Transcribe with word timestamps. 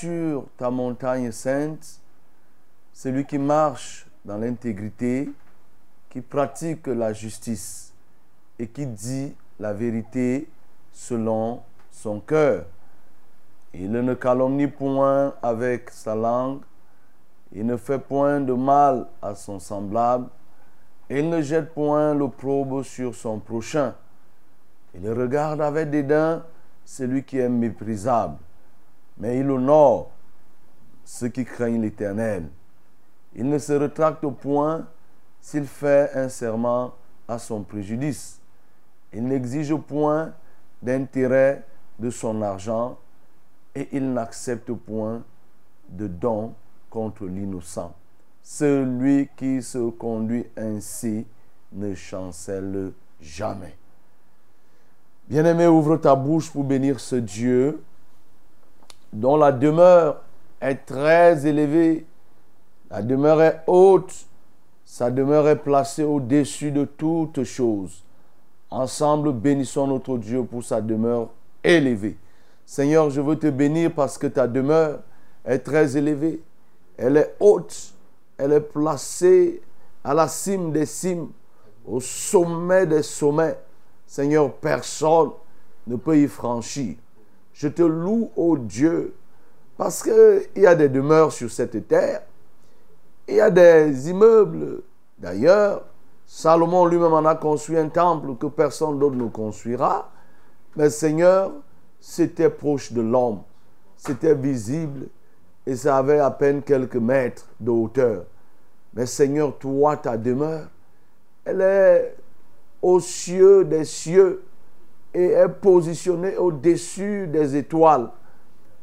Sur 0.00 0.46
ta 0.56 0.70
montagne 0.70 1.32
sainte, 1.32 2.00
celui 2.92 3.24
qui 3.24 3.38
marche 3.38 4.06
dans 4.24 4.36
l'intégrité, 4.36 5.30
qui 6.10 6.20
pratique 6.20 6.86
la 6.86 7.12
justice 7.12 7.92
et 8.58 8.66
qui 8.66 8.86
dit 8.86 9.34
la 9.58 9.72
vérité 9.72 10.48
selon 10.92 11.62
son 11.90 12.20
cœur. 12.20 12.64
Il 13.74 13.92
ne 13.92 14.14
calomnie 14.14 14.66
point 14.66 15.34
avec 15.42 15.90
sa 15.90 16.14
langue, 16.14 16.60
il 17.52 17.66
ne 17.66 17.76
fait 17.76 17.98
point 17.98 18.40
de 18.40 18.52
mal 18.52 19.06
à 19.20 19.34
son 19.34 19.58
semblable, 19.58 20.28
il 21.08 21.28
ne 21.28 21.40
jette 21.40 21.72
point 21.74 22.14
l'opprobre 22.14 22.84
sur 22.84 23.14
son 23.14 23.38
prochain. 23.38 23.94
Il 24.94 25.10
regarde 25.10 25.60
avec 25.60 25.90
dédain 25.90 26.42
celui 26.84 27.22
qui 27.22 27.38
est 27.38 27.48
méprisable, 27.48 28.38
mais 29.18 29.38
il 29.38 29.50
honore 29.50 30.10
ceux 31.04 31.28
qui 31.28 31.44
craignent 31.44 31.80
l'Éternel. 31.80 32.48
Il 33.34 33.48
ne 33.48 33.58
se 33.58 33.72
retracte 33.72 34.26
point 34.26 34.86
s'il 35.40 35.66
fait 35.66 36.10
un 36.14 36.28
serment 36.28 36.94
à 37.28 37.38
son 37.38 37.62
préjudice. 37.62 38.40
Il 39.12 39.24
n'exige 39.24 39.74
point 39.74 40.32
d'intérêt 40.82 41.64
de 41.98 42.10
son 42.10 42.42
argent 42.42 42.98
et 43.74 43.88
il 43.92 44.12
n'accepte 44.12 44.72
point 44.72 45.22
de 45.88 46.06
don 46.06 46.54
contre 46.90 47.26
l'innocent. 47.26 47.94
Celui 48.42 49.28
qui 49.36 49.62
se 49.62 49.90
conduit 49.90 50.46
ainsi 50.56 51.26
ne 51.72 51.94
chancelle 51.94 52.92
jamais. 53.20 53.76
Bien-aimé, 55.28 55.66
ouvre 55.66 55.96
ta 55.96 56.14
bouche 56.14 56.50
pour 56.50 56.64
bénir 56.64 57.00
ce 57.00 57.16
Dieu 57.16 57.82
dont 59.16 59.36
la 59.38 59.50
demeure 59.50 60.20
est 60.60 60.84
très 60.84 61.46
élevée, 61.46 62.04
la 62.90 63.00
demeure 63.00 63.40
est 63.40 63.62
haute, 63.66 64.26
sa 64.84 65.10
demeure 65.10 65.48
est 65.48 65.56
placée 65.56 66.04
au-dessus 66.04 66.70
de 66.70 66.84
toutes 66.84 67.42
choses. 67.44 68.04
Ensemble, 68.70 69.32
bénissons 69.32 69.86
notre 69.86 70.18
Dieu 70.18 70.44
pour 70.44 70.62
sa 70.62 70.82
demeure 70.82 71.30
élevée. 71.64 72.18
Seigneur, 72.66 73.08
je 73.08 73.22
veux 73.22 73.38
te 73.38 73.46
bénir 73.46 73.92
parce 73.94 74.18
que 74.18 74.26
ta 74.26 74.46
demeure 74.46 75.00
est 75.46 75.60
très 75.60 75.96
élevée, 75.96 76.42
elle 76.98 77.16
est 77.16 77.36
haute, 77.40 77.94
elle 78.36 78.52
est 78.52 78.60
placée 78.60 79.62
à 80.04 80.12
la 80.12 80.28
cime 80.28 80.72
des 80.72 80.86
cimes, 80.86 81.28
au 81.86 82.00
sommet 82.00 82.86
des 82.86 83.02
sommets. 83.02 83.56
Seigneur, 84.06 84.52
personne 84.52 85.30
ne 85.86 85.96
peut 85.96 86.18
y 86.18 86.26
franchir. 86.26 86.96
Je 87.56 87.68
te 87.68 87.82
loue, 87.82 88.30
ô 88.36 88.58
Dieu, 88.58 89.14
parce 89.78 90.02
qu'il 90.02 90.62
y 90.62 90.66
a 90.66 90.74
des 90.74 90.90
demeures 90.90 91.32
sur 91.32 91.50
cette 91.50 91.88
terre, 91.88 92.22
il 93.26 93.36
y 93.36 93.40
a 93.40 93.50
des 93.50 94.10
immeubles. 94.10 94.82
D'ailleurs, 95.18 95.84
Salomon 96.26 96.84
lui-même 96.84 97.14
en 97.14 97.24
a 97.24 97.34
construit 97.34 97.78
un 97.78 97.88
temple 97.88 98.36
que 98.36 98.46
personne 98.46 98.98
d'autre 98.98 99.16
ne 99.16 99.28
construira. 99.28 100.10
Mais 100.76 100.90
Seigneur, 100.90 101.50
c'était 101.98 102.50
proche 102.50 102.92
de 102.92 103.00
l'homme, 103.00 103.40
c'était 103.96 104.34
visible 104.34 105.08
et 105.64 105.76
ça 105.76 105.96
avait 105.96 106.18
à 106.18 106.30
peine 106.30 106.62
quelques 106.62 106.96
mètres 106.96 107.48
de 107.58 107.70
hauteur. 107.70 108.24
Mais 108.92 109.06
Seigneur, 109.06 109.56
toi, 109.56 109.96
ta 109.96 110.18
demeure, 110.18 110.68
elle 111.42 111.62
est 111.62 112.16
aux 112.82 113.00
cieux 113.00 113.64
des 113.64 113.86
cieux 113.86 114.42
et 115.16 115.30
est 115.30 115.48
positionnée 115.48 116.36
au-dessus 116.36 117.26
des 117.26 117.56
étoiles. 117.56 118.10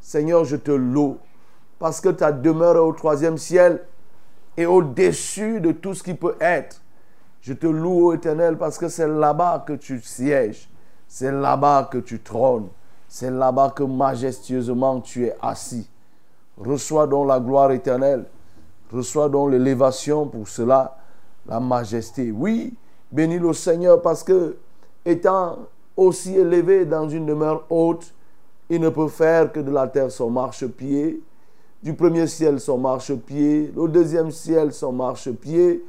Seigneur, 0.02 0.44
je 0.46 0.56
te 0.56 0.72
loue 0.72 1.20
parce 1.78 2.02
que 2.02 2.10
ta 2.10 2.32
demeure 2.32 2.76
est 2.76 2.80
au 2.80 2.92
troisième 2.92 3.38
ciel 3.38 3.84
et 4.58 4.66
au-dessus 4.66 5.62
de 5.62 5.72
tout 5.72 5.94
ce 5.94 6.02
qui 6.02 6.16
peut 6.16 6.35
être. 6.41 6.82
Je 7.41 7.53
te 7.53 7.68
loue, 7.68 8.08
ô 8.08 8.14
Éternel, 8.14 8.58
parce 8.58 8.80
que 8.80 8.88
c'est 8.88 9.08
là-bas 9.08 9.64
que 9.68 9.74
tu 9.74 10.02
sièges, 10.02 10.68
c'est 11.08 11.32
là-bas 11.32 11.88
que 11.91 12.00
tu 12.00 12.20
trônes, 12.20 12.70
c'est 13.08 13.29
là-bas 13.29 13.72
que 13.76 13.84
majestueusement 13.84 15.02
tu 15.02 15.28
es 15.28 15.36
assis. 15.40 15.88
Reçois 16.58 17.06
donc 17.06 17.28
la 17.28 17.40
gloire 17.40 17.72
éternelle, 17.72 18.26
reçois 18.91 19.29
donc 19.29 19.52
l'élévation 19.52 20.26
pour 20.26 20.47
cela, 20.47 20.97
la 21.46 21.59
majesté. 21.59 22.32
Oui, 22.32 22.74
Bénis 23.12 23.38
le 23.38 23.53
Seigneur 23.53 24.02
parce 24.02 24.24
que, 24.24 24.58
étant 25.06 25.59
aussi 25.95 26.35
élevé 26.35 26.85
dans 26.85 27.07
une 27.07 27.25
demeure 27.25 27.66
haute, 27.69 28.13
il 28.69 28.79
ne 28.79 28.90
peut 28.90 29.07
faire 29.07 29.51
que 29.51 29.59
de 29.59 29.72
la 29.72 29.87
terre 29.87 30.11
son 30.11 30.29
marchepied, 30.29 31.22
du 31.81 31.93
premier 31.93 32.28
ciel 32.28 32.59
son 32.59 32.78
marchepied, 32.78 33.72
le 33.75 33.87
deuxième 33.87 34.31
ciel 34.31 34.72
son 34.72 34.91
marchepied. 34.91 35.84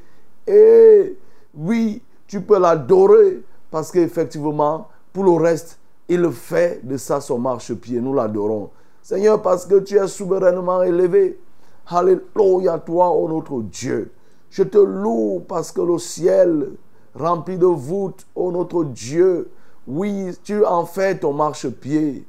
Et 0.46 1.16
oui, 1.54 2.02
tu 2.26 2.40
peux 2.40 2.58
l'adorer 2.58 3.42
parce 3.70 3.90
qu'effectivement, 3.90 4.88
pour 5.12 5.24
le 5.24 5.32
reste, 5.32 5.78
il 6.08 6.30
fait 6.32 6.80
de 6.82 6.96
ça 6.96 7.20
son 7.20 7.38
marchepied. 7.38 8.00
Nous 8.00 8.12
l'adorons. 8.12 8.70
Seigneur, 9.00 9.40
parce 9.40 9.66
que 9.66 9.80
tu 9.80 9.96
es 9.96 10.06
souverainement 10.08 10.82
élevé, 10.82 11.38
Alléluia, 11.86 12.78
toi, 12.78 13.10
ô 13.10 13.28
notre 13.28 13.60
Dieu. 13.60 14.10
Je 14.50 14.62
te 14.62 14.78
loue 14.78 15.42
parce 15.46 15.70
que 15.70 15.82
le 15.82 15.98
ciel 15.98 16.70
rempli 17.14 17.58
de 17.58 17.66
voûtes, 17.66 18.26
ô 18.34 18.50
notre 18.50 18.84
Dieu, 18.84 19.50
oui, 19.86 20.30
tu 20.42 20.64
en 20.64 20.86
fais 20.86 21.18
ton 21.18 21.32
marchepied. 21.32 22.24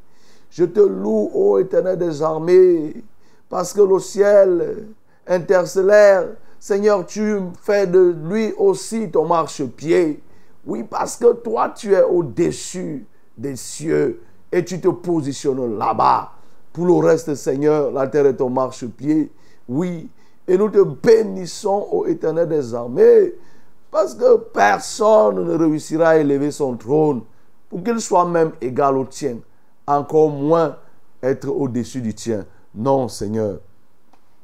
Je 0.49 0.65
te 0.65 0.79
loue, 0.79 1.29
ô 1.33 1.59
éternel 1.59 1.97
des 1.97 2.21
armées, 2.21 3.03
parce 3.49 3.73
que 3.73 3.81
le 3.81 3.99
ciel 3.99 4.87
interstellaire, 5.27 6.27
Seigneur, 6.59 7.05
tu 7.05 7.39
fais 7.61 7.85
de 7.87 8.15
lui 8.27 8.53
aussi 8.57 9.09
ton 9.11 9.27
marchepied. 9.27 10.21
Oui, 10.65 10.83
parce 10.83 11.15
que 11.17 11.33
toi, 11.33 11.69
tu 11.69 11.93
es 11.93 12.01
au-dessus 12.01 13.05
des 13.37 13.55
cieux 13.55 14.21
et 14.51 14.63
tu 14.65 14.79
te 14.81 14.87
positionnes 14.87 15.77
là-bas. 15.77 16.31
Pour 16.73 16.87
le 16.87 16.93
reste, 16.93 17.35
Seigneur, 17.35 17.91
la 17.91 18.07
terre 18.07 18.25
est 18.25 18.35
ton 18.35 18.49
marchepied. 18.49 19.31
Oui, 19.69 20.09
et 20.47 20.57
nous 20.57 20.69
te 20.69 20.81
bénissons, 20.83 21.87
ô 21.91 22.05
éternel 22.05 22.47
des 22.49 22.73
armées, 22.73 23.33
parce 23.91 24.15
que 24.15 24.37
personne 24.37 25.45
ne 25.45 25.57
réussira 25.57 26.09
à 26.09 26.17
élever 26.17 26.51
son 26.51 26.75
trône 26.75 27.21
pour 27.75 27.83
qu'il 27.83 27.99
soit 27.99 28.23
même 28.23 28.53
égal 28.61 28.97
au 28.97 29.03
tien, 29.03 29.39
encore 29.85 30.29
moins 30.29 30.77
être 31.21 31.49
au-dessus 31.49 31.99
du 31.99 32.13
tien. 32.13 32.45
Non, 32.73 33.09
Seigneur. 33.09 33.59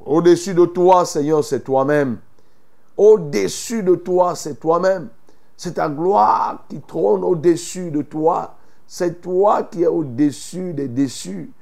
Au-dessus 0.06 0.54
de 0.54 0.66
toi, 0.66 1.06
Seigneur, 1.06 1.42
c'est 1.42 1.62
toi-même. 1.62 2.18
Au-dessus 2.98 3.84
de 3.84 3.96
toi, 3.96 4.36
c'est 4.36 4.60
toi-même. 4.60 5.08
C'est 5.56 5.76
ta 5.76 5.88
gloire 5.88 6.66
qui 6.68 6.82
trône 6.82 7.24
au-dessus 7.24 7.90
de 7.90 8.02
toi. 8.02 8.56
C'est 8.86 9.22
toi 9.22 9.64
qui 9.64 9.84
es 9.84 9.88
au-dessus 9.88 10.74
des 10.74 10.90
déçus. 10.90 11.54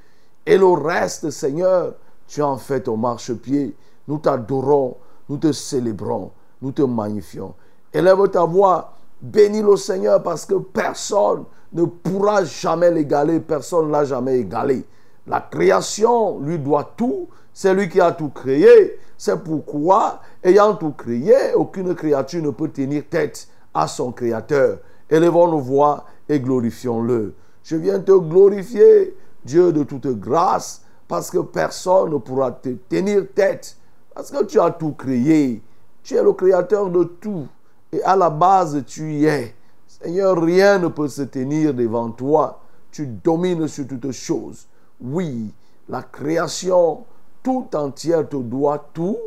Et 0.47 0.57
le 0.57 0.69
reste, 0.69 1.29
Seigneur, 1.29 1.93
tu 2.25 2.41
en 2.41 2.57
fais 2.57 2.81
ton 2.81 2.97
marchepied. 2.97 3.75
Nous 4.07 4.17
t'adorons, 4.17 4.97
nous 5.29 5.37
te 5.37 5.51
célébrons, 5.51 6.31
nous 6.63 6.71
te 6.71 6.81
magnifions. 6.81 7.53
Élève 7.93 8.27
ta 8.29 8.43
voix, 8.43 8.95
bénis 9.21 9.61
le 9.61 9.75
Seigneur 9.75 10.23
parce 10.23 10.47
que 10.47 10.55
personne 10.55 11.43
ne 11.73 11.85
pourra 11.85 12.43
jamais 12.43 12.91
l'égaler, 12.91 13.39
personne 13.39 13.87
ne 13.87 13.91
l'a 13.91 14.05
jamais 14.05 14.39
égalé. 14.39 14.85
La 15.27 15.41
création 15.41 16.39
lui 16.39 16.57
doit 16.57 16.93
tout, 16.97 17.27
c'est 17.53 17.73
lui 17.73 17.89
qui 17.89 18.01
a 18.01 18.11
tout 18.11 18.29
créé. 18.29 18.97
C'est 19.17 19.43
pourquoi, 19.43 20.21
ayant 20.43 20.75
tout 20.75 20.91
créé, 20.91 21.53
aucune 21.53 21.93
créature 21.93 22.41
ne 22.41 22.51
peut 22.51 22.69
tenir 22.69 23.03
tête 23.09 23.47
à 23.73 23.87
son 23.87 24.11
Créateur. 24.11 24.79
Élevons 25.09 25.49
nos 25.49 25.59
voix 25.59 26.05
et 26.27 26.39
glorifions-le. 26.39 27.33
Je 27.63 27.75
viens 27.75 27.99
te 27.99 28.17
glorifier, 28.17 29.15
Dieu 29.43 29.71
de 29.71 29.83
toute 29.83 30.07
grâce, 30.19 30.83
parce 31.07 31.29
que 31.29 31.39
personne 31.39 32.11
ne 32.11 32.17
pourra 32.17 32.51
te 32.51 32.69
tenir 32.69 33.25
tête, 33.35 33.77
parce 34.15 34.31
que 34.31 34.43
tu 34.45 34.59
as 34.59 34.71
tout 34.71 34.93
créé. 34.93 35.61
Tu 36.01 36.15
es 36.15 36.23
le 36.23 36.33
créateur 36.33 36.89
de 36.89 37.03
tout. 37.03 37.47
Et 37.91 38.01
à 38.03 38.15
la 38.15 38.29
base, 38.29 38.83
tu 38.85 39.13
y 39.13 39.25
es. 39.25 39.53
Seigneur, 40.01 40.41
rien 40.41 40.79
ne 40.79 40.87
peut 40.87 41.07
se 41.07 41.23
tenir 41.23 41.73
devant 41.73 42.09
toi. 42.11 42.61
Tu 42.91 43.05
domines 43.05 43.67
sur 43.67 43.85
toutes 43.85 44.11
choses. 44.11 44.67
Oui, 45.01 45.53
la 45.87 46.01
création 46.03 47.03
tout 47.43 47.67
entière 47.73 48.27
te 48.27 48.37
doit 48.37 48.89
tout. 48.93 49.17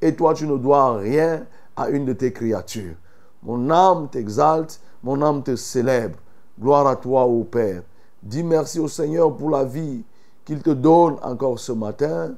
Et 0.00 0.14
toi, 0.14 0.34
tu 0.34 0.46
ne 0.46 0.56
dois 0.56 0.98
rien 0.98 1.46
à 1.76 1.88
une 1.88 2.04
de 2.04 2.12
tes 2.12 2.32
créatures. 2.32 2.94
Mon 3.42 3.70
âme 3.70 4.08
t'exalte, 4.10 4.80
mon 5.02 5.22
âme 5.22 5.42
te 5.42 5.56
célèbre. 5.56 6.18
Gloire 6.60 6.86
à 6.86 6.96
toi, 6.96 7.24
ô 7.24 7.44
Père. 7.44 7.82
Dis 8.22 8.42
merci 8.42 8.80
au 8.80 8.88
Seigneur 8.88 9.34
pour 9.34 9.50
la 9.50 9.64
vie 9.64 10.02
qu'il 10.44 10.60
te 10.60 10.70
donne 10.70 11.16
encore 11.22 11.58
ce 11.58 11.72
matin. 11.72 12.34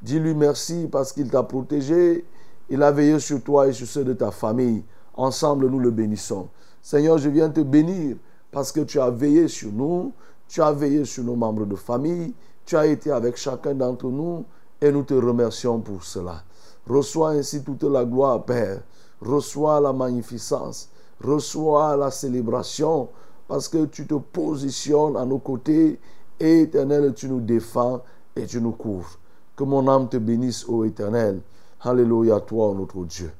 Dis-lui 0.00 0.34
merci 0.34 0.88
parce 0.90 1.12
qu'il 1.12 1.30
t'a 1.30 1.42
protégé. 1.42 2.24
Il 2.70 2.82
a 2.82 2.90
veillé 2.90 3.18
sur 3.18 3.42
toi 3.42 3.66
et 3.66 3.72
sur 3.72 3.86
ceux 3.86 4.04
de 4.04 4.12
ta 4.12 4.30
famille. 4.30 4.82
Ensemble, 5.14 5.68
nous 5.68 5.80
le 5.80 5.90
bénissons. 5.90 6.48
Seigneur, 6.84 7.16
je 7.16 7.30
viens 7.30 7.48
te 7.48 7.62
bénir 7.62 8.18
parce 8.52 8.70
que 8.70 8.80
tu 8.80 9.00
as 9.00 9.08
veillé 9.08 9.48
sur 9.48 9.72
nous, 9.72 10.12
tu 10.46 10.60
as 10.60 10.70
veillé 10.70 11.06
sur 11.06 11.24
nos 11.24 11.34
membres 11.34 11.64
de 11.64 11.76
famille, 11.76 12.34
tu 12.66 12.76
as 12.76 12.84
été 12.84 13.10
avec 13.10 13.38
chacun 13.38 13.72
d'entre 13.72 14.06
nous 14.08 14.44
et 14.82 14.92
nous 14.92 15.02
te 15.02 15.14
remercions 15.14 15.80
pour 15.80 16.04
cela. 16.04 16.42
Reçois 16.86 17.30
ainsi 17.30 17.62
toute 17.62 17.84
la 17.84 18.04
gloire, 18.04 18.44
Père. 18.44 18.82
Reçois 19.22 19.80
la 19.80 19.94
magnificence. 19.94 20.90
Reçois 21.24 21.96
la 21.96 22.10
célébration 22.10 23.08
parce 23.48 23.66
que 23.66 23.86
tu 23.86 24.06
te 24.06 24.16
positionnes 24.16 25.16
à 25.16 25.24
nos 25.24 25.38
côtés 25.38 25.98
et 26.38 26.60
éternel, 26.60 27.14
tu 27.14 27.30
nous 27.30 27.40
défends 27.40 28.02
et 28.36 28.44
tu 28.44 28.60
nous 28.60 28.72
couvres. 28.72 29.18
Que 29.56 29.64
mon 29.64 29.88
âme 29.88 30.10
te 30.10 30.18
bénisse, 30.18 30.68
ô 30.68 30.84
éternel. 30.84 31.40
Alléluia, 31.80 32.40
toi, 32.40 32.74
notre 32.76 33.02
Dieu. 33.06 33.32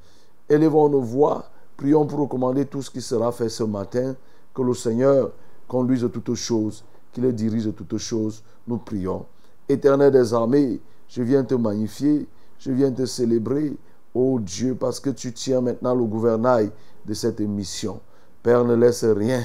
Élevons 0.49 0.89
nos 0.89 1.03
voix 1.03 1.45
Prions 1.77 2.07
pour 2.07 2.21
recommander 2.21 2.67
tout 2.67 2.83
ce 2.83 2.91
qui 2.91 3.01
sera 3.01 3.33
fait 3.33 3.49
ce 3.49 3.65
matin. 3.65 4.15
Que 4.55 4.63
le 4.63 4.75
Seigneur 4.75 5.33
conduise 5.67 6.09
toutes 6.13 6.35
choses, 6.35 6.85
qu'il 7.13 7.31
dirige 7.33 7.75
toutes 7.75 7.99
choses. 7.99 8.43
Nous 8.69 8.79
prions. 8.79 9.27
Éternel 9.69 10.13
des 10.13 10.33
armées, 10.33 10.81
je 11.09 11.23
viens 11.23 11.43
te 11.45 11.55
magnifier, 11.55 12.27
je 12.59 12.71
viens 12.71 12.93
te 12.93 13.05
célébrer, 13.07 13.77
ô 14.15 14.39
Dieu, 14.39 14.75
parce 14.75 15.01
que 15.01 15.11
tu 15.11 15.33
tiens 15.33 15.61
maintenant 15.61 15.95
le 15.95 16.05
gouvernail 16.05 16.71
de 17.05 17.15
cette 17.15 17.41
mission. 17.41 18.01
Père, 18.43 18.65
ne 18.65 18.75
laisse 18.75 19.05
rien, 19.05 19.43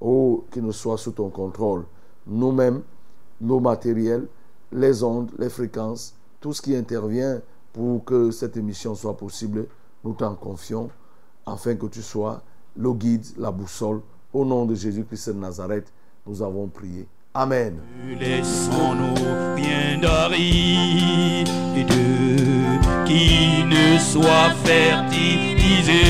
ô, 0.00 0.44
qui 0.50 0.60
ne 0.60 0.70
soit 0.70 0.98
sous 0.98 1.12
ton 1.12 1.30
contrôle. 1.30 1.84
Nous-mêmes, 2.26 2.82
nos 3.40 3.58
matériels, 3.58 4.26
les 4.70 5.02
ondes, 5.02 5.30
les 5.38 5.48
fréquences, 5.48 6.14
tout 6.40 6.52
ce 6.52 6.62
qui 6.62 6.76
intervient 6.76 7.40
pour 7.72 8.04
que 8.04 8.30
cette 8.30 8.56
mission 8.56 8.94
soit 8.94 9.16
possible, 9.16 9.66
nous 10.04 10.12
t'en 10.12 10.34
confions 10.34 10.90
afin 11.46 11.76
que 11.76 11.86
tu 11.86 12.02
sois 12.02 12.42
le 12.76 12.92
guide, 12.92 13.24
la 13.38 13.50
boussole. 13.50 14.00
Au 14.32 14.44
nom 14.44 14.64
de 14.66 14.74
Jésus-Christ 14.74 15.28
de 15.28 15.38
Nazareth, 15.38 15.92
nous 16.26 16.42
avons 16.42 16.66
prié. 16.66 17.06
Amen. 17.34 17.78
Laissons-nous 18.18 19.14
bien 19.56 19.98
de 20.00 20.14
qui 23.06 23.64
ne 23.64 23.98
soit 23.98 24.50
fertilisé. 24.64 26.04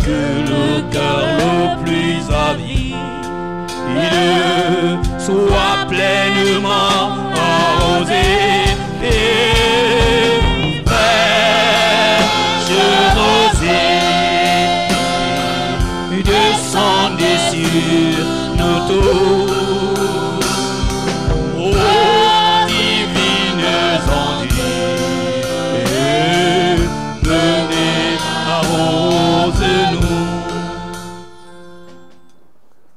Que 0.00 0.20
le 0.50 0.90
cœur 0.90 1.26
le 1.38 1.84
plus 1.84 2.34
avide 2.34 2.96
soit 5.18 5.86
pleinement 5.88 7.08
arrosé. 7.34 8.55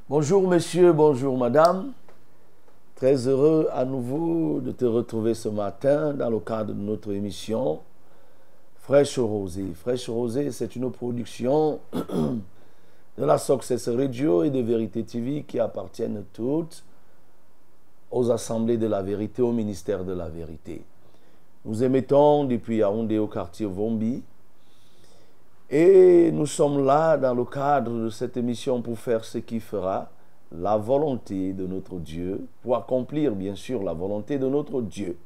Bonjour 0.09 0.47
monsieur, 0.47 0.91
bonjour 0.91 1.37
madame. 1.37 1.91
Très 2.95 3.27
heureux 3.27 3.69
à 3.71 3.85
nouveau 3.85 4.59
de 4.59 4.71
te 4.71 4.83
retrouver 4.83 5.33
ce 5.33 5.47
matin 5.49 6.13
dans 6.13 6.29
le 6.29 6.39
cadre 6.39 6.73
de 6.73 6.79
notre 6.79 7.13
émission 7.13 7.79
Fraîche 8.81 9.17
Rosée. 9.17 9.71
Fraîche 9.75 10.09
Rosée, 10.09 10.51
c'est 10.51 10.75
une 10.75 10.91
production 10.91 11.79
de 13.19 13.25
la 13.25 13.37
Success 13.37 13.89
Radio 13.89 14.43
et 14.43 14.49
de 14.49 14.61
Vérité 14.61 15.03
TV 15.03 15.43
qui 15.43 15.59
appartiennent 15.59 16.23
toutes 16.31 16.85
aux 18.11 18.31
assemblées 18.31 18.77
de 18.77 18.87
la 18.87 19.01
vérité, 19.01 19.41
au 19.41 19.51
ministère 19.51 20.05
de 20.05 20.13
la 20.13 20.29
vérité. 20.29 20.81
Nous 21.65 21.83
émettons 21.83 22.45
depuis 22.45 22.77
Yaoundé 22.77 23.17
au 23.17 23.27
quartier 23.27 23.65
Vombi 23.65 24.23
et 25.69 26.31
nous 26.31 26.45
sommes 26.45 26.85
là 26.85 27.17
dans 27.17 27.33
le 27.33 27.43
cadre 27.43 27.91
de 27.91 28.09
cette 28.09 28.37
émission 28.37 28.81
pour 28.81 28.97
faire 28.97 29.25
ce 29.25 29.39
qui 29.39 29.59
fera 29.59 30.09
la 30.57 30.77
volonté 30.77 31.51
de 31.51 31.67
notre 31.67 31.95
Dieu, 31.95 32.47
pour 32.61 32.77
accomplir 32.77 33.35
bien 33.35 33.55
sûr 33.55 33.83
la 33.83 33.91
volonté 33.91 34.39
de 34.39 34.47
notre 34.47 34.81
Dieu. 34.81 35.17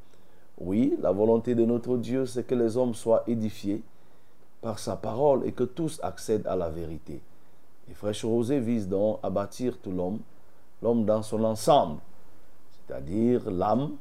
Oui, 0.60 0.96
la 1.00 1.12
volonté 1.12 1.54
de 1.54 1.64
notre 1.64 1.98
Dieu, 1.98 2.26
c'est 2.26 2.48
que 2.48 2.56
les 2.56 2.76
hommes 2.76 2.96
soient 2.96 3.24
édifiés 3.28 3.84
par 4.62 4.80
sa 4.80 4.96
parole 4.96 5.46
et 5.46 5.52
que 5.52 5.64
tous 5.64 6.00
accèdent 6.02 6.48
à 6.48 6.56
la 6.56 6.70
vérité. 6.70 7.22
Et 7.90 7.94
Fraîche 7.94 8.24
Rosée 8.24 8.60
vise 8.60 8.88
donc 8.88 9.20
à 9.24 9.30
bâtir 9.30 9.78
tout 9.80 9.92
l'homme, 9.92 10.20
l'homme 10.82 11.06
dans 11.06 11.22
son 11.22 11.44
ensemble, 11.44 12.00
c'est-à-dire 12.72 13.50
l'âme, 13.50 13.92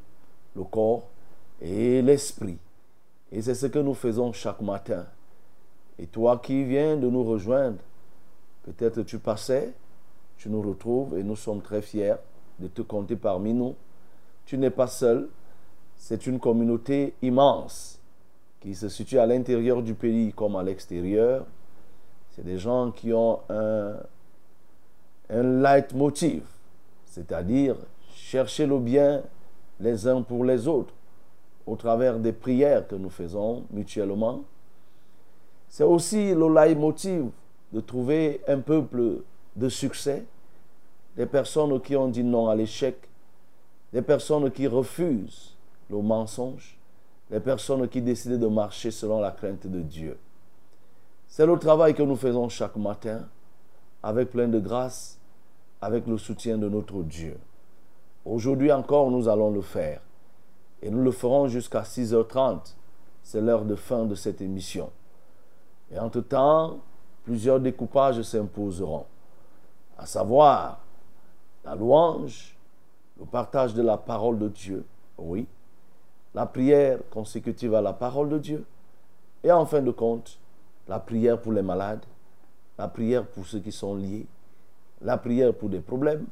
le 0.55 0.65
corps 0.65 1.09
et 1.61 2.03
l'esprit. 2.03 2.59
Et 3.31 3.43
c'est 3.43 3.55
ce 3.55 3.67
que 3.67 3.79
nous 3.79 3.95
faisons 3.95 4.33
chaque 4.33 4.61
matin. 4.61 5.07
Et 5.99 6.07
toi 6.07 6.39
qui 6.39 6.65
viens 6.65 6.97
de 6.97 7.09
nous 7.09 7.25
rejoindre, 7.25 7.79
peut-être 8.65 9.03
tu 9.03 9.19
passais, 9.19 9.73
tu 10.37 10.49
nous 10.49 10.63
retrouves 10.63 11.17
et 11.17 11.23
nous 11.23 11.37
sommes 11.37 11.63
très 11.63 11.83
fiers 11.83 12.17
de 12.59 12.69
te 12.69 12.83
compter 12.83 13.17
parmi 13.17 13.55
nous. 13.55 13.75
Tu 14.45 14.59
n'es 14.59 14.71
pas 14.71 14.87
seul. 14.87 15.29
c'est 15.97 16.27
une 16.27 16.41
communauté 16.41 17.15
immense 17.23 18.01
qui 18.61 18.75
se 18.75 18.89
situe 18.89 19.19
à 19.19 19.27
l'intérieur 19.27 19.83
du 19.83 19.95
pays 19.95 20.33
comme 20.33 20.57
à 20.57 20.63
l'extérieur. 20.63 21.47
C'est 22.35 22.45
des 22.45 22.59
gens 22.59 22.91
qui 22.91 23.13
ont 23.13 23.41
un, 23.49 23.95
un 25.31 25.43
leitmotiv, 25.63 26.43
c'est-à-dire 27.07 27.77
chercher 28.15 28.67
le 28.67 28.79
bien 28.79 29.23
les 29.81 30.07
uns 30.07 30.23
pour 30.23 30.45
les 30.45 30.67
autres 30.67 30.95
au 31.67 31.77
travers 31.77 32.19
des 32.19 32.33
prières 32.33 32.87
que 32.87 32.95
nous 32.95 33.11
faisons 33.11 33.65
mutuellement. 33.71 34.43
C'est 35.69 35.85
aussi 35.85 36.35
le 36.35 36.53
leitmotiv 36.53 37.31
de 37.73 37.81
trouver 37.81 38.41
un 38.47 38.59
peuple 38.59 39.23
de 39.57 39.69
succès, 39.69 40.25
des 41.17 41.27
personnes 41.27 41.81
qui 41.81 41.97
ont 41.97 42.09
dit 42.09 42.25
non 42.25 42.49
à 42.49 42.55
l'échec, 42.55 42.97
des 43.93 44.03
personnes 44.03 44.51
qui 44.51 44.67
refusent 44.67 45.55
le 45.91 46.01
mensonge, 46.01 46.79
des 47.31 47.41
personnes 47.41 47.89
qui 47.89 48.01
décident 48.01 48.37
de 48.37 48.47
marcher 48.47 48.91
selon 48.91 49.21
la 49.21 49.31
crainte 49.31 49.67
de 49.67 49.81
Dieu. 49.81 50.17
C'est 51.35 51.47
le 51.47 51.59
travail 51.59 51.95
que 51.95 52.03
nous 52.03 52.17
faisons 52.17 52.51
chaque 52.51 52.77
matin 52.77 53.27
avec 54.03 54.33
plein 54.33 54.49
de 54.49 54.59
grâce, 54.59 55.19
avec 55.81 56.07
le 56.07 56.19
soutien 56.19 56.59
de 56.59 56.69
notre 56.69 57.03
Dieu. 57.03 57.39
Aujourd'hui 58.27 58.71
encore, 58.71 59.11
nous 59.11 59.29
allons 59.29 59.51
le 59.51 59.63
faire. 59.63 60.03
Et 60.83 60.91
nous 60.91 61.03
le 61.03 61.11
ferons 61.11 61.49
jusqu'à 61.49 61.85
6h30. 61.85 62.75
C'est 63.23 63.41
l'heure 63.41 63.65
de 63.65 63.77
fin 63.77 64.05
de 64.05 64.15
cette 64.15 64.43
émission. 64.43 64.91
Et 65.91 65.99
entre-temps, 65.99 66.81
plusieurs 67.25 67.61
découpages 67.61 68.21
s'imposeront, 68.21 69.07
à 69.97 70.05
savoir 70.05 70.81
la 71.65 71.75
louange, 71.75 72.55
le 73.19 73.25
partage 73.25 73.73
de 73.73 73.81
la 73.81 73.97
parole 73.97 74.39
de 74.39 74.49
Dieu, 74.49 74.85
oui, 75.17 75.47
la 76.35 76.45
prière 76.45 76.99
consécutive 77.11 77.75
à 77.75 77.81
la 77.81 77.95
parole 77.95 78.29
de 78.29 78.37
Dieu, 78.37 78.67
et 79.43 79.51
en 79.51 79.65
fin 79.65 79.81
de 79.81 79.93
compte, 79.93 80.39
la 80.89 80.99
prière 80.99 81.41
pour 81.41 81.53
les 81.53 81.63
malades, 81.63 82.05
la 82.79 82.89
prière 82.89 83.27
pour 83.27 83.47
ceux 83.47 83.61
qui 83.61 83.73
sont 83.73 83.95
liés, 83.95 84.27
la 85.01 85.17
prière 85.17 85.55
pour 85.55 85.69
des 85.69 85.81
problèmes. 85.81 86.27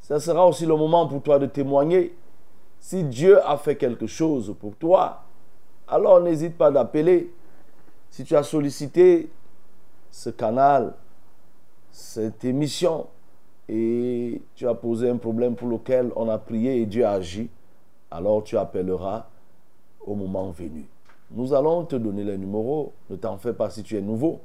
Ce 0.00 0.18
sera 0.18 0.46
aussi 0.46 0.66
le 0.66 0.76
moment 0.76 1.06
pour 1.06 1.22
toi 1.22 1.38
de 1.38 1.46
témoigner. 1.46 2.14
Si 2.78 3.04
Dieu 3.04 3.44
a 3.46 3.56
fait 3.56 3.76
quelque 3.76 4.06
chose 4.06 4.54
pour 4.60 4.74
toi, 4.76 5.22
alors 5.86 6.20
n'hésite 6.20 6.56
pas 6.56 6.70
d'appeler. 6.70 7.32
Si 8.10 8.24
tu 8.24 8.36
as 8.36 8.42
sollicité 8.42 9.30
ce 10.10 10.30
canal, 10.30 10.94
cette 11.90 12.44
émission, 12.44 13.06
et 13.68 14.42
tu 14.54 14.66
as 14.68 14.74
posé 14.74 15.08
un 15.08 15.16
problème 15.16 15.54
pour 15.54 15.68
lequel 15.68 16.10
on 16.16 16.28
a 16.28 16.38
prié 16.38 16.80
et 16.82 16.86
Dieu 16.86 17.06
a 17.06 17.12
agi, 17.12 17.48
alors 18.10 18.42
tu 18.44 18.58
appelleras 18.58 19.26
au 20.04 20.14
moment 20.14 20.50
venu. 20.50 20.84
Nous 21.34 21.54
allons 21.54 21.84
te 21.84 21.96
donner 21.96 22.24
les 22.24 22.36
numéros. 22.36 22.92
Ne 23.08 23.16
t'en 23.16 23.38
fais 23.38 23.52
pas 23.52 23.70
si 23.70 23.82
tu 23.82 23.96
es 23.96 24.02
nouveau. 24.02 24.40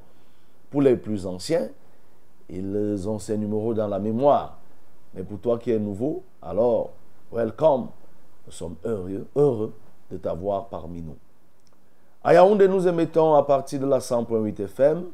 Pour 0.70 0.82
les 0.82 0.96
plus 0.96 1.26
anciens, 1.26 1.70
ils 2.50 3.08
ont 3.08 3.20
ces 3.20 3.38
numéros 3.38 3.74
dans 3.74 3.88
la 3.88 4.00
mémoire. 4.00 4.58
Mais 5.14 5.24
pour 5.24 5.40
toi 5.40 5.58
qui 5.58 5.72
es 5.72 5.80
nouveau, 5.80 6.24
alors, 6.42 6.92
welcome. 7.32 7.88
Nous 8.46 8.52
sommes 8.54 8.76
heureux, 8.86 9.28
heureux 9.36 9.74
de 10.10 10.18
t'avoir 10.18 10.68
parmi 10.68 11.02
nous. 11.02 11.18
À 12.24 12.34
Yaoundé, 12.34 12.68
nous 12.68 12.88
émettons 12.88 13.36
à 13.36 13.44
partir 13.44 13.80
de 13.80 13.86
la 13.86 14.00
100.8 14.00 14.64
FM. 14.64 15.06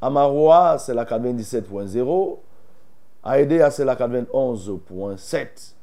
À 0.00 0.10
Maroua, 0.10 0.78
c'est 0.78 0.94
la 0.94 1.04
97.0. 1.04 2.36
À 3.24 3.40
Edea, 3.40 3.70
c'est 3.70 3.84
la 3.84 3.96
91.7. 3.96 5.74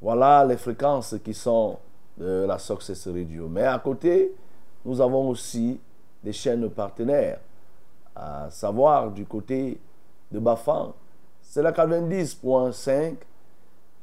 Voilà 0.00 0.44
les 0.44 0.56
fréquences 0.56 1.16
qui 1.24 1.34
sont 1.34 1.78
de 2.18 2.44
la 2.46 2.58
Success 2.58 3.06
Radio. 3.06 3.48
Mais 3.48 3.64
à 3.64 3.78
côté, 3.78 4.34
nous 4.84 5.00
avons 5.00 5.28
aussi 5.28 5.80
des 6.22 6.32
chaînes 6.32 6.68
partenaires, 6.68 7.38
à 8.14 8.50
savoir 8.50 9.10
du 9.10 9.24
côté 9.24 9.78
de 10.30 10.38
Bafan, 10.38 10.92
c'est 11.40 11.62
la 11.62 11.72
90.5, 11.72 13.14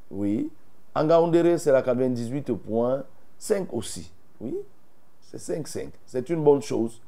oui. 0.09 0.49
Angaoundéré, 0.95 1.57
c'est 1.57 1.71
la 1.71 1.81
98.5 1.81 3.65
aussi, 3.71 4.11
oui. 4.39 4.55
C'est 5.21 5.37
5.5. 5.37 5.89
C'est 6.05 6.29
une 6.29 6.43
bonne 6.43 6.61
chose. 6.61 7.01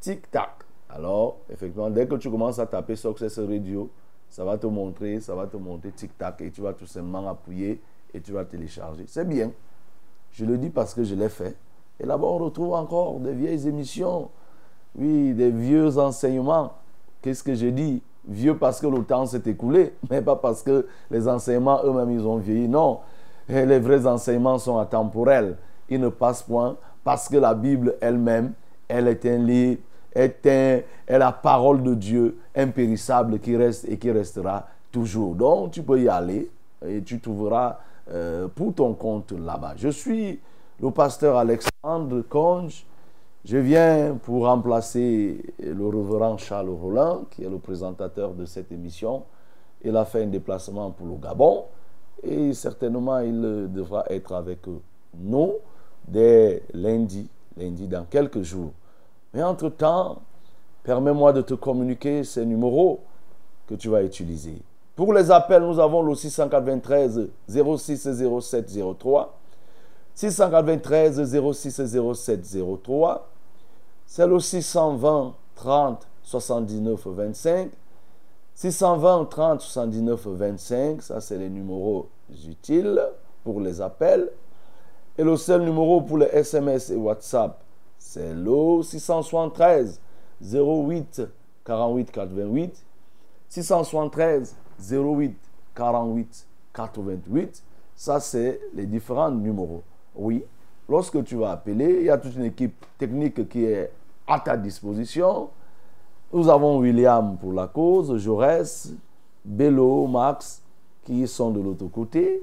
tic-tac. 0.00 0.50
Alors, 0.88 1.38
effectivement, 1.48 1.90
dès 1.90 2.08
que 2.08 2.14
tu 2.16 2.30
commences 2.30 2.58
à 2.58 2.66
taper 2.66 2.96
Success 2.96 3.38
Radio, 3.38 3.88
ça 4.28 4.44
va 4.44 4.58
te 4.58 4.66
montrer, 4.66 5.20
ça 5.20 5.36
va 5.36 5.46
te 5.46 5.56
montrer 5.56 5.92
tic-tac 5.92 6.40
et 6.40 6.50
tu 6.50 6.60
vas 6.60 6.72
tout 6.72 6.86
simplement 6.86 7.28
appuyer 7.28 7.80
et 8.14 8.20
tu 8.20 8.32
vas 8.32 8.44
télécharger. 8.44 9.04
C'est 9.06 9.28
bien. 9.28 9.50
Je 10.32 10.44
le 10.44 10.58
dis 10.58 10.70
parce 10.70 10.94
que 10.94 11.04
je 11.04 11.14
l'ai 11.14 11.28
fait. 11.28 11.56
Et 11.98 12.06
là-bas, 12.06 12.26
on 12.26 12.38
retrouve 12.38 12.72
encore 12.74 13.18
des 13.20 13.32
vieilles 13.32 13.68
émissions, 13.68 14.30
oui, 14.96 15.34
des 15.34 15.50
vieux 15.50 15.98
enseignements. 15.98 16.72
Qu'est-ce 17.20 17.42
que 17.42 17.54
je 17.54 17.66
dis? 17.66 18.02
Vieux 18.26 18.56
parce 18.56 18.80
que 18.80 18.86
le 18.86 19.02
temps 19.02 19.26
s'est 19.26 19.42
écoulé, 19.46 19.94
mais 20.10 20.22
pas 20.22 20.36
parce 20.36 20.62
que 20.62 20.86
les 21.10 21.28
enseignements 21.28 21.80
eux-mêmes, 21.84 22.10
ils 22.10 22.26
ont 22.26 22.36
vieilli. 22.36 22.68
Non, 22.68 23.00
les 23.48 23.78
vrais 23.78 24.06
enseignements 24.06 24.58
sont 24.58 24.78
atemporels. 24.78 25.56
Ils 25.88 26.00
ne 26.00 26.08
passent 26.08 26.42
point 26.42 26.76
parce 27.04 27.28
que 27.28 27.36
la 27.36 27.54
Bible 27.54 27.96
elle-même, 28.00 28.52
elle 28.88 29.08
est 29.08 29.24
un 29.26 29.38
livre, 29.38 29.80
est, 30.14 30.46
est 30.46 30.84
la 31.08 31.32
parole 31.32 31.82
de 31.82 31.94
Dieu 31.94 32.38
impérissable 32.54 33.38
qui 33.40 33.56
reste 33.56 33.86
et 33.88 33.98
qui 33.98 34.10
restera 34.10 34.68
toujours. 34.92 35.34
Donc, 35.34 35.72
tu 35.72 35.82
peux 35.82 36.00
y 36.00 36.08
aller 36.08 36.50
et 36.86 37.02
tu 37.02 37.20
trouveras 37.20 37.78
euh, 38.12 38.48
pour 38.48 38.74
ton 38.74 38.94
compte 38.94 39.32
là-bas. 39.32 39.74
Je 39.76 39.88
suis 39.88 40.40
le 40.80 40.90
pasteur 40.90 41.36
Alexandre 41.36 42.22
Conge. 42.28 42.86
Je 43.44 43.56
viens 43.56 44.18
pour 44.22 44.44
remplacer 44.44 45.42
le 45.58 45.88
révérend 45.88 46.36
Charles 46.36 46.68
Roland, 46.68 47.24
qui 47.30 47.44
est 47.44 47.48
le 47.48 47.58
présentateur 47.58 48.34
de 48.34 48.44
cette 48.44 48.70
émission. 48.72 49.24
Il 49.82 49.96
a 49.96 50.04
fait 50.04 50.24
un 50.24 50.26
déplacement 50.26 50.90
pour 50.90 51.06
le 51.06 51.14
Gabon 51.14 51.64
et 52.22 52.52
certainement 52.52 53.20
il 53.20 53.40
devra 53.72 54.04
être 54.10 54.34
avec 54.34 54.58
nous 55.18 55.54
dès 56.06 56.62
lundi, 56.74 57.28
lundi 57.56 57.88
dans 57.88 58.04
quelques 58.04 58.42
jours. 58.42 58.72
Mais 59.32 59.42
entre-temps, 59.42 60.20
permets-moi 60.82 61.32
de 61.32 61.42
te 61.42 61.54
communiquer 61.54 62.24
ces 62.24 62.44
numéros 62.44 63.00
que 63.66 63.74
tu 63.74 63.88
vas 63.88 64.02
utiliser. 64.02 64.60
Pour 65.00 65.14
les 65.14 65.30
appels, 65.30 65.62
nous 65.62 65.80
avons 65.80 66.02
le 66.02 66.14
693 66.14 67.30
06 67.48 68.08
07 68.42 68.98
03. 68.98 69.34
693 70.14 71.40
06 71.54 71.86
07 72.12 72.58
03. 72.82 73.26
C'est 74.04 74.26
le 74.26 74.38
620 74.38 75.34
30 75.54 76.06
79 76.22 77.06
25. 77.06 77.70
620 78.54 79.24
30 79.24 79.60
79 79.62 80.26
25, 80.26 81.00
ça 81.00 81.22
c'est 81.22 81.38
les 81.38 81.48
numéros 81.48 82.10
utiles 82.46 83.02
pour 83.42 83.58
les 83.62 83.80
appels. 83.80 84.30
Et 85.16 85.24
le 85.24 85.38
seul 85.38 85.62
numéro 85.62 86.02
pour 86.02 86.18
les 86.18 86.26
SMS 86.26 86.90
et 86.90 86.96
WhatsApp, 86.96 87.58
c'est 87.96 88.34
le 88.34 88.82
673 88.82 89.98
08 90.42 91.22
48 91.64 92.10
88. 92.10 92.84
673 93.48 94.56
08 94.80 95.36
48 95.74 96.46
88. 96.72 97.62
Ça, 97.96 98.20
c'est 98.20 98.60
les 98.74 98.86
différents 98.86 99.30
numéros. 99.30 99.82
Oui, 100.14 100.44
lorsque 100.88 101.22
tu 101.24 101.36
vas 101.36 101.52
appeler, 101.52 101.98
il 102.00 102.04
y 102.04 102.10
a 102.10 102.18
toute 102.18 102.34
une 102.34 102.44
équipe 102.44 102.84
technique 102.98 103.48
qui 103.48 103.64
est 103.64 103.90
à 104.26 104.40
ta 104.40 104.56
disposition. 104.56 105.50
Nous 106.32 106.48
avons 106.48 106.78
William 106.78 107.36
pour 107.36 107.52
la 107.52 107.66
cause, 107.66 108.16
Jaurès, 108.18 108.92
Bello, 109.44 110.06
Max, 110.06 110.62
qui 111.04 111.26
sont 111.26 111.50
de 111.50 111.60
l'autre 111.60 111.86
côté 111.86 112.42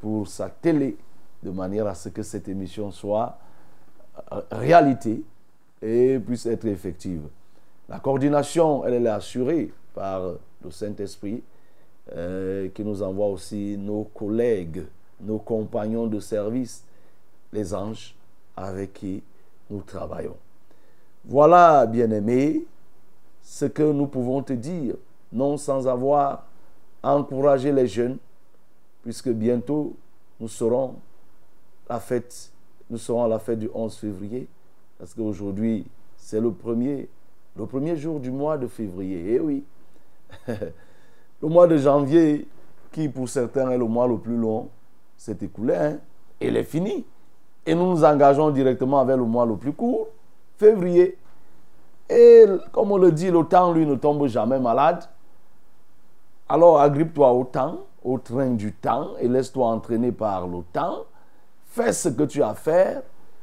pour 0.00 0.28
sa 0.28 0.48
télé, 0.48 0.96
de 1.42 1.50
manière 1.50 1.86
à 1.86 1.94
ce 1.94 2.08
que 2.08 2.22
cette 2.22 2.48
émission 2.48 2.90
soit 2.90 3.36
euh, 4.32 4.40
réalité 4.50 5.22
et 5.82 6.18
puisse 6.18 6.46
être 6.46 6.66
effective. 6.66 7.22
La 7.88 7.98
coordination, 7.98 8.84
elle, 8.84 8.94
elle 8.94 9.06
est 9.06 9.10
assurée 9.10 9.72
par 9.94 10.22
le 10.64 10.70
Saint-Esprit 10.70 11.42
euh, 12.14 12.68
qui 12.68 12.84
nous 12.84 13.02
envoie 13.02 13.26
aussi 13.26 13.76
nos 13.76 14.04
collègues, 14.04 14.84
nos 15.20 15.38
compagnons 15.38 16.06
de 16.06 16.20
service, 16.20 16.84
les 17.52 17.74
anges, 17.74 18.14
avec 18.56 18.94
qui 18.94 19.22
nous 19.70 19.82
travaillons. 19.82 20.36
Voilà, 21.24 21.86
bien-aimé, 21.86 22.64
ce 23.42 23.64
que 23.64 23.82
nous 23.82 24.06
pouvons 24.06 24.42
te 24.42 24.52
dire, 24.52 24.94
non 25.32 25.56
sans 25.56 25.88
avoir 25.88 26.46
encouragé 27.02 27.72
les 27.72 27.86
jeunes, 27.88 28.18
puisque 29.02 29.30
bientôt 29.30 29.96
nous 30.40 30.48
serons 30.48 30.94
la 31.88 32.00
fête, 32.00 32.52
nous 32.90 32.98
serons 32.98 33.24
à 33.24 33.28
la 33.28 33.38
fête 33.38 33.58
du 33.58 33.70
11 33.72 33.96
février, 33.96 34.46
parce 34.98 35.14
qu'aujourd'hui 35.14 35.86
c'est 36.16 36.40
le 36.40 36.52
premier, 36.52 37.08
le 37.56 37.66
premier 37.66 37.96
jour 37.96 38.20
du 38.20 38.30
mois 38.30 38.58
de 38.58 38.66
février. 38.66 39.34
Eh 39.34 39.40
oui, 39.40 39.64
le 41.42 41.48
mois 41.48 41.66
de 41.66 41.76
janvier, 41.76 42.48
qui 42.92 43.08
pour 43.08 43.28
certains 43.28 43.70
est 43.70 43.78
le 43.78 43.84
mois 43.84 44.06
le 44.06 44.18
plus 44.18 44.36
long, 44.36 44.68
s'est 45.16 45.36
écoulé, 45.42 45.74
hein? 45.74 45.98
il 46.40 46.56
est 46.56 46.64
fini. 46.64 47.04
Et 47.64 47.74
nous 47.74 47.90
nous 47.90 48.04
engageons 48.04 48.50
directement 48.50 49.00
avec 49.00 49.16
le 49.16 49.24
mois 49.24 49.44
le 49.44 49.56
plus 49.56 49.72
court, 49.72 50.08
février. 50.56 51.18
Et 52.08 52.44
comme 52.72 52.92
on 52.92 52.98
le 52.98 53.10
dit, 53.10 53.30
le 53.30 53.72
lui, 53.74 53.86
ne 53.86 53.96
tombe 53.96 54.26
jamais 54.28 54.60
malade. 54.60 55.04
Alors 56.48 56.80
agrippe-toi 56.80 57.32
au 57.32 57.44
temps, 57.44 57.80
au 58.04 58.18
train 58.18 58.50
du 58.50 58.72
temps, 58.72 59.10
et 59.18 59.26
laisse-toi 59.26 59.66
entraîner 59.66 60.12
par 60.12 60.46
le. 60.46 60.58
Fais 61.66 61.92
ce 61.92 62.08
que 62.08 62.22
tu 62.22 62.42
as 62.42 62.50
à 62.50 62.54
faire. 62.54 63.02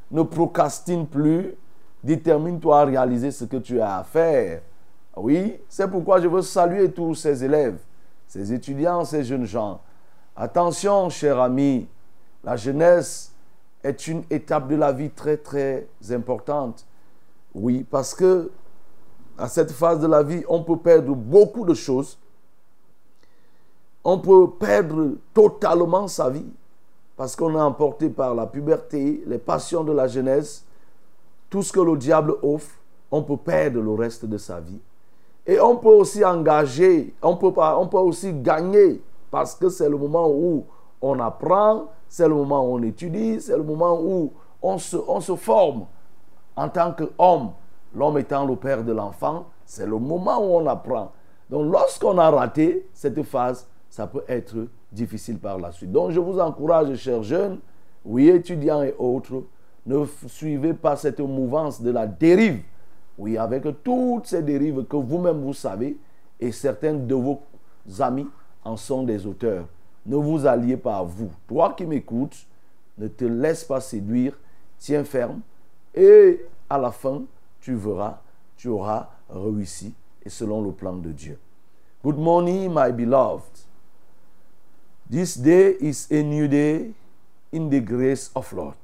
Ne 0.10 0.24
procrastine 0.24 1.06
plus. 1.06 1.56
Détermine-toi 2.04 2.80
à 2.80 2.86
réaliser 2.86 3.32
ce 3.32 3.46
que 3.46 3.58
tu 3.58 3.82
as 3.82 3.98
à 3.98 4.04
faire. 4.04 4.62
Oui, 5.16 5.60
c'est 5.70 5.90
pourquoi 5.90 6.20
je 6.20 6.28
veux 6.28 6.42
saluer 6.42 6.92
tous 6.92 7.16
ces 7.16 7.44
élèves, 7.44 7.78
ces 8.28 8.52
étudiants, 8.52 9.06
ces 9.06 9.24
jeunes 9.24 9.46
gens. 9.46 9.80
Attention, 10.36 11.10
cher 11.10 11.40
ami, 11.40 11.88
la 12.44 12.56
jeunesse 12.56 13.32
est 13.84 14.08
une 14.08 14.24
étape 14.30 14.68
de 14.68 14.76
la 14.76 14.92
vie 14.92 15.12
très 15.12 15.38
très 15.38 15.88
importante. 16.10 16.86
Oui, 17.54 17.86
parce 17.90 18.16
que 18.16 18.52
à 19.38 19.48
cette 19.48 19.72
phase 19.72 20.00
de 20.00 20.08
la 20.08 20.24
vie, 20.24 20.44
on 20.48 20.64
peut 20.64 20.78
perdre 20.78 21.16
beaucoup 21.16 21.66
de 21.66 21.74
choses. 21.74 22.18
On 24.04 24.20
peut 24.20 24.50
perdre 24.60 25.14
totalement 25.34 26.08
sa 26.08 26.30
vie 26.30 26.52
parce 27.16 27.36
qu'on 27.36 27.56
est 27.56 27.62
emporté 27.62 28.10
par 28.10 28.36
la 28.36 28.46
puberté, 28.46 29.24
les 29.26 29.38
passions 29.38 29.84
de 29.84 29.92
la 29.92 30.08
jeunesse, 30.08 30.66
tout 31.50 31.62
ce 31.62 31.72
que 31.72 31.80
le 31.80 31.96
diable 31.98 32.36
offre. 32.42 32.76
On 33.12 33.22
peut 33.22 33.38
perdre 33.38 33.80
le 33.80 33.94
reste 33.94 34.26
de 34.26 34.38
sa 34.38 34.60
vie. 34.60 34.80
Et 35.46 35.60
on 35.60 35.76
peut 35.76 35.90
aussi 35.90 36.24
engager, 36.24 37.14
on 37.22 37.36
peut, 37.36 37.52
on 37.58 37.88
peut 37.88 37.98
aussi 37.98 38.34
gagner 38.34 39.02
parce 39.30 39.56
que 39.56 39.70
c'est 39.70 39.90
le 39.90 39.98
moment 39.98 40.30
où 40.30 40.66
on 41.02 41.20
apprend, 41.20 41.86
c'est 42.08 42.28
le 42.28 42.36
moment 42.36 42.66
où 42.66 42.76
on 42.78 42.84
étudie, 42.84 43.42
c'est 43.42 43.58
le 43.58 43.64
moment 43.64 44.00
où 44.02 44.32
on 44.62 44.78
se, 44.78 44.96
on 44.96 45.20
se 45.20 45.36
forme 45.36 45.86
en 46.56 46.70
tant 46.70 46.94
qu'homme. 46.94 47.52
L'homme 47.96 48.18
étant 48.18 48.46
le 48.46 48.56
père 48.56 48.84
de 48.84 48.92
l'enfant, 48.92 49.46
c'est 49.66 49.86
le 49.86 49.98
moment 50.00 50.40
où 50.40 50.56
on 50.56 50.66
apprend. 50.66 51.12
Donc 51.50 51.72
lorsqu'on 51.72 52.18
a 52.18 52.30
raté 52.32 52.88
cette 52.94 53.22
phase, 53.24 53.68
ça 53.90 54.08
peut 54.08 54.24
être 54.28 54.56
difficile 54.92 55.38
par 55.38 55.60
la 55.60 55.72
suite. 55.72 55.92
Donc 55.92 56.12
je 56.12 56.20
vous 56.20 56.40
encourage, 56.40 56.96
chers 56.96 57.22
jeunes, 57.22 57.60
oui, 58.06 58.30
étudiants 58.30 58.82
et 58.82 58.96
autres, 58.98 59.44
ne 59.86 60.06
suivez 60.28 60.74
pas 60.74 60.96
cette 60.96 61.20
mouvance 61.20 61.82
de 61.82 61.92
la 61.92 62.08
dérive 62.08 62.62
oui, 63.18 63.38
avec 63.38 63.64
toutes 63.84 64.28
ces 64.28 64.42
dérives 64.42 64.86
que 64.86 64.96
vous-même 64.96 65.42
vous 65.42 65.54
savez, 65.54 65.98
et 66.40 66.52
certains 66.52 66.94
de 66.94 67.16
vos 67.16 67.42
amis 68.00 68.28
en 68.64 68.76
sont 68.76 69.04
des 69.04 69.26
auteurs. 69.26 69.68
Ne 70.06 70.16
vous 70.16 70.46
alliez 70.46 70.78
pas 70.78 70.98
à 70.98 71.04
vous. 71.04 71.30
Toi 71.48 71.74
qui 71.78 71.86
m'écoutes, 71.86 72.46
ne 72.98 73.08
te 73.08 73.26
laisse 73.26 73.64
pas 73.64 73.82
séduire, 73.82 74.38
tiens 74.78 75.04
ferme, 75.04 75.42
et 75.94 76.46
à 76.70 76.78
la 76.78 76.92
fin, 76.92 77.24
tu 77.62 77.76
verras, 77.76 78.20
tu 78.58 78.68
auras 78.68 79.10
réussi, 79.30 79.94
et 80.26 80.30
selon 80.30 80.62
le 80.62 80.72
plan 80.72 80.94
de 80.94 81.12
Dieu. 81.12 81.40
Good 82.04 82.18
morning, 82.18 82.74
my 82.74 82.92
beloved. 82.92 83.62
This 85.10 85.38
day 85.38 85.78
is 85.80 86.08
a 86.12 86.24
new 86.24 86.48
day 86.48 86.92
in 87.54 87.70
the 87.70 87.80
grace 87.80 88.32
of 88.36 88.52
Lord. 88.52 88.76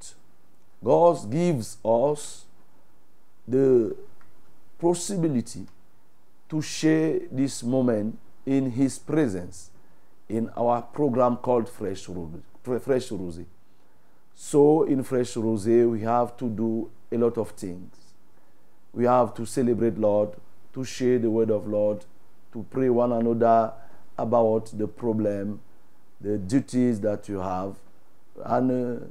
God 0.82 1.30
gives 1.30 1.76
us 1.84 2.46
the 3.46 3.94
possibility 4.80 5.66
to 6.48 6.62
share 6.62 7.20
this 7.30 7.62
moment 7.62 8.18
in 8.46 8.70
His 8.72 8.98
presence 8.98 9.70
in 10.28 10.48
our 10.56 10.82
program 10.82 11.36
called 11.36 11.68
Fresh 11.68 12.08
Rose. 12.08 12.40
Fresh 12.62 13.10
Rose. 13.10 13.40
So, 14.34 14.84
in 14.84 15.02
Fresh 15.02 15.36
Rose, 15.36 15.66
we 15.66 16.00
have 16.00 16.36
to 16.38 16.48
do 16.48 16.90
a 17.12 17.18
lot 17.18 17.36
of 17.36 17.50
things. 17.50 17.94
We 18.92 19.04
have 19.04 19.34
to 19.34 19.44
celebrate 19.44 19.98
Lord, 19.98 20.30
to 20.74 20.84
share 20.84 21.18
the 21.18 21.30
word 21.30 21.50
of 21.50 21.66
Lord, 21.66 22.04
to 22.52 22.64
pray 22.70 22.88
one 22.88 23.12
another 23.12 23.72
about 24.18 24.76
the 24.76 24.86
problem, 24.86 25.60
the 26.20 26.38
duties 26.38 27.00
that 27.00 27.28
you 27.28 27.38
have, 27.38 27.76
and 28.44 28.70
uh, 28.70 29.04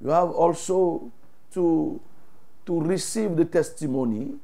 you 0.00 0.10
have 0.10 0.30
also 0.30 1.10
to 1.52 2.00
to 2.66 2.80
receive 2.80 3.36
the 3.36 3.44
testimony 3.44 4.34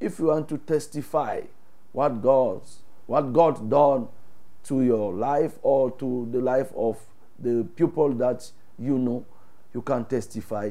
if 0.00 0.18
you 0.18 0.26
want 0.26 0.48
to 0.48 0.58
testify 0.58 1.42
what 1.92 2.22
God's 2.22 2.78
what 3.06 3.32
God 3.32 3.68
done 3.68 4.08
to 4.64 4.82
your 4.82 5.12
life 5.12 5.58
or 5.62 5.90
to 5.92 6.28
the 6.30 6.38
life 6.38 6.72
of 6.76 6.98
the 7.38 7.66
people 7.74 8.10
that 8.12 8.50
you 8.78 8.98
know, 8.98 9.24
you 9.74 9.82
can 9.82 10.04
testify. 10.04 10.70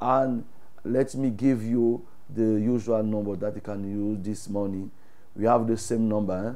And 0.00 0.44
let 0.84 1.14
me 1.14 1.30
give 1.30 1.62
you 1.62 2.06
the 2.32 2.60
usual 2.60 3.02
number 3.02 3.34
that 3.36 3.54
you 3.54 3.60
can 3.60 3.90
use 3.90 4.18
this 4.24 4.48
morning. 4.48 4.90
We 5.34 5.46
have 5.46 5.66
the 5.66 5.76
same 5.76 6.08
number. 6.08 6.50
Eh? 6.50 6.54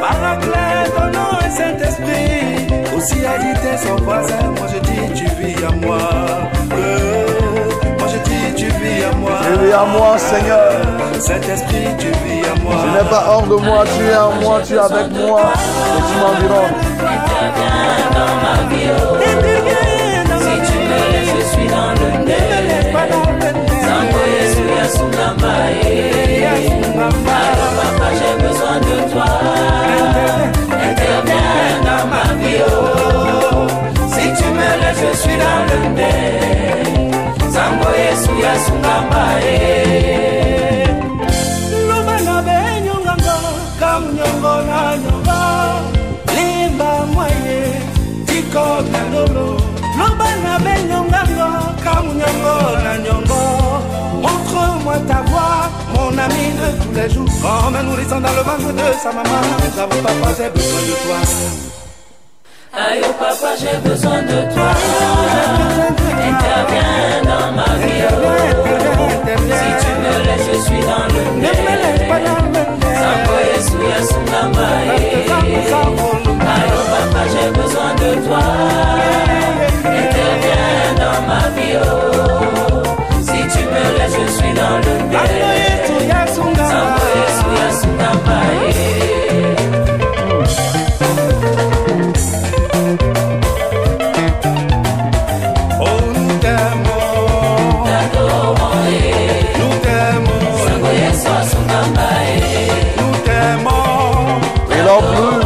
Paraclet, 0.00 0.90
ton 0.96 1.06
nom 1.18 1.38
et 1.46 1.50
Saint-Esprit. 1.50 2.66
Aussi 2.96 3.24
agité 3.24 3.76
son 3.86 3.96
voisin, 4.02 4.42
moi 4.56 4.66
je 4.72 4.78
dis 4.80 5.12
tu 5.14 5.24
vis 5.40 5.64
à 5.64 5.70
moi. 5.84 5.98
Euh, 6.72 7.26
moi 7.98 8.08
je 8.12 8.18
dis 8.28 8.54
tu 8.56 8.66
vis 8.66 9.04
à 9.04 9.14
moi. 9.16 9.32
Tu 9.42 9.64
vis 9.66 9.72
à 9.72 9.84
moi, 9.84 10.18
Seigneur. 10.18 10.72
Saint-Esprit, 11.20 11.86
tu 11.98 12.08
vis 12.08 12.44
à 12.46 12.54
moi. 12.62 12.74
Tu 12.82 12.88
n'es 12.90 13.08
pas 13.10 13.24
hors 13.28 13.46
de 13.46 13.54
moi, 13.56 13.84
tu 13.96 14.04
es 14.04 14.16
en 14.16 14.32
moi, 14.40 14.60
tu 14.64 14.74
es 14.74 14.78
avec 14.78 15.10
moi 15.12 15.42
et 15.96 16.02
tu 16.08 16.14
m'environnes. 16.20 16.76
Interviens 16.98 18.10
dans 18.18 18.34
ma 18.44 18.56
vie. 18.74 18.90
oh. 18.90 19.16
Si 20.38 20.72
tu 20.72 20.78
me 20.78 20.98
laisses, 21.12 21.32
je 21.38 21.44
suis 21.54 21.68
dans 21.68 21.92
le 21.92 22.24
nez. 22.24 22.32
De 22.32 22.92
toi. 22.92 23.00
Interviens 23.02 23.10
dans 23.12 23.28
ma 23.38 23.50
vie. 23.52 23.60
oh. 23.62 23.78
Si 23.78 23.88
tu 23.88 24.04
me 24.04 24.22
laisses, 24.26 24.56
je 24.56 24.98
suis 24.98 25.06
dans 25.16 25.32
le 25.38 26.21
Sungambaye. 38.64 39.56
loba 41.88 42.16
na 42.26 42.36
benyongango 42.46 43.36
kamunyongo 43.80 44.54
na 44.68 44.96
nyongo 45.02 45.40
limba 46.34 47.06
mwaye 47.12 47.60
tiko 48.26 48.66
na 48.92 49.00
lolo 49.12 49.48
loba 49.98 50.28
na 50.44 50.58
na 51.16 51.32
montre-moi 54.22 54.98
ta 55.08 55.18
voix 55.26 55.31
tous 56.28 56.94
les 56.94 57.10
jours 57.10 57.26
comme 57.42 57.74
un 57.76 57.82
nourrisson 57.82 58.20
dans 58.20 58.30
le 58.30 58.42
ventre 58.42 58.72
de 58.72 58.98
sa 59.02 59.10
maman 59.12 59.42
j'avoue 59.76 60.02
papa 60.02 60.28
j'ai 60.38 60.50
besoin 60.50 60.80
de 60.82 60.94
toi 61.04 61.16
Ayo 62.74 63.04
papa, 63.20 63.50
j'ai 63.60 63.76
besoin 63.86 64.22
de 64.22 64.38
toi. 64.54 64.70
Interviens 66.30 67.20
dans 67.22 67.52
ma 67.52 67.70
vie. 67.84 68.02
oh. 68.08 68.14
Si 69.36 69.68
tu 69.82 69.90
me 70.00 70.12
laisses, 70.24 70.48
je 70.50 70.58
suis 70.58 70.80
dans 70.80 71.06
le 71.12 71.22
nez. 71.42 71.52
dans 72.08 72.42
le 72.44 72.50
nez. 72.50 72.68
Sango 73.02 73.36
Yesu 73.52 73.78
ya 73.90 74.00
Sungambaye. 74.06 74.98
Ayo 76.54 76.80
papa, 76.92 77.22
j'ai 77.30 77.50
besoin 77.60 77.92
de 78.00 78.10
toi. 78.26 78.44
Interviens 79.84 80.92
dans 80.96 81.20
ma 81.28 81.42
vie. 81.54 81.76
oh. 81.76 81.86
Si 83.20 83.38
tu 83.52 83.62
me 83.66 83.84
laisses, 83.98 84.16
je 84.18 84.32
suis 84.32 84.54
dans 84.54 84.78
le 84.78 84.92
nez. 85.10 86.01
love 104.92 105.18
you. 105.18 105.42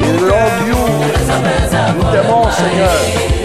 We 0.00 0.12
love 0.28 0.66
you. 0.66 0.80
Nous 1.96 2.10
t'aimons, 2.12 2.50
Seigneur. 2.50 3.39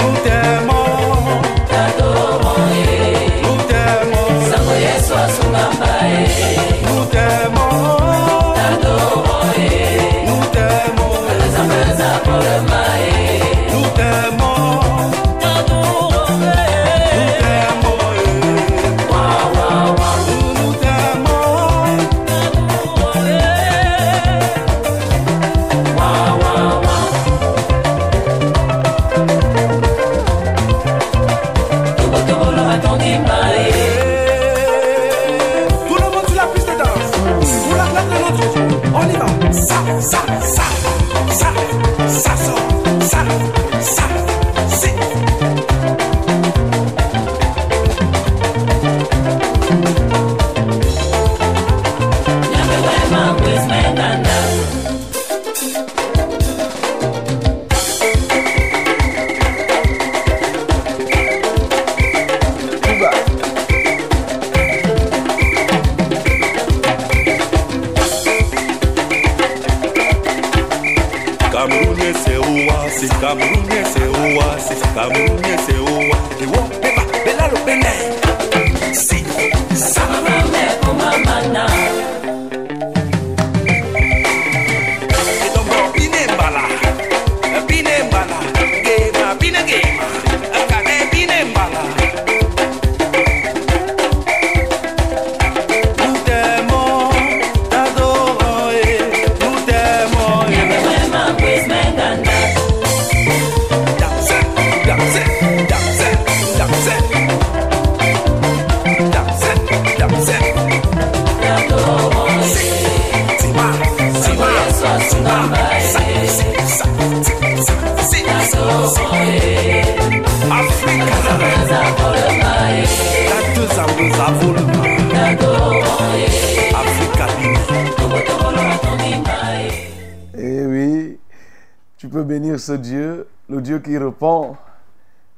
Ce 132.65 132.71
Dieu, 132.71 133.27
le 133.47 133.61
Dieu 133.61 133.77
qui 133.77 133.95
répond. 133.95 134.57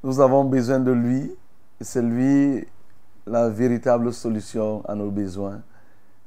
Nous 0.01 0.21
avons 0.21 0.45
besoin 0.45 0.79
de 0.79 0.91
lui. 0.93 1.35
C'est 1.81 2.01
lui 2.01 2.65
la 3.25 3.49
véritable 3.49 4.13
solution 4.13 4.81
à 4.85 4.95
nos 4.95 5.11
besoins. 5.11 5.61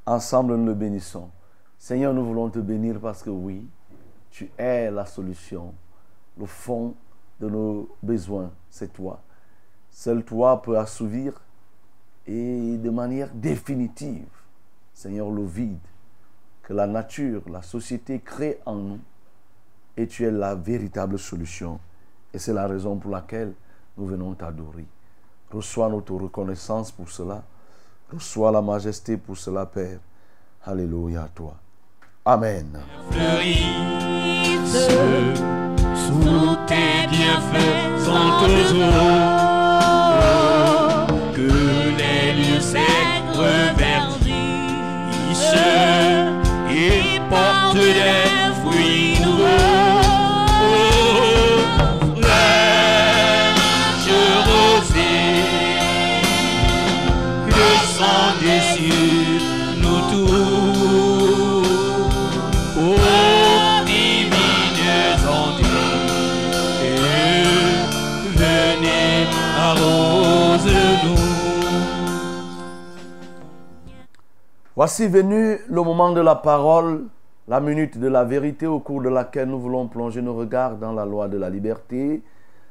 Ensemble, 0.04 0.56
nous 0.56 0.66
le 0.66 0.74
bénissons. 0.74 1.30
Seigneur, 1.78 2.12
nous 2.12 2.22
voulons 2.22 2.50
te 2.50 2.58
bénir 2.58 3.00
parce 3.00 3.22
que 3.22 3.30
oui, 3.30 3.66
tu 4.30 4.50
es 4.58 4.90
la 4.90 5.06
solution. 5.06 5.72
Le 6.38 6.44
fond 6.44 6.94
de 7.40 7.48
nos 7.48 7.88
besoins, 8.02 8.50
c'est 8.68 8.92
toi. 8.92 9.22
Seul 9.90 10.22
toi 10.22 10.60
peut 10.60 10.76
assouvir 10.78 11.40
et 12.26 12.76
de 12.76 12.90
manière 12.90 13.30
définitive, 13.32 14.28
Seigneur, 14.92 15.30
le 15.30 15.46
vide 15.46 15.78
que 16.62 16.74
la 16.74 16.86
nature, 16.86 17.40
la 17.50 17.62
société 17.62 18.20
crée 18.20 18.60
en 18.66 18.74
nous. 18.74 19.00
Et 19.96 20.06
tu 20.06 20.24
es 20.24 20.30
la 20.30 20.54
véritable 20.54 21.18
solution. 21.18 21.78
Et 22.32 22.38
c'est 22.38 22.52
la 22.52 22.66
raison 22.66 22.96
pour 22.96 23.10
laquelle 23.10 23.52
nous 23.96 24.06
venons 24.06 24.34
t'adorer. 24.34 24.86
Reçois 25.50 25.88
notre 25.88 26.14
reconnaissance 26.14 26.92
pour 26.92 27.10
cela. 27.10 27.42
Reçois 28.12 28.52
la 28.52 28.62
majesté 28.62 29.16
pour 29.16 29.36
cela, 29.36 29.66
Père. 29.66 29.98
Alléluia 30.64 31.24
à 31.24 31.28
toi. 31.28 31.54
Amen. 32.24 32.78
sous 47.72 48.29
Voici 74.80 75.08
venu 75.08 75.58
le 75.68 75.82
moment 75.82 76.10
de 76.10 76.22
la 76.22 76.36
parole, 76.36 77.08
la 77.46 77.60
minute 77.60 77.98
de 77.98 78.08
la 78.08 78.24
vérité 78.24 78.66
au 78.66 78.80
cours 78.80 79.02
de 79.02 79.10
laquelle 79.10 79.50
nous 79.50 79.60
voulons 79.60 79.86
plonger 79.88 80.22
nos 80.22 80.34
regards 80.34 80.78
dans 80.78 80.94
la 80.94 81.04
loi 81.04 81.28
de 81.28 81.36
la 81.36 81.50
liberté, 81.50 82.22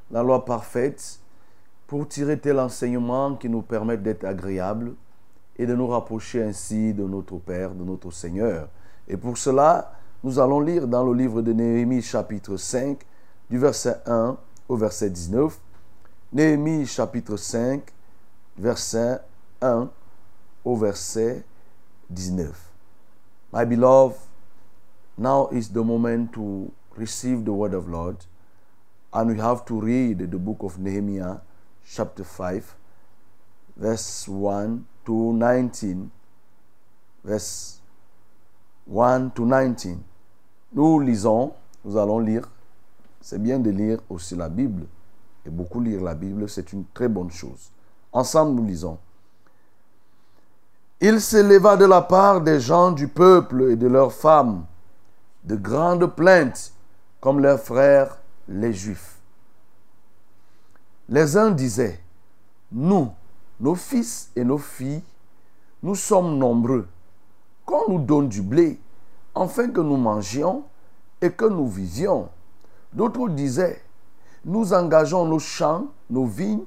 la 0.10 0.24
loi 0.24 0.44
parfaite, 0.44 1.20
pour 1.86 2.08
tirer 2.08 2.40
tel 2.40 2.60
enseignement 2.60 3.36
qui 3.36 3.48
nous 3.48 3.62
permette 3.62 4.02
d'être 4.02 4.26
agréables 4.26 4.94
et 5.60 5.68
de 5.68 5.76
nous 5.76 5.86
rapprocher 5.86 6.42
ainsi 6.42 6.96
de 6.96 7.04
notre 7.04 7.36
Père, 7.38 7.76
de 7.76 7.84
notre 7.84 8.10
Seigneur. 8.10 8.70
Et 9.08 9.16
pour 9.16 9.38
cela, 9.38 9.94
nous 10.24 10.40
allons 10.40 10.62
lire 10.62 10.88
dans 10.88 11.04
le 11.04 11.14
livre 11.14 11.44
de 11.44 11.54
Néhémie 11.54 12.02
chapitre 12.02 12.58
5, 12.58 12.98
du 13.52 13.60
verset 13.60 13.98
1 14.08 14.36
au 14.68 14.76
verset 14.76 15.12
19. 15.12 15.60
Néhémie 16.34 16.88
chapitre 16.88 17.38
5, 17.38 17.84
verset 18.58 19.20
1 19.62 19.88
au 20.66 20.76
verset 20.76 21.44
19. 22.10 22.54
My 23.52 23.66
beloved, 23.66 24.18
now 25.18 25.48
is 25.50 25.70
the 25.70 25.84
moment 25.84 26.34
to 26.34 26.72
receive 26.96 27.46
the 27.46 27.54
word 27.54 27.74
of 27.74 27.88
Lord, 27.88 28.26
and 29.14 29.32
we 29.32 29.40
have 29.40 29.66
to 29.66 29.80
read 29.80 30.20
the 30.20 30.38
book 30.38 30.58
of 30.62 30.78
Nehemiah, 30.80 31.38
chapter 31.86 32.24
5, 32.24 32.76
verse 33.76 34.28
1 34.28 34.86
to 35.06 35.34
19. 35.34 36.12
Verse 37.24 37.80
1 38.86 39.32
to 39.32 39.46
19. 39.46 40.04
Nous 40.72 41.00
lisons, 41.00 41.54
nous 41.84 41.98
allons 41.98 42.20
lire. 42.20 42.50
C'est 43.22 43.42
bien 43.42 43.60
de 43.60 43.70
lire 43.70 44.00
aussi 44.10 44.36
la 44.36 44.50
Bible. 44.50 44.86
Et 45.46 45.50
beaucoup 45.50 45.82
lire 45.82 46.02
la 46.02 46.16
Bible, 46.16 46.48
c'est 46.48 46.72
une 46.74 46.86
très 46.94 47.10
bonne 47.10 47.32
chose. 47.32 47.72
Ensemble, 48.14 48.62
nous 48.62 48.66
lisons. 48.66 48.98
Il 51.02 51.22
s'éleva 51.22 51.78
de 51.78 51.86
la 51.86 52.02
part 52.02 52.42
des 52.42 52.60
gens 52.60 52.92
du 52.92 53.08
peuple 53.08 53.72
et 53.72 53.76
de 53.78 53.88
leurs 53.88 54.12
femmes 54.12 54.66
de 55.46 55.56
grandes 55.56 56.08
plaintes 56.08 56.74
comme 57.22 57.40
leurs 57.40 57.62
frères 57.62 58.18
les 58.50 58.74
Juifs. 58.74 59.18
Les 61.08 61.38
uns 61.38 61.52
disaient, 61.52 62.02
nous, 62.74 63.12
nos 63.62 63.76
fils 63.76 64.30
et 64.36 64.44
nos 64.44 64.58
filles, 64.58 65.02
nous 65.84 65.96
sommes 65.96 66.38
nombreux. 66.38 66.86
Qu'on 67.66 67.90
nous 67.90 68.00
donne 68.00 68.28
du 68.28 68.42
blé, 68.42 68.78
afin 69.34 69.70
que 69.70 69.80
nous 69.82 69.98
mangions 69.98 70.64
et 71.22 71.32
que 71.32 71.46
nous 71.46 71.68
vivions. 71.68 72.28
D'autres 72.92 73.30
disaient, 73.30 73.82
nous 74.44 74.74
engageons 74.74 75.26
nos 75.26 75.40
champs, 75.40 75.86
nos 76.10 76.26
vignes 76.26 76.66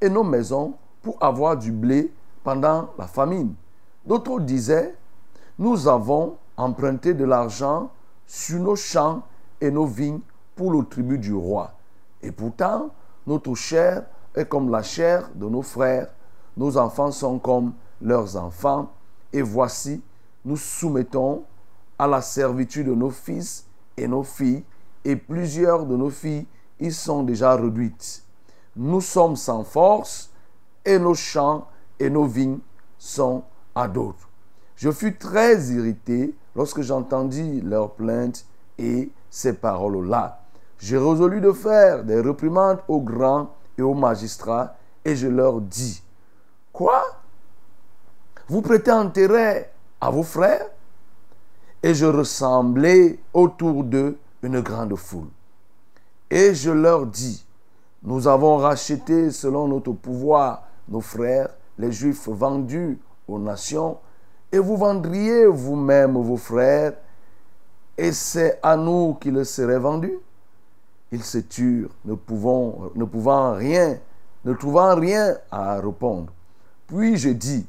et 0.00 0.08
nos 0.08 0.24
maisons 0.24 0.74
pour 1.02 1.16
avoir 1.20 1.56
du 1.56 1.72
blé 1.72 2.12
pendant 2.44 2.90
la 2.96 3.08
famine. 3.08 3.54
D'autres 4.04 4.40
disaient, 4.40 4.94
nous 5.58 5.86
avons 5.86 6.36
emprunté 6.56 7.14
de 7.14 7.24
l'argent 7.24 7.90
sur 8.26 8.58
nos 8.58 8.76
champs 8.76 9.22
et 9.60 9.70
nos 9.70 9.86
vignes 9.86 10.20
pour 10.56 10.72
le 10.72 10.84
tribut 10.84 11.18
du 11.18 11.34
roi. 11.34 11.72
Et 12.22 12.32
pourtant, 12.32 12.90
notre 13.26 13.54
chair 13.54 14.04
est 14.34 14.46
comme 14.46 14.70
la 14.70 14.82
chair 14.82 15.30
de 15.34 15.46
nos 15.46 15.62
frères, 15.62 16.08
nos 16.56 16.76
enfants 16.76 17.10
sont 17.10 17.38
comme 17.38 17.72
leurs 18.00 18.36
enfants, 18.36 18.90
et 19.32 19.42
voici, 19.42 20.02
nous 20.44 20.56
soumettons 20.56 21.44
à 21.98 22.06
la 22.06 22.20
servitude 22.20 22.88
de 22.88 22.94
nos 22.94 23.10
fils 23.10 23.66
et 23.96 24.08
nos 24.08 24.22
filles, 24.22 24.64
et 25.04 25.16
plusieurs 25.16 25.86
de 25.86 25.96
nos 25.96 26.10
filles 26.10 26.46
y 26.80 26.90
sont 26.90 27.22
déjà 27.22 27.54
réduites. 27.54 28.24
Nous 28.74 29.00
sommes 29.00 29.36
sans 29.36 29.64
force, 29.64 30.30
et 30.84 30.98
nos 30.98 31.14
champs 31.14 31.68
et 32.00 32.10
nos 32.10 32.24
vignes 32.24 32.58
sont 32.98 33.44
à 33.74 33.88
d'autres. 33.88 34.28
Je 34.76 34.90
fus 34.90 35.16
très 35.16 35.60
irrité 35.66 36.34
lorsque 36.56 36.82
j'entendis 36.82 37.60
leurs 37.60 37.92
plaintes 37.92 38.44
et 38.78 39.10
ces 39.30 39.52
paroles-là. 39.52 40.40
J'ai 40.78 40.98
résolu 40.98 41.40
de 41.40 41.52
faire 41.52 42.04
des 42.04 42.20
réprimandes 42.20 42.80
aux 42.88 43.00
grands 43.00 43.54
et 43.78 43.82
aux 43.82 43.94
magistrats 43.94 44.74
et 45.04 45.16
je 45.16 45.28
leur 45.28 45.60
dis, 45.60 46.02
quoi? 46.72 47.02
Vous 48.48 48.62
prêtez 48.62 48.90
intérêt 48.90 49.72
à 50.00 50.10
vos 50.10 50.24
frères 50.24 50.66
Et 51.82 51.94
je 51.94 52.06
ressemblais 52.06 53.18
autour 53.32 53.84
d'eux 53.84 54.18
une 54.42 54.60
grande 54.60 54.96
foule. 54.96 55.28
Et 56.30 56.54
je 56.54 56.70
leur 56.70 57.06
dis, 57.06 57.46
nous 58.02 58.26
avons 58.26 58.56
racheté 58.56 59.30
selon 59.30 59.68
notre 59.68 59.92
pouvoir 59.92 60.64
nos 60.88 61.00
frères, 61.00 61.50
les 61.78 61.92
Juifs 61.92 62.28
vendus 62.28 62.98
aux 63.28 63.38
nations, 63.38 63.98
et 64.50 64.58
vous 64.58 64.76
vendriez 64.76 65.46
vous-même 65.46 66.16
vos 66.16 66.36
frères, 66.36 66.94
et 67.96 68.12
c'est 68.12 68.58
à 68.62 68.76
nous 68.76 69.14
qu'ils 69.14 69.44
seraient 69.46 69.78
vendus. 69.78 70.18
Ils 71.10 71.22
se 71.22 71.38
turent, 71.38 71.90
ne 72.04 72.14
pouvant, 72.14 73.52
rien, 73.54 73.98
ne 74.44 74.54
trouvant 74.54 74.94
rien 74.94 75.36
à 75.50 75.78
répondre. 75.78 76.32
Puis 76.86 77.16
je 77.16 77.28
dis, 77.28 77.66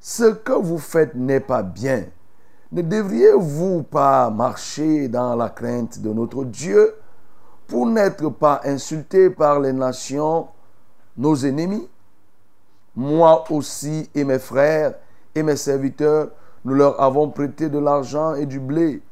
ce 0.00 0.24
que 0.24 0.52
vous 0.52 0.78
faites 0.78 1.14
n'est 1.14 1.40
pas 1.40 1.62
bien. 1.62 2.04
Ne 2.72 2.82
devriez-vous 2.82 3.84
pas 3.84 4.28
marcher 4.30 5.08
dans 5.08 5.34
la 5.34 5.48
crainte 5.48 5.98
de 6.00 6.12
notre 6.12 6.44
Dieu 6.44 6.94
pour 7.66 7.86
n'être 7.86 8.28
pas 8.28 8.60
insultés 8.64 9.30
par 9.30 9.60
les 9.60 9.72
nations, 9.72 10.48
nos 11.16 11.36
ennemis? 11.36 11.88
Moi 12.96 13.44
aussi 13.50 14.08
et 14.14 14.24
mes 14.24 14.38
frères 14.38 14.94
et 15.34 15.42
mes 15.42 15.56
serviteurs, 15.56 16.28
nous 16.64 16.74
leur 16.74 17.00
avons 17.00 17.28
prêté 17.28 17.68
de 17.68 17.78
l'argent 17.78 18.34
et 18.34 18.46
du 18.46 18.60
blé. 18.60 19.02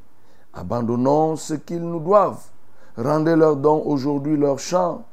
Abandonnons 0.55 1.37
ce 1.37 1.55
qu'ils 1.55 1.83
nous 1.83 2.01
doivent. 2.01 2.45
Rendez-leur 2.97 3.57
donc 3.57 3.83
aujourd'hui 3.87 4.37
leurs 4.37 4.59
champs, 4.59 5.05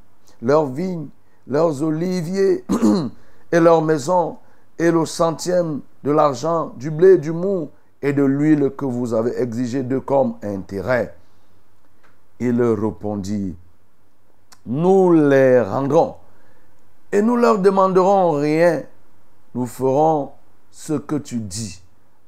leurs 0.41 0.65
vignes, 0.65 1.07
leurs 1.47 1.81
oliviers 1.81 2.63
et 3.51 3.59
leurs 3.59 3.81
maisons, 3.81 4.37
et 4.77 4.91
le 4.91 5.05
centième 5.05 5.81
de 6.03 6.11
l'argent, 6.11 6.71
du 6.77 6.91
blé, 6.91 7.17
du 7.17 7.31
mou 7.31 7.69
et 8.01 8.13
de 8.13 8.23
l'huile 8.23 8.71
que 8.77 8.85
vous 8.85 9.13
avez 9.13 9.41
exigé 9.41 9.83
de 9.83 9.99
comme 9.99 10.35
intérêt. 10.43 11.15
Il 12.39 12.61
répondit, 12.61 13.55
nous 14.65 15.11
les 15.13 15.61
rendrons 15.61 16.15
et 17.11 17.21
nous 17.21 17.35
leur 17.35 17.59
demanderons 17.59 18.31
rien. 18.39 18.83
Nous 19.55 19.65
ferons 19.65 20.31
ce 20.71 20.93
que 20.93 21.15
tu 21.15 21.37
dis. 21.37 21.81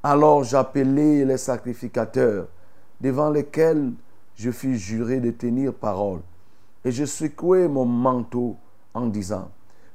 Alors 0.03 0.43
j'appelai 0.43 1.25
les 1.25 1.37
sacrificateurs 1.37 2.47
devant 2.99 3.29
lesquels 3.29 3.91
je 4.35 4.51
fus 4.51 4.77
juré 4.77 5.19
de 5.19 5.31
tenir 5.31 5.73
parole. 5.73 6.21
Et 6.83 6.91
je 6.91 7.05
secouai 7.05 7.67
mon 7.67 7.85
manteau 7.85 8.55
en 8.93 9.05
disant, 9.05 9.49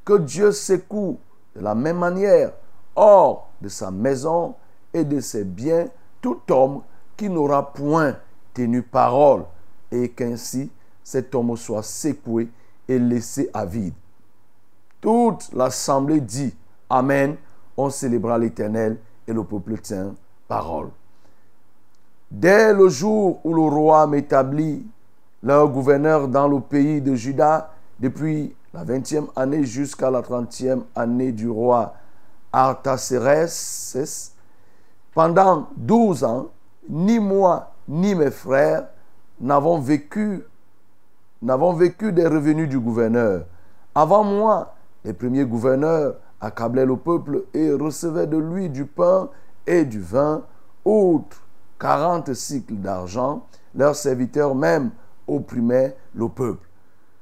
que 0.04 0.18
Dieu 0.18 0.52
secoue 0.52 1.18
de 1.56 1.60
la 1.60 1.74
même 1.74 1.98
manière 1.98 2.52
hors 2.94 3.50
de 3.60 3.68
sa 3.68 3.90
maison 3.90 4.54
et 4.94 5.04
de 5.04 5.20
ses 5.20 5.44
biens 5.44 5.86
tout 6.20 6.40
homme 6.50 6.82
qui 7.16 7.28
n'aura 7.28 7.72
point 7.72 8.16
tenu 8.54 8.82
parole, 8.82 9.44
et 9.90 10.10
qu'ainsi 10.10 10.70
cet 11.02 11.34
homme 11.34 11.56
soit 11.56 11.82
secoué 11.82 12.48
et 12.88 12.98
laissé 12.98 13.50
à 13.52 13.64
vide. 13.64 13.94
Toute 15.06 15.52
l'assemblée 15.52 16.20
dit 16.20 16.52
Amen. 16.90 17.36
On 17.76 17.90
célébra 17.90 18.38
l'Éternel 18.38 18.98
et 19.28 19.32
le 19.32 19.44
peuple 19.44 19.78
tient 19.78 20.16
parole. 20.48 20.88
Dès 22.28 22.72
le 22.72 22.88
jour 22.88 23.38
où 23.44 23.54
le 23.54 23.60
roi 23.60 24.08
m'établit 24.08 24.84
leur 25.44 25.68
gouverneur 25.68 26.26
dans 26.26 26.48
le 26.48 26.58
pays 26.58 27.00
de 27.00 27.14
Juda, 27.14 27.70
depuis 28.00 28.52
la 28.74 28.82
vingtième 28.82 29.28
année 29.36 29.62
jusqu'à 29.62 30.10
la 30.10 30.22
trentième 30.22 30.82
année 30.96 31.30
du 31.30 31.48
roi 31.48 31.94
Artaxerxès, 32.52 34.32
pendant 35.14 35.68
douze 35.76 36.24
ans, 36.24 36.48
ni 36.88 37.20
moi 37.20 37.70
ni 37.86 38.16
mes 38.16 38.32
frères 38.32 38.88
n'avons 39.40 39.80
n'avons 41.42 41.72
vécu 41.74 42.10
des 42.10 42.26
revenus 42.26 42.68
du 42.68 42.80
gouverneur. 42.80 43.44
Avant 43.94 44.24
moi, 44.24 44.75
les 45.06 45.12
premiers 45.12 45.44
gouverneurs 45.44 46.16
accablaient 46.40 46.84
le 46.84 46.96
peuple 46.96 47.44
et 47.54 47.70
recevaient 47.72 48.26
de 48.26 48.36
lui 48.36 48.68
du 48.68 48.84
pain 48.84 49.30
et 49.64 49.84
du 49.84 50.00
vin, 50.00 50.42
outre 50.84 51.42
40 51.78 52.34
cycles 52.34 52.74
d'argent, 52.74 53.46
leurs 53.74 53.94
serviteurs 53.94 54.56
même 54.56 54.90
opprimaient 55.28 55.96
le 56.12 56.28
peuple. 56.28 56.68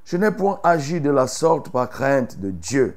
Je 0.07 0.17
n'ai 0.17 0.31
point 0.31 0.61
agi 0.65 1.01
de 1.01 1.11
la 1.11 1.27
sorte 1.27 1.69
par 1.69 1.91
crainte 1.91 2.41
de 2.41 2.51
Dieu. 2.51 2.97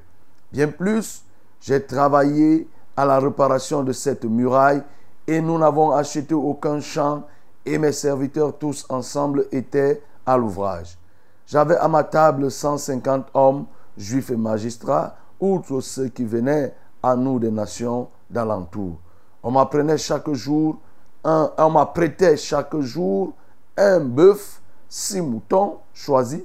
Bien 0.53 0.69
plus, 0.69 1.23
j'ai 1.59 1.85
travaillé 1.85 2.69
à 2.95 3.03
la 3.03 3.19
réparation 3.19 3.83
de 3.83 3.91
cette 3.91 4.23
muraille 4.23 4.83
et 5.27 5.41
nous 5.41 5.57
n'avons 5.57 5.91
acheté 5.91 6.33
aucun 6.33 6.79
champ 6.79 7.23
et 7.65 7.77
mes 7.77 7.91
serviteurs 7.91 8.57
tous 8.57 8.85
ensemble 8.87 9.47
étaient 9.51 10.01
à 10.25 10.37
l'ouvrage. 10.37 10.97
J'avais 11.45 11.75
à 11.75 11.89
ma 11.89 12.05
table 12.05 12.49
150 12.49 13.27
hommes, 13.33 13.65
juifs 13.97 14.29
et 14.29 14.37
magistrats, 14.37 15.15
outre 15.39 15.81
ceux 15.81 16.07
qui 16.07 16.23
venaient 16.23 16.73
à 17.01 17.15
nous 17.15 17.39
des 17.39 17.51
nations 17.51 18.07
d'alentour. 18.29 18.97
On 19.43 19.51
m'apprenait 19.51 19.97
chaque 19.97 20.31
jour, 20.33 20.77
on 21.23 21.69
m'apprêtait 21.69 22.37
chaque 22.37 22.77
jour 22.79 23.33
un 23.75 23.99
bœuf, 23.99 24.61
six 24.87 25.21
moutons 25.21 25.77
choisis 25.93 26.41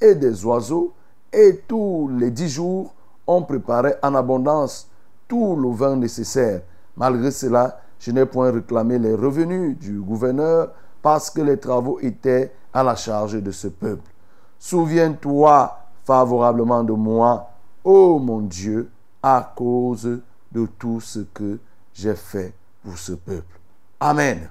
et 0.00 0.14
des 0.14 0.44
oiseaux. 0.44 0.92
Et 1.32 1.62
tous 1.66 2.10
les 2.18 2.30
dix 2.30 2.48
jours, 2.48 2.94
on 3.26 3.42
préparait 3.42 3.98
en 4.02 4.14
abondance 4.14 4.88
tout 5.26 5.56
le 5.56 5.70
vin 5.70 5.96
nécessaire. 5.96 6.62
Malgré 6.96 7.30
cela, 7.30 7.80
je 7.98 8.10
n'ai 8.12 8.26
point 8.26 8.50
réclamé 8.52 8.98
les 8.98 9.14
revenus 9.14 9.78
du 9.78 10.00
gouverneur 10.00 10.72
parce 11.02 11.30
que 11.30 11.40
les 11.40 11.58
travaux 11.58 11.98
étaient 12.00 12.52
à 12.72 12.82
la 12.82 12.94
charge 12.94 13.42
de 13.42 13.50
ce 13.50 13.68
peuple. 13.68 14.10
Souviens-toi 14.58 15.76
favorablement 16.04 16.84
de 16.84 16.92
moi, 16.92 17.50
ô 17.82 18.18
mon 18.18 18.40
Dieu, 18.40 18.90
à 19.22 19.52
cause 19.56 20.20
de 20.52 20.66
tout 20.78 21.00
ce 21.00 21.20
que 21.20 21.58
j'ai 21.92 22.14
fait 22.14 22.54
pour 22.82 22.98
ce 22.98 23.12
peuple. 23.12 23.58
Amen. 23.98 24.48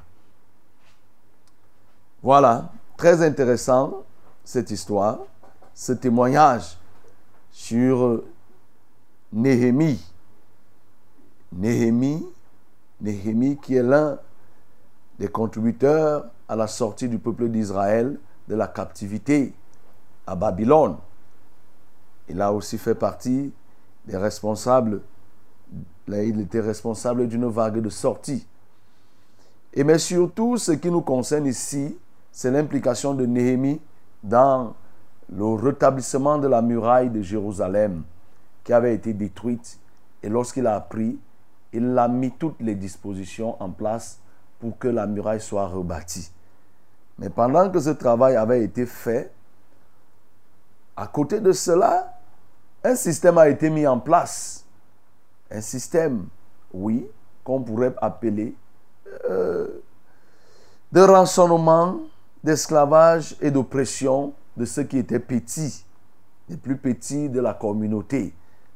Voilà, 2.21 2.71
très 2.97 3.21
intéressant 3.21 4.03
cette 4.43 4.71
histoire, 4.71 5.19
ce 5.73 5.93
témoignage 5.93 6.77
sur 7.51 8.23
Néhémie. 9.31 10.03
Néhémie, 11.51 12.25
Néhémie 12.99 13.57
qui 13.57 13.75
est 13.75 13.83
l'un 13.83 14.17
des 15.19 15.27
contributeurs 15.27 16.25
à 16.47 16.55
la 16.55 16.67
sortie 16.67 17.07
du 17.07 17.19
peuple 17.19 17.49
d'Israël 17.49 18.19
de 18.47 18.55
la 18.55 18.67
captivité 18.67 19.53
à 20.25 20.35
Babylone. 20.35 20.97
Il 22.29 22.41
a 22.41 22.53
aussi 22.53 22.77
fait 22.77 22.95
partie 22.95 23.51
des 24.05 24.17
responsables, 24.17 25.01
il 26.07 26.41
était 26.41 26.59
responsable 26.59 27.27
d'une 27.27 27.47
vague 27.47 27.79
de 27.79 27.89
sortie. 27.89 28.45
Et 29.73 29.83
mais 29.83 29.97
surtout, 29.97 30.57
ce 30.57 30.73
qui 30.73 30.91
nous 30.91 31.01
concerne 31.01 31.45
ici, 31.45 31.97
c'est 32.31 32.51
l'implication 32.51 33.13
de 33.13 33.25
Néhémie 33.25 33.81
dans 34.23 34.75
le 35.35 35.45
rétablissement 35.45 36.37
de 36.37 36.47
la 36.47 36.61
muraille 36.61 37.09
de 37.09 37.21
Jérusalem 37.21 38.03
qui 38.63 38.73
avait 38.73 38.93
été 38.93 39.13
détruite. 39.13 39.79
Et 40.21 40.29
lorsqu'il 40.29 40.67
a 40.67 40.75
appris, 40.75 41.19
il 41.71 41.97
a 41.97 42.07
mis 42.07 42.31
toutes 42.31 42.61
les 42.61 42.75
dispositions 42.75 43.61
en 43.61 43.69
place 43.69 44.19
pour 44.59 44.77
que 44.77 44.87
la 44.87 45.07
muraille 45.07 45.41
soit 45.41 45.67
rebâtie. 45.67 46.31
Mais 47.19 47.29
pendant 47.29 47.69
que 47.69 47.79
ce 47.79 47.89
travail 47.89 48.35
avait 48.35 48.63
été 48.63 48.85
fait, 48.85 49.31
à 50.95 51.07
côté 51.07 51.39
de 51.39 51.51
cela, 51.51 52.13
un 52.83 52.95
système 52.95 53.37
a 53.37 53.49
été 53.49 53.69
mis 53.69 53.87
en 53.87 53.99
place. 53.99 54.65
Un 55.49 55.61
système, 55.61 56.25
oui, 56.73 57.07
qu'on 57.43 57.61
pourrait 57.61 57.93
appeler 58.01 58.55
euh, 59.29 59.67
de 60.91 61.01
rançonnement, 61.01 61.99
d'esclavage 62.43 63.35
et 63.41 63.51
d'oppression 63.51 64.33
de 64.57 64.65
ceux 64.65 64.83
qui 64.83 64.97
étaient 64.97 65.19
petits, 65.19 65.85
les 66.49 66.57
plus 66.57 66.77
petits 66.77 67.29
de 67.29 67.39
la 67.39 67.53
communauté. 67.53 68.33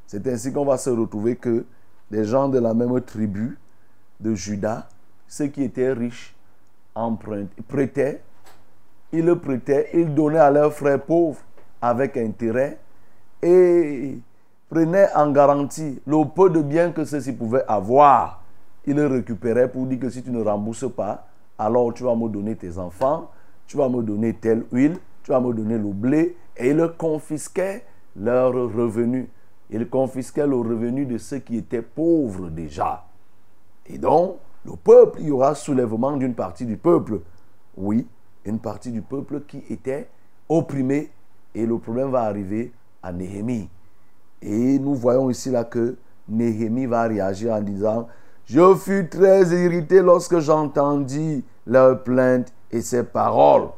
C'est 0.08 0.26
ainsi 0.28 0.52
qu'on 0.52 0.66
va 0.66 0.78
se 0.78 0.90
retrouver 0.90 1.36
que 1.36 1.66
des 2.10 2.24
gens 2.24 2.48
de 2.48 2.60
la 2.60 2.74
même 2.74 3.00
tribu 3.02 3.60
de 4.20 4.34
Judas, 4.34 4.88
ceux 5.28 5.48
qui 5.48 5.64
étaient 5.64 5.92
riches, 5.92 6.34
empruntaient, 6.96 7.62
prêtaient, 7.68 8.22
ils 9.12 9.26
le 9.26 9.38
prêtaient, 9.38 9.90
ils 9.94 10.14
donnaient 10.14 10.40
à 10.40 10.50
leurs 10.50 10.74
frères 10.74 11.02
pauvres 11.04 11.42
avec 11.88 12.18
intérêt 12.18 12.78
et 13.42 14.18
prenaient 14.70 15.08
en 15.16 15.32
garantie 15.32 16.02
le 16.06 16.26
peu 16.26 16.50
de 16.50 16.62
biens 16.62 16.92
que 16.92 17.06
ceux-ci 17.06 17.34
pouvaient 17.34 17.66
avoir. 17.68 18.44
Ils 18.86 18.96
le 18.96 19.08
récupéraient 19.08 19.70
pour 19.72 19.86
dire 19.86 20.00
que 20.00 20.10
si 20.10 20.24
tu 20.24 20.32
ne 20.32 20.44
rembourses 20.44 20.90
pas, 20.94 21.28
alors 21.58 21.94
tu 21.94 22.04
vas 22.04 22.16
me 22.16 22.28
donner 22.30 22.56
tes 22.56 22.78
enfants, 22.78 23.32
tu 23.66 23.78
vas 23.78 23.90
me 23.90 24.02
donner 24.02 24.34
telle 24.34 24.66
huile, 24.72 24.98
tu 25.24 25.32
vas 25.32 25.40
me 25.40 25.54
donner 25.54 25.78
le 25.78 25.92
blé. 25.92 26.36
Et 26.56 26.70
ils 26.70 26.92
confisquaient 26.98 27.84
leurs 28.16 28.54
revenus. 28.54 29.28
Ils 29.70 29.90
confisquaient 29.90 30.48
le 30.48 30.56
revenu 30.56 31.06
de 31.06 31.18
ceux 31.18 31.40
qui 31.40 31.58
étaient 31.58 31.82
pauvres 31.82 32.50
déjà. 32.50 33.06
Et 33.86 33.98
donc, 33.98 34.38
le 34.66 34.74
peuple, 34.76 35.20
il 35.22 35.28
y 35.28 35.32
aura 35.32 35.56
soulèvement 35.56 36.16
d'une 36.16 36.34
partie 36.34 36.66
du 36.66 36.78
peuple. 36.78 37.22
Oui, 37.76 38.08
une 38.46 38.60
partie 38.60 38.92
du 38.92 39.02
peuple 39.02 39.42
qui 39.42 39.64
était 39.70 40.08
opprimée. 40.50 41.10
Et 41.56 41.66
le 41.66 41.78
problème 41.78 42.12
va 42.12 42.22
arriver 42.22 42.72
à 43.02 43.12
Néhémie. 43.12 43.70
Et 44.42 44.80
nous 44.80 44.96
voyons 44.96 45.30
ici 45.30 45.50
là 45.50 45.64
que 45.64 45.98
Néhémie 46.28 46.86
va 46.86 47.04
réagir 47.04 47.54
en 47.54 47.62
disant, 47.62 48.08
je 48.46 48.76
fus 48.76 49.10
très 49.10 49.46
irrité 49.48 50.02
lorsque 50.02 50.40
j'entendis 50.40 51.44
leurs 51.66 52.04
plaintes 52.04 52.54
et 52.72 52.82
ces 52.82 53.04
paroles. 53.04 53.70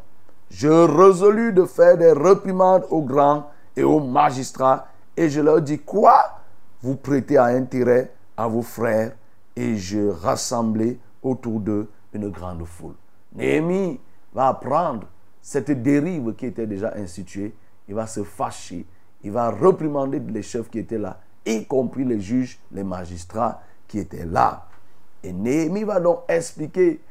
Je 0.50 0.68
résolus 0.68 1.54
de 1.54 1.66
faire 1.66 1.98
des 1.98 2.12
reprimandes 2.12 2.86
aux 2.90 3.02
grands 3.02 3.50
et 3.76 3.84
aux 3.84 4.00
magistrats 4.00 4.88
et 5.16 5.30
je 5.30 5.42
leur 5.42 5.62
dis 5.62 5.80
quoi 5.80 6.40
Vous 6.82 6.96
prêtez 6.96 7.38
à 7.38 7.46
intérêt 7.46 8.12
à 8.38 8.48
vos 8.48 8.62
frères? 8.62 9.14
Et 9.56 9.76
je 9.76 10.08
rassemblai 10.08 10.98
autour 11.22 11.60
d'eux 11.60 11.90
une 12.14 12.30
grande 12.30 12.66
foule. 12.66 12.94
Néhémie 13.36 14.00
va 14.34 14.48
apprendre 14.48 15.08
cette 15.42 15.72
dérive 15.82 16.34
qui 16.36 16.48
était 16.48 16.68
déjà 16.68 16.94
instituée. 16.96 17.54
Il 17.88 17.96
va 17.96 18.08
se 18.08 18.24
fâcher. 18.24 18.86
Il 19.24 19.32
va 19.32 19.50
reprimander 19.50 20.20
les 20.20 20.42
chefs 20.42 20.70
qui 20.70 20.80
étaient 20.80 20.98
là, 20.98 21.20
y 21.46 21.66
compris 21.66 22.06
les 22.06 22.20
juges, 22.20 22.60
les 22.72 22.84
magistrats 22.84 23.62
qui 23.88 24.00
étaient 24.00 24.26
là. 24.26 24.68
Et 25.24 25.34
Néhémie 25.34 25.84
va 25.84 26.00
donc 26.00 26.20
expliquer, 26.30 27.02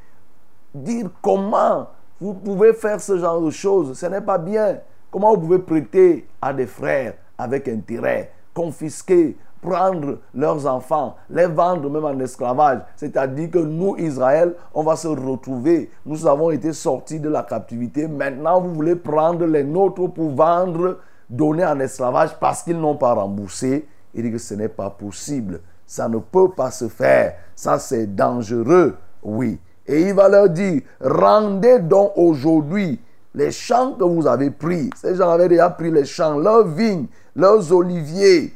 dire 0.75 1.11
comment 1.21 1.89
vous 2.21 2.35
pouvez 2.35 2.73
faire 2.73 3.01
ce 3.01 3.19
genre 3.19 3.41
de 3.41 3.51
choses. 3.51 3.99
Ce 3.99 4.07
n'est 4.07 4.21
pas 4.21 4.39
bien. 4.39 4.79
Comment 5.11 5.35
vous 5.35 5.41
pouvez 5.41 5.59
prêter 5.59 6.27
à 6.41 6.53
des 6.53 6.67
frères 6.67 7.15
avec 7.37 7.69
intérêt, 7.69 8.33
confisquer, 8.53 9.37
prendre 9.61 10.19
leurs 10.35 10.67
enfants, 10.67 11.17
les 11.31 11.47
vendre 11.47 11.91
même 11.91 12.05
en 12.05 12.19
esclavage. 12.21 12.81
C'est-à-dire 12.97 13.51
que 13.51 13.59
nous, 13.59 13.97
Israël, 13.97 14.55
on 14.75 14.83
va 14.83 14.97
se 14.97 15.09
retrouver. 15.09 15.91
Nous 16.07 16.27
avons 16.27 16.51
été 16.51 16.73
sortis 16.73 17.21
de 17.21 17.29
la 17.29 17.43
captivité. 17.43 18.09
Maintenant, 18.09 18.61
vous 18.61 18.75
voulez 18.75 18.97
prendre 18.97 19.45
les 19.47 19.65
nôtres 19.65 20.13
pour 20.13 20.31
vendre, 20.31 20.99
donner 21.29 21.65
en 21.65 21.79
esclavage 21.81 22.39
parce 22.41 22.63
qu'ils 22.63 22.79
n'ont 22.79 22.97
pas 22.97 23.15
remboursé. 23.15 23.87
Il 24.15 24.23
dit 24.23 24.33
que 24.33 24.39
ce 24.39 24.55
n'est 24.55 24.69
pas 24.69 24.91
possible. 24.91 25.61
Ça 25.87 26.09
ne 26.09 26.19
peut 26.19 26.51
pas 26.51 26.71
se 26.71 26.89
faire. 26.89 27.35
Ça, 27.55 27.79
c'est 27.79 28.15
dangereux. 28.15 28.97
Oui. 29.23 29.59
Et 29.87 30.03
il 30.03 30.15
va 30.15 30.29
leur 30.29 30.51
dire, 30.51 30.83
rendez 31.01 31.79
donc 31.79 32.13
aujourd'hui 32.17 33.01
les 33.35 33.51
champs 33.51 33.93
que 33.93 34.05
vous 34.05 34.27
avez 34.27 34.51
pris. 34.51 34.91
Ces 34.97 35.15
gens 35.15 35.31
avaient 35.31 35.49
déjà 35.49 35.71
pris 35.71 35.91
les 35.91 36.05
champs, 36.05 36.37
leurs 36.37 36.67
vignes, 36.67 37.07
leurs 37.35 37.73
oliviers 37.73 38.53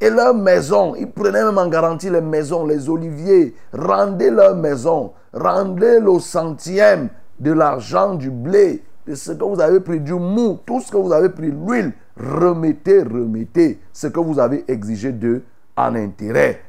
et 0.00 0.10
leurs 0.10 0.34
maisons. 0.34 0.94
Ils 0.94 1.10
prenaient 1.10 1.44
même 1.44 1.58
en 1.58 1.68
garantie 1.68 2.10
les 2.10 2.20
maisons, 2.20 2.64
les 2.64 2.88
oliviers. 2.88 3.54
Rendez 3.72 4.30
leurs 4.30 4.56
maisons. 4.56 5.12
Rendez 5.32 6.00
le 6.00 6.18
centième 6.18 7.10
de 7.38 7.52
l'argent, 7.52 8.14
du 8.14 8.30
blé, 8.30 8.82
de 9.06 9.14
ce 9.14 9.32
que 9.32 9.44
vous 9.44 9.60
avez 9.60 9.80
pris, 9.80 10.00
du 10.00 10.14
mou, 10.14 10.58
tout 10.64 10.80
ce 10.80 10.90
que 10.90 10.96
vous 10.96 11.12
avez 11.12 11.28
pris, 11.28 11.50
l'huile. 11.50 11.92
Remettez, 12.16 13.02
remettez 13.02 13.80
ce 13.92 14.06
que 14.08 14.20
vous 14.20 14.38
avez 14.38 14.64
exigé 14.68 15.12
d'eux 15.12 15.42
en 15.76 15.94
intérêt. 15.94 16.62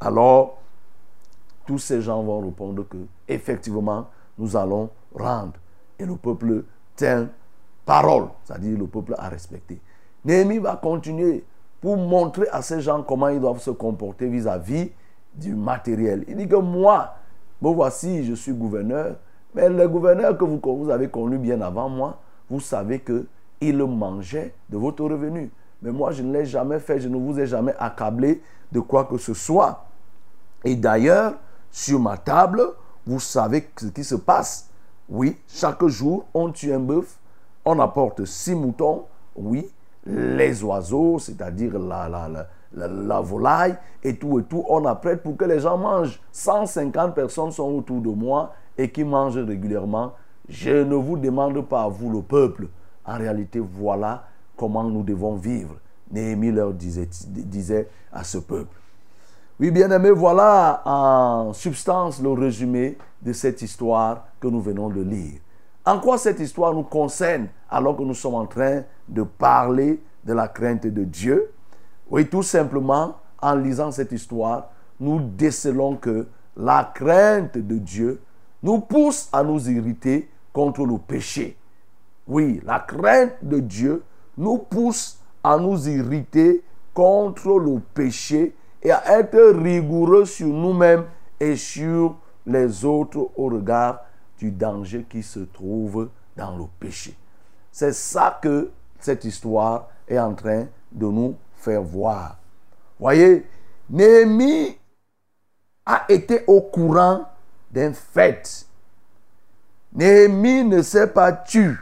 Alors, 0.00 0.58
tous 1.66 1.78
ces 1.78 2.02
gens 2.02 2.22
vont 2.22 2.40
répondre 2.40 2.84
que, 2.88 2.98
effectivement, 3.28 4.08
nous 4.38 4.56
allons 4.56 4.90
rendre. 5.14 5.54
Et 5.98 6.04
le 6.04 6.16
peuple 6.16 6.64
tient 6.96 7.28
parole, 7.84 8.28
c'est-à-dire 8.44 8.78
le 8.78 8.86
peuple 8.86 9.14
a 9.18 9.28
respecté. 9.28 9.80
Néhémie 10.24 10.58
va 10.58 10.76
continuer 10.76 11.44
pour 11.82 11.96
montrer 11.96 12.46
à 12.52 12.62
ces 12.62 12.80
gens 12.80 13.02
comment 13.02 13.28
ils 13.28 13.40
doivent 13.40 13.60
se 13.60 13.72
comporter 13.72 14.28
vis-à-vis 14.28 14.92
du 15.34 15.54
matériel. 15.54 16.24
Il 16.28 16.36
dit 16.36 16.48
que 16.48 16.56
moi, 16.56 17.16
bon 17.60 17.74
voici, 17.74 18.24
je 18.24 18.34
suis 18.34 18.52
gouverneur, 18.52 19.16
mais 19.54 19.68
le 19.68 19.88
gouverneur 19.88 20.38
que 20.38 20.44
vous, 20.44 20.60
vous 20.62 20.90
avez 20.90 21.08
connu 21.10 21.38
bien 21.38 21.60
avant 21.60 21.88
moi, 21.88 22.20
vous 22.48 22.60
savez 22.60 23.00
que 23.00 23.26
il 23.60 23.78
mangeait 23.78 24.54
de 24.70 24.76
votre 24.76 25.04
revenu. 25.04 25.50
Mais 25.82 25.90
moi, 25.90 26.12
je 26.12 26.22
ne 26.22 26.32
l'ai 26.32 26.44
jamais 26.44 26.78
fait, 26.78 27.00
je 27.00 27.08
ne 27.08 27.16
vous 27.16 27.38
ai 27.38 27.46
jamais 27.46 27.74
accablé 27.78 28.40
de 28.70 28.80
quoi 28.80 29.04
que 29.04 29.18
ce 29.18 29.34
soit. 29.34 29.84
Et 30.64 30.76
d'ailleurs, 30.76 31.34
sur 31.70 31.98
ma 31.98 32.16
table, 32.16 32.62
vous 33.06 33.20
savez 33.20 33.68
ce 33.76 33.86
qui 33.86 34.04
se 34.04 34.14
passe. 34.14 34.68
Oui, 35.08 35.36
chaque 35.48 35.84
jour, 35.86 36.26
on 36.32 36.50
tue 36.50 36.72
un 36.72 36.78
bœuf, 36.78 37.18
on 37.64 37.78
apporte 37.80 38.24
six 38.24 38.54
moutons, 38.54 39.04
oui, 39.34 39.68
les 40.06 40.62
oiseaux, 40.64 41.18
c'est-à-dire 41.18 41.78
la, 41.78 42.08
la, 42.08 42.28
la, 42.74 42.88
la, 42.88 43.20
volaille 43.20 43.76
et 44.02 44.16
tout 44.16 44.40
et 44.40 44.44
tout, 44.44 44.64
on 44.68 44.84
apprête 44.84 45.22
pour 45.22 45.36
que 45.36 45.44
les 45.44 45.60
gens 45.60 45.78
mangent. 45.78 46.20
150 46.32 47.14
personnes 47.14 47.52
sont 47.52 47.70
autour 47.72 48.00
de 48.00 48.10
moi 48.10 48.52
et 48.76 48.90
qui 48.90 49.04
mangent 49.04 49.38
régulièrement. 49.38 50.12
Je 50.48 50.82
ne 50.82 50.94
vous 50.94 51.16
demande 51.16 51.60
pas 51.68 51.88
vous, 51.88 52.10
le 52.10 52.22
peuple. 52.22 52.68
En 53.04 53.16
réalité, 53.16 53.60
voilà 53.60 54.24
comment 54.56 54.84
nous 54.84 55.02
devons 55.02 55.36
vivre. 55.36 55.76
Néhémie 56.10 56.50
leur 56.50 56.72
disait, 56.72 57.08
disait 57.28 57.88
à 58.12 58.24
ce 58.24 58.38
peuple. 58.38 58.76
Oui, 59.60 59.70
bien-aimés, 59.70 60.10
voilà 60.10 60.82
en 60.84 61.52
substance 61.52 62.20
le 62.20 62.32
résumé 62.32 62.98
de 63.22 63.32
cette 63.32 63.62
histoire 63.62 64.26
que 64.40 64.48
nous 64.48 64.60
venons 64.60 64.88
de 64.88 65.00
lire. 65.00 65.38
En 65.84 65.98
quoi 65.98 66.16
cette 66.16 66.38
histoire 66.38 66.72
nous 66.74 66.84
concerne 66.84 67.48
alors 67.68 67.96
que 67.96 68.02
nous 68.02 68.14
sommes 68.14 68.36
en 68.36 68.46
train 68.46 68.82
de 69.08 69.22
parler 69.22 70.00
de 70.24 70.32
la 70.32 70.46
crainte 70.46 70.86
de 70.86 71.04
Dieu? 71.04 71.50
Oui, 72.08 72.28
tout 72.28 72.44
simplement, 72.44 73.16
en 73.40 73.56
lisant 73.56 73.90
cette 73.90 74.12
histoire, 74.12 74.68
nous 75.00 75.18
décelons 75.20 75.96
que 75.96 76.28
la 76.56 76.92
crainte 76.94 77.58
de 77.58 77.78
Dieu 77.78 78.20
nous 78.62 78.78
pousse 78.78 79.28
à 79.32 79.42
nous 79.42 79.68
irriter 79.68 80.30
contre 80.52 80.86
le 80.86 80.98
péché. 80.98 81.56
Oui, 82.28 82.60
la 82.64 82.78
crainte 82.78 83.34
de 83.42 83.58
Dieu 83.58 84.04
nous 84.38 84.58
pousse 84.58 85.18
à 85.42 85.56
nous 85.56 85.88
irriter 85.88 86.62
contre 86.94 87.58
le 87.58 87.80
péché 87.94 88.54
et 88.82 88.92
à 88.92 89.18
être 89.18 89.58
rigoureux 89.60 90.26
sur 90.26 90.46
nous-mêmes 90.46 91.04
et 91.40 91.56
sur 91.56 92.16
les 92.46 92.84
autres 92.84 93.30
au 93.36 93.46
regard 93.46 94.00
danger 94.50 95.06
qui 95.08 95.22
se 95.22 95.40
trouve 95.40 96.10
dans 96.36 96.56
le 96.56 96.64
péché. 96.80 97.16
C'est 97.70 97.92
ça 97.92 98.38
que 98.42 98.70
cette 98.98 99.24
histoire 99.24 99.88
est 100.08 100.18
en 100.18 100.34
train 100.34 100.66
de 100.90 101.06
nous 101.06 101.36
faire 101.54 101.82
voir. 101.82 102.36
Voyez, 102.98 103.46
Néhémie 103.88 104.78
a 105.84 106.04
été 106.08 106.44
au 106.46 106.60
courant 106.60 107.26
d'un 107.70 107.92
fait. 107.92 108.66
Néhémie 109.92 110.64
ne 110.64 110.82
s'est 110.82 111.08
pas 111.08 111.32
tu. 111.32 111.78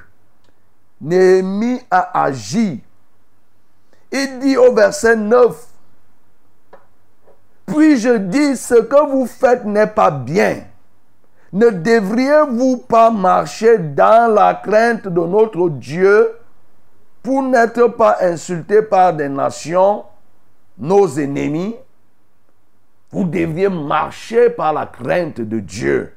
Néhémie 1.01 1.81
a 1.91 2.23
agi. 2.23 2.83
Il 4.13 4.39
dit 4.41 4.57
au 4.57 4.75
verset 4.75 5.17
9, 5.17 5.71
puis 7.67 7.97
je 7.99 8.17
dis, 8.17 8.57
ce 8.57 8.75
que 8.75 9.11
vous 9.11 9.27
faites 9.27 9.65
n'est 9.65 9.87
pas 9.87 10.11
bien. 10.11 10.65
Ne 11.53 11.71
devriez-vous 11.71 12.79
pas 12.79 13.11
marcher 13.11 13.79
dans 13.79 14.33
la 14.33 14.55
crainte 14.55 15.09
de 15.09 15.21
notre 15.21 15.69
Dieu 15.69 16.37
pour 17.23 17.43
n'être 17.43 17.89
pas 17.89 18.19
insulté 18.21 18.83
par 18.83 19.15
des 19.15 19.29
nations, 19.29 20.05
nos 20.79 21.09
ennemis? 21.19 21.75
Vous 23.11 23.25
devriez 23.25 23.69
marcher 23.69 24.51
par 24.51 24.73
la 24.73 24.87
crainte 24.87 25.41
de 25.41 25.59
Dieu. 25.59 26.15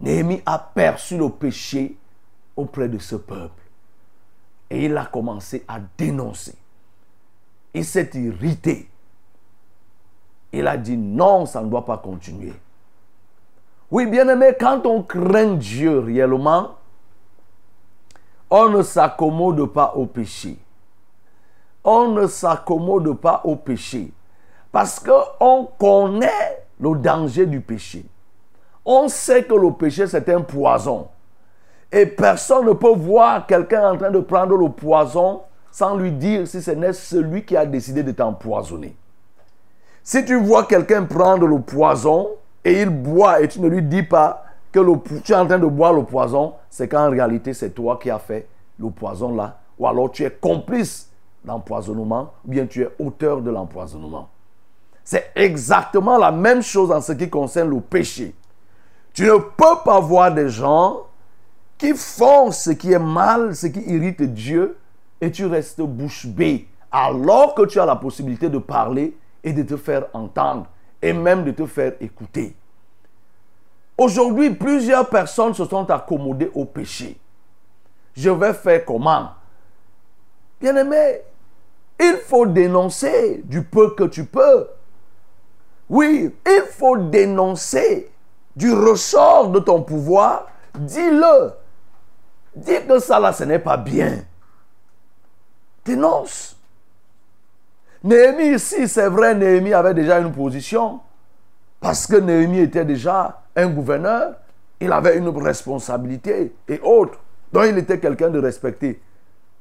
Néhémie 0.00 0.42
a 0.44 0.58
perçu 0.58 1.16
le 1.16 1.30
péché 1.30 1.96
auprès 2.54 2.88
de 2.88 2.98
ce 2.98 3.16
peuple. 3.16 3.62
Et 4.68 4.84
il 4.84 4.96
a 4.96 5.06
commencé 5.06 5.64
à 5.66 5.78
dénoncer. 5.96 6.54
Il 7.72 7.84
s'est 7.86 8.10
irrité. 8.14 8.88
Il 10.52 10.66
a 10.66 10.76
dit 10.76 10.96
non, 10.96 11.46
ça 11.46 11.62
ne 11.62 11.68
doit 11.70 11.86
pas 11.86 11.98
continuer. 11.98 12.52
Oui, 13.90 14.06
bien 14.06 14.28
aimé, 14.28 14.54
quand 14.58 14.86
on 14.86 15.02
craint 15.02 15.54
Dieu 15.54 15.98
réellement, 16.00 16.70
on 18.50 18.68
ne 18.68 18.82
s'accommode 18.82 19.72
pas 19.72 19.92
au 19.94 20.06
péché. 20.06 20.58
On 21.82 22.08
ne 22.08 22.26
s'accommode 22.26 23.12
pas 23.18 23.42
au 23.44 23.56
péché. 23.56 24.12
Parce 24.72 25.00
qu'on 25.00 25.68
connaît 25.78 26.64
le 26.80 26.96
danger 26.96 27.46
du 27.46 27.60
péché. 27.60 28.04
On 28.84 29.08
sait 29.08 29.44
que 29.44 29.54
le 29.54 29.72
péché, 29.72 30.06
c'est 30.06 30.28
un 30.28 30.40
poison. 30.40 31.08
Et 31.92 32.06
personne 32.06 32.66
ne 32.66 32.72
peut 32.72 32.94
voir 32.94 33.46
quelqu'un 33.46 33.92
en 33.92 33.96
train 33.96 34.10
de 34.10 34.18
prendre 34.18 34.56
le 34.56 34.68
poison 34.68 35.42
sans 35.70 35.96
lui 35.96 36.12
dire 36.12 36.46
si 36.46 36.62
ce 36.62 36.70
n'est 36.72 36.92
celui 36.92 37.44
qui 37.44 37.56
a 37.56 37.66
décidé 37.66 38.02
de 38.02 38.12
t'empoisonner. 38.12 38.96
Si 40.02 40.24
tu 40.24 40.34
vois 40.36 40.64
quelqu'un 40.64 41.04
prendre 41.04 41.46
le 41.46 41.60
poison 41.60 42.30
et 42.64 42.82
il 42.82 42.90
boit 42.90 43.40
et 43.40 43.48
tu 43.48 43.60
ne 43.60 43.68
lui 43.68 43.82
dis 43.82 44.02
pas 44.02 44.44
que 44.72 44.80
tu 45.20 45.32
es 45.32 45.36
en 45.36 45.46
train 45.46 45.58
de 45.58 45.66
boire 45.66 45.92
le 45.92 46.04
poison, 46.04 46.54
c'est 46.68 46.88
qu'en 46.88 47.10
réalité 47.10 47.54
c'est 47.54 47.70
toi 47.70 47.98
qui 48.02 48.10
as 48.10 48.18
fait 48.18 48.48
le 48.78 48.90
poison 48.90 49.34
là. 49.34 49.58
Ou 49.78 49.86
alors 49.86 50.10
tu 50.10 50.24
es 50.24 50.30
complice 50.30 51.10
d'empoisonnement 51.44 52.32
ou 52.44 52.50
bien 52.50 52.66
tu 52.66 52.82
es 52.82 52.90
auteur 52.98 53.40
de 53.40 53.50
l'empoisonnement. 53.50 54.28
C'est 55.04 55.30
exactement 55.34 56.16
la 56.16 56.32
même 56.32 56.62
chose 56.62 56.90
en 56.90 57.00
ce 57.00 57.12
qui 57.12 57.28
concerne 57.28 57.70
le 57.70 57.80
péché. 57.80 58.34
Tu 59.12 59.24
ne 59.24 59.36
peux 59.36 59.82
pas 59.84 60.00
voir 60.00 60.32
des 60.32 60.48
gens 60.48 61.02
qui 61.76 61.92
font 61.94 62.50
ce 62.50 62.70
qui 62.70 62.92
est 62.92 62.98
mal, 62.98 63.54
ce 63.54 63.66
qui 63.66 63.80
irrite 63.80 64.22
Dieu, 64.22 64.78
et 65.20 65.30
tu 65.30 65.46
restes 65.46 65.80
bouche 65.80 66.26
bée, 66.26 66.66
alors 66.90 67.54
que 67.54 67.66
tu 67.66 67.78
as 67.78 67.86
la 67.86 67.96
possibilité 67.96 68.48
de 68.48 68.58
parler 68.58 69.16
et 69.42 69.52
de 69.52 69.62
te 69.62 69.76
faire 69.76 70.06
entendre, 70.14 70.66
et 71.04 71.12
même 71.12 71.44
de 71.44 71.50
te 71.50 71.66
faire 71.66 71.92
écouter. 72.00 72.56
Aujourd'hui, 73.98 74.50
plusieurs 74.50 75.06
personnes 75.10 75.52
se 75.52 75.66
sont 75.66 75.88
accommodées 75.90 76.50
au 76.54 76.64
péché. 76.64 77.20
Je 78.16 78.30
vais 78.30 78.54
faire 78.54 78.86
comment? 78.86 79.28
Bien-aimé, 80.58 81.20
il 82.00 82.16
faut 82.26 82.46
dénoncer 82.46 83.42
du 83.44 83.62
peu 83.62 83.94
que 83.94 84.04
tu 84.04 84.24
peux. 84.24 84.66
Oui, 85.90 86.34
il 86.46 86.62
faut 86.70 86.96
dénoncer 86.96 88.10
du 88.56 88.72
ressort 88.72 89.48
de 89.48 89.58
ton 89.60 89.82
pouvoir. 89.82 90.46
Dis-le. 90.74 91.52
Dis 92.56 92.86
que 92.88 92.98
ça 92.98 93.20
là, 93.20 93.34
ce 93.34 93.44
n'est 93.44 93.58
pas 93.58 93.76
bien. 93.76 94.24
Dénonce. 95.84 96.56
Néhémie 98.04 98.56
ici, 98.56 98.86
c'est 98.86 99.08
vrai, 99.08 99.34
Néhémie 99.34 99.72
avait 99.72 99.94
déjà 99.94 100.20
une 100.20 100.30
position. 100.30 101.00
Parce 101.80 102.06
que 102.06 102.16
Néhémie 102.16 102.60
était 102.60 102.84
déjà 102.84 103.42
un 103.56 103.68
gouverneur. 103.68 104.34
Il 104.78 104.92
avait 104.92 105.16
une 105.16 105.28
responsabilité 105.28 106.54
et 106.68 106.80
autres. 106.80 107.18
Donc 107.50 107.64
il 107.68 107.78
était 107.78 107.98
quelqu'un 107.98 108.28
de 108.28 108.38
respecté. 108.38 109.00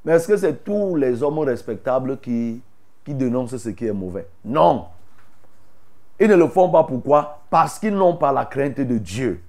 Mais 0.03 0.13
est-ce 0.13 0.27
que 0.27 0.35
c'est 0.35 0.63
tous 0.63 0.95
les 0.97 1.23
hommes 1.23 1.39
respectables 1.39 2.19
qui, 2.19 2.61
qui 3.05 3.13
dénoncent 3.13 3.55
ce 3.55 3.69
qui 3.69 3.87
est 3.87 3.93
mauvais? 3.93 4.27
Non. 4.43 4.87
Ils 6.19 6.27
ne 6.27 6.35
le 6.35 6.47
font 6.47 6.69
pas 6.69 6.83
pourquoi? 6.83 7.39
Parce 7.49 7.79
qu'ils 7.79 7.95
n'ont 7.95 8.17
pas 8.17 8.33
la 8.33 8.45
crainte 8.45 8.81
de 8.81 8.97
Dieu. 8.97 9.41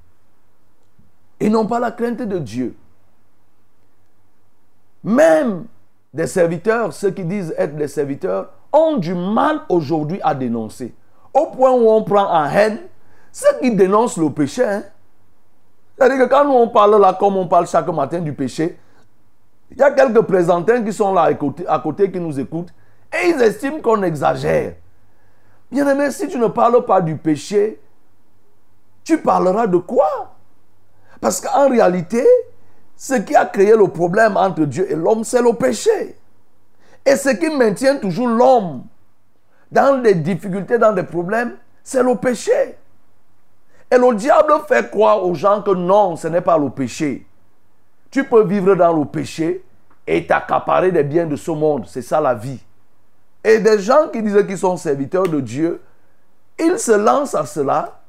Ils 1.40 1.51
n'ont 1.51 1.66
pas 1.66 1.80
la 1.80 1.90
crainte 1.90 2.22
de 2.22 2.38
Dieu. 2.38 2.76
Même 5.03 5.64
des 6.12 6.28
serviteurs, 6.28 6.92
ceux 6.92 7.11
qui 7.11 7.24
disent 7.24 7.55
être 7.59 7.74
des 7.76 7.88
serviteurs, 7.88 8.51
ont 8.75 8.97
du 8.97 9.14
mal 9.14 9.61
aujourd'hui 9.68 10.18
à 10.22 10.35
dénoncer. 10.35 10.93
Au 11.33 11.47
point 11.47 11.70
où 11.72 11.89
on 11.89 12.03
prend 12.03 12.27
en 12.31 12.45
haine 12.45 12.79
ceux 13.33 13.59
qui 13.61 13.75
dénoncent 13.75 14.18
le 14.18 14.31
péché. 14.31 14.64
Hein. 14.64 14.83
C'est-à-dire 15.97 16.18
que 16.18 16.31
quand 16.31 16.45
nous 16.45 16.53
on 16.53 16.68
parle 16.68 17.01
là, 17.01 17.16
comme 17.18 17.37
on 17.37 17.47
parle 17.47 17.66
chaque 17.66 17.89
matin 17.89 18.18
du 18.18 18.33
péché, 18.33 18.79
il 19.70 19.79
y 19.79 19.83
a 19.83 19.91
quelques 19.91 20.22
présentants 20.22 20.83
qui 20.83 20.93
sont 20.93 21.12
là 21.12 21.22
à 21.22 21.35
côté, 21.35 21.66
à 21.66 21.79
côté 21.79 22.11
qui 22.11 22.20
nous 22.20 22.39
écoutent 22.39 22.72
et 23.12 23.29
ils 23.29 23.43
estiment 23.43 23.81
qu'on 23.81 24.03
exagère. 24.03 24.75
Bien 25.70 25.89
aimé, 25.89 26.11
si 26.11 26.29
tu 26.29 26.39
ne 26.39 26.49
parles 26.49 26.85
pas 26.85 27.01
du 27.01 27.16
péché, 27.16 27.81
tu 29.03 29.18
parleras 29.18 29.66
de 29.66 29.79
quoi? 29.79 30.35
Parce 31.20 31.41
qu'en 31.41 31.68
réalité, 31.68 32.25
ce 32.97 33.14
qui 33.14 33.35
a 33.35 33.47
créé 33.47 33.75
le 33.77 33.89
problème 33.89 34.37
entre 34.37 34.64
Dieu 34.64 34.91
et 34.91 34.95
l'homme, 34.95 35.25
c'est 35.25 35.43
le 35.43 35.53
péché. 35.55 36.16
Et 37.07 37.16
ce 37.16 37.30
qui 37.30 37.50
maintient 37.50 37.96
toujours 37.96 38.28
l'homme 38.28 38.84
dans 39.70 40.00
des 40.00 40.14
difficultés, 40.14 40.78
dans 40.78 40.92
des 40.92 41.02
problèmes, 41.02 41.57
c'est 41.82 42.02
le 42.02 42.14
péché. 42.16 42.76
Et 43.90 43.98
le 43.98 44.14
diable 44.14 44.52
fait 44.66 44.90
croire 44.90 45.24
aux 45.24 45.34
gens 45.34 45.62
que 45.62 45.70
non, 45.70 46.16
ce 46.16 46.28
n'est 46.28 46.40
pas 46.40 46.59
le 46.59 46.70
péché. 46.70 47.26
Tu 48.11 48.24
peux 48.24 48.44
vivre 48.44 48.74
dans 48.74 48.92
le 48.92 49.05
péché 49.05 49.64
et 50.07 50.26
t'accaparer 50.26 50.92
des 50.92 51.02
biens 51.02 51.26
de 51.26 51.36
ce 51.36 51.50
monde. 51.50 51.84
C'est 51.86 52.02
ça 52.02 52.20
la 52.20 52.34
vie. 52.34 52.61
Et 53.42 53.59
des 53.59 53.78
gens 53.78 54.09
qui 54.12 54.22
disent 54.22 54.44
qu'ils 54.46 54.59
sont 54.59 54.76
serviteurs 54.76 55.28
de 55.28 55.40
Dieu, 55.40 55.82
ils 56.59 56.78
se 56.78 56.92
lancent 56.92 57.34
à 57.34 57.44
cela. 57.44 58.00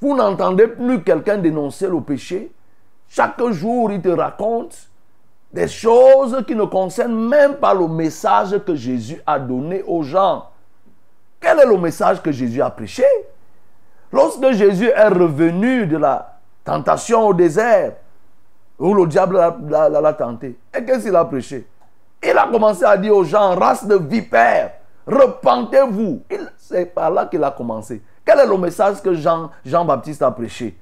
Vous 0.00 0.14
n'entendez 0.14 0.68
plus 0.68 1.02
quelqu'un 1.02 1.38
dénoncer 1.38 1.88
le 1.88 2.00
péché. 2.00 2.52
Chaque 3.08 3.42
jour, 3.50 3.90
il 3.90 4.00
te 4.00 4.08
raconte 4.08 4.88
des 5.56 5.68
choses 5.68 6.44
qui 6.46 6.54
ne 6.54 6.64
concernent 6.64 7.28
même 7.28 7.54
pas 7.54 7.72
le 7.72 7.88
message 7.88 8.58
que 8.66 8.74
Jésus 8.74 9.18
a 9.26 9.38
donné 9.38 9.82
aux 9.86 10.02
gens. 10.02 10.50
Quel 11.40 11.58
est 11.60 11.66
le 11.66 11.78
message 11.78 12.20
que 12.20 12.30
Jésus 12.30 12.60
a 12.60 12.68
prêché? 12.68 13.06
Lorsque 14.12 14.52
Jésus 14.52 14.88
est 14.88 15.08
revenu 15.08 15.86
de 15.86 15.96
la 15.96 16.40
tentation 16.62 17.26
au 17.26 17.32
désert, 17.32 17.94
où 18.78 18.92
le 18.92 19.06
diable 19.06 19.40
l'a 19.70 20.12
tenté, 20.12 20.58
et 20.76 20.84
qu'est-ce 20.84 21.04
qu'il 21.04 21.16
a 21.16 21.24
prêché? 21.24 21.66
Il 22.22 22.36
a 22.36 22.46
commencé 22.48 22.84
à 22.84 22.98
dire 22.98 23.16
aux 23.16 23.24
gens, 23.24 23.56
race 23.56 23.86
de 23.86 23.96
vipères, 23.96 24.72
repentez-vous. 25.06 26.20
C'est 26.58 26.84
par 26.84 27.10
là 27.10 27.24
qu'il 27.24 27.42
a 27.42 27.50
commencé. 27.50 28.02
Quel 28.26 28.40
est 28.40 28.46
le 28.46 28.58
message 28.58 29.00
que 29.00 29.14
Jean, 29.14 29.50
Jean-Baptiste 29.64 30.20
a 30.20 30.30
prêché? 30.30 30.76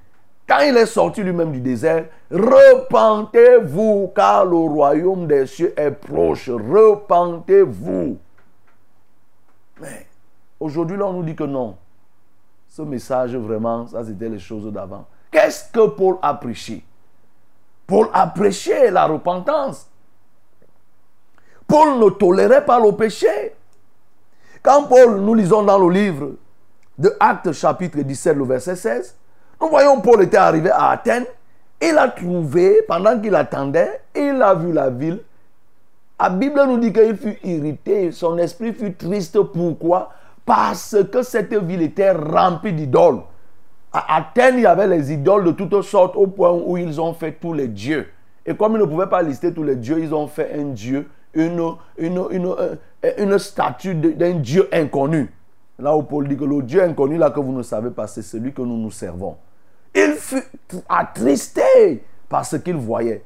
Quand 0.47 0.61
il 0.61 0.77
est 0.77 0.87
sorti 0.87 1.23
lui-même 1.23 1.53
du 1.53 1.61
désert, 1.61 2.07
repentez-vous 2.31 4.13
car 4.15 4.45
le 4.45 4.57
royaume 4.57 5.27
des 5.27 5.47
cieux 5.47 5.73
est 5.77 5.91
proche. 5.91 6.51
Repentez-vous. 6.51 8.19
Mais 9.81 10.07
Aujourd'hui, 10.65 10.97
là, 10.97 11.05
on 11.05 11.13
nous 11.13 11.23
dit 11.23 11.37
que 11.37 11.45
non. 11.45 11.77
Ce 12.69 12.81
message, 12.81 13.37
vraiment, 13.37 13.87
ça, 13.87 14.03
c'était 14.03 14.31
les 14.31 14.39
choses 14.39 14.73
d'avant. 14.73 15.05
Qu'est-ce 15.31 15.71
que 15.71 15.89
Paul 15.89 16.17
a 16.23 16.33
prêché? 16.33 16.83
Paul 17.87 18.09
a 18.15 18.27
prêché 18.27 18.91
la 18.91 19.05
repentance. 19.05 19.87
Paul 21.67 21.99
ne 21.99 22.09
tolérait 22.09 22.65
pas 22.65 22.81
le 22.81 22.93
péché. 22.93 23.55
Quand 24.63 24.85
Paul, 24.85 25.21
nous 25.21 25.35
lisons 25.35 25.63
dans 25.63 25.79
le 25.79 25.93
livre 25.93 26.31
de 26.97 27.15
Actes 27.21 27.53
chapitre 27.53 27.99
17, 28.01 28.35
le 28.35 28.45
verset 28.45 28.77
16, 28.77 29.15
nous 29.61 29.69
voyons 29.69 30.01
Paul 30.01 30.23
était 30.23 30.37
arrivé 30.37 30.71
à 30.71 30.91
Athènes, 30.91 31.27
il 31.81 31.99
a 31.99 32.09
trouvé, 32.09 32.83
pendant 32.89 33.21
qu'il 33.21 33.35
attendait, 33.35 34.01
il 34.15 34.41
a 34.43 34.55
vu 34.55 34.73
la 34.73 34.91
ville. 34.91 35.21
La 36.21 36.31
Bible 36.31 36.63
nous 36.67 36.79
dit 36.79 36.93
qu'il 36.93 37.17
fut 37.17 37.39
irrité, 37.45 38.13
son 38.13 38.39
esprit 38.39 38.73
fut 38.73 38.95
triste. 38.95 39.39
Pourquoi? 39.41 40.11
Parce 40.47 40.97
que 41.13 41.23
cette 41.23 41.53
ville 41.55 41.83
était 41.83 42.13
remplie 42.13 42.73
d'idoles. 42.73 43.21
À 43.93 44.17
Athènes, 44.17 44.57
il 44.57 44.63
y 44.63 44.67
avait 44.67 44.87
les 44.87 45.13
idoles 45.13 45.45
de 45.45 45.51
toutes 45.53 45.83
sortes 45.83 46.17
au 46.17 46.27
point 46.27 46.53
où 46.53 46.77
ils 46.77 47.01
ont 47.01 47.13
fait 47.13 47.33
tous 47.33 47.53
les 47.53 47.69
dieux. 47.69 48.07
Et 48.47 48.55
comme 48.55 48.75
ils 48.75 48.81
ne 48.81 48.85
pouvaient 48.85 49.09
pas 49.09 49.23
lister 49.23 49.53
tous 49.53 49.63
les 49.63 49.77
dieux, 49.77 49.99
ils 50.01 50.15
ont 50.15 50.27
fait 50.27 50.53
un 50.59 50.65
dieu, 50.65 51.09
une, 51.35 51.77
une, 51.99 52.55
euh, 53.05 53.39
statue 53.39 53.95
d'un 53.95 54.35
dieu 54.35 54.69
inconnu. 54.73 55.33
Là 55.79 55.97
où 55.97 56.03
Paul 56.03 56.29
dit 56.29 56.37
que 56.37 56.45
le 56.45 56.63
dieu 56.63 56.83
inconnu, 56.83 57.17
là 57.19 57.31
que 57.31 57.41
vous 57.41 57.53
ne 57.53 57.63
savez 57.63 57.91
pas, 57.91 58.07
c'est 58.07 58.23
celui 58.23 58.53
que 58.53 58.63
nous 58.63 58.77
nous 58.77 58.91
servons. 58.91 59.37
Il 59.95 60.15
fut 60.15 60.45
attristé 60.89 62.05
par 62.29 62.45
ce 62.45 62.57
qu'il 62.57 62.77
voyait. 62.77 63.25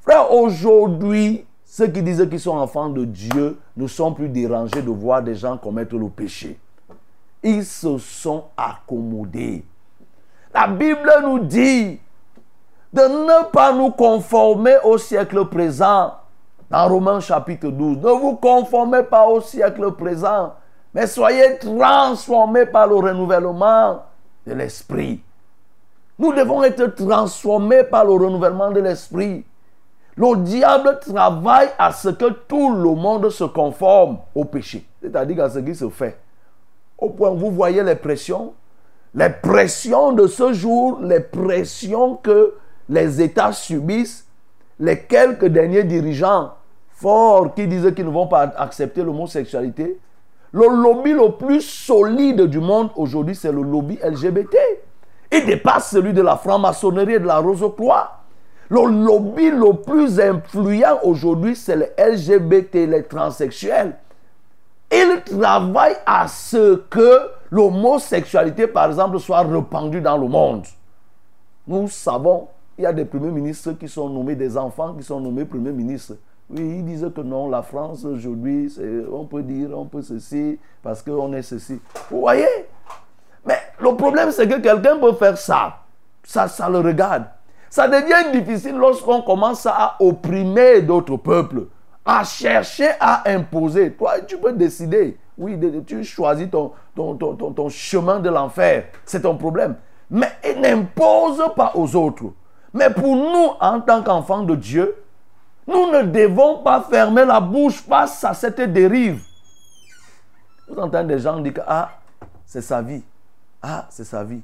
Frère, 0.00 0.32
aujourd'hui, 0.32 1.46
ceux 1.64 1.86
qui 1.86 2.02
disent 2.02 2.26
qu'ils 2.28 2.40
sont 2.40 2.56
enfants 2.56 2.88
de 2.88 3.04
Dieu 3.04 3.58
ne 3.76 3.86
sont 3.86 4.12
plus 4.12 4.28
dérangés 4.28 4.82
de 4.82 4.90
voir 4.90 5.22
des 5.22 5.34
gens 5.34 5.56
commettre 5.56 5.94
le 5.96 6.08
péché. 6.08 6.58
Ils 7.42 7.64
se 7.64 7.98
sont 7.98 8.44
accommodés. 8.56 9.64
La 10.52 10.66
Bible 10.66 11.12
nous 11.22 11.40
dit 11.40 12.00
de 12.92 13.02
ne 13.02 13.50
pas 13.50 13.72
nous 13.72 13.90
conformer 13.90 14.76
au 14.82 14.96
siècle 14.96 15.44
présent. 15.44 16.14
Dans 16.70 16.88
Romains 16.88 17.20
chapitre 17.20 17.68
12, 17.68 17.98
ne 17.98 18.10
vous 18.10 18.36
conformez 18.36 19.02
pas 19.02 19.26
au 19.26 19.40
siècle 19.40 19.92
présent, 19.92 20.54
mais 20.92 21.06
soyez 21.06 21.58
transformés 21.58 22.66
par 22.66 22.86
le 22.88 22.96
renouvellement 22.96 24.02
de 24.46 24.54
l'esprit. 24.54 25.20
Nous 26.18 26.32
devons 26.32 26.64
être 26.64 26.94
transformés 26.96 27.84
par 27.84 28.04
le 28.04 28.12
renouvellement 28.12 28.70
de 28.72 28.80
l'esprit. 28.80 29.44
Le 30.16 30.36
diable 30.38 30.98
travaille 31.00 31.68
à 31.78 31.92
ce 31.92 32.08
que 32.08 32.30
tout 32.48 32.74
le 32.74 32.94
monde 32.94 33.30
se 33.30 33.44
conforme 33.44 34.18
au 34.34 34.44
péché, 34.44 34.84
c'est-à-dire 35.00 35.44
à 35.44 35.50
ce 35.50 35.60
qui 35.60 35.76
se 35.76 35.88
fait. 35.88 36.18
Au 36.98 37.10
point 37.10 37.30
où 37.30 37.36
vous 37.36 37.52
voyez 37.52 37.84
les 37.84 37.94
pressions, 37.94 38.54
les 39.14 39.30
pressions 39.30 40.12
de 40.12 40.26
ce 40.26 40.52
jour, 40.52 40.98
les 41.00 41.20
pressions 41.20 42.16
que 42.16 42.54
les 42.88 43.22
États 43.22 43.52
subissent, 43.52 44.26
les 44.80 44.98
quelques 44.98 45.46
derniers 45.46 45.84
dirigeants 45.84 46.52
forts 46.90 47.54
qui 47.54 47.68
disent 47.68 47.92
qu'ils 47.94 48.06
ne 48.06 48.10
vont 48.10 48.26
pas 48.26 48.52
accepter 48.56 49.04
l'homosexualité, 49.04 50.00
le 50.50 50.66
lobby 50.82 51.12
le 51.12 51.30
plus 51.30 51.60
solide 51.60 52.42
du 52.42 52.58
monde 52.58 52.90
aujourd'hui, 52.96 53.36
c'est 53.36 53.52
le 53.52 53.62
lobby 53.62 53.98
LGBT. 54.02 54.56
Il 55.30 55.44
dépasse 55.44 55.90
celui 55.90 56.12
de 56.12 56.22
la 56.22 56.36
franc-maçonnerie 56.36 57.14
et 57.14 57.18
de 57.18 57.26
la 57.26 57.38
rose-croix. 57.38 58.12
Le 58.70 58.80
lobby 59.04 59.50
le 59.50 59.72
plus 59.74 60.20
influent 60.20 60.98
aujourd'hui, 61.02 61.56
c'est 61.56 61.76
les 61.76 61.90
LGBT, 61.98 62.74
les 62.86 63.02
transsexuels. 63.04 63.96
Ils 64.90 65.22
travaillent 65.24 65.96
à 66.06 66.28
ce 66.28 66.76
que 66.88 67.30
l'homosexualité, 67.50 68.66
par 68.66 68.86
exemple, 68.86 69.18
soit 69.18 69.40
répandue 69.40 70.00
dans 70.00 70.16
le 70.16 70.28
monde. 70.28 70.64
Nous 71.66 71.88
savons, 71.88 72.48
il 72.78 72.84
y 72.84 72.86
a 72.86 72.92
des 72.92 73.04
premiers 73.04 73.30
ministres 73.30 73.72
qui 73.72 73.88
sont 73.88 74.08
nommés, 74.08 74.34
des 74.34 74.56
enfants 74.56 74.94
qui 74.94 75.02
sont 75.02 75.20
nommés 75.20 75.44
premiers 75.44 75.72
ministres. 75.72 76.14
Oui, 76.50 76.60
ils 76.78 76.84
disent 76.84 77.10
que 77.14 77.20
non, 77.20 77.50
la 77.50 77.60
France 77.60 78.06
aujourd'hui, 78.06 78.74
on 79.12 79.24
peut 79.24 79.42
dire, 79.42 79.68
on 79.74 79.84
peut 79.84 80.00
ceci, 80.00 80.58
parce 80.82 81.02
qu'on 81.02 81.32
est 81.34 81.42
ceci. 81.42 81.78
Vous 82.10 82.20
voyez 82.20 82.46
Mais 83.48 83.58
le 83.80 83.96
problème, 83.96 84.30
c'est 84.30 84.46
que 84.46 84.60
quelqu'un 84.60 84.98
peut 84.98 85.14
faire 85.14 85.38
ça. 85.38 85.78
Ça, 86.22 86.48
ça 86.48 86.68
le 86.68 86.80
regarde. 86.80 87.24
Ça 87.70 87.88
devient 87.88 88.30
difficile 88.38 88.76
lorsqu'on 88.76 89.22
commence 89.22 89.64
à 89.64 89.96
opprimer 90.00 90.82
d'autres 90.82 91.16
peuples, 91.16 91.62
à 92.04 92.24
chercher 92.24 92.90
à 93.00 93.26
imposer. 93.30 93.92
Toi, 93.92 94.20
tu 94.26 94.36
peux 94.36 94.52
décider. 94.52 95.16
Oui, 95.38 95.58
tu 95.86 96.04
choisis 96.04 96.50
ton, 96.50 96.72
ton, 96.94 97.14
ton, 97.14 97.34
ton 97.34 97.68
chemin 97.70 98.20
de 98.20 98.28
l'enfer. 98.28 98.84
C'est 99.06 99.22
ton 99.22 99.36
problème. 99.36 99.76
Mais 100.10 100.32
n'impose 100.60 101.42
pas 101.56 101.72
aux 101.74 101.96
autres. 101.96 102.24
Mais 102.74 102.90
pour 102.90 103.16
nous, 103.16 103.52
en 103.60 103.80
tant 103.80 104.02
qu'enfants 104.02 104.42
de 104.42 104.56
Dieu, 104.56 104.94
nous 105.66 105.90
ne 105.90 106.02
devons 106.02 106.58
pas 106.58 106.82
fermer 106.82 107.24
la 107.24 107.40
bouche 107.40 107.80
face 107.80 108.22
à 108.24 108.34
cette 108.34 108.60
dérive. 108.60 109.22
Vous 110.68 110.78
entendez 110.78 111.14
des 111.14 111.20
gens 111.20 111.40
dire 111.40 111.54
que 111.54 111.60
ah, 111.66 111.92
c'est 112.44 112.60
sa 112.60 112.82
vie. 112.82 113.02
Ah, 113.62 113.86
c'est 113.90 114.04
sa 114.04 114.24
vie. 114.24 114.40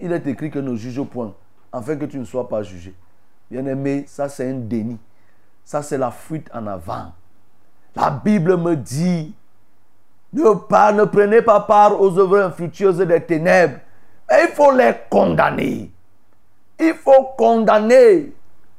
Il 0.00 0.12
est 0.12 0.26
écrit 0.26 0.50
que 0.50 0.58
ne 0.58 0.74
juge 0.76 1.02
point, 1.04 1.34
afin 1.72 1.96
que 1.96 2.04
tu 2.04 2.18
ne 2.18 2.24
sois 2.24 2.48
pas 2.48 2.62
jugé. 2.62 2.94
Bien-aimé, 3.50 4.04
ça 4.08 4.28
c'est 4.28 4.50
un 4.50 4.54
déni. 4.54 4.98
Ça 5.64 5.82
c'est 5.82 5.98
la 5.98 6.10
fuite 6.10 6.48
en 6.52 6.66
avant. 6.66 7.12
La 7.94 8.10
Bible 8.10 8.56
me 8.56 8.76
dit, 8.76 9.34
ne, 10.32 10.54
pas, 10.54 10.92
ne 10.92 11.04
prenez 11.04 11.42
pas 11.42 11.60
part 11.60 12.00
aux 12.00 12.18
œuvres 12.18 12.40
infructueuses 12.40 12.98
des 12.98 13.22
ténèbres. 13.22 13.78
Mais 14.28 14.44
il 14.48 14.54
faut 14.54 14.72
les 14.72 14.92
condamner. 15.08 15.90
Il 16.78 16.94
faut 16.94 17.30
condamner. 17.38 18.34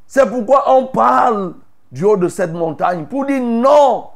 C'est 0.06 0.30
pourquoi 0.30 0.72
on 0.72 0.88
parle 0.88 1.56
du 1.92 2.04
haut 2.04 2.18
de 2.18 2.28
cette 2.28 2.52
montagne 2.52 3.06
pour 3.06 3.26
dire 3.26 3.42
non, 3.42 4.10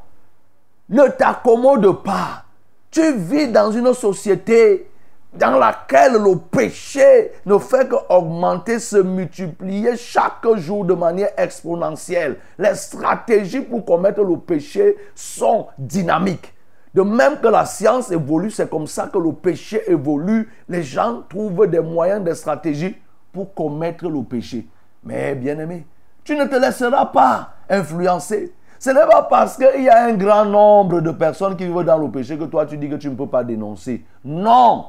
ne 0.88 1.08
t'accommode 1.08 2.02
pas. 2.02 2.44
Tu 2.90 3.12
vis 3.16 3.48
dans 3.48 3.72
une 3.72 3.92
société 3.94 4.91
dans 5.34 5.58
laquelle 5.58 6.12
le 6.12 6.36
péché 6.36 7.32
ne 7.46 7.58
fait 7.58 7.88
qu'augmenter, 7.88 8.78
se 8.78 8.96
multiplier 8.96 9.96
chaque 9.96 10.46
jour 10.56 10.84
de 10.84 10.94
manière 10.94 11.30
exponentielle. 11.36 12.36
Les 12.58 12.74
stratégies 12.74 13.62
pour 13.62 13.84
commettre 13.84 14.22
le 14.22 14.36
péché 14.36 14.96
sont 15.14 15.68
dynamiques. 15.78 16.52
De 16.94 17.02
même 17.02 17.38
que 17.40 17.48
la 17.48 17.64
science 17.64 18.10
évolue, 18.10 18.50
c'est 18.50 18.68
comme 18.68 18.86
ça 18.86 19.08
que 19.10 19.18
le 19.18 19.32
péché 19.32 19.82
évolue. 19.90 20.50
Les 20.68 20.82
gens 20.82 21.22
trouvent 21.28 21.66
des 21.66 21.80
moyens, 21.80 22.22
des 22.22 22.34
stratégies 22.34 22.96
pour 23.32 23.54
commettre 23.54 24.08
le 24.08 24.22
péché. 24.22 24.66
Mais 25.02 25.34
bien 25.34 25.58
aimé, 25.58 25.86
tu 26.22 26.36
ne 26.36 26.44
te 26.44 26.56
laisseras 26.56 27.06
pas 27.06 27.54
influencer. 27.70 28.52
Ce 28.78 28.90
n'est 28.90 29.06
pas 29.06 29.22
parce 29.22 29.56
qu'il 29.56 29.84
y 29.84 29.88
a 29.88 30.04
un 30.04 30.14
grand 30.14 30.44
nombre 30.44 31.00
de 31.00 31.12
personnes 31.12 31.56
qui 31.56 31.64
vivent 31.64 31.84
dans 31.84 31.98
le 31.98 32.10
péché 32.10 32.36
que 32.36 32.44
toi 32.44 32.66
tu 32.66 32.76
dis 32.76 32.90
que 32.90 32.96
tu 32.96 33.08
ne 33.08 33.14
peux 33.14 33.28
pas 33.28 33.44
dénoncer. 33.44 34.04
Non. 34.24 34.86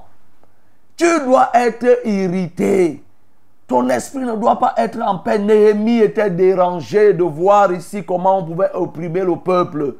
Tu 0.96 1.06
dois 1.26 1.50
être 1.54 2.06
irrité. 2.06 3.04
Ton 3.68 3.90
esprit 3.90 4.24
ne 4.24 4.36
doit 4.36 4.60
pas 4.60 4.74
être 4.78 5.02
en 5.02 5.18
paix. 5.18 5.40
Néhémie 5.40 6.00
était 6.00 6.30
dérangé 6.30 7.14
de 7.14 7.24
voir 7.24 7.72
ici 7.72 8.04
comment 8.04 8.40
on 8.40 8.46
pouvait 8.46 8.72
opprimer 8.74 9.22
le 9.22 9.36
peuple. 9.36 9.96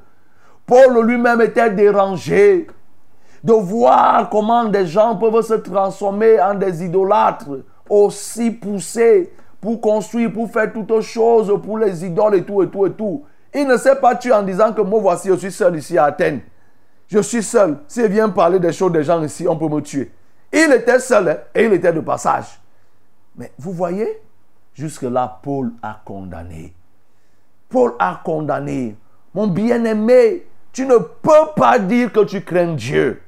Paul 0.66 1.06
lui-même 1.06 1.42
était 1.42 1.72
dérangé 1.72 2.68
de 3.44 3.54
voir 3.54 4.30
comment 4.30 4.66
des 4.66 4.86
gens 4.86 5.16
peuvent 5.16 5.42
se 5.42 5.56
transformer 5.56 6.40
en 6.40 6.54
des 6.56 6.84
idolâtres 6.86 7.50
aussi 7.90 8.52
poussés 8.52 9.34
pour 9.60 9.82
construire, 9.82 10.32
pour 10.32 10.50
faire 10.52 10.72
toutes 10.72 11.02
choses, 11.02 11.52
pour 11.64 11.78
les 11.78 12.06
idoles 12.06 12.36
et 12.36 12.44
tout, 12.44 12.62
et 12.64 12.68
tout, 12.68 12.86
et 12.86 12.92
tout. 12.92 13.24
Il 13.54 13.68
ne 13.68 13.78
s'est 13.78 13.96
pas 13.96 14.16
tué 14.16 14.32
en 14.32 14.44
disant 14.44 14.74
que 14.74 14.82
moi, 14.82 15.00
voici, 15.02 15.30
je 15.30 15.36
suis 15.36 15.52
seul 15.52 15.76
ici 15.76 15.98
à 15.98 16.06
Athènes. 16.06 16.42
Je 17.08 17.20
suis 17.20 17.44
seul. 17.44 17.78
S'il 17.88 18.08
vient 18.08 18.30
parler 18.30 18.60
des 18.60 18.72
choses 18.72 18.92
des 18.92 19.04
gens 19.04 19.22
ici, 19.22 19.48
on 19.48 19.56
peut 19.56 19.68
me 19.68 19.82
tuer. 19.82 20.12
Il 20.54 20.72
était 20.72 21.00
seul 21.00 21.28
hein, 21.28 21.38
et 21.56 21.66
il 21.66 21.74
était 21.74 21.92
de 21.92 22.00
passage. 22.00 22.62
Mais 23.36 23.52
vous 23.58 23.72
voyez, 23.72 24.22
jusque-là, 24.76 25.40
Paul 25.42 25.72
a 25.82 26.00
condamné. 26.06 26.74
Paul 27.70 27.94
a 27.98 28.22
condamné. 28.24 28.96
Mon 29.34 29.48
bien-aimé, 29.48 30.46
tu 30.72 30.86
ne 30.86 30.98
peux 30.98 31.52
pas 31.56 31.80
dire 31.80 32.12
que 32.12 32.24
tu 32.24 32.42
crains 32.42 32.76
Dieu. 32.76 33.22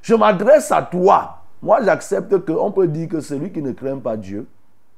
Je 0.00 0.14
m'adresse 0.14 0.72
à 0.72 0.80
toi. 0.80 1.42
Moi, 1.60 1.82
j'accepte 1.84 2.38
qu'on 2.46 2.72
peut 2.72 2.88
dire 2.88 3.08
que 3.08 3.20
celui 3.20 3.52
qui 3.52 3.60
ne 3.60 3.72
craint 3.72 3.98
pas 3.98 4.16
Dieu, 4.16 4.46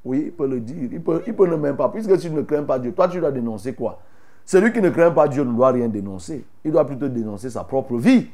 oui, 0.04 0.24
il 0.26 0.32
peut 0.32 0.46
le 0.46 0.60
dire. 0.60 0.88
Il 0.92 1.02
peut, 1.02 1.22
il 1.26 1.34
peut 1.34 1.48
ne 1.48 1.56
même 1.56 1.76
pas. 1.76 1.88
Puisque 1.88 2.16
tu 2.18 2.30
ne 2.30 2.42
crains 2.42 2.62
pas 2.62 2.78
Dieu, 2.78 2.92
toi 2.92 3.08
tu 3.08 3.18
dois 3.18 3.32
dénoncer 3.32 3.74
quoi? 3.74 3.98
Celui 4.44 4.72
qui 4.72 4.80
ne 4.80 4.90
craint 4.90 5.10
pas 5.10 5.26
Dieu 5.28 5.42
ne 5.44 5.52
doit 5.52 5.70
rien 5.70 5.88
dénoncer. 5.88 6.44
Il 6.64 6.72
doit 6.72 6.84
plutôt 6.86 7.08
dénoncer 7.08 7.50
sa 7.50 7.64
propre 7.64 7.96
vie. 7.96 8.28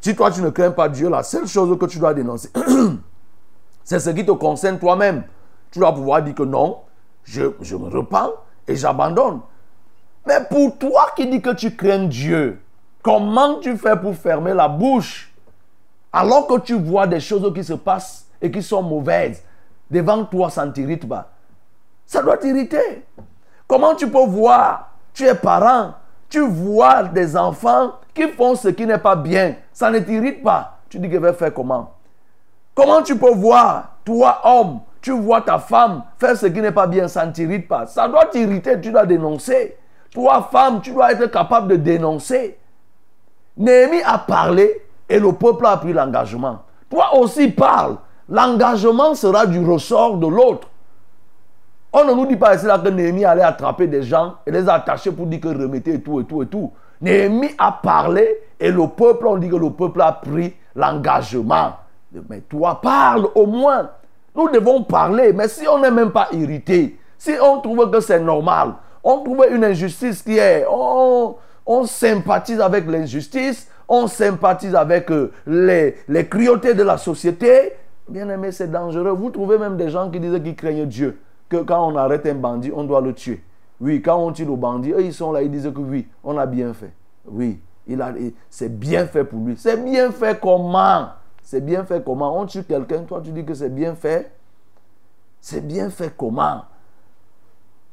Si 0.00 0.14
toi 0.14 0.30
tu 0.30 0.40
ne 0.42 0.50
crains 0.50 0.70
pas 0.70 0.88
Dieu, 0.88 1.08
la 1.08 1.22
seule 1.22 1.46
chose 1.46 1.76
que 1.78 1.86
tu 1.86 1.98
dois 1.98 2.14
dénoncer, 2.14 2.50
c'est 3.84 3.98
ce 3.98 4.10
qui 4.10 4.24
te 4.24 4.32
concerne 4.32 4.78
toi-même. 4.78 5.24
Tu 5.70 5.78
dois 5.78 5.92
pouvoir 5.94 6.22
dire 6.22 6.34
que 6.34 6.42
non, 6.42 6.78
je, 7.24 7.52
je 7.60 7.76
me 7.76 7.88
repens 7.88 8.30
et 8.68 8.76
j'abandonne. 8.76 9.40
Mais 10.26 10.40
pour 10.48 10.76
toi 10.78 11.08
qui 11.16 11.26
dis 11.26 11.40
que 11.40 11.54
tu 11.54 11.74
crains 11.74 12.04
Dieu, 12.04 12.60
comment 13.02 13.58
tu 13.60 13.76
fais 13.76 13.96
pour 13.96 14.14
fermer 14.14 14.54
la 14.54 14.68
bouche 14.68 15.32
Alors 16.12 16.46
que 16.46 16.58
tu 16.60 16.74
vois 16.74 17.06
des 17.06 17.20
choses 17.20 17.52
qui 17.54 17.64
se 17.64 17.74
passent 17.74 18.26
et 18.40 18.50
qui 18.50 18.62
sont 18.62 18.82
mauvaises, 18.82 19.42
devant 19.90 20.24
toi, 20.24 20.50
ça 20.50 20.66
ne 20.66 20.72
t'irrite 20.72 21.08
pas. 21.08 21.30
Ça 22.06 22.22
doit 22.22 22.36
t'irriter. 22.36 23.04
Comment 23.66 23.94
tu 23.94 24.08
peux 24.08 24.26
voir, 24.26 24.92
tu 25.12 25.24
es 25.26 25.34
parent, 25.34 25.94
tu 26.28 26.40
vois 26.40 27.04
des 27.04 27.36
enfants 27.36 27.92
qui 28.14 28.28
font 28.28 28.54
ce 28.54 28.68
qui 28.68 28.86
n'est 28.86 28.98
pas 28.98 29.16
bien, 29.16 29.56
ça 29.72 29.90
ne 29.90 29.98
t'irrite 29.98 30.42
pas. 30.42 30.78
Tu 30.88 30.98
dis 30.98 31.08
que 31.08 31.14
je 31.14 31.20
vais 31.20 31.32
faire 31.32 31.52
comment? 31.52 31.92
Comment 32.74 33.02
tu 33.02 33.16
peux 33.16 33.32
voir, 33.32 33.96
toi 34.04 34.40
homme, 34.44 34.80
tu 35.00 35.12
vois 35.12 35.40
ta 35.40 35.58
femme 35.58 36.02
faire 36.18 36.36
ce 36.36 36.46
qui 36.46 36.60
n'est 36.60 36.72
pas 36.72 36.86
bien, 36.86 37.08
ça 37.08 37.24
ne 37.24 37.32
t'irrite 37.32 37.68
pas. 37.68 37.86
Ça 37.86 38.08
doit 38.08 38.26
t'irriter, 38.26 38.80
tu 38.80 38.90
dois 38.90 39.06
dénoncer. 39.06 39.76
Toi 40.12 40.48
femme, 40.50 40.80
tu 40.80 40.92
dois 40.92 41.12
être 41.12 41.26
capable 41.30 41.68
de 41.68 41.76
dénoncer. 41.76 42.58
Néhémie 43.56 44.02
a 44.04 44.18
parlé 44.18 44.82
et 45.08 45.18
le 45.18 45.32
peuple 45.32 45.66
a 45.66 45.76
pris 45.76 45.92
l'engagement. 45.92 46.60
Toi 46.90 47.16
aussi 47.16 47.48
parle. 47.48 47.96
L'engagement 48.28 49.14
sera 49.14 49.46
du 49.46 49.64
ressort 49.64 50.16
de 50.16 50.26
l'autre. 50.26 50.68
On 51.92 52.04
ne 52.04 52.12
nous 52.12 52.26
dit 52.26 52.36
pas 52.36 52.54
ici 52.54 52.66
là 52.66 52.78
que 52.78 52.88
Néhémie 52.88 53.24
allait 53.24 53.42
attraper 53.42 53.86
des 53.86 54.02
gens 54.02 54.36
et 54.46 54.50
les 54.50 54.68
attacher 54.68 55.12
pour 55.12 55.26
dire 55.26 55.40
que 55.40 55.48
remettez 55.48 55.94
et 55.94 56.00
tout 56.00 56.20
et 56.20 56.24
tout 56.24 56.42
et 56.42 56.46
tout. 56.46 56.72
Néhémie 57.00 57.50
a 57.58 57.72
parlé 57.72 58.38
et 58.58 58.70
le 58.70 58.86
peuple, 58.88 59.26
on 59.26 59.36
dit 59.36 59.48
que 59.48 59.56
le 59.56 59.70
peuple 59.70 60.00
a 60.00 60.12
pris 60.12 60.54
l'engagement. 60.74 61.72
Mais 62.28 62.40
toi 62.40 62.80
parle 62.80 63.28
au 63.34 63.46
moins. 63.46 63.90
Nous 64.34 64.50
devons 64.50 64.82
parler, 64.82 65.32
mais 65.32 65.48
si 65.48 65.66
on 65.66 65.78
n'est 65.78 65.90
même 65.90 66.10
pas 66.10 66.28
irrité, 66.32 66.98
si 67.18 67.32
on 67.42 67.60
trouve 67.60 67.90
que 67.90 68.00
c'est 68.00 68.20
normal, 68.20 68.74
on 69.02 69.22
trouve 69.22 69.46
une 69.50 69.64
injustice 69.64 70.22
qui 70.22 70.36
est, 70.36 70.66
on, 70.68 71.36
sympathise 71.86 72.60
avec 72.60 72.86
l'injustice, 72.86 73.68
on 73.88 74.06
sympathise 74.06 74.74
avec 74.74 75.10
euh, 75.10 75.32
les, 75.46 75.96
les 76.08 76.26
cruautés 76.26 76.74
de 76.74 76.82
la 76.82 76.98
société, 76.98 77.72
bien 78.08 78.28
aimé, 78.28 78.52
c'est 78.52 78.70
dangereux. 78.70 79.10
Vous 79.10 79.30
trouvez 79.30 79.58
même 79.58 79.76
des 79.76 79.88
gens 79.88 80.10
qui 80.10 80.20
disent 80.20 80.40
qu'ils 80.42 80.56
craignent 80.56 80.86
Dieu, 80.86 81.18
que 81.48 81.58
quand 81.58 81.92
on 81.92 81.96
arrête 81.96 82.26
un 82.26 82.34
bandit, 82.34 82.72
on 82.74 82.84
doit 82.84 83.00
le 83.00 83.12
tuer. 83.12 83.42
Oui, 83.80 84.00
quand 84.00 84.16
on 84.16 84.32
tue 84.32 84.44
le 84.44 84.56
bandit, 84.56 84.92
eux, 84.92 85.04
ils 85.04 85.14
sont 85.14 85.32
là, 85.32 85.42
ils 85.42 85.50
disent 85.50 85.70
que 85.74 85.80
oui, 85.80 86.08
on 86.24 86.36
a 86.38 86.46
bien 86.46 86.72
fait. 86.72 86.92
Oui, 87.26 87.60
il 87.86 88.00
a, 88.00 88.12
c'est 88.48 88.78
bien 88.78 89.06
fait 89.06 89.24
pour 89.24 89.40
lui. 89.40 89.56
C'est 89.58 89.76
bien 89.76 90.10
fait 90.10 90.40
comment? 90.40 91.08
C'est 91.42 91.60
bien 91.60 91.84
fait 91.84 92.02
comment? 92.04 92.40
On 92.40 92.46
tue 92.46 92.64
quelqu'un, 92.64 93.02
toi 93.02 93.20
tu 93.22 93.30
dis 93.30 93.44
que 93.44 93.54
c'est 93.54 93.74
bien 93.74 93.94
fait. 93.94 94.32
C'est 95.40 95.66
bien 95.66 95.90
fait 95.90 96.12
comment? 96.16 96.64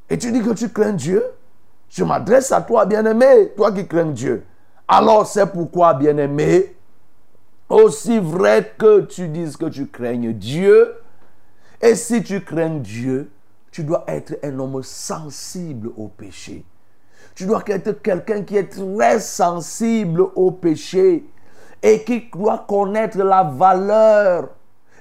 Et 0.10 0.18
tu 0.18 0.32
dis 0.32 0.42
que 0.42 0.54
tu 0.54 0.70
crains 0.70 0.94
Dieu? 0.94 1.24
Je 1.90 2.04
m'adresse 2.04 2.52
à 2.52 2.62
toi, 2.62 2.86
bien-aimé, 2.86 3.52
toi 3.56 3.72
qui 3.72 3.88
crains 3.88 4.06
Dieu. 4.06 4.44
Alors 4.88 5.28
c'est 5.28 5.46
pourquoi, 5.46 5.94
bien-aimé, 5.94 6.76
aussi 7.70 8.20
vrai 8.20 8.74
que 8.78 9.02
tu 9.02 9.28
dises 9.28 9.58
que 9.58 9.66
tu 9.66 9.88
craignes 9.88 10.34
Dieu, 10.34 10.96
et 11.82 11.96
si 11.96 12.24
tu 12.24 12.42
crains 12.42 12.78
Dieu, 12.80 13.30
tu 13.74 13.84
dois 13.84 14.04
être 14.08 14.38
un 14.44 14.60
homme 14.60 14.84
sensible 14.84 15.90
au 15.98 16.08
péché. 16.08 16.64
Tu 17.34 17.48
dois 17.48 17.64
être 17.66 18.04
quelqu'un 18.04 18.44
qui 18.44 18.56
est 18.56 18.70
très 18.70 19.20
sensible 19.20 20.22
au 20.36 20.52
péché 20.52 21.26
et 21.82 22.04
qui 22.04 22.30
doit 22.32 22.66
connaître 22.68 23.18
la 23.18 23.42
valeur, 23.42 24.50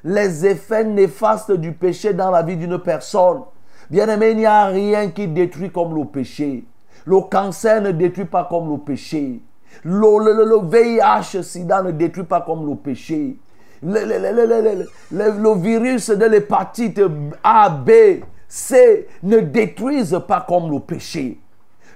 les 0.03 0.47
effets 0.47 0.85
néfastes 0.85 1.53
du 1.53 1.73
péché 1.73 2.14
dans 2.14 2.31
la 2.31 2.43
vie 2.43 2.57
d'une 2.57 2.79
personne. 2.79 3.43
Bien 3.91 4.09
aimé, 4.09 4.31
il 4.31 4.39
n'y 4.39 4.47
a 4.47 4.64
rien 4.64 5.11
qui 5.11 5.29
détruit 5.29 5.70
comme 5.70 5.95
le 5.95 6.07
péché. 6.07 6.64
Le 7.05 7.20
cancer 7.20 7.83
ne 7.83 7.91
détruit 7.91 8.25
pas 8.25 8.47
comme 8.49 8.73
le 8.73 8.79
péché. 8.79 9.43
Le, 9.85 10.66
VIH, 10.66 11.43
sida 11.43 11.83
ne 11.83 11.91
détruit 11.91 12.25
pas 12.25 12.41
comme 12.41 12.66
le 12.66 12.77
péché. 12.77 13.37
Le, 13.83 14.01
le 15.11 15.61
virus 15.61 16.09
de 16.09 16.25
l'hépatite 16.25 17.03
A, 17.45 17.68
B, 17.68 17.91
C 18.55 19.09
ne 19.22 19.40
détruisent 19.40 20.20
pas 20.28 20.44
comme 20.46 20.70
le 20.70 20.78
péché. 20.78 21.40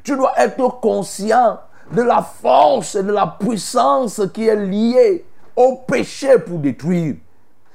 Tu 0.02 0.16
dois 0.16 0.32
être 0.38 0.80
conscient 0.80 1.60
de 1.92 2.00
la 2.00 2.22
force 2.22 2.94
et 2.94 3.02
de 3.02 3.12
la 3.12 3.26
puissance 3.38 4.22
qui 4.32 4.48
est 4.48 4.56
liée 4.56 5.26
au 5.54 5.82
péché 5.86 6.38
pour 6.38 6.58
détruire. 6.58 7.16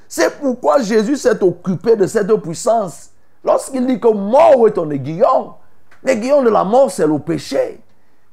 C'est 0.08 0.40
pourquoi 0.40 0.82
Jésus 0.82 1.18
s'est 1.18 1.44
occupé 1.44 1.96
de 1.96 2.08
cette 2.08 2.34
puissance. 2.38 3.12
Lorsqu'il 3.44 3.86
dit 3.86 4.00
que 4.00 4.08
mort 4.08 4.68
est 4.68 4.72
ton 4.72 4.90
aiguillon, 4.90 5.54
l'aiguillon 6.04 6.42
de 6.42 6.50
la 6.50 6.64
mort, 6.64 6.90
c'est 6.90 7.06
le 7.06 7.20
péché 7.20 7.82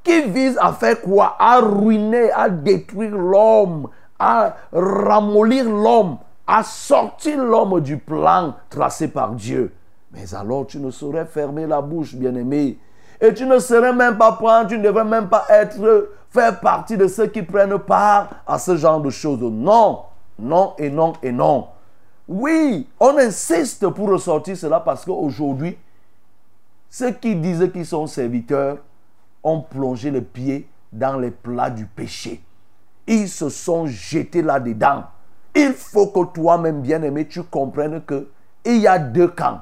qui 0.03 0.23
vise 0.23 0.57
à 0.63 0.73
faire 0.73 1.03
quoi? 1.03 1.37
À 1.39 1.61
ruiner, 1.61 2.33
à 2.33 2.49
détruire 2.49 3.15
l'homme, 3.15 3.91
à 4.19 4.57
ramollir 4.73 5.67
l'homme, 5.69 6.17
à 6.47 6.63
sortir 6.63 7.37
l'homme 7.37 7.83
du 7.83 7.99
plan 7.99 8.55
tracé 8.71 9.09
par 9.09 9.33
Dieu. 9.33 9.75
Mais 10.13 10.35
alors 10.35 10.67
tu 10.67 10.79
ne 10.79 10.91
saurais 10.91 11.27
fermer 11.27 11.67
la 11.67 11.81
bouche, 11.81 12.15
bien-aimé. 12.15 12.79
Et 13.21 13.35
tu 13.35 13.47
ne 13.47 13.59
serais 13.59 13.93
même 13.93 14.17
pas 14.17 14.33
prendre, 14.33 14.69
tu 14.69 14.79
ne 14.79 14.85
devrais 14.85 15.05
même 15.05 15.29
pas 15.29 15.45
être, 15.49 16.11
faire 16.31 16.61
partie 16.61 16.97
de 16.97 17.09
ceux 17.09 17.27
qui 17.27 17.43
prennent 17.43 17.79
part 17.79 18.31
à 18.47 18.59
ce 18.59 18.77
genre 18.77 19.01
de 19.01 19.11
choses. 19.11 19.41
Non, 19.41 20.03
non 20.39 20.75
et 20.79 20.91
non 20.91 21.15
et 21.23 21.33
non. 21.33 21.69
Oui, 22.29 22.87
on 23.01 23.17
insiste 23.19 23.89
pour 23.89 24.11
ressortir 24.11 24.57
cela 24.57 24.81
parce 24.81 25.05
qu'aujourd'hui, 25.05 25.77
ceux 26.91 27.11
qui 27.13 27.35
disent 27.37 27.71
qu'ils 27.73 27.87
sont 27.87 28.07
serviteurs 28.07 28.79
ont 29.43 29.61
plongé 29.61 30.11
le 30.11 30.23
pied 30.23 30.69
dans 30.93 31.19
les 31.19 31.31
plats 31.31 31.71
du 31.71 31.87
péché. 31.87 32.43
Ils 33.07 33.29
se 33.29 33.49
sont 33.49 33.87
jetés 33.87 34.43
là-dedans. 34.43 35.05
Il 35.55 35.73
faut 35.73 36.09
que 36.09 36.25
toi-même, 36.33 36.83
bien-aimé, 36.83 37.27
tu 37.27 37.43
comprennes 37.43 38.03
que 38.03 38.29
il 38.65 38.79
y 38.79 38.87
a 38.87 38.99
deux 38.99 39.29
camps. 39.29 39.61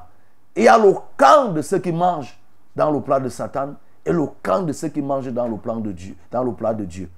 Il 0.56 0.64
y 0.64 0.68
a 0.68 0.78
le 0.78 0.94
camp 1.16 1.52
de 1.52 1.60
ceux 1.60 1.78
qui 1.78 1.92
mangent 1.92 2.36
dans 2.74 2.90
le 2.90 3.00
plat 3.00 3.20
de 3.20 3.28
Satan 3.28 3.74
et 4.04 4.12
le 4.12 4.26
camp 4.42 4.62
de 4.62 4.72
ceux 4.72 4.88
qui 4.88 5.02
mangent 5.02 5.32
dans 5.32 5.46
le 5.46 5.56
plat 5.56 5.74
de 6.72 6.84
Dieu. 6.84 7.10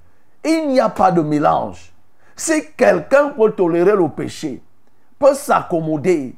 Il 0.44 0.68
n'y 0.68 0.80
a 0.80 0.88
pas 0.88 1.12
de 1.12 1.22
mélange. 1.22 1.92
Si 2.34 2.72
quelqu'un 2.76 3.30
peut 3.30 3.52
tolérer 3.52 3.96
le 3.96 4.08
péché, 4.08 4.62
peut 5.18 5.34
s'accommoder, 5.34 6.34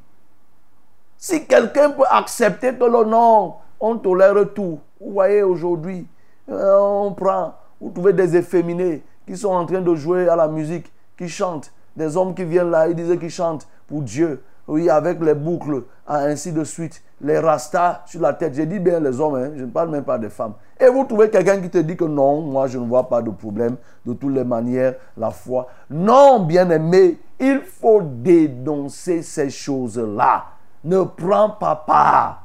si 1.16 1.46
quelqu'un 1.46 1.90
peut 1.90 2.06
accepter 2.10 2.74
que 2.74 2.84
le 2.84 3.04
nom, 3.04 3.56
on 3.78 3.96
tolère 3.98 4.34
tout. 4.54 4.80
Vous 4.98 5.12
voyez 5.12 5.42
aujourd'hui, 5.42 6.06
euh, 6.50 6.78
on 6.78 7.12
prend, 7.12 7.54
vous 7.80 7.90
trouvez 7.90 8.14
des 8.14 8.36
efféminés 8.36 9.02
qui 9.26 9.36
sont 9.36 9.50
en 9.50 9.66
train 9.66 9.82
de 9.82 9.94
jouer 9.94 10.28
à 10.28 10.36
la 10.36 10.48
musique, 10.48 10.90
qui 11.16 11.28
chantent. 11.28 11.72
Des 11.94 12.16
hommes 12.16 12.34
qui 12.34 12.44
viennent 12.44 12.70
là, 12.70 12.88
ils 12.88 12.94
disent 12.94 13.18
qu'ils 13.18 13.30
chantent 13.30 13.68
pour 13.86 14.00
Dieu. 14.00 14.42
Oui, 14.70 14.88
avec 14.88 15.20
les 15.20 15.34
boucles, 15.34 15.82
ainsi 16.06 16.52
de 16.52 16.62
suite. 16.62 17.02
Les 17.20 17.40
rastas 17.40 18.02
sur 18.06 18.20
la 18.20 18.32
tête. 18.34 18.54
J'ai 18.54 18.66
dit 18.66 18.78
bien 18.78 19.00
les 19.00 19.18
hommes, 19.18 19.34
hein, 19.34 19.50
je 19.56 19.64
ne 19.64 19.70
parle 19.70 19.90
même 19.90 20.04
pas 20.04 20.16
des 20.16 20.28
femmes. 20.28 20.54
Et 20.78 20.86
vous 20.86 21.02
trouvez 21.04 21.28
quelqu'un 21.28 21.60
qui 21.60 21.68
te 21.68 21.78
dit 21.78 21.96
que 21.96 22.04
non, 22.04 22.42
moi 22.42 22.68
je 22.68 22.78
ne 22.78 22.86
vois 22.86 23.08
pas 23.08 23.20
de 23.20 23.30
problème. 23.30 23.76
De 24.06 24.12
toutes 24.12 24.32
les 24.32 24.44
manières, 24.44 24.94
la 25.16 25.32
foi. 25.32 25.66
Non, 25.90 26.44
bien 26.46 26.70
aimé, 26.70 27.18
il 27.40 27.62
faut 27.62 28.00
dénoncer 28.00 29.22
ces 29.22 29.50
choses-là. 29.50 30.44
Ne 30.84 31.02
prends 31.02 31.50
pas 31.50 31.74
part. 31.74 32.44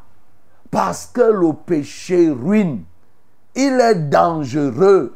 Parce 0.71 1.05
que 1.05 1.21
le 1.21 1.53
péché 1.53 2.31
ruine. 2.31 2.85
Il 3.53 3.79
est 3.79 4.09
dangereux. 4.09 5.15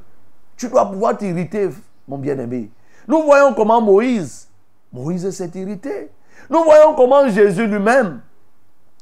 Tu 0.56 0.70
dois 0.70 0.86
pouvoir 0.86 1.18
t'irriter, 1.18 1.70
mon 2.08 2.20
bien-aimé. 2.20 2.70
Nous 3.08 3.24
voyons 3.24 3.56
comment 3.56 3.82
Moïse, 3.82 4.48
Moïse 4.94 5.28
s'est 5.32 5.52
irrité. 5.56 6.12
Nous 6.50 6.64
voyons 6.64 6.94
comment 6.94 7.28
Jésus 7.28 7.68
lui-même, 7.68 8.22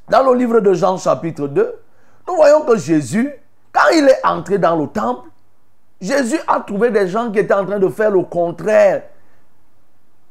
dans 0.08 0.22
le 0.22 0.38
livre 0.38 0.60
de 0.60 0.72
Jean 0.74 0.96
chapitre 0.96 1.46
2, 1.46 1.80
nous 2.26 2.34
voyons 2.34 2.62
que 2.62 2.76
Jésus, 2.76 3.32
quand 3.72 3.88
il 3.94 4.08
est 4.08 4.24
entré 4.24 4.58
dans 4.58 4.76
le 4.76 4.86
temple, 4.86 5.28
Jésus 6.00 6.38
a 6.46 6.60
trouvé 6.60 6.90
des 6.90 7.08
gens 7.08 7.30
qui 7.30 7.38
étaient 7.38 7.54
en 7.54 7.66
train 7.66 7.78
de 7.78 7.88
faire 7.88 8.10
le 8.10 8.22
contraire 8.22 9.02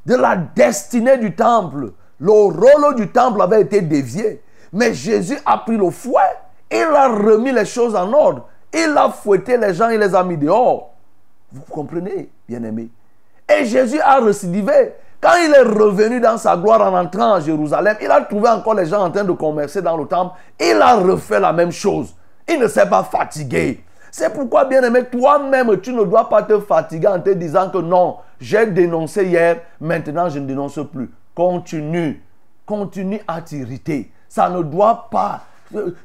de 0.06 0.16
la 0.16 0.36
destinée 0.36 1.18
du 1.18 1.36
temple. 1.36 1.92
Le 2.20 2.32
rôle 2.32 2.96
du 2.96 3.10
temple 3.10 3.42
avait 3.42 3.62
été 3.62 3.82
dévié. 3.82 4.42
Mais 4.72 4.94
Jésus 4.94 5.38
a 5.46 5.58
pris 5.58 5.78
le 5.78 5.90
fouet, 5.90 6.22
il 6.72 6.84
a 6.84 7.08
remis 7.08 7.52
les 7.52 7.66
choses 7.66 7.96
en 7.96 8.12
ordre. 8.14 8.48
Il 8.74 8.94
a 8.98 9.10
fouetté 9.10 9.58
les 9.58 9.74
gens, 9.74 9.90
il 9.90 10.00
les 10.00 10.14
a 10.14 10.24
mis 10.24 10.38
dehors. 10.38 10.94
Vous 11.52 11.64
comprenez, 11.70 12.30
bien-aimés? 12.48 12.90
Et 13.50 13.66
Jésus 13.66 14.00
a 14.02 14.20
récidivé. 14.20 14.94
Quand 15.28 15.36
il 15.46 15.54
est 15.54 15.62
revenu 15.62 16.22
dans 16.22 16.38
sa 16.38 16.56
gloire 16.56 16.82
en 16.82 16.98
entrant 16.98 17.34
à 17.34 17.42
Jérusalem, 17.42 17.98
il 18.02 18.10
a 18.10 18.22
trouvé 18.22 18.48
encore 18.48 18.76
les 18.76 18.86
gens 18.86 19.04
en 19.04 19.12
train 19.12 19.26
de 19.26 19.34
commercer 19.34 19.82
dans 19.82 19.98
le 19.98 20.06
temple. 20.06 20.38
Il 20.58 20.82
a 20.82 20.96
refait 20.96 21.42
la 21.42 21.52
même 21.52 21.74
chose. 21.74 22.16
Il 22.48 22.58
ne 22.58 22.68
s'est 22.70 22.88
pas 22.88 23.04
fatigué. 23.04 23.84
C'est 24.10 24.34
pourquoi, 24.34 24.64
bien-aimé, 24.64 25.04
toi-même, 25.12 25.82
tu 25.82 25.92
ne 25.92 26.06
dois 26.06 26.30
pas 26.30 26.44
te 26.44 26.58
fatiguer 26.62 27.10
en 27.10 27.20
te 27.20 27.32
disant 27.32 27.70
que 27.70 27.80
non, 27.80 28.20
j'ai 28.40 28.68
dénoncé 28.68 29.26
hier, 29.26 29.58
maintenant 29.82 30.30
je 30.30 30.40
ne 30.40 30.46
dénonce 30.46 30.80
plus. 30.94 31.12
Continue. 31.36 32.24
Continue 32.66 33.20
à 33.28 33.42
t'irriter. 33.42 34.10
Ça 34.30 34.50
ne 34.50 34.62
doit 34.62 35.10
pas 35.12 35.42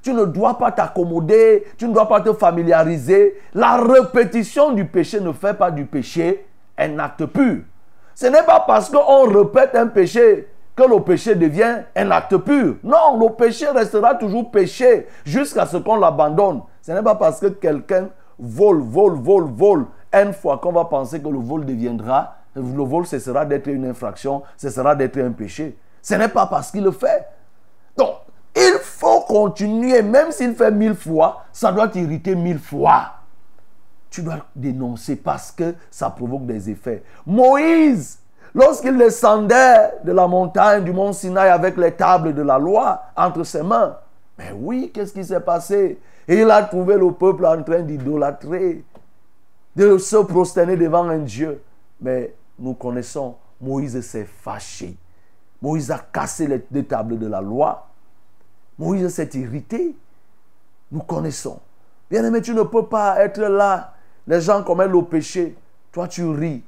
tu 0.03 0.13
ne 0.13 0.25
dois 0.25 0.59
pas 0.59 0.73
t'accommoder, 0.73 1.63
tu 1.79 1.87
ne 1.87 1.95
dois 1.95 2.09
pas 2.09 2.21
te 2.21 2.33
familiariser. 2.33 3.39
La 3.55 3.77
répétition 3.77 4.73
du 4.73 4.85
péché 4.87 5.21
ne 5.21 5.31
fait 5.31 5.55
pas 5.55 5.71
du 5.71 5.85
péché 5.85 6.45
un 6.77 6.99
acte 6.99 7.25
pur. 7.27 7.59
Ce 8.15 8.27
n'est 8.27 8.43
pas 8.43 8.61
parce 8.61 8.91
qu'on 8.91 9.29
répète 9.29 9.75
un 9.75 9.87
péché 9.87 10.49
que 10.75 10.83
le 10.83 11.01
péché 11.01 11.35
devient 11.35 11.83
un 11.95 12.11
acte 12.11 12.37
pur. 12.39 12.77
Non, 12.83 13.19
le 13.21 13.31
péché 13.35 13.69
restera 13.69 14.15
toujours 14.15 14.51
péché 14.51 15.07
jusqu'à 15.25 15.67
ce 15.67 15.77
qu'on 15.77 15.97
l'abandonne. 15.97 16.63
Ce 16.81 16.93
n'est 16.93 17.03
pas 17.03 17.15
parce 17.15 17.41
que 17.41 17.47
quelqu'un 17.47 18.09
vole, 18.39 18.81
vole, 18.81 19.15
vole, 19.15 19.51
vole, 19.51 19.87
une 20.13 20.33
fois 20.33 20.59
qu'on 20.59 20.73
va 20.73 20.85
penser 20.85 21.21
que 21.21 21.29
le 21.29 21.39
vol 21.39 21.65
deviendra, 21.65 22.37
le 22.55 22.63
vol 22.63 23.07
cessera 23.07 23.45
d'être 23.45 23.69
une 23.69 23.87
infraction, 23.87 24.43
cessera 24.57 24.95
d'être 24.95 25.19
un 25.19 25.33
péché. 25.33 25.77
Ce 26.03 26.15
n'est 26.15 26.29
pas 26.29 26.47
parce 26.47 26.71
qu'il 26.71 26.85
le 26.85 26.91
fait. 26.91 27.27
Donc, 27.97 28.15
il 28.55 28.79
faut 28.83 29.21
continuer, 29.21 30.03
même 30.03 30.31
s'il 30.33 30.55
fait 30.55 30.71
mille 30.71 30.95
fois, 30.95 31.45
ça 31.53 31.73
doit 31.73 31.89
t'irriter 31.89 32.35
mille 32.35 32.59
fois. 32.59 33.13
Tu 34.13 34.21
dois 34.21 34.45
dénoncer 34.55 35.17
parce 35.17 35.51
que 35.51 35.75
ça 35.91 36.11
provoque 36.11 36.45
des 36.45 36.69
effets. 36.69 37.03
Moïse, 37.25 38.19
lorsqu'il 38.55 38.99
descendait 38.99 39.91
de 40.05 40.13
la 40.13 40.29
montagne 40.29 40.85
du 40.85 40.93
mont 40.93 41.15
Sinaï 41.15 41.49
avec 41.49 41.79
les 41.79 41.93
tables 41.93 42.35
de 42.35 42.43
la 42.43 42.59
loi 42.59 43.05
entre 43.17 43.43
ses 43.43 43.63
mains, 43.63 43.97
mais 44.37 44.53
oui, 44.55 44.91
qu'est-ce 44.93 45.15
qui 45.15 45.25
s'est 45.25 45.41
passé? 45.41 45.99
Il 46.29 46.51
a 46.51 46.63
trouvé 46.65 46.99
le 46.99 47.11
peuple 47.13 47.47
en 47.47 47.63
train 47.63 47.81
d'idolâtrer, 47.81 48.85
de 49.75 49.97
se 49.97 50.17
prosterner 50.19 50.77
devant 50.77 51.09
un 51.09 51.21
Dieu. 51.21 51.63
Mais 51.99 52.35
nous 52.59 52.75
connaissons, 52.75 53.37
Moïse 53.63 53.99
s'est 54.03 54.27
fâché. 54.27 54.95
Moïse 55.63 55.91
a 55.91 55.99
cassé 56.13 56.47
les 56.47 56.63
deux 56.71 56.85
tables 56.85 57.19
de 57.19 57.29
la 57.29 57.41
loi. 57.41 57.87
Moïse 58.79 59.09
s'est 59.09 59.31
irrité. 59.33 59.97
Nous 60.91 61.01
connaissons. 61.01 61.61
Bien 62.11 62.23
aimé, 62.27 62.43
tu 62.43 62.53
ne 62.53 62.63
peux 62.63 62.85
pas 62.85 63.25
être 63.25 63.41
là. 63.41 63.92
Les 64.27 64.41
gens 64.41 64.63
commettent 64.63 64.91
le 64.91 65.03
péché. 65.03 65.57
Toi, 65.91 66.09
tu 66.09 66.25
ris. 66.27 66.63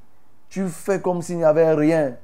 Tu 0.49 0.69
fais 0.69 1.01
comme 1.01 1.23
s'il 1.23 1.39
n'y 1.39 1.45
avait 1.45 1.73
rien. 1.73 2.15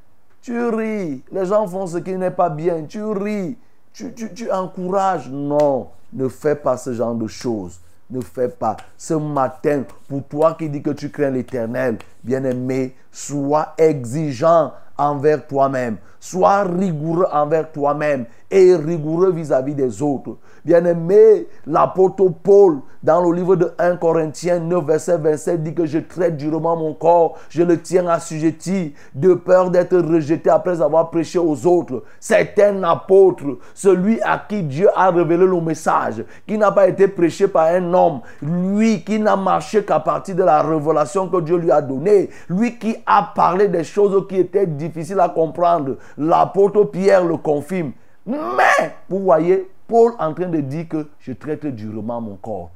Tu 0.43 0.68
ris. 0.68 1.22
Les 1.31 1.47
gens 1.47 1.66
font 1.66 1.87
ce 1.87 1.99
qui 1.99 2.14
n'est 2.14 2.31
pas 2.31 2.51
bien. 2.51 2.85
Tu 2.85 3.03
ris. 3.03 3.57
Tu, 3.93 4.51
encourages. 4.51 5.28
Non, 5.31 5.89
ne 6.12 6.28
fais 6.28 6.57
pas 6.57 6.76
ce 6.76 6.93
genre 6.93 7.14
de 7.14 7.26
choses. 7.26 7.81
Ne 8.11 8.20
fais 8.20 8.49
pas. 8.49 8.76
Ce 8.97 9.14
matin, 9.14 9.85
pour 10.09 10.24
toi 10.24 10.55
qui 10.55 10.68
dis 10.68 10.83
que 10.83 10.91
tu 10.91 11.11
crains 11.11 11.31
l'éternel, 11.31 11.99
bien-aimé, 12.24 12.97
sois 13.12 13.74
exigeant 13.78 14.72
envers 14.97 15.47
toi-même. 15.47 15.97
Sois 16.18 16.64
rigoureux 16.64 17.26
envers 17.33 17.70
toi-même 17.70 18.26
et 18.51 18.74
rigoureux 18.74 19.33
vis-à-vis 19.33 19.74
des 19.74 20.03
autres. 20.03 20.37
Bien-aimé, 20.65 21.47
l'apôtre 21.67 22.27
Paul, 22.43 22.81
dans 23.03 23.23
le 23.23 23.35
livre 23.35 23.57
de 23.57 23.73
1 23.79 23.97
Corinthiens 23.97 24.59
9, 24.59 24.85
verset 24.85 25.17
27, 25.17 25.63
dit 25.63 25.75
que 25.75 25.87
je 25.87 25.99
traite 25.99 26.37
durement 26.37 26.77
mon 26.77 26.93
corps, 26.93 27.39
je 27.49 27.63
le 27.63 27.81
tiens 27.81 28.07
assujetti, 28.07 28.95
de 29.15 29.33
peur 29.33 29.71
d'être 29.71 29.97
rejeté 29.97 30.51
après 30.51 30.83
avoir 30.83 31.11
prêché 31.11 31.39
aux 31.39 31.67
autres. 31.67 32.03
C'est 32.19 32.59
un 32.63 32.83
apôtre, 32.83 33.59
celui 33.75 34.21
à 34.21 34.43
qui 34.47 34.63
Dieu 34.63 34.89
a 34.95 35.11
révélé 35.11 35.47
le 35.47 35.61
message, 35.63 36.25
qui 36.47 36.59
n'a 36.59 36.73
pas 36.73 36.89
été 36.89 37.09
prêché 37.09 37.49
par 37.49 37.67
un 37.69 37.95
homme, 37.95 38.21
lui 38.43 39.03
qui 39.03 39.19
n'a 39.19 39.37
marché 39.37 39.83
qu'à 39.83 40.01
partir 40.01 40.35
de 40.35 40.43
la 40.43 40.63
révélation 40.63 41.27
que 41.29 41.41
Dieu 41.41 41.57
lui 41.57 41.71
a 41.71 41.81
donnée, 41.81 42.29
lui 42.51 42.79
qui 42.79 42.97
a 43.07 43.33
parlé 43.35 43.69
des 43.69 43.85
choses 43.85 44.27
qui 44.29 44.37
étaient 44.37 44.67
difficiles 44.67 45.21
à 45.21 45.31
comprendre. 45.31 45.97
L'apôtre 46.19 46.85
Pierre 46.85 47.25
le 47.25 47.39
confirme. 47.39 47.93
Mais, 48.27 48.93
vous 49.09 49.21
voyez, 49.21 49.71
Paul 49.91 50.12
en 50.20 50.32
train 50.32 50.47
de 50.47 50.61
dire 50.61 50.88
que 50.88 51.09
je 51.18 51.32
traite 51.32 51.66
durement 51.66 52.20
mon 52.20 52.36
corps. 52.36 52.70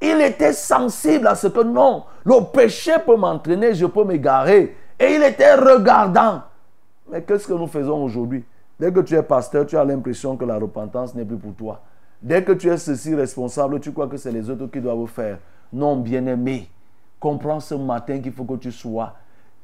Il 0.00 0.20
était 0.20 0.52
sensible 0.52 1.26
à 1.26 1.34
ce 1.34 1.48
que 1.48 1.62
non, 1.64 2.04
le 2.24 2.52
péché 2.52 2.92
peut 3.04 3.16
m'entraîner, 3.16 3.74
je 3.74 3.86
peux 3.86 4.04
m'égarer. 4.04 4.76
Et 4.98 5.14
il 5.16 5.22
était 5.22 5.56
regardant. 5.56 6.42
Mais 7.10 7.22
qu'est-ce 7.22 7.48
que 7.48 7.52
nous 7.52 7.66
faisons 7.66 8.04
aujourd'hui? 8.04 8.44
Dès 8.78 8.92
que 8.92 9.00
tu 9.00 9.14
es 9.14 9.22
pasteur, 9.22 9.66
tu 9.66 9.76
as 9.76 9.84
l'impression 9.84 10.36
que 10.36 10.44
la 10.44 10.58
repentance 10.58 11.14
n'est 11.14 11.24
plus 11.24 11.36
pour 11.36 11.54
toi. 11.54 11.80
Dès 12.22 12.44
que 12.44 12.52
tu 12.52 12.68
es 12.68 12.76
ceci 12.76 13.14
responsable, 13.14 13.80
tu 13.80 13.92
crois 13.92 14.06
que 14.06 14.16
c'est 14.16 14.30
les 14.30 14.48
autres 14.48 14.68
qui 14.68 14.80
doivent 14.80 15.06
faire. 15.08 15.38
Non, 15.72 15.96
bien-aimé, 15.96 16.70
comprends 17.18 17.60
ce 17.60 17.74
matin 17.74 18.20
qu'il 18.20 18.32
faut 18.32 18.44
que 18.44 18.54
tu 18.54 18.70
sois 18.70 19.14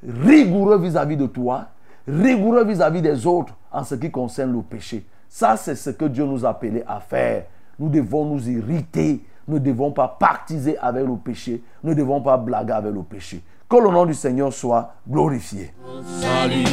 rigoureux 0.06 0.78
vis-à-vis 0.78 1.16
de 1.16 1.26
toi, 1.26 1.66
rigoureux 2.06 2.64
vis-à-vis 2.64 3.00
des 3.00 3.26
autres 3.26 3.54
en 3.72 3.84
ce 3.84 3.94
qui 3.94 4.10
concerne 4.10 4.52
le 4.52 4.62
péché. 4.62 5.06
Ça, 5.28 5.56
c'est 5.56 5.74
ce 5.74 5.90
que 5.90 6.04
Dieu 6.06 6.24
nous 6.24 6.44
a 6.44 6.50
appelé 6.50 6.82
à 6.86 7.00
faire. 7.00 7.44
Nous 7.78 7.88
devons 7.88 8.24
nous 8.24 8.48
irriter. 8.48 9.20
Nous 9.48 9.58
ne 9.58 9.64
devons 9.64 9.92
pas 9.92 10.08
partiser 10.08 10.76
avec 10.78 11.06
le 11.06 11.16
péché. 11.16 11.62
Nous 11.84 11.90
ne 11.90 11.94
devons 11.94 12.20
pas 12.20 12.36
blaguer 12.36 12.72
avec 12.72 12.92
le 12.92 13.02
péché. 13.02 13.42
Que 13.68 13.76
le 13.76 13.90
nom 13.90 14.06
du 14.06 14.14
Seigneur 14.14 14.52
soit 14.52 14.94
glorifié. 15.08 15.72
Salut, 16.20 16.64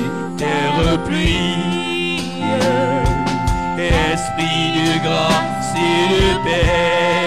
esprit 4.14 4.72
de 4.78 5.04
grâce 5.04 5.74
et 5.76 6.06
de 6.14 6.44
paix, 6.44 7.23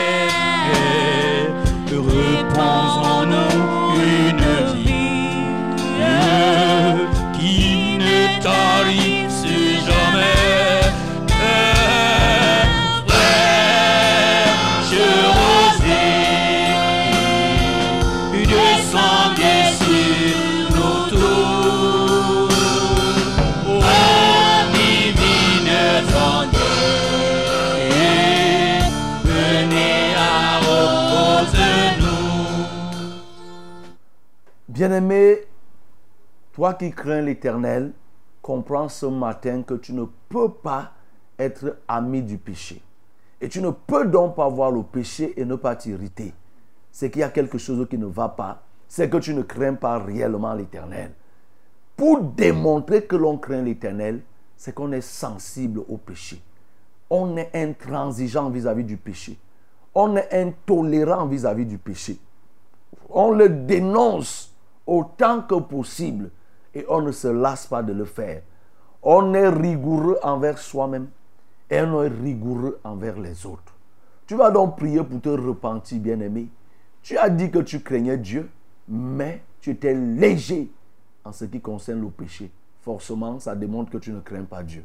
Bien-aimé, 34.77 35.39
toi 36.53 36.75
qui 36.75 36.91
crains 36.91 37.23
l'éternel, 37.23 37.95
comprends 38.43 38.91
ce 38.91 39.07
matin 39.07 39.63
que 39.63 39.73
tu 39.73 39.95
ne 39.95 40.05
peux 40.29 40.51
pas 40.51 40.93
être 41.39 41.79
ami 41.89 42.21
du 42.21 42.37
péché. 42.37 42.83
Et 43.41 43.49
tu 43.49 43.63
ne 43.63 43.71
peux 43.71 44.05
donc 44.05 44.37
pas 44.37 44.47
voir 44.51 44.71
le 44.71 44.83
péché 44.83 45.33
et 45.41 45.47
ne 45.47 45.57
pas 45.57 45.77
t'irriter. 45.77 46.35
C'est 46.93 47.11
qu'il 47.11 47.21
y 47.21 47.23
a 47.23 47.31
quelque 47.31 47.57
chose 47.57 47.87
qui 47.89 47.97
ne 47.97 48.05
va 48.05 48.29
pas. 48.29 48.65
C'est 48.87 49.09
que 49.09 49.17
tu 49.17 49.33
ne 49.33 49.41
crains 49.41 49.73
pas 49.73 49.99
réellement 49.99 50.53
l'éternel. 50.53 51.13
Pour 51.97 52.21
démontrer 52.21 53.07
que 53.07 53.17
l'on 53.17 53.39
craint 53.39 53.63
l'éternel, 53.63 54.21
c'est 54.59 54.75
qu'on 54.75 54.93
est 54.93 55.01
sensible 55.01 55.81
au 55.89 55.97
péché. 55.97 56.43
On 57.09 57.39
est 57.39 57.49
intransigeant 57.55 58.51
vis-à-vis 58.51 58.85
du 58.85 58.99
péché. 58.99 59.39
On 59.95 60.17
est 60.17 60.29
intolérant 60.35 61.25
vis-à-vis 61.25 61.65
du 61.65 61.79
péché. 61.79 62.19
On 63.09 63.31
le 63.31 63.49
dénonce 63.49 64.53
autant 64.87 65.43
que 65.43 65.57
possible 65.57 66.31
et 66.75 66.85
on 66.89 67.03
ne 67.03 67.13
se 67.13 67.29
lasse 67.29 67.67
pas 67.67 67.83
de 67.83 67.93
le 67.93 68.05
faire. 68.05 68.43
On 69.03 69.35
est 69.35 69.49
rigoureux 69.49 70.19
envers 70.23 70.59
soi-même 70.59 71.09
et 71.71 71.81
on 71.81 72.03
est 72.03 72.09
rigoureux 72.09 72.79
envers 72.85 73.19
les 73.19 73.47
autres. 73.47 73.75
Tu 74.27 74.35
vas 74.35 74.51
donc 74.51 74.77
prier 74.77 75.03
pour 75.03 75.21
te 75.21 75.29
repentir, 75.29 76.01
bien-aimé. 76.01 76.49
Tu 77.03 77.17
as 77.17 77.31
dit 77.31 77.51
que 77.51 77.61
tu 77.61 77.81
craignais 77.81 78.19
Dieu, 78.19 78.51
mais 78.89 79.43
tu 79.61 79.71
étais 79.71 79.95
léger 79.95 80.71
en 81.25 81.33
ce 81.33 81.45
qui 81.45 81.61
concerne 81.61 82.01
le 82.01 82.09
péché. 82.09 82.51
Forcément, 82.83 83.39
ça 83.39 83.55
démontre 83.55 83.91
que 83.91 83.99
tu 83.99 84.13
ne 84.13 84.21
crains 84.21 84.45
pas 84.45 84.63
Dieu. 84.63 84.85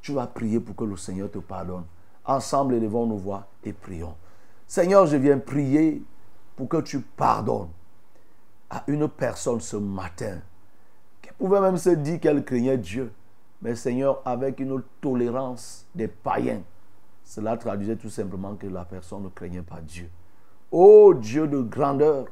Tu 0.00 0.12
vas 0.12 0.26
prier 0.26 0.60
pour 0.60 0.76
que 0.76 0.84
le 0.84 0.96
Seigneur 0.96 1.30
te 1.30 1.38
pardonne. 1.38 1.84
Ensemble, 2.24 2.74
élevons 2.74 3.06
nos 3.06 3.16
voix 3.16 3.46
et 3.64 3.72
prions. 3.72 4.14
Seigneur, 4.66 5.06
je 5.06 5.16
viens 5.16 5.38
prier 5.38 6.02
pour 6.56 6.68
que 6.68 6.80
tu 6.80 7.00
pardonnes 7.00 7.68
à 8.70 8.84
une 8.86 9.08
personne 9.08 9.60
ce 9.60 9.76
matin 9.76 10.38
qui 11.22 11.30
pouvait 11.38 11.60
même 11.60 11.76
se 11.76 11.90
dire 11.90 12.20
qu'elle 12.20 12.44
craignait 12.44 12.78
Dieu, 12.78 13.12
mais 13.62 13.74
Seigneur, 13.74 14.22
avec 14.24 14.60
une 14.60 14.82
tolérance 15.00 15.86
des 15.94 16.08
païens, 16.08 16.62
cela 17.24 17.56
traduisait 17.56 17.96
tout 17.96 18.10
simplement 18.10 18.54
que 18.54 18.66
la 18.66 18.84
personne 18.84 19.22
ne 19.22 19.28
craignait 19.28 19.62
pas 19.62 19.80
Dieu. 19.80 20.08
Ô 20.70 21.14
Dieu 21.14 21.48
de 21.48 21.60
grandeur, 21.60 22.26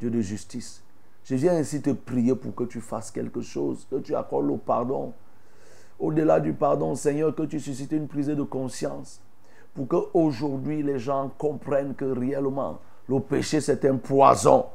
Dieu 0.00 0.10
de 0.10 0.20
justice, 0.20 0.82
je 1.24 1.34
viens 1.34 1.54
ainsi 1.56 1.82
te 1.82 1.90
prier 1.90 2.34
pour 2.34 2.54
que 2.54 2.64
tu 2.64 2.80
fasses 2.80 3.10
quelque 3.10 3.42
chose, 3.42 3.86
que 3.90 3.96
tu 3.96 4.14
accordes 4.14 4.48
le 4.48 4.56
pardon. 4.56 5.12
Au-delà 5.98 6.40
du 6.40 6.52
pardon, 6.52 6.94
Seigneur, 6.94 7.34
que 7.34 7.42
tu 7.42 7.60
suscites 7.60 7.92
une 7.92 8.08
prise 8.08 8.28
de 8.28 8.42
conscience 8.42 9.20
pour 9.74 9.88
que 9.88 9.96
aujourd'hui 10.14 10.82
les 10.82 10.98
gens 10.98 11.30
comprennent 11.38 11.94
que 11.94 12.04
réellement 12.04 12.78
le 13.08 13.20
péché 13.20 13.60
c'est 13.60 13.84
un 13.84 13.96
poison. 13.96 14.66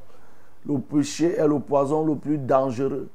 Le 0.66 0.80
péché 0.80 1.36
est 1.38 1.48
le 1.48 1.60
poison 1.60 2.06
le 2.06 2.16
plus 2.16 2.38
dangereux. 2.38 3.10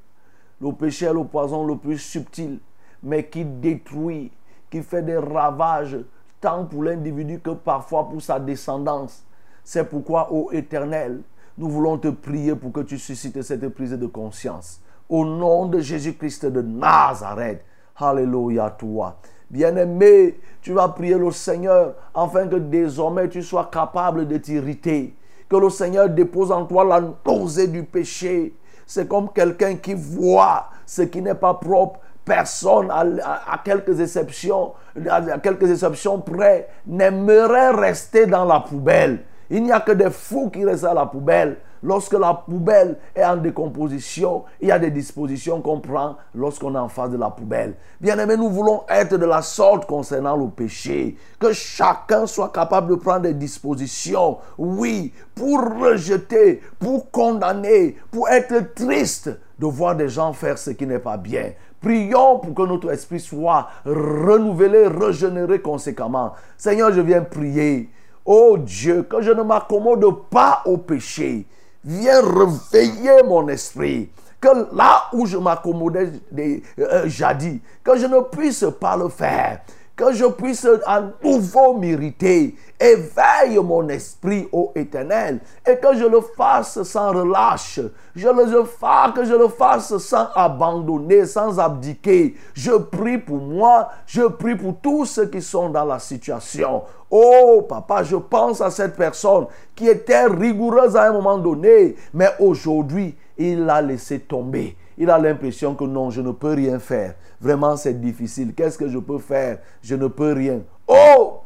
Le 0.60 0.72
péché 0.72 1.06
est 1.06 1.12
le 1.12 1.24
poison 1.24 1.64
le 1.66 1.76
plus 1.76 1.98
subtil, 1.98 2.58
mais 3.02 3.26
qui 3.26 3.44
détruit, 3.44 4.30
qui 4.70 4.82
fait 4.82 5.02
des 5.02 5.16
ravages, 5.16 5.98
tant 6.40 6.64
pour 6.64 6.82
l'individu 6.82 7.40
que 7.40 7.50
parfois 7.50 8.08
pour 8.08 8.20
sa 8.20 8.38
descendance. 8.38 9.24
C'est 9.64 9.84
pourquoi, 9.84 10.32
ô 10.32 10.50
Éternel, 10.52 11.20
nous 11.56 11.68
voulons 11.68 11.98
te 11.98 12.08
prier 12.08 12.54
pour 12.54 12.72
que 12.72 12.80
tu 12.80 12.98
suscites 12.98 13.42
cette 13.42 13.68
prise 13.70 13.92
de 13.92 14.06
conscience, 14.06 14.80
au 15.08 15.24
nom 15.24 15.66
de 15.66 15.80
Jésus-Christ 15.80 16.46
de 16.46 16.62
Nazareth. 16.62 17.64
Alléluia 17.96 18.70
toi. 18.70 19.16
Bien-aimé, 19.50 20.38
tu 20.60 20.72
vas 20.72 20.88
prier 20.88 21.16
le 21.16 21.30
Seigneur 21.30 21.94
afin 22.14 22.46
que 22.46 22.56
désormais 22.56 23.28
tu 23.28 23.42
sois 23.42 23.70
capable 23.72 24.28
de 24.28 24.36
t'irriter. 24.36 25.16
Que 25.48 25.56
le 25.56 25.70
Seigneur 25.70 26.08
dépose 26.08 26.52
en 26.52 26.64
toi 26.64 26.84
la 26.84 27.02
nausée 27.26 27.68
du 27.68 27.82
péché. 27.82 28.54
C'est 28.86 29.08
comme 29.08 29.30
quelqu'un 29.32 29.76
qui 29.76 29.94
voit 29.94 30.68
ce 30.86 31.02
qui 31.02 31.22
n'est 31.22 31.34
pas 31.34 31.54
propre. 31.54 32.00
Personne, 32.24 32.90
à, 32.90 33.60
quelques 33.64 34.00
exceptions, 34.00 34.74
à 35.08 35.38
quelques 35.38 35.70
exceptions 35.70 36.20
près, 36.20 36.68
n'aimerait 36.86 37.70
rester 37.70 38.26
dans 38.26 38.44
la 38.44 38.60
poubelle. 38.60 39.20
Il 39.48 39.62
n'y 39.62 39.72
a 39.72 39.80
que 39.80 39.92
des 39.92 40.10
fous 40.10 40.50
qui 40.50 40.62
restent 40.62 40.84
à 40.84 40.92
la 40.92 41.06
poubelle. 41.06 41.56
Lorsque 41.82 42.14
la 42.14 42.34
poubelle 42.34 42.96
est 43.14 43.24
en 43.24 43.36
décomposition, 43.36 44.44
il 44.60 44.68
y 44.68 44.72
a 44.72 44.78
des 44.78 44.90
dispositions 44.90 45.60
qu'on 45.60 45.80
prend 45.80 46.16
lorsqu'on 46.34 46.74
est 46.74 46.78
en 46.78 46.88
face 46.88 47.10
de 47.10 47.16
la 47.16 47.30
poubelle. 47.30 47.74
Bien 48.00 48.18
aimé, 48.18 48.36
nous 48.36 48.50
voulons 48.50 48.82
être 48.88 49.16
de 49.16 49.26
la 49.26 49.42
sorte 49.42 49.86
concernant 49.86 50.36
le 50.36 50.48
péché. 50.48 51.16
Que 51.38 51.52
chacun 51.52 52.26
soit 52.26 52.52
capable 52.52 52.90
de 52.90 52.94
prendre 52.96 53.22
des 53.22 53.34
dispositions, 53.34 54.38
oui, 54.56 55.12
pour 55.34 55.60
rejeter, 55.60 56.60
pour 56.78 57.10
condamner, 57.10 57.96
pour 58.10 58.28
être 58.28 58.74
triste 58.74 59.30
de 59.58 59.66
voir 59.66 59.96
des 59.96 60.08
gens 60.08 60.32
faire 60.32 60.58
ce 60.58 60.70
qui 60.70 60.86
n'est 60.86 60.98
pas 60.98 61.16
bien. 61.16 61.52
Prions 61.80 62.40
pour 62.40 62.54
que 62.54 62.62
notre 62.62 62.90
esprit 62.90 63.20
soit 63.20 63.68
renouvelé, 63.84 64.88
régénéré 64.88 65.60
conséquemment. 65.60 66.32
Seigneur, 66.56 66.92
je 66.92 67.00
viens 67.00 67.22
prier. 67.22 67.90
Oh 68.24 68.56
Dieu, 68.58 69.04
que 69.04 69.22
je 69.22 69.30
ne 69.30 69.42
m'accommode 69.42 70.04
pas 70.28 70.62
au 70.66 70.76
péché. 70.76 71.46
Viens 71.88 72.20
réveiller 72.20 73.22
mon 73.24 73.48
esprit. 73.48 74.10
Que 74.40 74.48
là 74.76 75.04
où 75.14 75.26
je 75.26 75.36
m'accommodais 75.38 76.12
des- 76.30 76.62
euh, 76.78 77.08
jadis, 77.08 77.60
que 77.82 77.96
je 77.98 78.06
ne 78.06 78.20
puisse 78.20 78.64
pas 78.78 78.96
le 78.96 79.08
faire. 79.08 79.62
Que 79.98 80.12
je 80.12 80.26
puisse 80.26 80.64
à 80.86 81.02
nouveau 81.24 81.74
m'irriter. 81.74 82.54
Éveille 82.78 83.58
mon 83.58 83.88
esprit, 83.88 84.48
ô 84.52 84.70
éternel, 84.76 85.40
et 85.66 85.76
que 85.76 85.92
je 85.96 86.04
le 86.04 86.20
fasse 86.20 86.80
sans 86.84 87.10
relâche. 87.10 87.80
Je 88.14 88.28
le 88.28 88.62
fasse, 88.62 89.12
que 89.12 89.24
je 89.24 89.34
le 89.34 89.48
fasse 89.48 89.98
sans 89.98 90.28
abandonner, 90.36 91.26
sans 91.26 91.58
abdiquer. 91.58 92.36
Je 92.54 92.70
prie 92.70 93.18
pour 93.18 93.38
moi, 93.38 93.88
je 94.06 94.22
prie 94.22 94.54
pour 94.54 94.76
tous 94.80 95.04
ceux 95.04 95.26
qui 95.26 95.42
sont 95.42 95.68
dans 95.70 95.84
la 95.84 95.98
situation. 95.98 96.84
Oh 97.10 97.66
papa, 97.68 98.04
je 98.04 98.14
pense 98.14 98.60
à 98.60 98.70
cette 98.70 98.94
personne 98.94 99.46
qui 99.74 99.88
était 99.88 100.26
rigoureuse 100.26 100.94
à 100.94 101.08
un 101.08 101.12
moment 101.12 101.38
donné, 101.38 101.96
mais 102.14 102.28
aujourd'hui, 102.38 103.16
il 103.36 103.64
l'a 103.64 103.82
laissé 103.82 104.20
tomber. 104.20 104.76
Il 104.96 105.10
a 105.10 105.18
l'impression 105.18 105.74
que 105.74 105.84
non, 105.84 106.10
je 106.10 106.20
ne 106.20 106.30
peux 106.30 106.54
rien 106.54 106.78
faire. 106.78 107.14
Vraiment, 107.40 107.76
c'est 107.76 108.00
difficile. 108.00 108.54
Qu'est-ce 108.54 108.78
que 108.78 108.88
je 108.88 108.98
peux 108.98 109.18
faire? 109.18 109.58
Je 109.82 109.94
ne 109.94 110.08
peux 110.08 110.32
rien. 110.32 110.60
Oh 110.86 111.40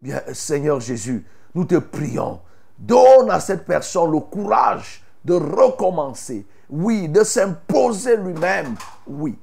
Bien, 0.00 0.22
Seigneur 0.32 0.80
Jésus, 0.80 1.26
nous 1.54 1.64
te 1.64 1.76
prions. 1.76 2.40
Donne 2.78 3.30
à 3.30 3.40
cette 3.40 3.66
personne 3.66 4.10
le 4.10 4.20
courage 4.20 5.02
de 5.24 5.34
recommencer. 5.34 6.46
Oui, 6.70 7.08
de 7.08 7.22
s'imposer 7.22 8.16
lui-même. 8.16 8.74
Oui, 9.06 9.36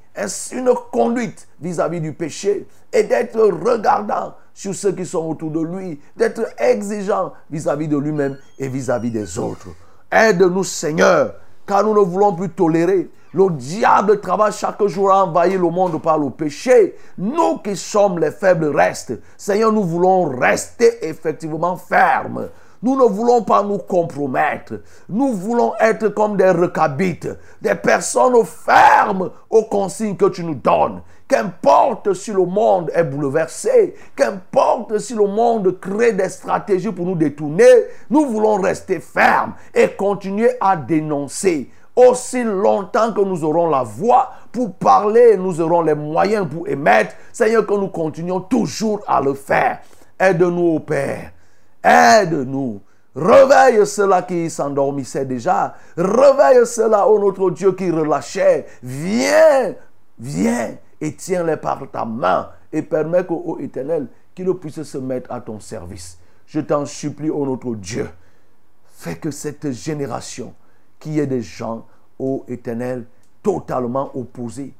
une 0.51 0.73
conduite 0.91 1.47
vis-à-vis 1.61 2.01
du 2.01 2.13
péché? 2.13 2.67
Et 2.91 3.03
d'être 3.03 3.39
regardant 3.39 4.33
sur 4.53 4.73
ceux 4.73 4.93
qui 4.93 5.05
sont 5.05 5.27
autour 5.27 5.51
de 5.51 5.61
lui, 5.61 5.99
d'être 6.15 6.41
exigeant 6.57 7.33
vis-à-vis 7.51 7.87
de 7.87 7.97
lui-même 7.97 8.37
et 8.57 8.67
vis-à-vis 8.67 9.11
des 9.11 9.37
autres. 9.37 9.67
Aide-nous, 10.11 10.63
Seigneur, 10.63 11.35
car 11.67 11.83
nous 11.83 11.93
ne 11.93 11.99
voulons 11.99 12.33
plus 12.33 12.49
tolérer. 12.49 13.09
Le 13.33 13.49
diable 13.51 14.21
travaille 14.21 14.53
chaque 14.53 14.83
jour 14.87 15.11
à 15.11 15.25
envahir 15.25 15.61
le 15.61 15.69
monde 15.69 16.01
par 16.01 16.17
le 16.17 16.29
péché. 16.29 16.95
Nous 17.17 17.57
qui 17.57 17.75
sommes 17.75 18.19
les 18.19 18.31
faibles 18.31 18.75
restes. 18.75 19.13
Seigneur, 19.35 19.71
nous 19.71 19.83
voulons 19.83 20.29
rester 20.29 21.05
effectivement 21.05 21.75
fermes. 21.75 22.47
Nous 22.81 22.95
ne 22.95 23.03
voulons 23.03 23.43
pas 23.43 23.63
nous 23.63 23.79
compromettre. 23.79 24.81
Nous 25.09 25.33
voulons 25.33 25.73
être 25.79 26.09
comme 26.09 26.37
des 26.37 26.49
recabites, 26.49 27.29
des 27.61 27.75
personnes 27.75 28.43
fermes 28.45 29.29
aux 29.49 29.63
consignes 29.63 30.15
que 30.15 30.29
tu 30.29 30.43
nous 30.43 30.55
donnes. 30.55 31.01
Qu'importe 31.27 32.13
si 32.13 32.31
le 32.31 32.45
monde 32.45 32.89
est 32.93 33.03
bouleversé, 33.03 33.95
qu'importe 34.15 34.97
si 34.97 35.13
le 35.13 35.27
monde 35.27 35.77
crée 35.77 36.13
des 36.13 36.29
stratégies 36.29 36.91
pour 36.91 37.05
nous 37.05 37.15
détourner, 37.15 37.65
nous 38.09 38.25
voulons 38.27 38.61
rester 38.61 39.01
fermes 39.01 39.53
et 39.75 39.89
continuer 39.89 40.51
à 40.61 40.77
dénoncer. 40.77 41.69
Aussi 41.97 42.43
longtemps 42.43 43.11
que 43.11 43.19
nous 43.21 43.43
aurons 43.43 43.69
la 43.69 43.83
voix 43.83 44.31
pour 44.53 44.75
parler, 44.75 45.35
nous 45.35 45.59
aurons 45.59 45.81
les 45.81 45.95
moyens 45.95 46.47
pour 46.47 46.65
émettre. 46.67 47.15
Seigneur, 47.33 47.65
que 47.65 47.73
nous 47.73 47.89
continuons 47.89 48.39
toujours 48.39 49.01
à 49.05 49.19
le 49.19 49.33
faire. 49.33 49.79
Aide-nous, 50.17 50.75
ô 50.75 50.79
Père. 50.79 51.31
Aide-nous. 51.83 52.79
Réveille 53.15 53.85
ceux-là 53.85 54.21
qui 54.21 54.49
s'endormissaient 54.49 55.25
déjà. 55.25 55.73
Réveille 55.97 56.65
ceux-là, 56.65 57.07
ô 57.07 57.19
notre 57.19 57.49
Dieu, 57.49 57.73
qui 57.73 57.91
relâchait. 57.91 58.67
Viens, 58.81 59.73
viens 60.19 60.77
et 61.01 61.15
tiens-les 61.15 61.57
par 61.57 61.89
ta 61.91 62.05
main 62.05 62.49
et 62.71 62.81
permets 62.81 63.25
qu'au 63.25 63.57
éternel, 63.59 64.07
qu'ils 64.35 64.53
puissent 64.55 64.83
se 64.83 64.97
mettre 64.97 65.31
à 65.31 65.41
ton 65.41 65.59
service. 65.59 66.19
Je 66.45 66.59
t'en 66.59 66.85
supplie, 66.85 67.29
ô 67.29 67.45
notre 67.45 67.75
Dieu, 67.75 68.09
fais 68.85 69.15
que 69.15 69.31
cette 69.31 69.71
génération, 69.71 70.53
qui 70.99 71.19
est 71.19 71.27
des 71.27 71.41
gens, 71.41 71.85
ô 72.17 72.45
éternel, 72.47 73.05
totalement 73.43 74.15
opposés 74.17 74.73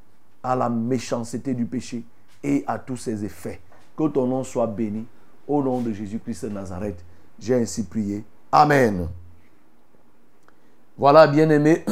à 0.43 0.55
la 0.55 0.69
méchanceté 0.69 1.53
du 1.53 1.65
péché 1.65 2.03
et 2.43 2.63
à 2.67 2.79
tous 2.79 2.97
ses 2.97 3.23
effets. 3.23 3.59
Que 3.97 4.07
ton 4.07 4.27
nom 4.27 4.43
soit 4.43 4.67
béni. 4.67 5.05
Au 5.47 5.63
nom 5.63 5.79
de 5.79 5.93
Jésus-Christ 5.93 6.45
de 6.45 6.49
Nazareth, 6.49 7.03
j'ai 7.39 7.55
ainsi 7.55 7.83
prié. 7.83 8.23
Amen. 8.51 9.07
Voilà, 10.97 11.27
bien-aimés, 11.27 11.85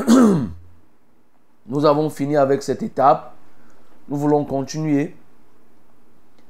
nous 1.67 1.85
avons 1.85 2.09
fini 2.09 2.35
avec 2.35 2.63
cette 2.63 2.83
étape. 2.83 3.34
Nous 4.07 4.17
voulons 4.17 4.45
continuer. 4.45 5.15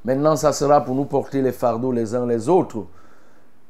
Maintenant, 0.04 0.36
ça 0.36 0.54
sera 0.54 0.82
pour 0.82 0.96
nous 0.96 1.06
porter 1.06 1.42
les 1.42 1.52
fardeaux 1.52 1.92
les 1.92 2.14
uns 2.14 2.26
les 2.26 2.50
autres. 2.50 2.86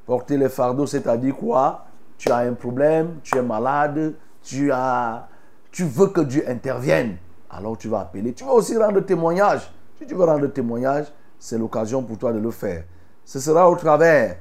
Porter 0.06 0.38
les 0.38 0.50
fardeaux, 0.50 0.86
c'est-à-dire 0.86 1.36
quoi? 1.36 1.86
Tu 2.18 2.32
as 2.32 2.38
un 2.38 2.54
problème, 2.54 3.20
tu 3.24 3.38
es 3.38 3.42
malade, 3.42 4.14
tu, 4.42 4.72
as, 4.72 5.28
tu 5.72 5.84
veux 5.86 6.08
que 6.08 6.22
Dieu 6.22 6.44
intervienne. 6.48 7.18
Alors 7.50 7.78
tu 7.78 7.88
vas 7.88 8.02
appeler. 8.02 8.34
Tu 8.34 8.44
veux 8.44 8.52
aussi 8.52 8.78
rendre 8.78 9.00
témoignage. 9.02 9.72
Si 9.98 10.06
tu 10.06 10.16
veux 10.16 10.26
rendre 10.26 10.48
témoignage, 10.48 11.06
c'est 11.40 11.58
l'occasion 11.58 12.04
pour 12.04 12.18
toi 12.18 12.34
de 12.34 12.40
le 12.40 12.52
faire. 12.52 12.84
Ce 13.24 13.40
sera 13.40 13.70
au 13.70 13.76
travers 13.76 14.38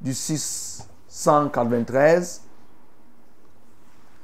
du 0.00 0.14
693 0.14 2.42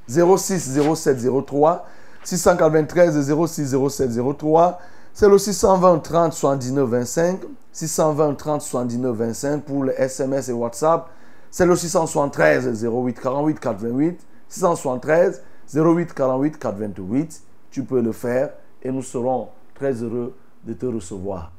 06 0.07 0.79
07 0.95 1.45
03 1.45 1.85
693 2.23 3.33
06 3.47 3.75
07 3.89 4.11
03 4.37 4.79
c'est 5.13 5.27
le 5.27 5.37
620 5.37 5.99
30 5.99 6.33
79 6.33 6.89
25 6.89 7.39
620 7.71 8.33
30 8.35 8.61
79 8.61 9.15
25 9.15 9.63
pour 9.63 9.83
le 9.83 9.99
SMS 9.99 10.49
et 10.49 10.53
WhatsApp 10.53 11.07
c'est 11.49 11.65
le 11.65 11.75
673 11.75 12.83
08 12.85 13.19
48 13.19 13.59
88 13.59 14.19
673 14.47 15.41
08 15.73 16.13
48 16.13 16.57
88 16.59 17.41
tu 17.71 17.83
peux 17.83 18.01
le 18.01 18.11
faire 18.11 18.51
et 18.83 18.91
nous 18.91 19.01
serons 19.03 19.49
très 19.75 19.93
heureux 19.93 20.33
de 20.63 20.73
te 20.73 20.85
recevoir 20.85 21.51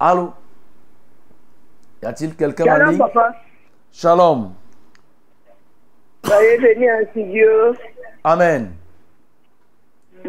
allô? 0.00 0.32
Y 2.02 2.06
a-t-il 2.06 2.34
quelqu'un 2.36 2.64
en 2.64 2.66
Shalom, 2.66 2.88
ligne? 2.90 2.98
papa. 2.98 3.32
Shalom. 3.90 4.52
Soyez 6.24 6.58
bénis 6.58 6.88
ainsi 6.88 7.24
Dieu. 7.24 7.72
Amen. 8.22 8.72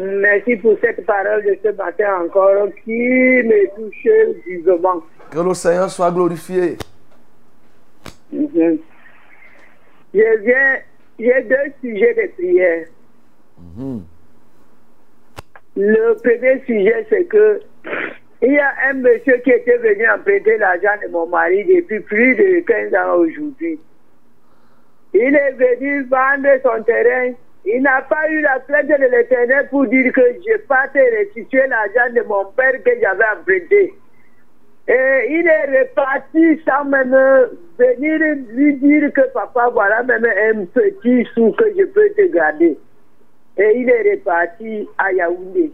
Merci 0.00 0.56
pour 0.56 0.76
cette 0.80 1.04
parole 1.04 1.42
de 1.44 1.58
ce 1.62 1.68
matin 1.76 2.22
encore 2.24 2.68
qui 2.84 2.90
me 2.90 3.76
touche 3.76 4.08
vivement. 4.46 5.02
Que 5.30 5.40
le 5.40 5.52
Seigneur 5.52 5.90
soit 5.90 6.10
glorifié. 6.10 6.78
Mhm. 8.32 8.78
Je 10.14 10.38
viens, 10.42 10.76
j'ai 11.18 11.42
deux 11.42 11.72
sujets 11.82 12.14
de 12.14 12.32
prière. 12.32 12.86
Mhm. 13.58 14.02
Le 15.76 16.14
premier 16.14 16.62
sujet, 16.64 17.06
c'est 17.10 17.24
que 17.24 17.60
il 18.42 18.52
y 18.52 18.58
a 18.58 18.72
un 18.88 18.94
monsieur 18.94 19.36
qui 19.44 19.50
était 19.50 19.76
venu 19.76 20.08
emprunter 20.08 20.56
l'argent 20.56 20.96
de 21.04 21.10
mon 21.10 21.26
mari 21.26 21.62
depuis 21.64 22.00
plus 22.00 22.34
de 22.36 22.60
15 22.60 22.94
ans 22.94 23.16
aujourd'hui. 23.18 23.78
Il 25.12 25.34
est 25.34 25.52
venu 25.52 26.04
vendre 26.04 26.48
son 26.64 26.82
terrain. 26.84 27.32
Il 27.64 27.82
n'a 27.82 28.02
pas 28.02 28.28
eu 28.30 28.40
la 28.40 28.58
crainte 28.60 28.86
de 28.88 29.10
l'éternel 29.10 29.68
pour 29.70 29.86
dire 29.86 30.12
que 30.12 30.22
je 30.46 30.56
parte 30.66 30.94
restituer 30.94 31.66
l'argent 31.66 32.12
de 32.14 32.22
mon 32.22 32.44
père 32.56 32.82
que 32.82 32.90
j'avais 33.00 33.24
emprunté. 33.38 33.94
Et 34.88 35.26
il 35.28 35.46
est 35.46 35.80
reparti 35.80 36.60
sans 36.66 36.84
même 36.86 37.16
venir 37.78 38.36
lui 38.48 38.74
dire 38.76 39.12
que 39.12 39.28
papa, 39.32 39.68
voilà 39.72 40.02
même 40.02 40.24
un 40.24 40.64
petit 40.64 41.26
sou 41.34 41.52
que 41.52 41.64
je 41.78 41.84
peux 41.84 42.10
te 42.16 42.26
garder. 42.32 42.76
et 43.56 43.72
il 43.76 43.88
est 43.88 44.12
reparti 44.12 44.88
à 44.96 45.12
Yaoundé. 45.12 45.72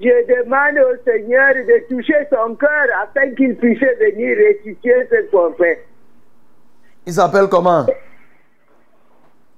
Je 0.00 0.42
demande 0.42 0.78
au 0.78 0.96
Seigneur 1.04 1.54
de 1.54 1.88
toucher 1.88 2.26
son 2.30 2.54
cœur 2.54 2.86
afin 3.02 3.30
qu'il 3.34 3.56
puisse 3.56 3.78
venir 3.78 4.36
restituer 4.36 5.06
ce 5.10 5.28
forfait. 5.30 5.84
Il 7.06 7.12
s'appelle 7.12 7.48
comment? 7.50 7.84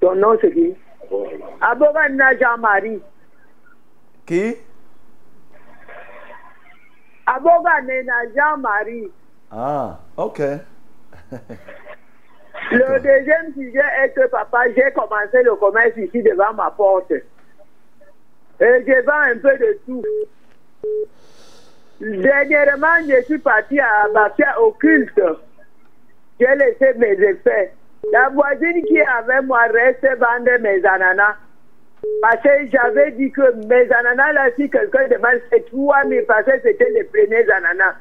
Ton 0.03 0.16
nom 0.16 0.36
c'est 0.40 0.53
qui? 0.53 0.74
Abogana 1.61 2.36
Jean-Marie. 2.36 3.00
Qui? 4.26 4.57
Abogana 7.24 8.26
Jean-Marie. 8.34 9.12
Ah, 9.53 10.00
ok. 10.16 10.40
Le 12.72 13.00
deuxième 13.00 13.53
sujet 13.55 13.84
est 14.03 14.12
que 14.12 14.26
papa, 14.26 14.64
j'ai 14.74 14.90
commencé 14.92 15.40
le 15.44 15.55
commerce 15.55 15.96
ici 15.96 16.20
devant 16.20 16.53
ma 16.55 16.72
porte. 16.72 17.12
Et 17.12 17.22
je 18.59 19.05
vends 19.05 19.12
un 19.12 19.38
peu 19.38 19.57
de 19.57 19.78
tout. 19.86 20.05
Dernièrement, 22.00 23.07
je 23.09 23.22
suis 23.22 23.38
parti 23.38 23.78
à 23.78 24.09
Bafia 24.12 24.61
au 24.61 24.72
culte. 24.72 25.20
J'ai 26.40 26.55
laissé 26.57 26.92
mes 26.98 27.12
effets. 27.12 27.72
La 28.11 28.28
voisine 28.30 28.84
qui 28.84 28.96
est 28.96 29.07
avec 29.07 29.42
moi 29.44 29.62
reste 29.72 30.03
vendre 30.18 30.59
mes 30.61 30.84
ananas. 30.84 31.36
Parce 32.20 32.42
que 32.42 32.48
j'avais 32.72 33.12
dit 33.12 33.30
que 33.30 33.66
mes 33.66 33.92
ananas 33.92 34.32
là, 34.32 34.46
si 34.57 34.68
quelqu'un 34.68 35.07
demande, 35.09 35.40
c'est 35.50 35.64
3 35.66 36.05
000 36.09 36.26
parce 36.26 36.44
que 36.44 36.61
c'était 36.62 36.90
les 36.90 37.05
premiers 37.05 37.48
ananas. 37.50 37.94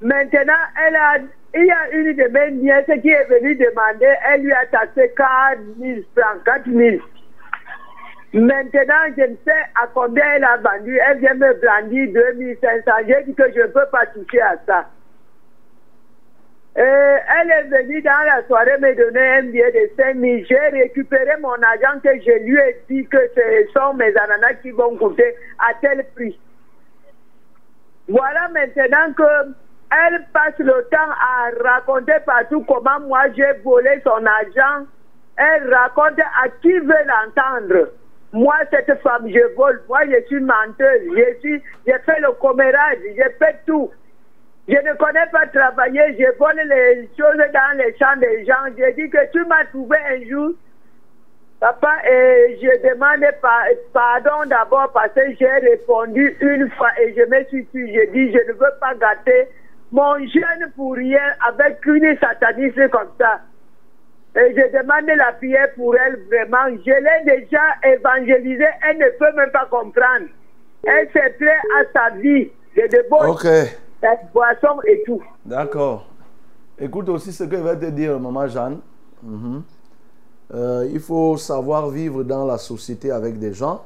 Maintenant, 0.00 0.52
il 1.54 1.66
y 1.66 1.70
a 1.70 1.90
une 1.92 2.12
de 2.16 2.28
mes 2.28 2.50
nièces 2.52 3.00
qui 3.02 3.08
est 3.10 3.24
venue 3.28 3.54
demander, 3.54 4.12
elle 4.28 4.42
lui 4.42 4.52
a 4.52 4.66
taxé 4.66 5.12
4 5.16 5.60
000 5.78 6.00
francs, 6.16 6.42
4 6.44 6.64
000. 6.66 6.96
Maintenant, 8.32 9.14
je 9.16 9.22
ne 9.22 9.36
sais 9.44 9.62
à 9.80 9.86
combien 9.92 10.24
elle 10.34 10.44
a 10.44 10.56
vendu. 10.56 10.98
Elle 10.98 11.18
vient 11.18 11.34
me 11.34 11.52
brandir 11.54 12.12
2500. 12.12 12.90
J'ai 13.06 13.24
dit 13.24 13.34
que 13.34 13.52
je 13.54 13.60
ne 13.60 13.66
peux 13.66 13.86
pas 13.90 14.06
toucher 14.06 14.40
à 14.40 14.56
ça. 14.66 14.88
Euh, 16.78 17.16
elle 17.40 17.50
est 17.50 17.82
venue 17.82 18.00
dans 18.00 18.24
la 18.26 18.46
soirée 18.46 18.78
me 18.78 18.94
donner 18.94 19.28
un 19.38 19.42
billet 19.42 19.72
de 19.72 19.90
5 19.96 20.16
000. 20.16 20.44
J'ai 20.48 20.80
récupéré 20.80 21.36
mon 21.40 21.54
argent 21.54 21.98
que 22.02 22.10
je 22.20 22.44
lui 22.44 22.56
ai 22.58 22.76
dit 22.88 23.06
que 23.08 23.18
ce 23.34 23.72
sont 23.72 23.94
mes 23.94 24.16
ananas 24.16 24.54
qui 24.62 24.70
vont 24.70 24.96
coûter 24.96 25.34
à 25.58 25.74
tel 25.80 26.06
prix. 26.14 26.38
Voilà 28.08 28.48
maintenant 28.48 29.12
que 29.14 29.52
elle 29.90 30.24
passe 30.32 30.58
le 30.58 30.86
temps 30.90 31.10
à 31.20 31.50
raconter 31.60 32.14
partout 32.24 32.62
comment 32.62 33.00
moi 33.00 33.22
j'ai 33.36 33.52
volé 33.64 34.00
son 34.04 34.24
argent. 34.24 34.86
Elle 35.36 35.74
raconte 35.74 36.20
à 36.20 36.48
qui 36.62 36.72
veut 36.72 37.04
l'entendre. 37.06 37.88
Moi, 38.32 38.54
cette 38.70 39.00
femme, 39.02 39.28
je 39.28 39.54
vole. 39.56 39.82
Moi, 39.88 40.00
je 40.06 40.24
suis 40.26 40.40
menteuse. 40.40 41.02
Je 41.16 41.40
suis, 41.40 41.62
j'ai 41.86 41.98
fait 42.06 42.20
le 42.20 42.32
commérage. 42.32 42.98
J'ai 43.16 43.30
fait 43.38 43.60
tout. 43.66 43.90
Je 44.68 44.74
ne 44.76 44.94
connais 44.96 45.26
pas 45.32 45.46
travailler. 45.46 46.16
Je 46.18 46.36
vole 46.38 46.60
les 46.64 47.08
choses 47.18 47.36
dans 47.52 47.78
les 47.78 47.96
champs 47.98 48.16
des 48.18 48.44
gens. 48.44 48.64
J'ai 48.78 48.92
dit 48.92 49.10
que 49.10 49.30
tu 49.32 49.44
m'as 49.46 49.64
trouvé 49.66 49.96
un 50.10 50.28
jour. 50.28 50.52
Papa, 51.58 51.92
et 52.10 52.58
je 52.62 52.88
demande 52.88 53.22
pa- 53.42 53.66
pardon 53.92 54.46
d'abord 54.48 54.90
parce 54.94 55.12
que 55.12 55.20
j'ai 55.38 55.46
répondu 55.46 56.34
une 56.40 56.70
fois 56.70 56.88
et 57.02 57.12
je 57.14 57.20
me 57.28 57.44
suis 57.44 57.64
dit, 57.74 57.94
je 57.94 58.10
dis, 58.12 58.32
je 58.32 58.38
ne 58.48 58.52
veux 58.54 58.72
pas 58.80 58.94
gâter 58.94 59.46
mon 59.92 60.16
jeune 60.20 60.72
pour 60.74 60.94
rien 60.94 61.20
avec 61.46 61.84
une 61.84 62.16
sataniste 62.18 62.88
comme 62.90 63.10
ça. 63.20 63.40
Et 64.36 64.54
je 64.56 64.72
demande 64.78 65.10
la 65.14 65.32
prière 65.32 65.68
pour 65.74 65.94
elle 65.98 66.18
vraiment. 66.30 66.74
Je 66.86 66.92
l'ai 66.92 67.36
déjà 67.40 67.62
évangélisée, 67.84 68.64
elle 68.88 68.96
ne 68.96 69.08
peut 69.18 69.32
même 69.36 69.50
pas 69.50 69.66
comprendre. 69.70 70.28
Elle 70.86 71.08
se 71.08 71.36
plaît 71.36 71.60
à 71.78 71.84
sa 71.92 72.14
vie 72.16 72.50
de 72.74 72.86
débauche, 72.86 73.28
Ok, 73.28 73.46
la 74.02 74.16
boisson 74.32 74.80
et 74.86 75.02
tout. 75.06 75.22
d'accord. 75.44 76.06
Écoute 76.78 77.08
aussi 77.10 77.32
ce 77.32 77.44
que 77.44 77.56
va 77.56 77.76
te 77.76 77.86
dire 77.86 78.18
maman 78.18 78.46
Jeanne. 78.48 78.78
Mhm. 79.22 79.62
Euh, 80.54 80.88
il 80.90 81.00
faut 81.00 81.36
savoir 81.36 81.88
vivre 81.90 82.22
dans 82.24 82.44
la 82.46 82.58
société 82.58 83.10
avec 83.10 83.38
des 83.38 83.52
gens. 83.52 83.82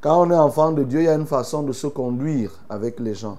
Quand 0.00 0.20
on 0.26 0.30
est 0.30 0.36
enfant 0.36 0.72
de 0.72 0.84
Dieu, 0.84 1.00
il 1.00 1.06
y 1.06 1.08
a 1.08 1.14
une 1.14 1.26
façon 1.26 1.62
de 1.62 1.72
se 1.72 1.86
conduire 1.86 2.52
avec 2.68 3.00
les 3.00 3.14
gens. 3.14 3.38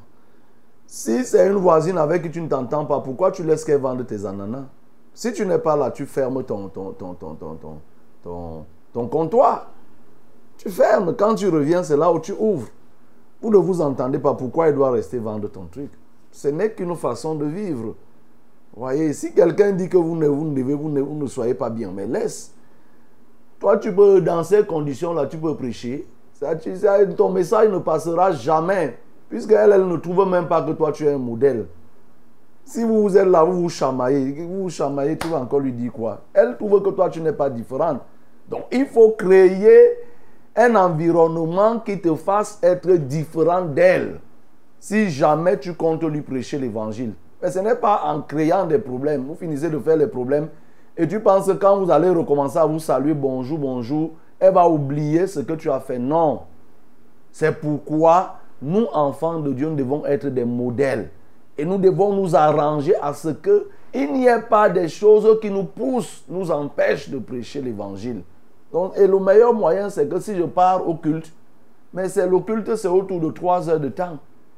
Si 0.88 1.24
c'est 1.24 1.48
une 1.48 1.58
voisine 1.58 1.98
avec 1.98 2.24
qui 2.24 2.32
tu 2.32 2.42
ne 2.42 2.48
t'entends 2.48 2.86
pas, 2.86 3.00
pourquoi 3.00 3.32
tu 3.32 3.44
laisses 3.44 3.64
qu'elle 3.64 3.80
vende 3.80 4.06
tes 4.08 4.26
ananas? 4.26 4.66
Si 5.14 5.32
tu 5.34 5.46
n'es 5.46 5.60
pas 5.60 5.76
là, 5.76 5.92
tu 5.92 6.06
fermes 6.06 6.44
ton, 6.44 6.68
ton, 6.70 6.92
ton, 6.92 7.14
ton, 7.14 7.36
ton, 7.36 7.56
ton, 7.56 7.80
ton, 8.24 8.66
ton 8.94 9.08
comptoir. 9.08 9.70
Tu 10.58 10.70
fermes. 10.70 11.16
Quand 11.16 11.36
tu 11.36 11.48
reviens, 11.50 11.84
c'est 11.84 11.98
là 11.98 12.12
où 12.12 12.20
tu 12.20 12.34
ouvres. 12.38 12.68
Vous 13.42 13.50
ne 13.50 13.58
vous 13.58 13.82
entendez 13.82 14.20
pas. 14.20 14.34
Pourquoi 14.34 14.68
elle 14.68 14.76
doit 14.76 14.92
rester 14.92 15.20
vendre 15.20 15.50
ton 15.50 15.66
truc? 15.66 15.92
Ce 16.32 16.48
n'est 16.48 16.72
qu'une 16.72 16.96
façon 16.96 17.36
de 17.36 17.46
vivre. 17.46 17.96
Voyez, 18.76 19.14
si 19.14 19.34
quelqu'un 19.34 19.72
dit 19.72 19.90
que 19.90 19.98
vous 19.98 20.16
ne, 20.16 20.28
vous 20.28 20.50
devez, 20.50 20.74
vous 20.74 20.90
ne, 20.90 21.02
vous 21.02 21.16
ne 21.16 21.28
soyez 21.28 21.54
pas 21.54 21.70
bien, 21.70 21.92
mais 21.92 22.06
laisse. 22.06 22.54
Toi, 23.60 23.78
tu 23.78 23.94
peux, 23.94 24.22
dans 24.22 24.44
ces 24.44 24.64
conditions-là, 24.66 25.26
tu 25.26 25.38
peux 25.38 25.56
prêcher. 25.56 26.08
Ton 27.16 27.32
message 27.32 27.70
ne 27.70 27.80
passera 27.80 28.32
jamais. 28.32 28.98
Puisqu'elle, 29.30 29.72
elle 29.72 29.88
ne 29.88 29.98
trouve 29.98 30.30
même 30.30 30.48
pas 30.48 30.62
que 30.62 30.72
toi, 30.72 30.92
tu 30.92 31.06
es 31.06 31.14
un 31.14 31.18
modèle. 31.18 31.66
Si 32.64 32.84
vous, 32.84 33.02
vous 33.02 33.18
êtes 33.18 33.28
là, 33.28 33.44
vous 33.44 33.62
vous 33.62 33.70
chamaillez, 33.70 34.44
vous 34.44 34.64
vous 34.64 34.70
chamaillez, 34.70 35.18
tu 35.18 35.28
vas 35.28 35.40
encore 35.40 35.60
lui 35.60 35.72
dire 35.72 35.92
quoi? 35.92 36.22
Elle 36.34 36.56
trouve 36.58 36.84
que 36.84 36.90
toi, 36.90 37.10
tu 37.10 37.22
n'es 37.22 37.34
pas 37.34 37.50
différente. 37.50 38.02
Donc, 38.50 38.66
il 38.72 38.86
faut 38.86 39.12
créer 39.12 39.98
un 40.58 40.76
environnement 40.76 41.80
qui 41.80 42.02
te 42.02 42.14
fasse 42.16 42.60
être 42.62 42.92
différent 42.92 43.62
d'elle. 43.62 44.20
Si 44.80 45.10
jamais 45.10 45.58
tu 45.58 45.74
comptes 45.74 46.04
lui 46.04 46.22
prêcher 46.22 46.58
l'évangile. 46.58 47.14
Mais 47.42 47.52
ce 47.52 47.60
n'est 47.60 47.76
pas 47.76 48.02
en 48.06 48.22
créant 48.22 48.66
des 48.66 48.80
problèmes. 48.80 49.26
Vous 49.26 49.36
finissez 49.36 49.70
de 49.70 49.80
faire 49.80 49.98
les 49.98 50.08
problèmes 50.08 50.50
et 50.98 51.08
tu 51.08 51.20
penses 51.20 51.46
que 51.46 51.52
quand 51.52 51.78
vous 51.78 51.92
allez 51.92 52.10
recommencer 52.10 52.58
à 52.58 52.66
vous 52.66 52.80
saluer 52.80 53.14
bonjour, 53.14 53.60
bonjour, 53.60 54.12
elle 54.40 54.54
va 54.54 54.68
oublier 54.68 55.28
ce 55.28 55.40
que 55.42 55.54
tu 55.54 55.70
as 55.70 55.80
fait. 55.80 56.00
Non. 56.00 56.42
C'est 57.32 57.60
pourquoi 57.60 58.38
nous, 58.62 58.88
enfants 58.92 59.40
de 59.40 59.54
Dieu, 59.54 59.70
nous 59.70 59.76
devons 59.76 60.06
être 60.08 60.28
des 60.28 60.44
modèles. 60.44 61.12
Et 61.56 61.66
nous 61.66 61.78
devons 61.78 62.14
nous 62.14 62.36
arranger 62.36 62.96
à 63.00 63.14
ce 63.14 63.30
que 63.30 63.68
il 63.94 64.12
n'y 64.14 64.26
ait 64.26 64.42
pas 64.42 64.70
des 64.70 64.90
choses 64.90 65.40
qui 65.40 65.50
nous 65.50 65.64
poussent, 65.64 66.24
nous 66.28 66.52
empêchent 66.52 67.10
de 67.10 67.20
prêcher 67.20 67.62
l'évangile. 67.62 68.22
Et 68.98 69.08
le 69.08 69.20
meilleur 69.20 69.54
moyen, 69.54 69.90
c'est 69.90 70.08
que 70.08 70.20
si 70.20 70.36
je 70.36 70.44
pars 70.44 70.88
au 70.88 70.96
culte, 70.96 71.34
mais 71.94 72.10
c'est 72.10 72.28
le 72.28 72.40
culte, 72.40 72.76
c'est 72.76 72.88
autour 72.88 73.20
de 73.20 73.32
3 73.32 73.70
heures 73.70 73.80
de 73.80 73.90
temps. 73.90 74.18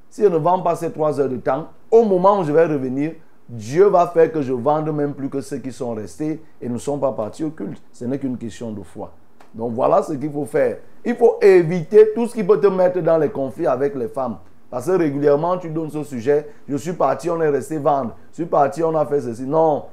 Si 0.10 0.24
je 0.24 0.28
ne 0.28 0.38
vends 0.38 0.62
pas 0.62 0.76
ces 0.76 0.92
3 0.92 1.20
heures 1.20 1.30
de 1.30 1.38
temps, 1.38 1.68
au 1.92 2.04
moment 2.04 2.40
où 2.40 2.44
je 2.44 2.52
vais 2.52 2.66
revenir, 2.66 3.14
Dieu 3.48 3.86
va 3.86 4.08
faire 4.08 4.32
que 4.32 4.42
je 4.42 4.54
vende 4.54 4.92
même 4.92 5.14
plus 5.14 5.30
que 5.30 5.42
ceux 5.42 5.58
qui 5.58 5.72
sont 5.72 5.94
restés 5.94 6.42
et 6.62 6.70
ne 6.70 6.78
sont 6.78 6.98
pas 6.98 7.12
partis 7.12 7.44
au 7.44 7.50
culte. 7.50 7.82
Ce 7.92 8.06
n'est 8.06 8.18
qu'une 8.18 8.38
question 8.38 8.72
de 8.72 8.82
foi. 8.84 9.12
Donc 9.54 9.74
voilà 9.74 10.04
ce 10.04 10.14
qu'il 10.14 10.32
faut 10.32 10.46
faire. 10.46 10.78
Il 11.04 11.16
faut 11.16 11.38
éviter 11.42 12.12
tout 12.14 12.28
ce 12.28 12.36
qui 12.36 12.44
peut 12.44 12.60
te 12.60 12.68
mettre 12.68 13.00
dans 13.02 13.18
les 13.18 13.30
conflits 13.30 13.66
avec 13.66 13.96
les 13.96 14.08
femmes. 14.08 14.38
Parce 14.70 14.86
que 14.86 14.92
régulièrement, 14.92 15.58
tu 15.58 15.70
donnes 15.70 15.90
ce 15.90 16.04
sujet. 16.04 16.48
Je 16.68 16.76
suis 16.76 16.94
parti, 16.94 17.30
on 17.30 17.42
est 17.42 17.50
resté 17.50 17.78
vendre. 17.78 18.16
Je 18.32 18.36
suis 18.36 18.46
parti, 18.46 18.84
on 18.84 18.96
a 18.96 19.06
fait 19.06 19.22
ceci. 19.22 19.44
Non. 19.44 19.86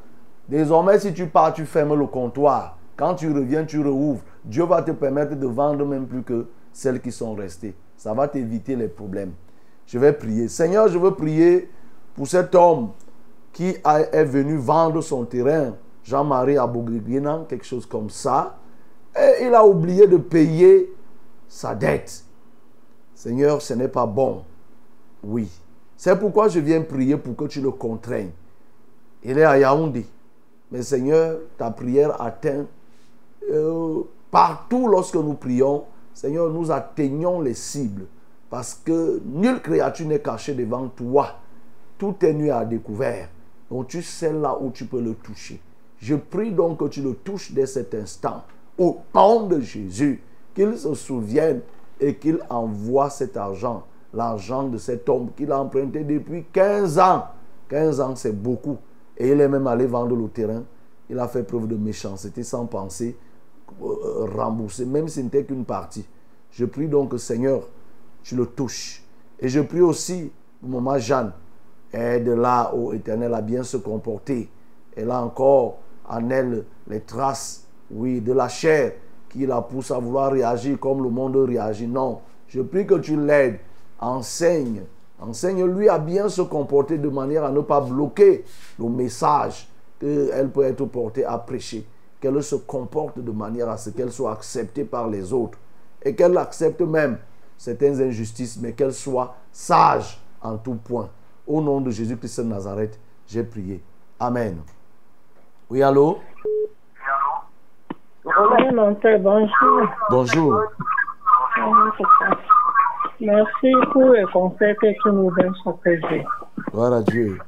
Désormais, 0.49 0.99
si 0.99 1.15
tu 1.15 1.27
pars, 1.27 1.55
tu 1.55 1.65
fermes 1.65 1.99
le 1.99 2.07
comptoir. 2.07 2.76
Quand 2.97 3.15
tu 3.15 3.31
reviens, 3.31 3.65
tu 3.65 3.81
rouvres. 3.81 4.23
Dieu 4.45 4.65
va 4.65 4.83
te 4.83 4.91
permettre 4.91 5.37
de 5.37 5.47
vendre 5.47 5.85
même 5.85 6.07
plus 6.07 6.23
que 6.23 6.47
celles 6.73 7.01
qui 7.01 7.13
sont 7.13 7.35
restées. 7.35 7.75
Ça 7.97 8.15
va 8.15 8.29
t'éviter 8.29 8.77
les 8.77 8.89
problèmes. 8.89 9.33
Je 9.87 9.99
vais 9.99 10.13
prier. 10.13 10.49
Seigneur, 10.49 10.89
je 10.89 10.99
veux 10.99 11.13
prier 11.13 11.71
pour 12.15 12.27
cet 12.27 12.55
homme 12.55 12.91
qui 13.53 13.75
est 13.85 14.25
venu 14.25 14.57
vendre 14.57 15.01
son 15.01 15.25
terrain, 15.25 15.75
Jean-Marie 16.05 16.59
Abougriginan, 16.59 17.45
quelque 17.45 17.65
chose 17.65 17.87
comme 17.87 18.11
ça, 18.11 18.59
et 19.17 19.47
il 19.47 19.55
a 19.55 19.65
oublié 19.65 20.07
de 20.07 20.19
payer 20.19 20.93
sa 21.49 21.75
dette. 21.75 22.25
Seigneur, 23.15 23.63
ce 23.63 23.73
n'est 23.75 23.89
pas 23.89 24.07
bon. 24.07 24.45
Oui. 25.25 25.51
C'est 25.97 26.19
pourquoi 26.19 26.49
je 26.49 26.61
viens 26.61 26.83
prier 26.83 27.17
pour 27.17 27.35
que 27.35 27.45
tu 27.45 27.63
le 27.63 27.71
contraignes. 27.71 28.33
Il 29.23 29.39
est 29.39 29.45
à 29.45 29.59
Yaoundé. 29.59 30.07
Mais 30.71 30.83
Seigneur, 30.83 31.39
ta 31.57 31.71
prière 31.71 32.21
atteint 32.21 32.67
euh, 33.51 34.03
partout 34.31 34.89
lorsque 34.89 35.17
nous 35.17 35.35
prions. 35.35 35.85
Seigneur, 36.15 36.51
nous 36.51 36.71
atteignons 36.71 37.41
les 37.41 37.55
cibles. 37.55 38.07
Parce 38.49 38.75
que 38.75 39.21
nulle 39.25 39.61
créature 39.61 40.07
n'est 40.07 40.21
cachée 40.21 40.55
devant 40.55 40.89
toi. 40.89 41.37
Tout 41.99 42.15
est 42.23 42.33
nu 42.33 42.51
à 42.51 42.65
découvert. 42.65 43.29
Donc 43.71 43.89
tu 43.89 44.03
sais 44.03 44.33
là 44.33 44.57
où 44.61 44.71
tu 44.71 44.87
peux 44.87 45.01
le 45.01 45.15
toucher. 45.15 45.61
Je 45.99 46.15
prie 46.15 46.53
donc 46.53 46.79
que 46.79 46.85
tu 46.87 47.03
le 47.03 47.15
touches 47.15 47.53
dès 47.53 47.67
cet 47.67 47.95
instant. 47.95 48.45
Au 48.79 48.99
nom 49.15 49.47
de 49.47 49.61
Jésus. 49.61 50.23
Qu'il 50.55 50.77
se 50.79 50.95
souvienne 50.95 51.61
et 52.01 52.15
qu'il 52.15 52.39
envoie 52.49 53.11
cet 53.11 53.37
argent. 53.37 53.85
L'argent 54.15 54.69
de 54.69 54.79
cet 54.79 55.09
homme 55.09 55.31
qu'il 55.37 55.53
a 55.53 55.61
emprunté 55.61 56.05
depuis 56.05 56.45
15 56.53 56.99
ans. 56.99 57.25
15 57.69 58.01
ans, 58.01 58.17
c'est 58.17 58.33
beaucoup. 58.33 58.79
Et 59.19 59.31
il 59.31 59.41
est 59.41 59.49
même 59.49 59.67
allé 59.67 59.87
vendre 59.87 60.17
le 60.17 60.29
terrain. 60.29 60.63
Il 61.11 61.19
a 61.19 61.29
fait 61.29 61.43
preuve 61.43 61.67
de 61.67 61.77
méchanceté 61.77 62.43
sans 62.43 62.67
penser 62.67 63.17
euh, 63.83 64.27
remboursé, 64.37 64.85
même 64.85 65.09
si 65.09 65.17
ce 65.17 65.21
n'était 65.21 65.45
qu'une 65.45 65.65
partie. 65.65 66.07
Je 66.51 66.65
prie 66.65 66.89
donc 66.89 67.19
Seigneur, 67.19 67.69
tu 68.23 68.37
le 68.37 68.47
touches. 68.47 69.03
Et 69.39 69.49
je 69.49 69.61
prie 69.61 69.83
aussi 69.83 70.33
maman 70.63 70.99
Jeanne, 70.99 71.33
aide-la, 71.93 72.75
ô 72.75 72.93
Éternel, 72.93 73.35
à 73.35 73.43
bien 73.43 73.63
se 73.63 73.77
comporter. 73.77 74.49
Elle 74.97 75.11
a 75.11 75.23
encore 75.23 75.79
en 76.09 76.31
elle 76.31 76.65
les 76.89 77.01
traces, 77.01 77.67
oui, 77.91 78.21
de 78.21 78.33
la 78.33 78.49
chair 78.49 78.93
qui 79.29 79.45
la 79.47 79.61
pousse 79.61 79.91
à 79.91 79.99
vouloir 79.99 80.33
réagir 80.33 80.79
comme 80.81 81.03
le 81.03 81.11
monde 81.11 81.37
réagit. 81.37 81.87
Non, 81.87 82.21
je 82.49 82.63
prie 82.63 82.87
que 82.87 82.95
tu 82.95 83.21
l'aides. 83.21 83.59
Enseigne. 83.99 84.83
Enseigne-lui 85.19 85.89
à 85.89 85.99
bien 85.99 86.29
se 86.29 86.43
comporter 86.43 86.99
de 86.99 87.09
manière 87.09 87.45
à 87.45 87.51
ne 87.51 87.61
pas 87.61 87.81
bloquer 87.81 88.45
le 88.79 88.89
message 88.89 89.69
qu'elle 89.99 90.51
peut 90.51 90.65
être 90.65 90.85
portée 90.85 91.25
à 91.25 91.39
prêcher. 91.39 91.87
Qu'elle 92.21 92.43
se 92.43 92.57
comporte 92.57 93.19
de 93.19 93.31
manière 93.31 93.69
à 93.69 93.77
ce 93.77 93.91
qu'elle 93.91 94.11
soit 94.11 94.33
acceptée 94.33 94.85
par 94.85 95.09
les 95.09 95.33
autres. 95.33 95.59
Et 96.03 96.15
qu'elle 96.15 96.37
accepte 96.39 96.81
même 96.81 97.19
certaines 97.57 98.01
injustices, 98.01 98.59
mais 98.61 98.73
qu'elle 98.73 98.93
soit 98.93 99.35
sage 99.53 100.21
en 100.43 100.57
tout 100.57 100.77
point. 100.77 101.09
Au 101.47 101.61
nom 101.61 101.81
de 101.81 101.91
Jésus-Christ 101.91 102.41
de 102.41 102.47
Nazareth, 102.47 102.99
j'ai 103.27 103.45
prié. 103.45 103.83
Amen. 104.19 104.59
Oui, 105.69 105.83
allô? 105.83 106.19
Bonjour. 108.25 109.83
Bonjour. 110.11 110.61
Merci 113.21 113.73
pour 113.93 114.03
le 114.03 114.31
conseil 114.33 114.75
que 114.77 114.93
tu 115.03 115.09
nous 115.09 115.31
donnes 115.35 115.55
sur 115.63 115.77
projet. 115.79 116.25
Gloire 116.71 116.93
à 116.93 117.03
Dieu. 117.03 117.39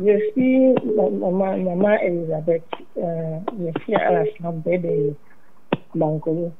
Je 0.00 0.30
suis 0.32 0.74
maman, 0.88 1.98
Elisabeth. 2.00 2.62
Euh, 2.96 3.38
je 3.60 3.80
suis 3.82 3.94
à 3.94 4.10
l'Assemblée 4.10 4.78
de 4.78 5.14
Bancolo. 5.94 6.50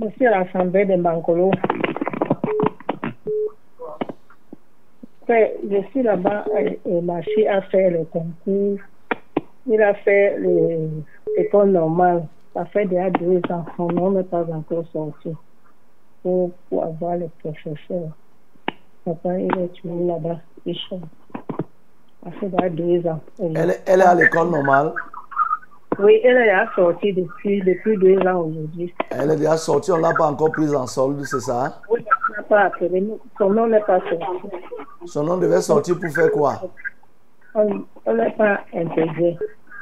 Je 0.00 0.08
suis 0.14 0.26
à 0.26 0.38
l'Assemblée 0.38 0.84
de 0.84 0.96
Bancolo. 0.96 1.50
Après, 5.22 5.56
Je 5.68 5.82
suis 5.90 6.02
là-bas 6.02 6.44
et, 6.58 6.78
et 6.84 7.00
ma 7.00 7.22
fille 7.22 7.48
a 7.48 7.62
fait 7.62 7.90
le 7.90 8.04
concours. 8.04 8.78
Il 9.66 9.82
a 9.82 9.94
fait 9.94 10.38
l'école 11.36 11.70
normale. 11.70 12.26
Ça 12.54 12.64
fait 12.66 12.86
déjà 12.86 13.10
deux 13.10 13.40
ans. 13.50 13.64
Son 13.76 13.88
nom 13.88 14.12
n'est 14.12 14.22
pas 14.22 14.44
encore 14.44 14.86
sorti 14.92 15.34
pour, 16.22 16.52
pour 16.68 16.84
avoir 16.84 17.16
le 17.16 17.28
professeur. 17.40 18.10
Papa, 19.04 19.38
il 19.38 19.50
est 19.58 20.06
là-bas. 20.06 20.36
Il 20.66 20.76
chante. 20.88 21.02
Ça 22.22 22.30
fait 22.32 22.70
deux 22.70 23.06
ans. 23.08 23.20
Elle, 23.38 23.70
est- 23.70 23.82
elle 23.86 24.00
est 24.00 24.04
à 24.04 24.14
l'école 24.14 24.50
normale. 24.50 24.92
Oui, 25.98 26.20
elle 26.22 26.36
est 26.36 26.44
déjà 26.44 26.66
sortie 26.74 27.12
depuis, 27.12 27.60
depuis 27.62 27.96
deux 27.98 28.18
ans 28.26 28.40
aujourd'hui. 28.42 28.94
Elle 29.10 29.30
est 29.32 29.36
déjà 29.36 29.56
sortie, 29.56 29.90
on 29.92 29.96
ne 29.96 30.02
l'a 30.02 30.12
pas 30.14 30.26
encore 30.26 30.52
prise 30.52 30.74
en 30.74 30.86
solde, 30.86 31.22
c'est 31.24 31.40
ça 31.40 31.80
Oui, 31.90 32.00
on 32.30 32.36
n'a 32.36 32.42
pas 32.44 32.60
appelé. 32.66 33.00
nous. 33.00 33.18
Son 33.38 33.50
nom 33.50 33.66
n'est 33.66 33.80
pas 33.80 34.00
sorti. 34.00 34.24
Son 35.06 35.24
nom 35.24 35.36
devait 35.38 35.60
sortir 35.60 35.98
pour 35.98 36.10
faire 36.12 36.30
quoi? 36.30 36.60
On 37.54 37.84
on 38.06 38.14
n'est 38.14 38.30
pas 38.32 38.60
intégré. 38.74 39.36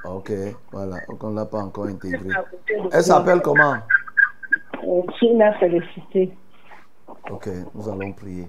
Ok, 0.05 0.33
voilà, 0.73 0.97
on 1.23 1.29
ne 1.31 1.37
l'a 1.37 1.45
pas 1.45 1.59
encore 1.59 1.87
intégré. 1.87 2.31
Elle 2.93 3.03
s'appelle 3.03 3.41
comment? 3.43 3.75
Euh, 4.87 5.03
China 5.19 5.53
Félicité. 5.55 6.33
Ok, 7.31 7.49
nous 7.75 7.89
allons 7.89 8.13
prier. 8.13 8.47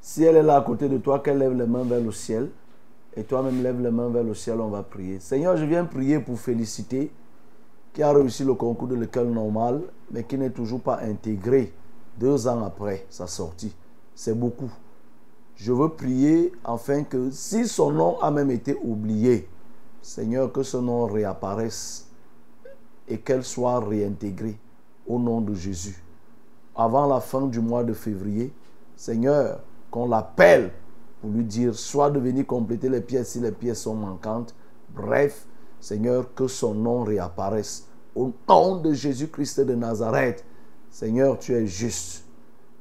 Si 0.00 0.24
elle 0.24 0.36
est 0.36 0.42
là 0.42 0.56
à 0.56 0.62
côté 0.62 0.88
de 0.88 0.98
toi, 0.98 1.18
qu'elle 1.20 1.38
lève 1.38 1.52
les 1.52 1.66
mains 1.66 1.84
vers 1.84 2.00
le 2.00 2.12
ciel. 2.12 2.50
Et 3.16 3.24
toi-même 3.24 3.62
lève 3.62 3.80
les 3.80 3.90
mains 3.90 4.08
vers 4.08 4.22
le 4.24 4.34
ciel, 4.34 4.60
on 4.60 4.68
va 4.68 4.82
prier. 4.82 5.20
Seigneur, 5.20 5.56
je 5.56 5.64
viens 5.64 5.84
prier 5.84 6.20
pour 6.20 6.38
Félicité, 6.38 7.10
qui 7.92 8.02
a 8.02 8.12
réussi 8.12 8.44
le 8.44 8.54
concours 8.54 8.88
de 8.88 8.94
l'école 8.94 9.28
normale, 9.28 9.82
mais 10.10 10.24
qui 10.24 10.38
n'est 10.38 10.50
toujours 10.50 10.80
pas 10.80 11.00
intégrée 11.02 11.72
deux 12.18 12.46
ans 12.46 12.64
après 12.64 13.06
sa 13.10 13.26
sortie. 13.26 13.74
C'est 14.14 14.38
beaucoup. 14.38 14.70
Je 15.56 15.72
veux 15.72 15.90
prier 15.90 16.52
afin 16.64 17.02
que 17.02 17.30
si 17.30 17.66
son 17.66 17.90
nom 17.90 18.20
a 18.20 18.30
même 18.30 18.50
été 18.50 18.78
oublié, 18.82 19.48
Seigneur, 20.00 20.50
que 20.52 20.62
ce 20.62 20.76
nom 20.76 21.06
réapparaisse 21.06 22.08
et 23.08 23.18
qu'elle 23.18 23.44
soit 23.44 23.80
réintégrée 23.80 24.56
au 25.06 25.18
nom 25.18 25.40
de 25.40 25.52
Jésus. 25.54 26.02
Avant 26.76 27.06
la 27.06 27.20
fin 27.20 27.46
du 27.46 27.60
mois 27.60 27.84
de 27.84 27.92
février, 27.92 28.52
Seigneur, 28.96 29.60
qu'on 29.90 30.08
l'appelle 30.08 30.72
pour 31.20 31.30
lui 31.30 31.44
dire 31.44 31.74
soit 31.74 32.10
de 32.10 32.18
venir 32.18 32.46
compléter 32.46 32.88
les 32.88 33.00
pièces 33.00 33.30
si 33.30 33.40
les 33.40 33.52
pièces 33.52 33.82
sont 33.82 33.94
manquantes. 33.94 34.54
Bref, 34.94 35.46
Seigneur, 35.80 36.34
que 36.34 36.46
son 36.46 36.74
nom 36.74 37.04
réapparaisse. 37.04 37.86
Au 38.14 38.32
nom 38.48 38.76
de 38.76 38.92
Jésus-Christ 38.92 39.60
de 39.60 39.74
Nazareth, 39.74 40.44
Seigneur, 40.90 41.38
tu 41.38 41.54
es 41.54 41.66
juste. 41.66 42.24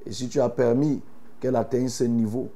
Et 0.05 0.11
si 0.11 0.27
tu 0.27 0.39
as 0.41 0.49
permis 0.49 1.01
qu'elle 1.39 1.55
atteigne 1.55 1.89
ce 1.89 2.03
niveau, 2.03 2.49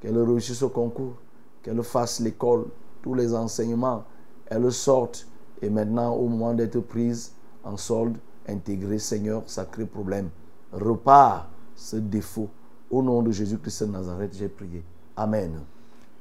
qu'elle 0.00 0.18
réussisse 0.18 0.62
au 0.62 0.68
concours, 0.68 1.14
qu'elle 1.62 1.82
fasse 1.82 2.20
l'école, 2.20 2.66
tous 3.02 3.14
les 3.14 3.34
enseignements, 3.34 4.04
elle 4.48 4.72
sorte 4.72 5.26
et 5.62 5.70
maintenant, 5.70 6.14
au 6.14 6.28
moment 6.28 6.54
d'être 6.54 6.80
prise 6.80 7.32
en 7.64 7.76
solde, 7.76 8.16
intégrée, 8.48 8.98
Seigneur, 8.98 9.42
ça 9.46 9.64
crée 9.64 9.86
problème. 9.86 10.28
Repars 10.72 11.48
ce 11.74 11.96
défaut. 11.96 12.48
Au 12.88 13.02
nom 13.02 13.20
de 13.20 13.32
Jésus-Christ 13.32 13.82
de 13.84 13.90
Nazareth, 13.90 14.36
j'ai 14.38 14.48
prié. 14.48 14.84
Amen. 15.16 15.60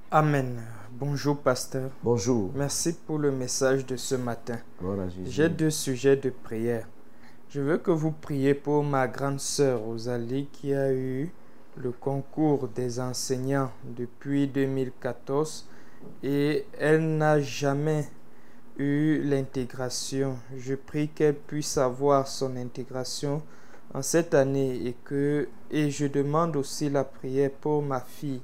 Amen. 0.10 0.64
Bonjour, 0.92 1.38
pasteur. 1.38 1.92
Bonjour. 2.04 2.52
Merci 2.56 2.94
pour 3.06 3.20
le 3.20 3.32
message 3.32 3.86
de 3.86 3.96
ce 3.96 4.16
matin. 4.16 4.58
J'ai 5.26 5.48
deux 5.48 5.70
sujets 5.70 6.16
de 6.16 6.32
prière. 6.32 6.88
Je 7.50 7.62
veux 7.62 7.78
que 7.78 7.92
vous 7.92 8.12
priez 8.12 8.56
pour 8.56 8.84
ma 8.84 9.08
grande 9.08 9.40
sœur 9.40 9.82
Rosalie 9.82 10.48
qui 10.52 10.74
a 10.74 10.92
eu 10.92 11.32
le 11.78 11.92
concours 11.92 12.68
des 12.70 13.00
enseignants 13.00 13.72
depuis 13.84 14.48
2014 14.48 15.68
et 16.24 16.66
elle 16.80 17.18
n'a 17.18 17.40
jamais 17.40 18.08
eu 18.78 19.22
l'intégration. 19.22 20.38
Je 20.58 20.74
prie 20.74 21.10
qu'elle 21.10 21.36
puisse 21.36 21.78
avoir 21.78 22.28
son 22.28 22.58
intégration 22.58 23.44
en 23.96 24.02
cette 24.02 24.34
année 24.34 24.88
et 24.88 24.96
que 25.06 25.48
et 25.72 25.90
je 25.90 26.06
demande 26.06 26.58
aussi 26.58 26.90
la 26.90 27.06
prière 27.06 27.52
pour 27.62 27.82
ma 27.82 28.02
fille 28.02 28.42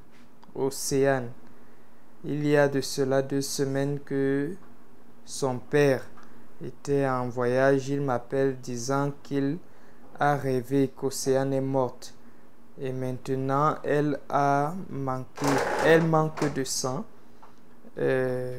Océane. 0.55 1.29
Il 2.23 2.47
y 2.47 2.55
a 2.55 2.69
de 2.69 2.79
cela 2.79 3.21
deux 3.21 3.41
semaines 3.41 3.99
que 3.99 4.51
son 5.25 5.57
père 5.57 6.03
était 6.63 7.05
en 7.05 7.27
voyage. 7.27 7.89
Il 7.89 7.99
m'appelle 8.01 8.57
disant 8.61 9.11
qu'il 9.23 9.57
a 10.19 10.37
rêvé 10.37 10.89
qu'Océane 10.95 11.51
est 11.51 11.59
morte. 11.59 12.13
Et 12.79 12.93
maintenant, 12.93 13.75
elle 13.83 14.19
a 14.29 14.73
manqué, 14.89 15.47
elle 15.85 16.03
manque 16.03 16.53
de 16.53 16.63
sang. 16.63 17.03
Euh, 17.97 18.57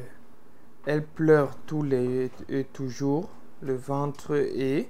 elle 0.85 1.03
pleure 1.03 1.55
tous 1.65 1.81
les, 1.81 2.29
euh, 2.51 2.63
toujours, 2.71 3.29
le 3.61 3.75
ventre 3.75 4.35
et, 4.35 4.89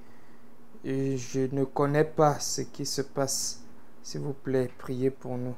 et 0.84 1.18
je 1.18 1.54
ne 1.54 1.64
connais 1.64 2.04
pas 2.04 2.40
ce 2.40 2.62
qui 2.62 2.86
se 2.86 3.02
passe. 3.02 3.62
S'il 4.02 4.22
vous 4.22 4.34
plaît, 4.34 4.70
priez 4.78 5.10
pour 5.10 5.38
nous. 5.38 5.56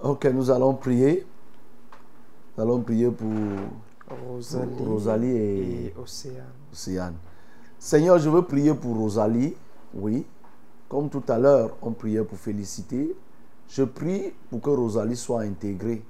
Ok, 0.00 0.24
nous 0.26 0.50
allons 0.50 0.74
prier. 0.74 1.24
Nous 2.56 2.62
allons 2.62 2.80
prier 2.80 3.10
pour 3.10 3.28
Rosalie, 4.26 4.84
Rosalie 4.84 5.30
et, 5.30 5.86
et 5.86 5.94
Océane. 5.96 6.52
Océane. 6.72 7.14
Seigneur, 7.78 8.18
je 8.18 8.28
veux 8.28 8.42
prier 8.42 8.74
pour 8.74 8.96
Rosalie. 8.96 9.54
Oui. 9.94 10.26
Comme 10.88 11.08
tout 11.08 11.22
à 11.28 11.38
l'heure, 11.38 11.76
on 11.80 11.92
priait 11.92 12.24
pour 12.24 12.38
féliciter. 12.38 13.16
Je 13.68 13.84
prie 13.84 14.34
pour 14.50 14.60
que 14.60 14.70
Rosalie 14.70 15.16
soit 15.16 15.42
intégrée. 15.42 16.02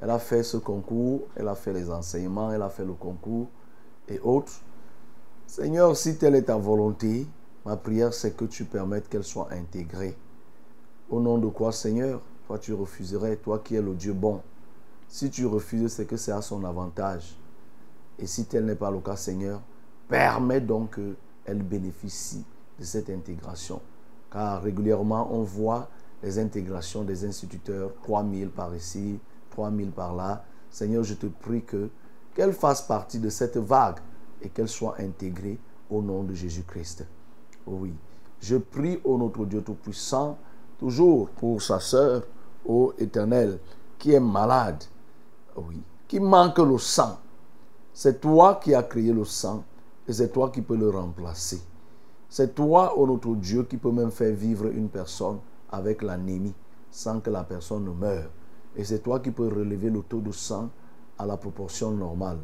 Elle 0.00 0.10
a 0.10 0.18
fait 0.18 0.42
ce 0.44 0.56
concours, 0.56 1.22
elle 1.34 1.48
a 1.48 1.54
fait 1.54 1.72
les 1.72 1.90
enseignements, 1.90 2.52
elle 2.52 2.62
a 2.62 2.68
fait 2.68 2.84
le 2.84 2.94
concours 2.94 3.48
et 4.08 4.20
autres. 4.20 4.60
Seigneur, 5.48 5.96
si 5.96 6.18
telle 6.18 6.34
est 6.34 6.42
ta 6.42 6.58
volonté, 6.58 7.26
ma 7.64 7.74
prière 7.74 8.12
c'est 8.12 8.36
que 8.36 8.44
tu 8.44 8.66
permettes 8.66 9.08
qu'elle 9.08 9.24
soit 9.24 9.48
intégrée. 9.50 10.14
Au 11.08 11.20
nom 11.20 11.38
de 11.38 11.46
quoi, 11.46 11.72
Seigneur, 11.72 12.20
toi 12.46 12.58
tu 12.58 12.74
refuserais, 12.74 13.36
toi 13.36 13.58
qui 13.58 13.74
es 13.74 13.80
le 13.80 13.94
Dieu 13.94 14.12
bon. 14.12 14.42
Si 15.08 15.30
tu 15.30 15.46
refuses, 15.46 15.90
c'est 15.90 16.04
que 16.04 16.18
c'est 16.18 16.32
à 16.32 16.42
son 16.42 16.64
avantage. 16.64 17.38
Et 18.18 18.26
si 18.26 18.44
tel 18.44 18.66
n'est 18.66 18.74
pas 18.74 18.90
le 18.90 19.00
cas, 19.00 19.16
Seigneur, 19.16 19.62
permets 20.06 20.60
donc 20.60 20.96
qu'elle 21.46 21.62
bénéficie 21.62 22.44
de 22.78 22.84
cette 22.84 23.08
intégration. 23.08 23.80
Car 24.30 24.60
régulièrement, 24.60 25.32
on 25.32 25.44
voit 25.44 25.88
les 26.22 26.38
intégrations 26.38 27.04
des 27.04 27.24
instituteurs, 27.24 27.94
3000 28.02 28.50
par 28.50 28.76
ici, 28.76 29.18
3000 29.52 29.92
par 29.92 30.14
là. 30.14 30.44
Seigneur, 30.70 31.04
je 31.04 31.14
te 31.14 31.26
prie 31.26 31.62
que 31.62 31.88
qu'elle 32.34 32.52
fasse 32.52 32.82
partie 32.82 33.18
de 33.18 33.30
cette 33.30 33.56
vague 33.56 33.98
et 34.42 34.48
qu'elle 34.48 34.68
soit 34.68 34.96
intégrée 35.00 35.58
au 35.90 36.02
nom 36.02 36.22
de 36.22 36.34
Jésus-Christ. 36.34 37.06
Oui. 37.66 37.92
Je 38.40 38.56
prie 38.56 39.00
au 39.04 39.18
notre 39.18 39.44
Dieu 39.44 39.62
Tout-Puissant, 39.62 40.38
toujours 40.78 41.28
pour 41.30 41.60
sa 41.60 41.80
sœur, 41.80 42.22
ô 42.64 42.92
Éternel, 42.98 43.58
qui 43.98 44.12
est 44.12 44.20
malade. 44.20 44.84
Oui. 45.56 45.82
qui 46.06 46.20
manque 46.20 46.58
le 46.58 46.78
sang. 46.78 47.18
C'est 47.92 48.20
toi 48.20 48.60
qui 48.62 48.74
as 48.74 48.82
créé 48.84 49.12
le 49.12 49.24
sang 49.24 49.64
et 50.06 50.12
c'est 50.12 50.32
toi 50.32 50.50
qui 50.50 50.62
peux 50.62 50.76
le 50.76 50.88
remplacer. 50.88 51.60
C'est 52.28 52.54
toi, 52.54 52.94
oh 52.96 53.06
notre 53.06 53.34
Dieu, 53.34 53.64
qui 53.64 53.76
peut 53.76 53.90
même 53.90 54.10
faire 54.10 54.34
vivre 54.34 54.66
une 54.66 54.88
personne 54.88 55.38
avec 55.70 56.02
l'anémie 56.02 56.54
sans 56.90 57.20
que 57.20 57.30
la 57.30 57.44
personne 57.44 57.84
ne 57.84 57.90
meure. 57.90 58.30
Et 58.76 58.84
c'est 58.84 59.00
toi 59.00 59.20
qui 59.20 59.30
peux 59.30 59.48
relever 59.48 59.90
le 59.90 60.02
taux 60.02 60.20
de 60.20 60.32
sang 60.32 60.70
à 61.18 61.26
la 61.26 61.36
proportion 61.36 61.90
normale. 61.90 62.38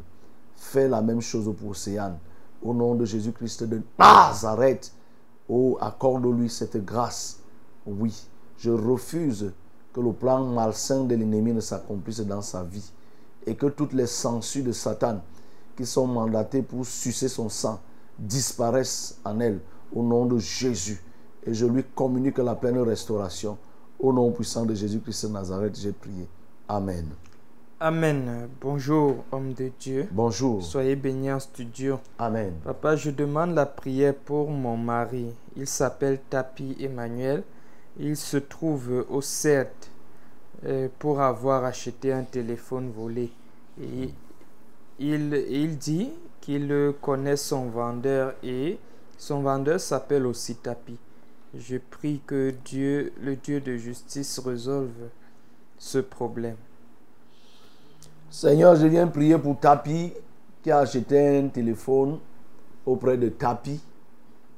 Fais 0.55 0.87
la 0.87 1.01
même 1.01 1.21
chose 1.21 1.53
pour 1.57 1.69
Océane. 1.69 2.17
Au 2.61 2.73
nom 2.73 2.95
de 2.95 3.05
Jésus-Christ 3.05 3.63
de 3.63 3.81
Nazareth, 3.99 4.91
oh, 5.47 5.77
accorde-lui 5.79 6.49
cette 6.49 6.83
grâce. 6.83 7.39
Oui, 7.85 8.27
je 8.57 8.71
refuse 8.71 9.53
que 9.93 10.01
le 10.01 10.11
plan 10.11 10.43
malsain 10.43 11.03
de 11.03 11.15
l'ennemi 11.15 11.53
ne 11.53 11.61
s'accomplisse 11.61 12.21
dans 12.21 12.41
sa 12.41 12.63
vie 12.63 12.91
et 13.45 13.55
que 13.55 13.67
toutes 13.67 13.93
les 13.93 14.07
censures 14.07 14.65
de 14.65 14.71
Satan 14.71 15.21
qui 15.77 15.85
sont 15.85 16.07
mandatées 16.07 16.61
pour 16.61 16.85
sucer 16.85 17.27
son 17.27 17.49
sang 17.49 17.79
disparaissent 18.17 19.19
en 19.23 19.39
elle 19.39 19.59
au 19.93 20.03
nom 20.03 20.25
de 20.25 20.37
Jésus. 20.37 21.03
Et 21.45 21.53
je 21.53 21.65
lui 21.65 21.83
communique 21.95 22.39
la 22.39 22.55
pleine 22.55 22.79
restauration. 22.79 23.57
Au 23.99 24.11
nom 24.11 24.31
puissant 24.31 24.65
de 24.65 24.73
Jésus-Christ 24.73 25.27
de 25.27 25.31
Nazareth, 25.31 25.77
j'ai 25.77 25.91
prié. 25.91 26.27
Amen. 26.67 27.05
Amen. 27.81 28.47
Bonjour, 28.61 29.25
homme 29.33 29.51
de 29.51 29.69
Dieu. 29.77 30.07
Bonjour. 30.11 30.63
Soyez 30.63 30.95
bénis 30.95 31.29
en 31.33 31.41
studio. 31.41 31.99
Amen. 32.17 32.53
Papa, 32.63 32.95
je 32.95 33.11
demande 33.11 33.53
la 33.53 33.65
prière 33.65 34.15
pour 34.15 34.49
mon 34.49 34.77
mari. 34.77 35.33
Il 35.57 35.67
s'appelle 35.67 36.21
Tapi 36.29 36.77
Emmanuel. 36.79 37.43
Il 37.99 38.15
se 38.15 38.37
trouve 38.37 39.05
au 39.09 39.19
CERT 39.19 39.89
euh, 40.65 40.87
pour 40.99 41.19
avoir 41.19 41.65
acheté 41.65 42.13
un 42.13 42.23
téléphone 42.23 42.91
volé. 42.95 43.29
Et 43.81 44.09
il, 44.97 45.33
il 45.49 45.77
dit 45.77 46.11
qu'il 46.39 46.93
connaît 47.01 47.35
son 47.35 47.65
vendeur 47.65 48.35
et 48.41 48.79
son 49.17 49.41
vendeur 49.41 49.81
s'appelle 49.81 50.25
aussi 50.25 50.55
Tapi. 50.55 50.97
Je 51.53 51.75
prie 51.75 52.21
que 52.25 52.53
Dieu, 52.63 53.11
le 53.21 53.35
Dieu 53.35 53.59
de 53.59 53.75
justice, 53.75 54.39
résolve 54.39 55.09
ce 55.77 55.97
problème. 55.97 56.55
Seigneur, 58.29 58.75
je 58.75 58.87
viens 58.87 59.07
prier 59.07 59.37
pour 59.37 59.59
Tapi 59.59 60.13
qui 60.61 60.71
a 60.71 60.79
acheté 60.79 61.37
un 61.37 61.47
téléphone 61.47 62.19
auprès 62.85 63.17
de 63.17 63.29
Tapi. 63.29 63.79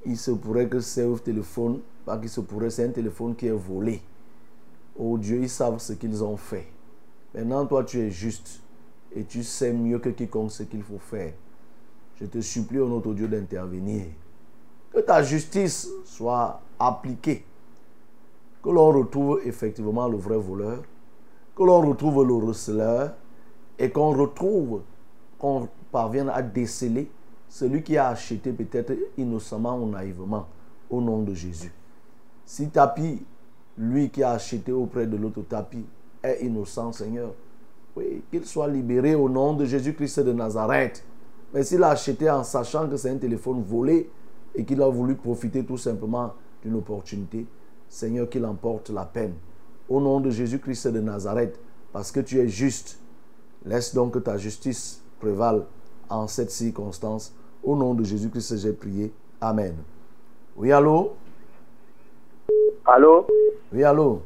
Il 0.06 0.18
se 0.18 0.32
pourrait 0.32 0.68
que 0.68 0.80
ce 0.80 1.18
téléphone, 1.20 1.82
pas 2.06 2.18
qu'il 2.18 2.30
se 2.30 2.42
pourrait, 2.42 2.70
c'est 2.70 2.86
un 2.86 2.92
téléphone 2.92 3.36
qui 3.36 3.48
est 3.48 3.52
volé. 3.52 4.02
Oh 4.98 5.18
Dieu, 5.18 5.42
ils 5.42 5.50
savent 5.50 5.80
ce 5.80 5.94
qu'ils 5.94 6.24
ont 6.24 6.38
fait. 6.38 6.68
Maintenant, 7.36 7.66
toi, 7.66 7.84
tu 7.84 8.00
es 8.00 8.10
juste 8.10 8.62
et 9.16 9.24
tu 9.24 9.44
sais 9.44 9.74
mieux 9.74 10.00
que 10.00 10.10
quiconque 10.10 10.52
ce 10.52 10.64
qu'il 10.64 10.82
faut 10.82 11.00
faire. 11.00 11.34
Je 12.20 12.26
te 12.26 12.40
supplie, 12.42 12.80
au 12.80 12.88
notre 12.88 13.14
Dieu, 13.14 13.28
d'intervenir. 13.28 14.06
Que 14.92 15.00
ta 15.02 15.22
justice 15.22 15.90
soit 16.06 16.62
appliquée. 16.80 17.46
Que 18.64 18.70
l'on 18.70 18.92
retrouve 18.92 19.42
effectivement 19.46 20.08
le 20.08 20.18
vrai 20.18 20.38
voleur. 20.38 20.82
Que 21.56 21.64
l'on 21.64 21.82
retrouve 21.82 22.26
le 22.26 22.34
receleur. 22.34 23.14
Et 23.80 23.90
qu'on 23.90 24.12
retrouve, 24.12 24.82
qu'on 25.38 25.68
parvienne 25.92 26.30
à 26.30 26.42
déceler 26.42 27.10
celui 27.48 27.84
qui 27.84 27.98
a 27.98 28.10
acheté 28.10 28.52
peut-être 28.52 28.94
innocemment 29.18 29.78
ou 29.78 29.88
naïvement 29.90 30.48
au 30.90 31.02
nom 31.02 31.22
de 31.22 31.34
Jésus. 31.34 31.72
Si 32.46 32.70
Tapi, 32.70 33.24
lui 33.78 34.10
qui 34.10 34.24
a 34.24 34.32
acheté 34.32 34.72
auprès 34.72 35.06
de 35.06 35.18
l'autre 35.18 35.42
Tapi, 35.48 35.86
est 36.24 36.44
innocent, 36.44 36.92
Seigneur, 36.94 37.34
oui, 37.96 38.24
qu'il 38.32 38.46
soit 38.46 38.68
libéré 38.68 39.16
au 39.16 39.30
nom 39.30 39.54
de 39.54 39.66
Jésus-Christ 39.66 40.20
de 40.22 40.34
Nazareth. 40.34 41.04
Mais 41.54 41.64
s'il 41.64 41.84
a 41.84 41.90
acheté 41.90 42.30
en 42.30 42.44
sachant 42.44 42.88
que 42.88 42.98
c'est 42.98 43.10
un 43.10 43.18
téléphone 43.18 43.64
volé 43.64 44.10
et 44.54 44.66
qu'il 44.66 44.82
a 44.82 44.88
voulu 44.88 45.16
profiter 45.16 45.64
tout 45.64 45.78
simplement 45.78 46.34
d'une 46.64 46.76
opportunité, 46.76 47.46
Seigneur, 47.90 48.30
qu'il 48.30 48.46
emporte 48.46 48.90
la 48.90 49.06
peine. 49.06 49.34
Au 49.90 50.02
nom 50.02 50.20
de 50.20 50.30
Jésus-Christ 50.30 50.90
de 50.90 51.00
Nazareth, 51.00 51.60
parce 51.94 52.12
que 52.12 52.20
tu 52.20 52.40
es 52.40 52.48
juste, 52.48 53.00
laisse 53.66 53.94
donc 53.94 54.14
que 54.14 54.20
ta 54.20 54.38
justice 54.38 55.04
prévale 55.20 55.64
en 56.10 56.28
cette 56.28 56.52
circonstance. 56.52 57.34
Au 57.64 57.76
nom 57.76 57.94
de 57.94 58.04
Jésus-Christ, 58.04 58.58
j'ai 58.58 58.74
prié. 58.74 59.12
Amen. 59.42 59.76
Oui, 60.56 60.72
allô? 60.72 61.14
Allô? 62.86 63.28
Oui, 63.74 63.84
allô? 63.84 64.22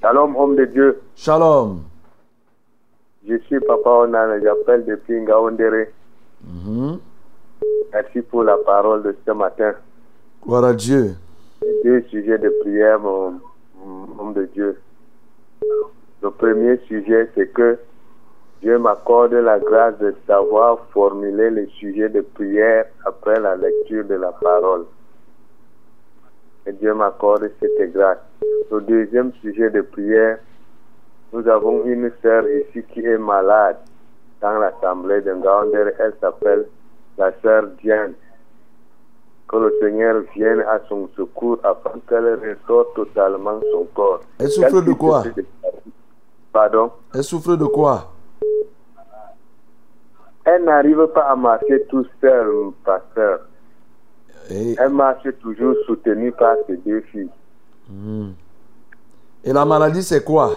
Shalom, 0.00 0.36
homme 0.36 0.54
de 0.56 0.64
Dieu. 0.66 1.00
Shalom. 1.16 1.80
Je 3.28 3.36
suis 3.40 3.58
Papa 3.60 3.90
Onan, 3.90 4.40
j'appelle 4.42 4.84
depuis 4.86 5.20
Ngaondere. 5.20 5.88
Mhm. 6.44 7.00
Merci 7.92 8.22
pour 8.22 8.44
la 8.44 8.56
parole 8.58 9.02
de 9.02 9.16
ce 9.26 9.32
matin. 9.32 9.74
Gloire 10.44 10.64
à 10.64 10.72
Dieu. 10.72 11.16
Deux 11.84 12.02
sujets 12.10 12.38
de 12.38 12.48
prière, 12.60 13.00
mon 13.00 13.40
homme 14.18 14.34
de 14.34 14.44
Dieu. 14.54 14.78
Le 16.22 16.30
premier 16.30 16.78
sujet, 16.86 17.28
c'est 17.34 17.48
que 17.52 17.78
Dieu 18.60 18.76
m'accorde 18.78 19.34
la 19.34 19.58
grâce 19.60 19.98
de 19.98 20.14
savoir 20.26 20.78
formuler 20.92 21.50
les 21.50 21.66
sujets 21.78 22.08
de 22.08 22.22
prière 22.22 22.86
après 23.04 23.38
la 23.38 23.54
lecture 23.54 24.04
de 24.04 24.14
la 24.14 24.32
parole. 24.32 24.86
Et 26.66 26.72
Dieu 26.72 26.92
m'accorde 26.92 27.50
cette 27.60 27.92
grâce. 27.92 28.18
Le 28.70 28.80
deuxième 28.80 29.32
sujet 29.40 29.70
de 29.70 29.80
prière, 29.82 30.38
nous 31.32 31.46
avons 31.48 31.84
une 31.84 32.10
sœur 32.20 32.44
ici 32.48 32.82
qui 32.92 33.00
est 33.00 33.18
malade 33.18 33.76
dans 34.40 34.58
l'assemblée 34.58 35.20
de 35.20 35.32
Ngaonder. 35.34 35.92
Elle 35.98 36.14
s'appelle 36.20 36.66
la 37.16 37.32
sœur 37.40 37.68
Diane. 37.82 38.14
Que 39.46 39.56
le 39.56 39.72
Seigneur 39.80 40.22
vienne 40.34 40.60
à 40.60 40.80
son 40.88 41.08
secours 41.16 41.58
afin 41.62 41.98
qu'elle 42.06 42.34
restaure 42.34 42.92
totalement 42.94 43.60
son 43.72 43.86
corps. 43.94 44.20
Elle 44.38 44.50
souffre 44.50 44.82
de 44.82 44.92
quoi? 44.92 45.22
Pardon? 46.52 46.90
Elle 47.14 47.22
souffre 47.22 47.56
de 47.56 47.64
quoi? 47.64 48.10
Elle 50.44 50.64
n'arrive 50.64 51.06
pas 51.08 51.30
à 51.30 51.36
marcher 51.36 51.84
tout 51.90 52.06
seul, 52.20 52.70
pasteur. 52.84 53.40
Et, 54.50 54.76
Elle 54.78 54.92
marche 54.92 55.28
toujours 55.40 55.74
soutenue 55.86 56.32
par 56.32 56.56
ses 56.66 56.78
deux 56.78 57.02
filles. 57.12 57.30
Mhm. 57.90 58.32
Et 59.44 59.52
la 59.52 59.64
maladie, 59.64 60.02
c'est 60.02 60.24
quoi? 60.24 60.52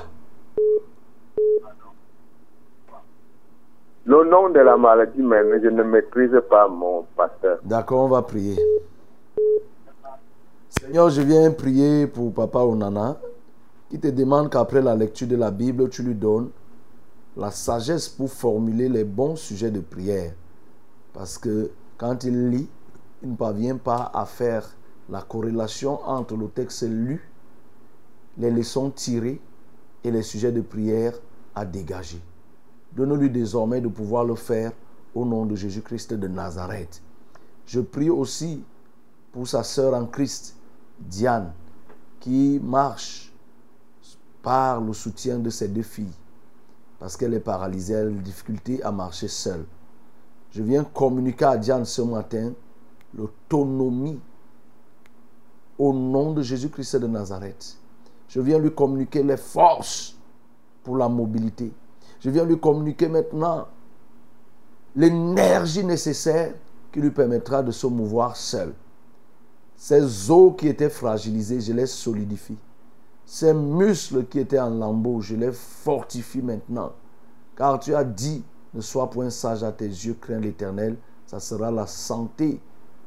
Le 4.05 4.23
nom 4.29 4.49
de 4.49 4.59
la 4.59 4.77
maladie, 4.77 5.21
même, 5.21 5.59
je 5.61 5.67
ne 5.69 5.83
maîtrise 5.83 6.41
pas 6.49 6.67
mon 6.67 7.05
pasteur. 7.15 7.59
D'accord, 7.63 8.05
on 8.05 8.07
va 8.07 8.21
prier. 8.21 8.57
Seigneur, 10.69 11.09
je 11.09 11.21
viens 11.21 11.51
prier 11.51 12.07
pour 12.07 12.33
Papa 12.33 12.59
Onana, 12.59 13.17
qui 13.89 13.99
te 13.99 14.07
demande 14.07 14.49
qu'après 14.49 14.81
la 14.81 14.95
lecture 14.95 15.27
de 15.27 15.35
la 15.35 15.51
Bible, 15.51 15.89
tu 15.89 16.01
lui 16.01 16.15
donnes 16.15 16.49
la 17.37 17.51
sagesse 17.51 18.09
pour 18.09 18.31
formuler 18.31 18.89
les 18.89 19.03
bons 19.03 19.35
sujets 19.35 19.71
de 19.71 19.79
prière. 19.79 20.33
Parce 21.13 21.37
que 21.37 21.71
quand 21.97 22.23
il 22.23 22.49
lit, 22.49 22.69
il 23.23 23.31
ne 23.31 23.35
parvient 23.35 23.77
pas 23.77 24.11
à 24.13 24.25
faire 24.25 24.67
la 25.09 25.21
corrélation 25.21 26.01
entre 26.07 26.35
le 26.35 26.47
texte 26.47 26.83
lu, 26.83 27.29
les 28.37 28.49
leçons 28.51 28.89
tirées 28.89 29.39
et 30.03 30.11
les 30.11 30.23
sujets 30.23 30.51
de 30.51 30.61
prière 30.61 31.13
à 31.53 31.65
dégager. 31.65 32.21
Donne-lui 32.93 33.29
désormais 33.29 33.81
de 33.81 33.87
pouvoir 33.87 34.25
le 34.25 34.35
faire 34.35 34.71
au 35.13 35.25
nom 35.25 35.45
de 35.45 35.55
Jésus-Christ 35.55 36.13
de 36.13 36.27
Nazareth. 36.27 37.01
Je 37.65 37.79
prie 37.79 38.09
aussi 38.09 38.63
pour 39.31 39.47
sa 39.47 39.63
sœur 39.63 39.93
en 39.93 40.05
Christ, 40.05 40.55
Diane, 40.99 41.53
qui 42.19 42.59
marche 42.61 43.31
par 44.41 44.81
le 44.81 44.93
soutien 44.93 45.39
de 45.39 45.49
ses 45.49 45.67
deux 45.67 45.83
filles, 45.83 46.13
parce 47.01 47.17
qu'elle 47.17 47.33
est 47.33 47.39
paralysée, 47.39 47.95
elle 47.95 48.07
a 48.07 48.09
une 48.11 48.21
difficulté 48.21 48.83
à 48.83 48.91
marcher 48.91 49.27
seule. 49.27 49.65
Je 50.51 50.61
viens 50.61 50.83
communiquer 50.83 51.45
à 51.45 51.57
Diane 51.57 51.83
ce 51.83 52.03
matin 52.03 52.53
l'autonomie 53.17 54.19
au 55.79 55.93
nom 55.93 56.31
de 56.31 56.43
Jésus-Christ 56.43 56.97
de 56.97 57.07
Nazareth. 57.07 57.75
Je 58.27 58.39
viens 58.39 58.59
lui 58.59 58.71
communiquer 58.71 59.23
les 59.23 59.37
forces 59.37 60.15
pour 60.83 60.95
la 60.95 61.09
mobilité. 61.09 61.73
Je 62.19 62.29
viens 62.29 62.45
lui 62.45 62.59
communiquer 62.59 63.07
maintenant 63.07 63.67
l'énergie 64.95 65.83
nécessaire 65.83 66.53
qui 66.91 67.01
lui 67.01 67.09
permettra 67.09 67.63
de 67.63 67.71
se 67.71 67.87
mouvoir 67.87 68.35
seul. 68.37 68.75
Ces 69.75 70.29
os 70.29 70.53
qui 70.55 70.67
étaient 70.67 70.91
fragilisés, 70.91 71.61
je 71.61 71.73
les 71.73 71.87
solidifie. 71.87 72.59
Ces 73.33 73.53
muscles 73.53 74.25
qui 74.25 74.39
étaient 74.39 74.59
en 74.59 74.71
lambeaux, 74.71 75.21
je 75.21 75.37
les 75.37 75.53
fortifie 75.53 76.41
maintenant. 76.41 76.91
Car 77.55 77.79
tu 77.79 77.95
as 77.95 78.03
dit, 78.03 78.43
ne 78.73 78.81
sois 78.81 79.09
point 79.09 79.29
sage 79.29 79.63
à 79.63 79.71
tes 79.71 79.85
yeux, 79.87 80.15
crains 80.19 80.41
l'éternel. 80.41 80.97
Ça 81.25 81.39
sera 81.39 81.71
la 81.71 81.87
santé 81.87 82.59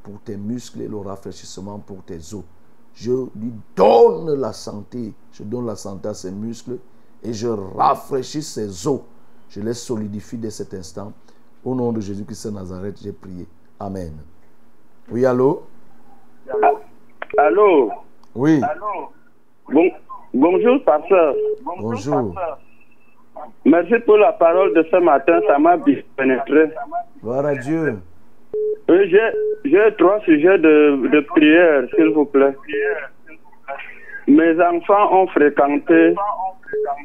pour 0.03 0.19
tes 0.23 0.39
muscles 0.39 0.81
et 0.81 0.89
le 0.89 0.97
rafraîchissement 0.97 1.79
pour 1.79 2.03
tes 2.05 2.17
os. 2.33 2.43
Je 2.95 3.13
lui 3.13 3.53
donne 3.77 4.33
la 4.41 4.55
santé. 4.55 5.13
Je 5.31 5.43
donne 5.43 5.67
la 5.67 5.77
santé 5.77 6.09
à 6.09 6.15
ses 6.15 6.31
muscles 6.33 6.79
et 7.23 7.35
je 7.35 7.49
rafraîchis 7.49 8.43
ses 8.43 8.87
os. 8.87 9.01
Je 9.51 9.61
les 9.61 9.75
solidifie 9.75 10.39
dès 10.39 10.49
cet 10.49 10.73
instant. 10.73 11.13
Au 11.63 11.75
nom 11.75 11.93
de 11.93 12.01
Jésus-Christ 12.01 12.47
de 12.47 12.53
Nazareth, 12.53 12.99
j'ai 13.03 13.13
prié. 13.13 13.47
Amen. 13.79 14.15
Oui, 15.11 15.27
allô? 15.27 15.65
Allô? 17.37 17.91
Oui. 18.35 18.63
Bon- 19.71 19.91
bonjour, 20.35 20.83
pasteur. 20.85 21.35
Bonjour. 21.65 22.35
Merci 23.65 23.95
pour 24.07 24.17
la 24.19 24.33
parole 24.33 24.75
de 24.75 24.83
ce 24.91 24.97
matin, 24.97 25.41
ça 25.47 25.59
m'a 25.59 25.77
bien 25.77 25.99
pénétré. 26.17 26.71
Gloire 27.23 27.47
à 27.47 27.55
Dieu. 27.55 27.95
J'ai 28.89 29.31
j'ai 29.65 29.95
trois 29.99 30.21
sujets 30.21 30.59
de, 30.59 31.09
de 31.09 31.21
prière, 31.21 31.85
s'il 31.95 32.11
vous 32.11 32.27
plaît. 32.27 32.55
Mes 34.27 34.61
enfants 34.61 35.23
ont 35.23 35.27
fréquenté 35.29 36.15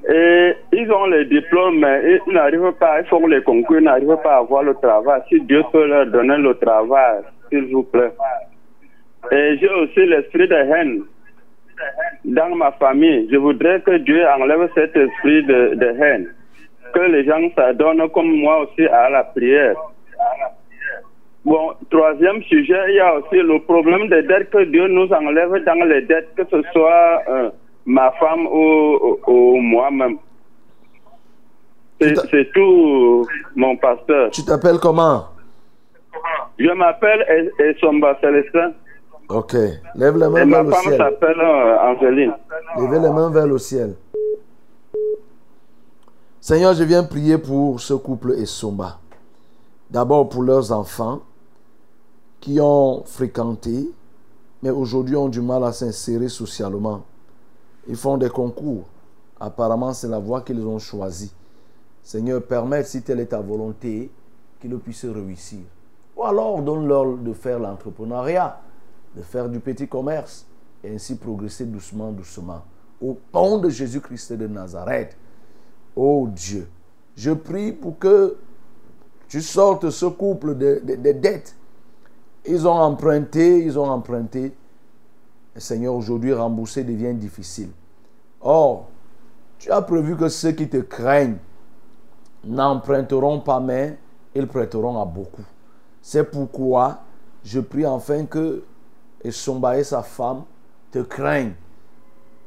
et 0.10 0.54
ils 0.74 0.92
ont 0.92 1.06
les 1.08 1.26
diplômes, 1.26 1.80
mais 1.80 2.20
ils 2.28 2.34
n'arrivent 2.34 2.74
pas, 2.80 3.02
ils 3.02 3.08
font 3.08 3.26
les 3.28 3.42
concours, 3.42 3.78
ils 3.78 3.84
n'arrivent 3.84 4.18
pas 4.24 4.36
à 4.36 4.38
avoir 4.40 4.64
le 4.64 4.74
travail. 4.76 5.22
Si 5.30 5.42
Dieu 5.42 5.64
peut 5.72 5.86
leur 5.88 6.06
donner 6.08 6.38
le 6.38 6.54
travail, 6.56 7.24
s'il 7.50 7.72
vous 7.74 7.84
plaît. 7.84 8.12
Et 9.32 9.58
j'ai 9.58 9.70
aussi 9.70 10.06
l'esprit 10.06 10.48
de 10.48 10.56
haine 10.56 11.04
dans 12.26 12.56
ma 12.56 12.72
famille. 12.74 13.28
Je 13.32 13.38
voudrais 13.38 13.82
que 13.82 13.98
Dieu 13.98 14.24
enlève 14.28 14.70
cet 14.76 14.96
esprit 14.96 15.44
de, 15.46 15.76
de 15.76 15.86
haine. 16.04 16.34
Que 16.94 17.00
les 17.02 17.24
gens 17.26 17.40
s'adonnent 17.56 18.10
comme 18.10 18.32
moi 18.36 18.60
aussi 18.62 18.86
à 18.88 19.10
la 19.10 19.24
prière. 19.24 19.76
Bon, 21.46 21.72
troisième 21.90 22.42
sujet, 22.44 22.80
il 22.90 22.96
y 22.96 23.00
a 23.00 23.16
aussi 23.16 23.38
le 23.38 23.60
problème 23.62 24.08
des 24.10 24.24
dettes 24.24 24.50
que 24.50 24.64
Dieu 24.66 24.88
nous 24.88 25.08
enlève 25.14 25.54
dans 25.64 25.86
les 25.88 26.02
dettes, 26.02 26.30
que 26.36 26.44
ce 26.52 26.62
soit 26.74 27.22
euh, 27.30 27.50
ma 27.86 28.12
femme 28.20 28.46
ou, 28.48 28.98
ou- 29.02 29.20
ou 29.28 29.58
moi-même. 29.58 30.18
C'est 32.00 32.52
tout, 32.54 33.28
mon 33.56 33.76
pasteur. 33.78 34.32
Tu 34.32 34.44
t'appelles 34.46 34.80
comment? 34.82 35.26
Je 36.58 36.70
m'appelle 36.72 37.26
E- 37.30 37.64
Esomba 37.64 38.18
Célestin 38.22 38.74
Ok. 39.30 39.54
Lève 39.94 40.18
les 40.18 40.28
mains 40.28 40.46
ma 40.46 40.58
vers 40.58 40.64
le 40.64 40.72
femme 40.72 40.82
ciel. 40.82 40.98
s'appelle 40.98 41.40
euh, 41.40 41.80
Angeline. 41.80 42.34
Levez 42.78 43.00
les 43.00 43.10
mains 43.12 43.30
vers 43.30 43.46
le 43.46 43.60
ciel. 43.60 43.96
Seigneur, 46.42 46.74
je 46.74 46.84
viens 46.84 47.04
prier 47.04 47.38
pour 47.38 47.80
ce 47.80 47.94
couple 47.94 48.32
Essomba. 48.32 48.98
D'abord 49.92 50.30
pour 50.30 50.42
leurs 50.42 50.72
enfants 50.72 51.22
qui 52.40 52.60
ont 52.60 53.04
fréquenté, 53.06 53.92
mais 54.64 54.72
aujourd'hui 54.72 55.16
ont 55.16 55.30
du 55.30 55.42
mal 55.42 55.64
à 55.64 55.74
s'insérer 55.74 56.30
socialement. 56.30 57.04
Ils 57.88 57.96
font 57.98 58.18
des 58.18 58.30
concours. 58.30 58.86
Apparemment, 59.40 59.94
c'est 59.94 60.08
la 60.08 60.20
voie 60.20 60.42
qu'ils 60.42 60.66
ont 60.66 60.80
choisie. 60.80 61.34
Seigneur, 62.02 62.42
permette, 62.42 62.88
si 62.88 63.04
telle 63.04 63.20
est 63.20 63.28
ta 63.28 63.42
volonté, 63.42 64.12
qu'ils 64.60 64.76
puissent 64.80 65.06
réussir. 65.06 65.60
Ou 66.18 66.24
alors, 66.24 66.62
donne-leur 66.62 67.18
de 67.18 67.34
faire 67.34 67.60
l'entrepreneuriat, 67.60 68.60
de 69.16 69.22
faire 69.22 69.50
du 69.50 69.60
petit 69.60 69.88
commerce, 69.88 70.46
et 70.84 70.94
ainsi 70.94 71.16
progresser 71.16 71.66
doucement, 71.66 72.12
doucement. 72.12 72.62
Au 73.02 73.18
nom 73.34 73.58
de 73.58 73.70
Jésus-Christ 73.70 74.34
de 74.34 74.48
Nazareth, 74.48 75.18
oh 75.96 76.28
Dieu, 76.32 76.68
je 77.16 77.32
prie 77.32 77.72
pour 77.72 77.98
que 77.98 78.38
tu 79.28 79.42
sortes 79.42 79.90
ce 79.90 80.06
couple 80.06 80.56
de, 80.56 80.82
de- 80.84 80.96
de 80.96 81.12
dettes. 81.12 81.56
Ils 82.46 82.68
ont 82.68 82.72
emprunté, 82.80 83.64
ils 83.64 83.78
ont 83.78 83.90
emprunté. 83.90 84.56
Seigneur, 85.56 85.94
aujourd'hui, 85.94 86.34
rembourser 86.34 86.84
devient 86.84 87.14
difficile. 87.14 87.70
Or, 88.42 88.88
tu 89.58 89.70
as 89.72 89.82
prévu 89.82 90.16
que 90.16 90.30
ceux 90.30 90.52
qui 90.54 90.70
te 90.70 90.78
craignent 90.78 91.38
n'emprunteront 92.46 93.42
pas, 93.42 93.60
mais 93.60 93.98
ils 94.34 94.48
prêteront 94.48 95.02
à 95.02 95.06
beaucoup. 95.06 95.44
C'est 96.02 96.24
pourquoi 96.24 97.00
je 97.44 97.60
prie 97.60 97.86
enfin 97.86 98.26
que 98.26 98.64
Esomba 99.24 99.78
et 99.78 99.84
sa 99.84 100.02
femme 100.02 100.44
te 100.92 101.00
craignent. 101.00 101.54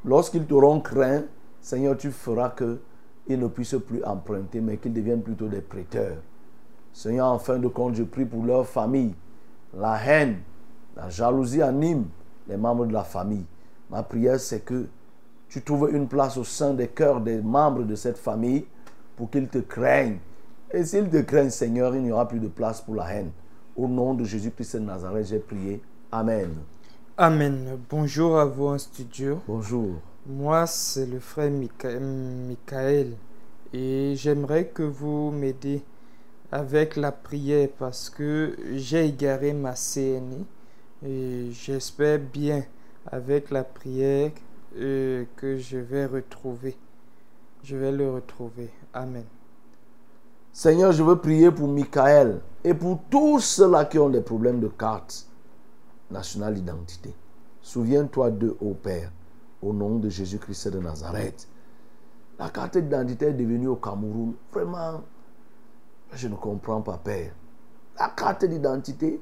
Lorsqu'ils 0.04 0.46
t'auront 0.46 0.80
craint, 0.80 1.22
Seigneur, 1.60 1.96
tu 1.96 2.10
feras 2.10 2.50
qu'ils 2.50 3.38
ne 3.38 3.46
puissent 3.46 3.76
plus 3.86 4.02
emprunter, 4.04 4.60
mais 4.60 4.78
qu'ils 4.78 4.92
deviennent 4.92 5.22
plutôt 5.22 5.48
des 5.48 5.60
prêteurs. 5.60 6.16
Seigneur, 6.92 7.28
en 7.28 7.38
fin 7.38 7.58
de 7.58 7.68
compte, 7.68 7.94
je 7.94 8.02
prie 8.02 8.24
pour 8.24 8.44
leur 8.44 8.66
famille. 8.66 9.14
La 9.74 9.96
haine, 10.04 10.38
la 10.96 11.08
jalousie 11.08 11.62
anime 11.62 12.06
les 12.48 12.56
membres 12.56 12.86
de 12.86 12.92
la 12.92 13.04
famille. 13.04 13.46
Ma 13.90 14.02
prière, 14.02 14.40
c'est 14.40 14.60
que 14.60 14.86
tu 15.48 15.62
trouves 15.62 15.90
une 15.92 16.08
place 16.08 16.36
au 16.36 16.44
sein 16.44 16.74
des 16.74 16.88
cœurs 16.88 17.20
des 17.20 17.40
membres 17.40 17.84
de 17.84 17.94
cette 17.94 18.18
famille 18.18 18.66
pour 19.16 19.30
qu'ils 19.30 19.48
te 19.48 19.58
craignent. 19.58 20.18
Et 20.72 20.84
s'ils 20.84 21.08
te 21.08 21.18
craignent, 21.18 21.50
Seigneur, 21.50 21.94
il 21.94 22.02
n'y 22.02 22.10
aura 22.10 22.26
plus 22.26 22.40
de 22.40 22.48
place 22.48 22.80
pour 22.80 22.94
la 22.94 23.12
haine. 23.14 23.30
Au 23.76 23.86
nom 23.86 24.14
de 24.14 24.24
Jésus-Christ 24.24 24.76
de 24.76 24.80
Nazareth, 24.80 25.26
j'ai 25.26 25.38
prié. 25.38 25.82
Amen. 26.12 26.51
Amen. 27.16 27.78
Bonjour 27.89 28.39
à 28.39 28.44
vous 28.44 28.66
en 28.66 28.78
studio. 28.78 29.40
Bonjour. 29.48 29.94
Moi, 30.26 30.66
c'est 30.66 31.06
le 31.06 31.18
frère 31.20 31.51
Micha- 31.51 31.98
Michael. 31.98 33.16
Et 33.72 34.12
j'aimerais 34.16 34.66
que 34.66 34.82
vous 34.82 35.30
m'aidiez 35.30 35.82
avec 36.51 36.97
la 36.97 37.12
prière 37.12 37.68
parce 37.78 38.10
que 38.10 38.55
j'ai 38.74 39.06
égaré 39.06 39.55
ma 39.55 39.72
CNI. 39.74 40.44
Et 41.05 41.48
j'espère 41.52 42.18
bien 42.18 42.62
avec 43.10 43.51
la 43.51 43.64
prière 43.64 44.32
euh, 44.76 45.24
que 45.36 45.56
je 45.56 45.78
vais 45.78 46.05
retrouver. 46.05 46.76
Je 47.64 47.74
vais 47.76 47.90
le 47.90 48.10
retrouver. 48.10 48.68
Amen. 48.93 49.24
Seigneur, 50.52 50.93
je 50.93 51.02
veux 51.02 51.16
prier 51.16 51.51
pour 51.51 51.68
Michael 51.68 52.43
et 52.62 52.74
pour 52.74 53.01
tous 53.09 53.40
ceux-là 53.40 53.86
qui 53.86 53.98
ont 53.98 54.10
des 54.10 54.20
problèmes 54.20 54.60
de 54.60 54.68
carte 54.68 55.26
nationale 56.12 56.55
d'identité. 56.55 57.14
Souviens-toi 57.60 58.30
d'eux, 58.30 58.56
ô 58.60 58.74
Père, 58.74 59.10
au 59.62 59.72
nom 59.72 59.98
de 59.98 60.09
Jésus-Christ 60.09 60.68
de 60.68 60.78
Nazareth. 60.78 61.48
La 62.39 62.51
carte 62.51 62.78
d'identité 62.78 63.26
est 63.26 63.32
devenue 63.32 63.68
au 63.68 63.76
Cameroun. 63.76 64.34
Vraiment, 64.52 65.02
je 66.12 66.28
ne 66.28 66.34
comprends 66.34 66.80
pas, 66.82 66.98
Père. 66.98 67.32
La 67.98 68.09
carte 68.09 68.44
d'identité, 68.44 69.20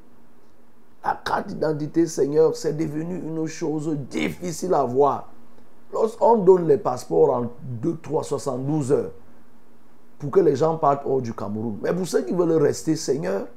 la 1.04 1.20
carte 1.24 1.48
d'identité, 1.48 2.06
Seigneur, 2.06 2.56
c'est 2.56 2.74
devenu 2.76 3.16
une 3.18 3.46
chose 3.46 3.96
difficile 4.10 4.74
à 4.74 4.84
voir. 4.84 5.30
Lorsqu'on 5.92 6.36
donne 6.36 6.68
les 6.68 6.78
passeports 6.78 7.30
en 7.34 7.50
2, 7.62 7.98
3, 8.02 8.22
72 8.22 8.92
heures, 8.92 9.10
pour 10.18 10.30
que 10.30 10.40
les 10.40 10.54
gens 10.54 10.76
partent 10.76 11.02
hors 11.06 11.22
du 11.22 11.32
Cameroun. 11.32 11.78
Mais 11.82 11.94
pour 11.94 12.06
ceux 12.06 12.22
qui 12.22 12.34
veulent 12.34 12.62
rester, 12.62 12.94
Seigneur, 12.94 13.48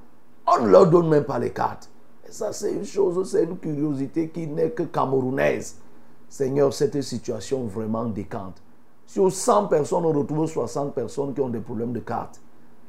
on 0.47 0.64
ne 0.64 0.69
leur 0.69 0.88
donne 0.88 1.10
même 1.10 1.26
pas 1.26 1.38
les 1.38 1.51
cartes. 1.51 1.89
Ça, 2.34 2.51
c'est 2.51 2.72
une 2.72 2.84
chose, 2.84 3.30
c'est 3.30 3.43
une 3.43 3.60
curiosité 3.60 4.27
qui 4.27 4.47
n'est 4.47 4.72
que 4.72 4.81
camerounaise. 4.81 5.76
Seigneur, 6.27 6.73
cette 6.73 6.99
situation 7.03 7.65
vraiment 7.65 8.05
décante. 8.05 8.55
Sur 9.05 9.31
100 9.31 9.68
personnes, 9.68 10.03
on 10.03 10.11
retrouve 10.11 10.47
60 10.47 10.95
personnes 10.95 11.35
qui 11.35 11.41
ont 11.41 11.49
des 11.49 11.60
problèmes 11.60 11.93
de 11.93 11.99
cartes. 11.99 12.41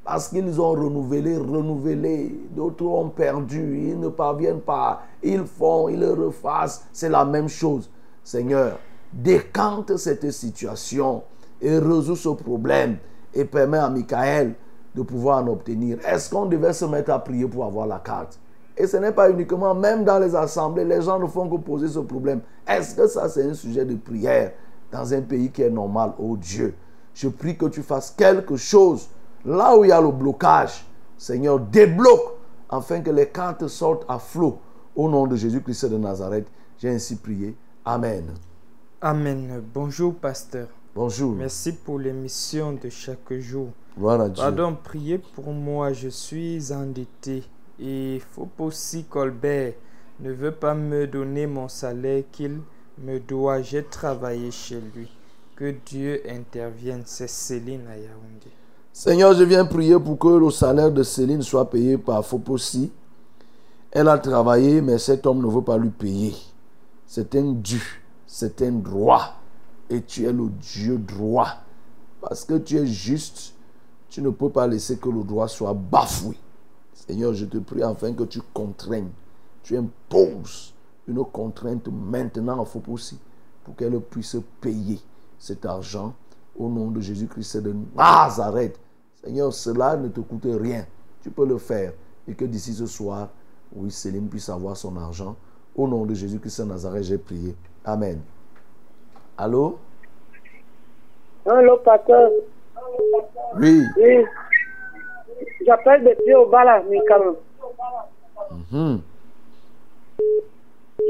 Parce 0.03 0.29
qu'ils 0.29 0.59
ont 0.63 0.71
renouvelé, 0.71 1.37
renouvelé. 1.37 2.35
D'autres 2.57 2.87
ont 2.87 3.11
perdu. 3.11 3.91
Ils 3.91 4.01
ne 4.01 4.09
parviennent 4.09 4.63
pas. 4.63 5.03
Ils 5.23 5.45
font, 5.45 5.91
ils 5.91 6.03
refassent. 6.03 6.87
C'est 6.91 7.11
la 7.11 7.27
même 7.27 7.49
chose. 7.49 7.91
Seigneur, 8.23 8.79
décante 9.13 9.99
cette 9.99 10.31
situation 10.31 11.23
et 11.61 11.79
résous 11.79 12.17
ce 12.17 12.31
problème 12.31 12.97
et 13.35 13.45
permet 13.45 13.77
à 13.77 13.91
Michael 13.91 14.55
de 14.95 15.03
pouvoir 15.03 15.45
en 15.45 15.49
obtenir. 15.49 15.99
Est-ce 16.07 16.31
qu'on 16.31 16.47
devait 16.47 16.73
se 16.73 16.87
mettre 16.87 17.11
à 17.11 17.19
prier 17.19 17.47
pour 17.47 17.67
avoir 17.67 17.87
la 17.87 17.99
carte? 17.99 18.41
Et 18.77 18.87
ce 18.87 18.97
n'est 18.97 19.13
pas 19.13 19.31
uniquement, 19.31 19.75
même 19.75 20.05
dans 20.05 20.19
les 20.19 20.35
assemblées, 20.35 20.85
les 20.85 21.01
gens 21.01 21.19
ne 21.19 21.27
font 21.27 21.49
que 21.49 21.63
poser 21.63 21.89
ce 21.89 22.01
problème. 22.01 22.41
Est-ce 22.67 22.95
que 22.97 23.07
ça, 23.07 23.29
c'est 23.29 23.49
un 23.49 23.55
sujet 23.55 23.85
de 23.85 23.95
prière 23.95 24.53
dans 24.91 25.15
un 25.15 25.21
pays 25.21 25.51
qui 25.51 25.63
est 25.63 25.71
normal? 25.71 26.13
Oh 26.19 26.37
Dieu, 26.37 26.75
je 27.15 27.29
prie 27.29 27.57
que 27.57 27.67
tu 27.67 27.83
fasses 27.83 28.11
quelque 28.11 28.57
chose 28.57 29.09
là 29.45 29.77
où 29.77 29.85
il 29.85 29.89
y 29.89 29.93
a 29.93 30.01
le 30.01 30.11
blocage. 30.11 30.85
Seigneur, 31.17 31.61
débloque 31.61 32.37
afin 32.69 33.01
que 33.01 33.11
les 33.11 33.29
cartes 33.29 33.69
sortent 33.69 34.05
à 34.09 34.19
flot. 34.19 34.59
Au 34.97 35.09
nom 35.09 35.27
de 35.27 35.37
Jésus-Christ 35.37 35.87
de 35.87 35.99
Nazareth, 35.99 36.47
j'ai 36.79 36.91
ainsi 36.91 37.17
prié. 37.17 37.57
Amen. 37.85 38.25
Amen. 39.01 39.63
Bonjour, 39.73 40.15
pasteur. 40.15 40.69
Bonjour. 40.95 41.35
Merci 41.35 41.73
pour 41.73 41.99
l'émission 41.99 42.73
de 42.73 42.89
chaque 42.89 43.33
jour. 43.35 43.69
Gloire 43.97 44.21
à 44.21 44.29
Dieu. 44.29 44.43
Pardon, 44.43 44.77
priez 44.83 45.19
pour 45.19 45.53
moi. 45.53 45.93
Je 45.93 46.09
suis 46.09 46.73
endetté. 46.73 47.45
Et 47.81 48.21
aussi 48.59 49.05
Colbert 49.05 49.75
ne 50.21 50.33
veut 50.33 50.53
pas 50.53 50.75
me 50.75 51.07
donner 51.07 51.47
mon 51.47 51.69
salaire 51.69 52.23
qu'il 52.31 52.61
me 52.99 53.19
doit. 53.19 53.63
J'ai 53.63 53.85
travaillé 53.85 54.51
chez 54.51 54.81
lui. 54.95 55.09
Que 55.57 55.75
Dieu 55.87 56.23
intervienne. 56.29 57.03
C'est 57.05 57.29
Céline 57.29 57.87
à. 57.89 57.95
Seigneur, 58.93 59.35
je 59.35 59.43
viens 59.43 59.65
prier 59.65 59.99
pour 59.99 60.19
que 60.19 60.29
le 60.29 60.51
salaire 60.51 60.91
de 60.91 61.03
Céline 61.03 61.43
soit 61.43 61.69
payé 61.69 61.99
par 61.99 62.25
Fopossi. 62.25 62.93
Elle 63.91 64.09
a 64.09 64.19
travaillé, 64.19 64.81
mais 64.81 64.99
cet 64.99 65.27
homme 65.27 65.45
ne 65.45 65.51
veut 65.51 65.63
pas 65.63 65.79
lui 65.79 65.91
payer. 65.91 66.35
C'est 67.07 67.35
un 67.37 67.53
dû, 67.53 68.03
c'est 68.27 68.63
un 68.63 68.73
droit. 68.73 69.35
Et 69.91 70.03
tu 70.03 70.25
es 70.25 70.33
le 70.33 70.49
Dieu 70.49 70.99
droit. 70.99 71.49
Parce 72.21 72.45
que 72.45 72.55
tu 72.55 72.79
es 72.79 72.87
juste, 72.87 73.55
Tu 74.11 74.23
ne 74.23 74.31
peux 74.31 74.49
pas 74.49 74.69
laisser 74.69 74.97
que 74.97 75.09
le 75.09 75.25
droit 75.25 75.49
soit 75.49 75.75
bafoué. 75.75 76.37
Seigneur, 77.07 77.35
je 77.35 77.45
te 77.45 77.59
prie 77.59 77.83
afin 77.83 78.15
que 78.15 78.25
tu 78.25 78.41
contraignes, 78.53 79.11
tu 79.63 79.77
imposes 79.77 80.73
une 81.07 81.23
contrainte 81.25 81.89
maintenant 81.89 82.65
à 82.65 82.91
aussi 82.91 83.19
pour 83.63 83.77
qu'elle 83.77 84.01
puisse 84.01 84.37
payer 84.61 84.99
cet 85.39 85.67
argent 85.67 86.15
au 86.57 86.69
nom 86.69 86.91
de 86.91 87.01
Jésus-Christ 87.01 87.59
de 87.59 87.75
Nazareth. 87.95 88.79
Seigneur, 89.23 89.53
cela 89.53 89.97
ne 89.97 90.09
te 90.09 90.21
coûte 90.21 90.47
rien. 90.47 90.87
Tu 91.23 91.31
peux 91.31 91.47
le 91.47 91.59
faire. 91.59 91.93
Et 92.27 92.35
que 92.35 92.45
d'ici 92.45 92.73
ce 92.73 92.87
soir, 92.87 93.29
oui, 93.75 93.91
Céline 93.91 94.29
puisse 94.29 94.49
avoir 94.49 94.77
son 94.77 94.97
argent. 94.97 95.37
Au 95.77 95.89
nom 95.89 96.07
de 96.07 96.15
Jésus-Christ 96.15 96.63
de 96.63 96.67
Nazareth, 96.67 97.05
j'ai 97.05 97.19
prié. 97.19 97.55
Amen. 97.85 98.21
Allô? 99.37 99.79
Allô, 101.45 101.77
pasteur? 101.79 102.31
Oui. 103.57 103.83
Oui. 103.97 104.25
J'appelle 105.67 106.05
depuis 106.05 106.35
au 106.35 106.47
bas 106.47 106.65
là, 106.65 106.83
Mikam. 106.89 107.37
Mhm. 108.73 109.01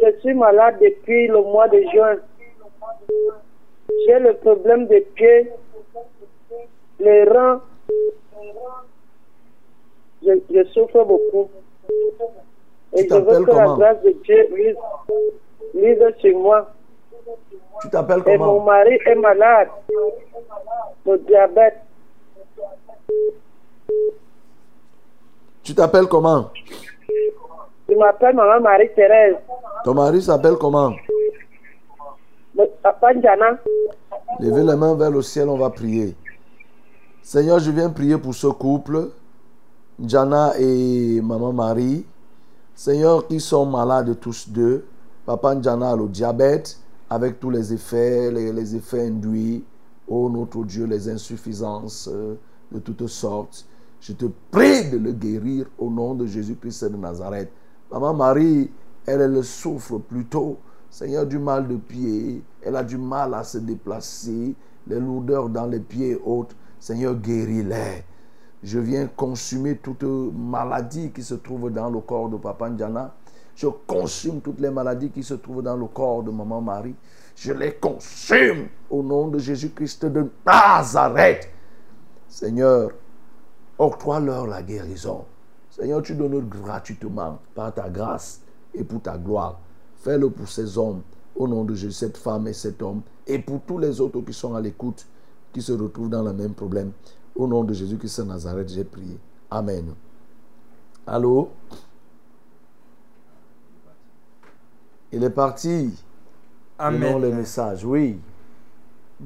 Je 0.02 0.18
suis 0.20 0.34
malade 0.34 0.76
depuis 0.80 1.26
le 1.28 1.40
mois 1.42 1.68
de 1.68 1.80
juin. 1.92 2.16
J'ai 4.06 4.18
le 4.18 4.34
problème 4.34 4.86
des 4.86 5.00
pieds, 5.00 5.50
les 7.00 7.24
reins. 7.24 7.60
Je, 10.22 10.32
je 10.54 10.64
souffre 10.72 11.04
beaucoup. 11.04 11.48
Et 12.96 13.08
je 13.08 13.14
veux 13.14 13.44
que 13.44 13.50
la 13.50 13.66
grâce 13.76 14.02
de 14.02 14.10
Dieu 14.24 14.48
lise, 14.56 14.76
lise 15.74 16.14
sur 16.20 16.38
moi. 16.38 16.70
Tu 17.82 17.90
t'appelles 17.90 18.20
Et 18.20 18.36
comment? 18.36 18.54
mon 18.54 18.60
mari 18.64 18.98
est 19.04 19.14
malade. 19.16 19.68
Le 21.06 21.18
diabète. 21.18 21.78
Tu 25.64 25.74
t'appelles 25.74 26.06
comment? 26.06 26.50
Je 27.88 27.94
m'appelle 27.94 28.34
Maman 28.36 28.60
Marie-Thérèse. 28.60 29.36
Ton 29.84 29.94
mari 29.94 30.22
s'appelle 30.22 30.56
comment? 30.56 30.92
Le- 32.56 32.66
Papa 32.82 33.14
Njana. 33.14 33.58
Levez 34.40 34.62
les 34.62 34.76
mains 34.76 34.94
vers 34.94 35.10
le 35.10 35.22
ciel, 35.22 35.48
on 35.48 35.56
va 35.58 35.70
prier. 35.70 36.14
Seigneur, 37.22 37.58
je 37.58 37.70
viens 37.70 37.90
prier 37.90 38.18
pour 38.18 38.34
ce 38.34 38.46
couple, 38.48 39.08
Jana 40.04 40.52
et 40.58 41.20
Maman 41.22 41.52
Marie. 41.52 42.04
Seigneur, 42.74 43.26
qui 43.26 43.40
sont 43.40 43.66
malades 43.66 44.18
tous 44.20 44.48
deux. 44.48 44.84
Papa 45.24 45.54
Jana 45.60 45.92
a 45.92 45.96
le 45.96 46.06
diabète, 46.08 46.78
avec 47.08 47.40
tous 47.40 47.50
les 47.50 47.72
effets, 47.72 48.30
les, 48.30 48.52
les 48.52 48.76
effets 48.76 49.06
induits. 49.06 49.64
Oh 50.08 50.28
notre 50.28 50.62
Dieu, 50.64 50.84
les 50.84 51.08
insuffisances 51.08 52.10
euh, 52.12 52.34
de 52.70 52.78
toutes 52.78 53.06
sortes. 53.06 53.64
Je 54.06 54.12
te 54.12 54.26
prie 54.50 54.90
de 54.90 54.98
le 54.98 55.12
guérir 55.12 55.64
au 55.78 55.88
nom 55.88 56.14
de 56.14 56.26
Jésus-Christ 56.26 56.84
de 56.84 56.96
Nazareth. 56.98 57.50
Maman 57.90 58.12
Marie, 58.12 58.70
elle, 59.06 59.42
souffre 59.42 59.96
plutôt, 59.96 60.58
Seigneur, 60.90 61.24
du 61.24 61.38
mal 61.38 61.66
de 61.66 61.76
pied. 61.76 62.42
Elle 62.60 62.76
a 62.76 62.84
du 62.84 62.98
mal 62.98 63.32
à 63.32 63.42
se 63.44 63.56
déplacer, 63.56 64.54
les 64.86 65.00
lourdeurs 65.00 65.48
dans 65.48 65.64
les 65.64 65.80
pieds 65.80 66.10
et 66.10 66.20
autres. 66.22 66.54
Seigneur, 66.78 67.14
guéris-les. 67.14 68.04
Je 68.62 68.78
viens 68.78 69.06
consumer 69.06 69.78
toute 69.78 70.02
maladie 70.02 71.10
qui 71.10 71.22
se 71.22 71.36
trouve 71.36 71.72
dans 71.72 71.88
le 71.88 72.00
corps 72.00 72.28
de 72.28 72.36
Papa 72.36 72.68
Ndiana. 72.68 73.14
Je 73.56 73.68
consume 73.86 74.42
toutes 74.42 74.60
les 74.60 74.70
maladies 74.70 75.08
qui 75.08 75.22
se 75.22 75.32
trouvent 75.32 75.62
dans 75.62 75.78
le 75.78 75.86
corps 75.86 76.22
de 76.22 76.30
Maman 76.30 76.60
Marie. 76.60 76.94
Je 77.36 77.54
les 77.54 77.72
consume 77.72 78.66
au 78.90 79.02
nom 79.02 79.28
de 79.28 79.38
Jésus-Christ 79.38 80.04
de 80.04 80.30
Nazareth. 80.44 81.48
Seigneur, 82.28 82.90
octroie-leur 83.78 84.46
la 84.46 84.62
guérison. 84.62 85.24
Seigneur, 85.70 86.02
tu 86.02 86.14
donnes 86.14 86.40
gratuitement 86.48 87.38
par 87.54 87.74
ta 87.74 87.88
grâce 87.88 88.40
et 88.74 88.84
pour 88.84 89.02
ta 89.02 89.18
gloire. 89.18 89.58
Fais-le 89.96 90.30
pour 90.30 90.48
ces 90.48 90.78
hommes, 90.78 91.02
au 91.34 91.48
nom 91.48 91.64
de 91.64 91.74
Jésus, 91.74 91.92
cette 91.92 92.16
femme 92.16 92.46
et 92.46 92.52
cet 92.52 92.82
homme, 92.82 93.02
et 93.26 93.38
pour 93.38 93.60
tous 93.62 93.78
les 93.78 94.00
autres 94.00 94.20
qui 94.20 94.32
sont 94.32 94.54
à 94.54 94.60
l'écoute, 94.60 95.06
qui 95.52 95.62
se 95.62 95.72
retrouvent 95.72 96.10
dans 96.10 96.22
le 96.22 96.32
même 96.32 96.54
problème. 96.54 96.92
Au 97.34 97.46
nom 97.46 97.64
de 97.64 97.72
Jésus-Christ 97.72 98.20
de 98.20 98.26
Nazareth, 98.26 98.68
j'ai 98.68 98.84
prié. 98.84 99.18
Amen. 99.50 99.94
Allô? 101.06 101.50
Il 105.10 105.22
est 105.22 105.30
parti. 105.30 105.90
Amen. 106.78 107.00
Donnons 107.00 107.18
les 107.18 107.32
messages. 107.32 107.84
Oui. 107.84 108.18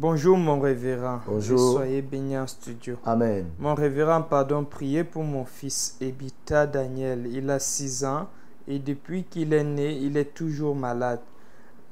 Bonjour 0.01 0.39
mon 0.39 0.61
révérend. 0.61 1.23
Bonjour. 1.27 1.73
Soyez 1.73 2.03
béni 2.03 2.39
en 2.39 2.47
studio. 2.47 2.99
Amen. 3.05 3.47
Mon 3.59 3.75
révérend, 3.75 4.23
pardon, 4.23 4.65
priez 4.65 5.03
pour 5.03 5.25
mon 5.25 5.45
fils 5.45 5.97
Ebita 6.01 6.69
Daniel. 6.69 7.27
Il 7.27 7.51
a 7.51 7.59
6 7.59 8.05
ans 8.05 8.29
et 8.69 8.79
depuis 8.79 9.25
qu'il 9.25 9.53
est 9.53 9.65
né, 9.65 9.91
il 9.91 10.17
est 10.17 10.33
toujours 10.33 10.77
malade. 10.77 11.19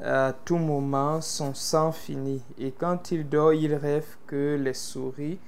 À 0.00 0.32
tout 0.44 0.56
moment, 0.56 1.20
son 1.20 1.52
sang 1.52 1.90
finit 1.90 2.44
et 2.60 2.70
quand 2.70 3.10
il 3.10 3.28
dort, 3.28 3.52
il 3.52 3.74
rêve 3.74 4.06
que 4.28 4.54
les 4.54 4.74
souris 4.74 5.40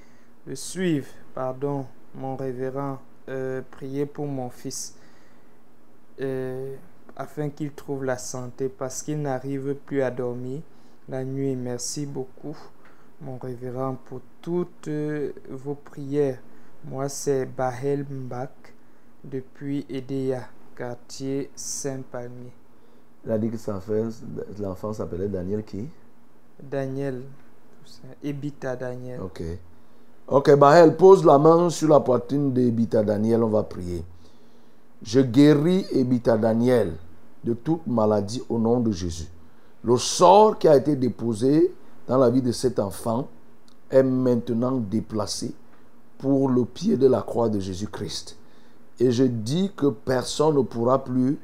le 0.44 0.56
suivent. 0.56 1.12
Pardon, 1.36 1.86
mon 2.16 2.34
révérend, 2.34 2.98
euh, 3.28 3.62
priez 3.70 4.04
pour 4.04 4.26
mon 4.26 4.50
fils 4.50 4.96
euh, 6.20 6.74
afin 7.14 7.50
qu'il 7.50 7.70
trouve 7.70 8.02
la 8.02 8.18
santé 8.18 8.68
parce 8.68 9.04
qu'il 9.04 9.22
n'arrive 9.22 9.76
plus 9.86 10.02
à 10.02 10.10
dormir 10.10 10.60
la 11.08 11.24
nuit. 11.24 11.56
Merci 11.56 12.06
beaucoup, 12.06 12.56
mon 13.20 13.38
révérend, 13.38 13.96
pour 14.06 14.20
toutes 14.42 14.90
vos 15.50 15.74
prières. 15.74 16.38
Moi, 16.84 17.08
c'est 17.08 17.46
Bahel 17.46 18.06
Mbak 18.08 18.74
depuis 19.24 19.84
Edea, 19.88 20.42
quartier 20.76 21.50
Saint-Palmier. 21.54 22.52
Il 23.24 23.32
a 23.32 23.38
dit 23.38 23.50
que 23.50 24.62
l'enfant 24.62 24.92
s'appelait 24.92 25.28
Daniel 25.28 25.64
qui? 25.64 25.88
Daniel, 26.62 27.22
Ebita 28.22 28.76
Daniel. 28.76 29.20
Ok. 29.20 29.42
Ok, 30.28 30.54
Bahel, 30.56 30.96
pose 30.96 31.24
la 31.24 31.38
main 31.38 31.70
sur 31.70 31.88
la 31.88 32.00
poitrine 32.00 32.52
d'Ebita 32.52 33.02
Daniel, 33.02 33.42
on 33.42 33.48
va 33.48 33.62
prier. 33.62 34.04
Je 35.02 35.20
guéris 35.20 35.86
Ebita 35.92 36.36
Daniel 36.36 36.94
de 37.44 37.54
toute 37.54 37.86
maladie 37.86 38.42
au 38.48 38.58
nom 38.58 38.80
de 38.80 38.92
Jésus. 38.92 39.28
Le 39.84 39.96
sort 39.96 40.58
qui 40.58 40.68
a 40.68 40.76
été 40.76 40.96
déposé 40.96 41.74
dans 42.06 42.18
la 42.18 42.30
vie 42.30 42.42
de 42.42 42.52
cet 42.52 42.78
enfant 42.78 43.28
est 43.90 44.02
maintenant 44.02 44.72
déplacé 44.72 45.54
pour 46.18 46.48
le 46.48 46.64
pied 46.64 46.96
de 46.96 47.06
la 47.06 47.22
croix 47.22 47.48
de 47.48 47.60
Jésus-Christ. 47.60 48.36
Et 48.98 49.12
je 49.12 49.24
dis 49.24 49.70
que 49.76 49.86
personne 49.86 50.56
ne 50.56 50.62
pourra 50.62 51.02
plus 51.04 51.38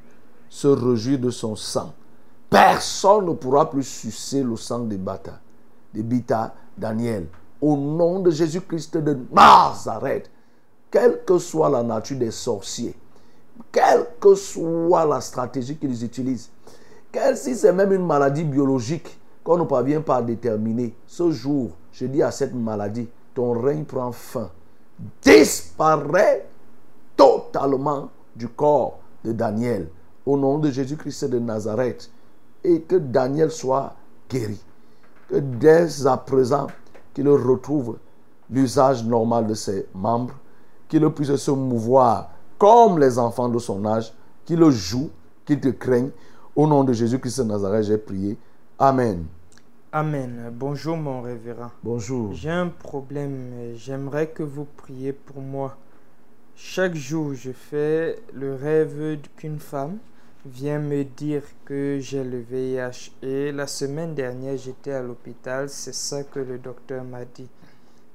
se 0.48 0.66
réjouir 0.66 1.18
de 1.18 1.30
son 1.30 1.54
sang. 1.54 1.94
Personne 2.50 3.26
ne 3.26 3.32
pourra 3.32 3.70
plus 3.70 3.84
sucer 3.84 4.42
le 4.42 4.56
sang 4.56 4.80
de 4.80 4.96
Bata, 4.96 5.40
de 5.94 6.02
Bita 6.02 6.54
Daniel. 6.76 7.26
Au 7.60 7.76
nom 7.76 8.20
de 8.20 8.30
Jésus-Christ 8.30 8.96
de 8.98 9.18
Nazareth, 9.32 10.30
quelle 10.90 11.24
que 11.24 11.38
soit 11.38 11.70
la 11.70 11.82
nature 11.82 12.18
des 12.18 12.30
sorciers, 12.30 12.94
quelle 13.72 14.06
que 14.20 14.34
soit 14.34 15.04
la 15.06 15.20
stratégie 15.20 15.76
qu'ils 15.76 16.04
utilisent, 16.04 16.50
quelle 17.14 17.36
si 17.36 17.54
c'est 17.54 17.72
même 17.72 17.92
une 17.92 18.04
maladie 18.04 18.42
biologique 18.42 19.20
qu'on 19.44 19.56
ne 19.56 19.62
parvient 19.62 20.00
pas 20.00 20.16
à 20.16 20.22
déterminer, 20.22 20.96
ce 21.06 21.30
jour, 21.30 21.70
je 21.92 22.06
dis 22.06 22.24
à 22.24 22.32
cette 22.32 22.54
maladie, 22.54 23.08
ton 23.34 23.52
règne 23.52 23.84
prend 23.84 24.10
fin. 24.10 24.50
Disparaît 25.22 26.48
totalement 27.16 28.08
du 28.34 28.48
corps 28.48 28.98
de 29.24 29.30
Daniel. 29.30 29.88
Au 30.26 30.36
nom 30.36 30.58
de 30.58 30.72
Jésus-Christ 30.72 31.26
de 31.26 31.38
Nazareth. 31.38 32.10
Et 32.64 32.80
que 32.80 32.96
Daniel 32.96 33.52
soit 33.52 33.94
guéri. 34.28 34.60
Que 35.28 35.36
dès 35.36 36.08
à 36.08 36.16
présent, 36.16 36.66
qu'il 37.12 37.28
retrouve 37.28 37.98
l'usage 38.50 39.04
normal 39.04 39.46
de 39.46 39.54
ses 39.54 39.86
membres, 39.94 40.34
qu'il 40.88 41.08
puisse 41.10 41.36
se 41.36 41.50
mouvoir 41.52 42.30
comme 42.58 42.98
les 42.98 43.20
enfants 43.20 43.48
de 43.48 43.58
son 43.60 43.84
âge, 43.86 44.12
qu'il 44.44 44.68
joue, 44.70 45.10
qu'il 45.44 45.60
te 45.60 45.68
craigne. 45.68 46.10
Au 46.56 46.68
nom 46.68 46.84
de 46.84 46.92
Jésus-Christ 46.92 47.40
de 47.40 47.44
Nazareth, 47.46 47.84
j'ai 47.86 47.98
prié. 47.98 48.38
Amen. 48.78 49.24
Amen. 49.90 50.52
Bonjour 50.52 50.96
mon 50.96 51.20
révérend. 51.20 51.72
Bonjour. 51.82 52.32
J'ai 52.32 52.50
un 52.50 52.68
problème. 52.68 53.74
J'aimerais 53.74 54.28
que 54.28 54.44
vous 54.44 54.64
priez 54.64 55.12
pour 55.12 55.42
moi. 55.42 55.76
Chaque 56.54 56.94
jour, 56.94 57.34
je 57.34 57.50
fais 57.50 58.20
le 58.32 58.54
rêve 58.54 59.18
qu'une 59.34 59.58
femme 59.58 59.98
vient 60.46 60.78
me 60.78 61.02
dire 61.02 61.42
que 61.64 61.98
j'ai 62.00 62.22
le 62.22 62.38
VIH. 62.38 63.10
Et 63.22 63.50
la 63.50 63.66
semaine 63.66 64.14
dernière, 64.14 64.56
j'étais 64.56 64.92
à 64.92 65.02
l'hôpital. 65.02 65.68
C'est 65.68 65.94
ça 65.94 66.22
que 66.22 66.38
le 66.38 66.58
docteur 66.58 67.02
m'a 67.02 67.24
dit. 67.24 67.48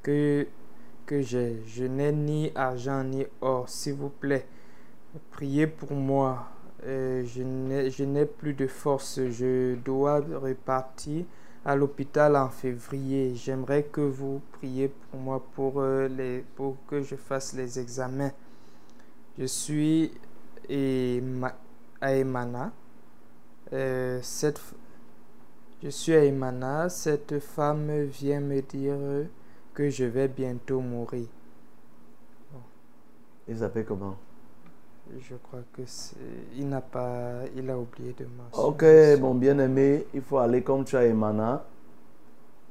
Que, 0.01 0.47
que 1.05 1.21
j'ai. 1.21 1.61
Je 1.67 1.83
n'ai 1.83 2.13
ni 2.13 2.53
argent 2.55 3.03
ni 3.03 3.25
or. 3.41 3.67
S'il 3.67 3.95
vous 3.95 4.07
plaît, 4.07 4.47
priez 5.29 5.67
pour 5.67 5.91
moi. 5.91 6.47
Euh, 6.85 7.25
je 7.25 8.03
n'ai 8.03 8.25
plus 8.25 8.53
de 8.53 8.67
force. 8.67 9.19
Je 9.29 9.75
dois 9.75 10.19
repartir 10.19 11.25
à 11.65 11.75
l'hôpital 11.75 12.35
en 12.35 12.49
février. 12.49 13.35
J'aimerais 13.35 13.83
que 13.83 14.01
vous 14.01 14.41
priez 14.53 14.87
pour 14.89 15.19
moi 15.19 15.43
pour, 15.55 15.73
euh, 15.77 16.41
que 16.87 17.01
je 17.01 17.15
fasse 17.15 17.53
les 17.53 17.79
examens. 17.79 18.31
Je 19.37 19.45
suis 19.45 20.11
à 22.01 22.13
Emana. 22.13 22.71
Euh, 23.73 24.19
cette, 24.21 24.61
je 25.83 25.89
suis 25.89 26.13
à 26.13 26.23
Emana. 26.23 26.89
Cette 26.89 27.39
femme 27.39 28.03
vient 28.05 28.39
me 28.39 28.61
dire 28.61 29.27
que 29.73 29.89
je 29.89 30.05
vais 30.05 30.27
bientôt 30.27 30.79
mourir. 30.79 31.27
Il 33.47 33.57
s'appelle 33.57 33.85
comment? 33.85 34.15
Je 35.17 35.35
crois 35.35 35.61
que. 35.73 35.81
Il 36.55 36.69
n'a 36.69 36.81
pas. 36.81 37.41
Il 37.55 37.69
a 37.69 37.77
oublié 37.77 38.13
de 38.13 38.25
mentionner. 38.25 39.15
Ok, 39.15 39.19
mon 39.21 39.35
bien-aimé, 39.35 40.05
il 40.13 40.21
faut 40.21 40.37
aller 40.37 40.61
comme 40.61 40.83
tu 40.83 40.95
as 40.95 41.05
Emana. 41.05 41.65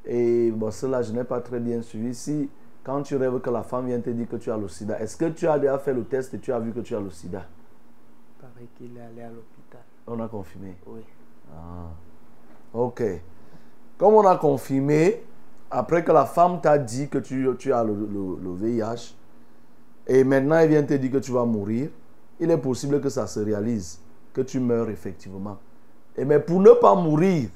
Et 0.04 0.50
bon, 0.50 0.70
cela, 0.70 1.02
je 1.02 1.12
n'ai 1.12 1.24
pas 1.24 1.40
très 1.40 1.60
bien 1.60 1.82
suivi. 1.82 2.14
Si, 2.14 2.48
quand 2.84 3.02
tu 3.02 3.16
rêves 3.16 3.40
que 3.40 3.50
la 3.50 3.62
femme 3.62 3.86
vient 3.86 4.00
te 4.00 4.10
dire 4.10 4.28
que 4.28 4.36
tu 4.36 4.50
as 4.50 4.56
le 4.56 4.68
sida, 4.68 4.98
est-ce 5.00 5.16
que 5.16 5.26
tu 5.30 5.46
as 5.46 5.58
déjà 5.58 5.78
fait 5.78 5.92
le 5.92 6.04
test 6.04 6.32
et 6.34 6.38
tu 6.38 6.52
as 6.52 6.58
vu 6.60 6.72
que 6.72 6.80
tu 6.80 6.94
as 6.94 7.00
le 7.00 7.10
sida? 7.10 7.42
Il 8.38 8.40
paraît 8.42 8.68
qu'il 8.76 8.96
est 8.96 9.00
allé 9.00 9.22
à 9.22 9.28
l'hôpital. 9.30 9.80
On 10.06 10.18
a 10.20 10.28
confirmé. 10.28 10.76
Oui. 10.86 11.00
Ah. 11.52 11.90
Ok. 12.72 13.02
Comme 13.98 14.14
on 14.14 14.26
a 14.26 14.36
confirmé, 14.36 15.22
après 15.70 16.02
que 16.04 16.12
la 16.12 16.24
femme 16.24 16.60
t'a 16.62 16.78
dit 16.78 17.08
que 17.08 17.18
tu, 17.18 17.46
tu 17.58 17.72
as 17.72 17.84
le, 17.84 17.92
le- 17.94 18.38
le 18.42 18.54
VIH, 18.54 19.14
et 20.06 20.24
maintenant 20.24 20.56
elle 20.56 20.70
vient 20.70 20.82
te 20.84 20.94
dire 20.94 21.10
que 21.10 21.18
tu 21.18 21.32
vas 21.32 21.44
mourir, 21.44 21.90
il 22.40 22.50
est 22.50 22.58
possible 22.58 23.00
que 23.00 23.08
ça 23.08 23.26
se 23.26 23.40
réalise, 23.40 23.98
que 24.32 24.40
tu 24.40 24.60
meurs 24.60 24.90
effectivement. 24.90 25.58
Et 26.16 26.24
mais 26.24 26.40
pour 26.40 26.60
ne 26.60 26.70
pas 26.70 26.94
mourir, 26.94 27.48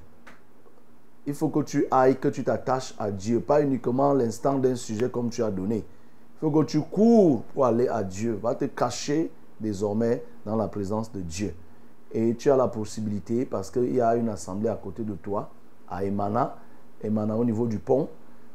il 1.27 1.35
faut 1.35 1.49
que 1.49 1.61
tu 1.61 1.87
ailles, 1.91 2.17
que 2.17 2.29
tu 2.29 2.43
t'attaches 2.43 2.95
à 2.99 3.11
Dieu, 3.11 3.41
pas 3.41 3.63
uniquement 3.63 4.13
l'instant 4.13 4.59
d'un 4.59 4.75
sujet 4.75 5.09
comme 5.09 5.31
tu 5.31 5.43
as 5.43 5.51
donné. 5.51 5.77
Il 5.77 6.39
faut 6.41 6.51
que 6.51 6.65
tu 6.65 6.81
cours 6.81 7.43
pour 7.55 7.67
aller 7.67 7.87
à 7.87 8.03
Dieu. 8.03 8.39
Va 8.43 8.57
te 8.57 8.65
cacher 8.65 9.31
désormais 9.61 10.25
dans 10.45 10.57
la 10.57 10.67
présence 10.67 11.13
de 11.13 11.21
Dieu. 11.21 11.55
Et 12.11 12.35
tu 12.35 12.51
as 12.51 12.57
la 12.57 12.69
possibilité, 12.69 13.47
parce 13.47 13.71
qu'il 13.71 13.95
y 13.95 14.01
a 14.01 14.17
une 14.17 14.29
assemblée 14.29 14.69
à 14.69 14.75
côté 14.75 15.05
de 15.05 15.15
toi, 15.15 15.51
à 15.89 16.05
Emana, 16.05 16.57
Emana 17.03 17.37
au 17.37 17.45
niveau 17.45 17.67
du 17.67 17.79
pont, 17.79 18.09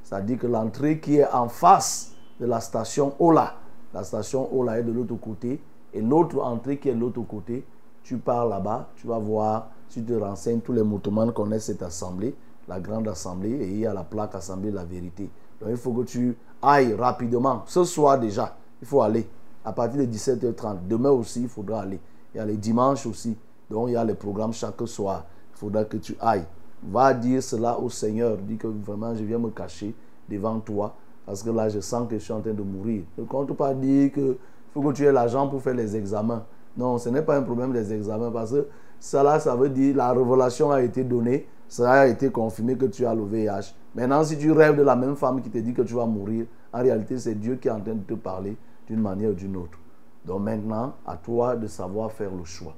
c'est-à-dire 0.03 0.37
que 0.37 0.47
l'entrée 0.47 0.99
qui 0.99 1.17
est 1.17 1.27
en 1.27 1.49
face 1.49 2.11
de 2.39 2.45
la 2.45 2.59
station 2.59 3.13
Ola, 3.19 3.55
la 3.93 4.03
station 4.03 4.53
Ola 4.57 4.79
est 4.79 4.83
de 4.83 4.91
l'autre 4.91 5.15
côté, 5.15 5.59
et 5.97 6.01
l'autre 6.01 6.39
entrée 6.39 6.77
qui 6.77 6.89
est 6.89 6.93
de 6.93 6.99
l'autre 6.99 7.21
côté, 7.23 7.65
tu 8.03 8.17
pars 8.17 8.47
là-bas, 8.47 8.89
tu 8.95 9.07
vas 9.07 9.17
voir, 9.17 9.69
tu 9.89 10.03
te 10.03 10.13
renseignes, 10.13 10.61
tous 10.61 10.73
les 10.73 10.83
motomanes 10.83 11.31
connaissent 11.31 11.65
cette 11.65 11.81
assemblée, 11.81 12.35
la 12.67 12.79
grande 12.79 13.07
assemblée, 13.07 13.49
et 13.49 13.69
il 13.69 13.79
y 13.79 13.85
a 13.87 13.93
la 13.93 14.03
plaque 14.03 14.35
Assemblée 14.35 14.69
de 14.69 14.75
la 14.75 14.85
vérité. 14.85 15.29
Donc 15.59 15.69
il 15.71 15.77
faut 15.77 15.91
que 15.91 16.03
tu 16.03 16.37
ailles 16.61 16.93
rapidement, 16.93 17.63
ce 17.65 17.83
soir 17.83 18.19
déjà, 18.19 18.55
il 18.79 18.87
faut 18.87 19.01
aller, 19.01 19.27
à 19.65 19.73
partir 19.73 19.99
de 19.99 20.05
17h30, 20.05 20.87
demain 20.87 21.09
aussi, 21.09 21.41
il 21.41 21.49
faudra 21.49 21.81
aller. 21.81 21.99
Il 22.33 22.37
y 22.37 22.39
a 22.39 22.45
les 22.45 22.57
dimanches 22.57 23.07
aussi, 23.07 23.35
donc 23.69 23.89
il 23.89 23.93
y 23.93 23.95
a 23.95 24.03
les 24.03 24.13
programmes 24.13 24.53
chaque 24.53 24.87
soir, 24.87 25.25
il 25.53 25.57
faudra 25.57 25.83
que 25.83 25.97
tu 25.97 26.15
ailles. 26.21 26.45
Va 26.83 27.11
dire 27.15 27.41
cela 27.41 27.79
au 27.79 27.89
Seigneur, 27.89 28.37
dis 28.37 28.57
que 28.57 28.67
vraiment 28.67 29.15
je 29.15 29.23
viens 29.23 29.39
me 29.39 29.49
cacher 29.49 29.95
devant 30.29 30.59
toi, 30.59 30.93
parce 31.25 31.41
que 31.41 31.49
là 31.49 31.69
je 31.69 31.79
sens 31.79 32.07
que 32.07 32.19
je 32.19 32.23
suis 32.23 32.33
en 32.33 32.41
train 32.41 32.53
de 32.53 32.61
mourir. 32.61 33.03
Ne 33.17 33.23
compte 33.23 33.51
pas 33.53 33.73
dire 33.73 34.11
que 34.11 34.37
faut 34.81 34.89
que 34.89 34.95
tu 34.95 35.05
aies 35.05 35.11
l'argent 35.11 35.47
pour 35.47 35.61
faire 35.61 35.73
les 35.73 35.95
examens. 35.95 36.45
Non, 36.75 36.97
ce 36.97 37.09
n'est 37.09 37.21
pas 37.21 37.37
un 37.37 37.41
problème 37.41 37.73
des 37.73 37.93
examens 37.93 38.31
parce 38.31 38.51
que 38.51 38.67
cela, 38.99 39.39
ça 39.39 39.55
veut 39.55 39.69
dire 39.69 39.95
la 39.95 40.11
révélation 40.11 40.71
a 40.71 40.81
été 40.81 41.03
donnée, 41.03 41.47
ça 41.67 41.91
a 41.91 42.07
été 42.07 42.29
confirmé 42.29 42.75
que 42.75 42.85
tu 42.85 43.05
as 43.05 43.13
le 43.13 43.25
VIH. 43.25 43.73
Maintenant, 43.95 44.23
si 44.23 44.37
tu 44.37 44.51
rêves 44.51 44.77
de 44.77 44.83
la 44.83 44.95
même 44.95 45.15
femme 45.15 45.41
qui 45.41 45.49
te 45.49 45.57
dit 45.57 45.73
que 45.73 45.81
tu 45.81 45.93
vas 45.93 46.05
mourir, 46.05 46.45
en 46.73 46.81
réalité, 46.81 47.17
c'est 47.17 47.35
Dieu 47.35 47.55
qui 47.55 47.67
est 47.67 47.71
en 47.71 47.81
train 47.81 47.95
de 47.95 48.03
te 48.03 48.13
parler 48.13 48.55
d'une 48.87 49.01
manière 49.01 49.31
ou 49.31 49.33
d'une 49.33 49.55
autre. 49.57 49.79
Donc 50.25 50.41
maintenant, 50.41 50.93
à 51.05 51.15
toi 51.15 51.55
de 51.55 51.67
savoir 51.67 52.11
faire 52.11 52.31
le 52.31 52.43
choix. 52.43 52.75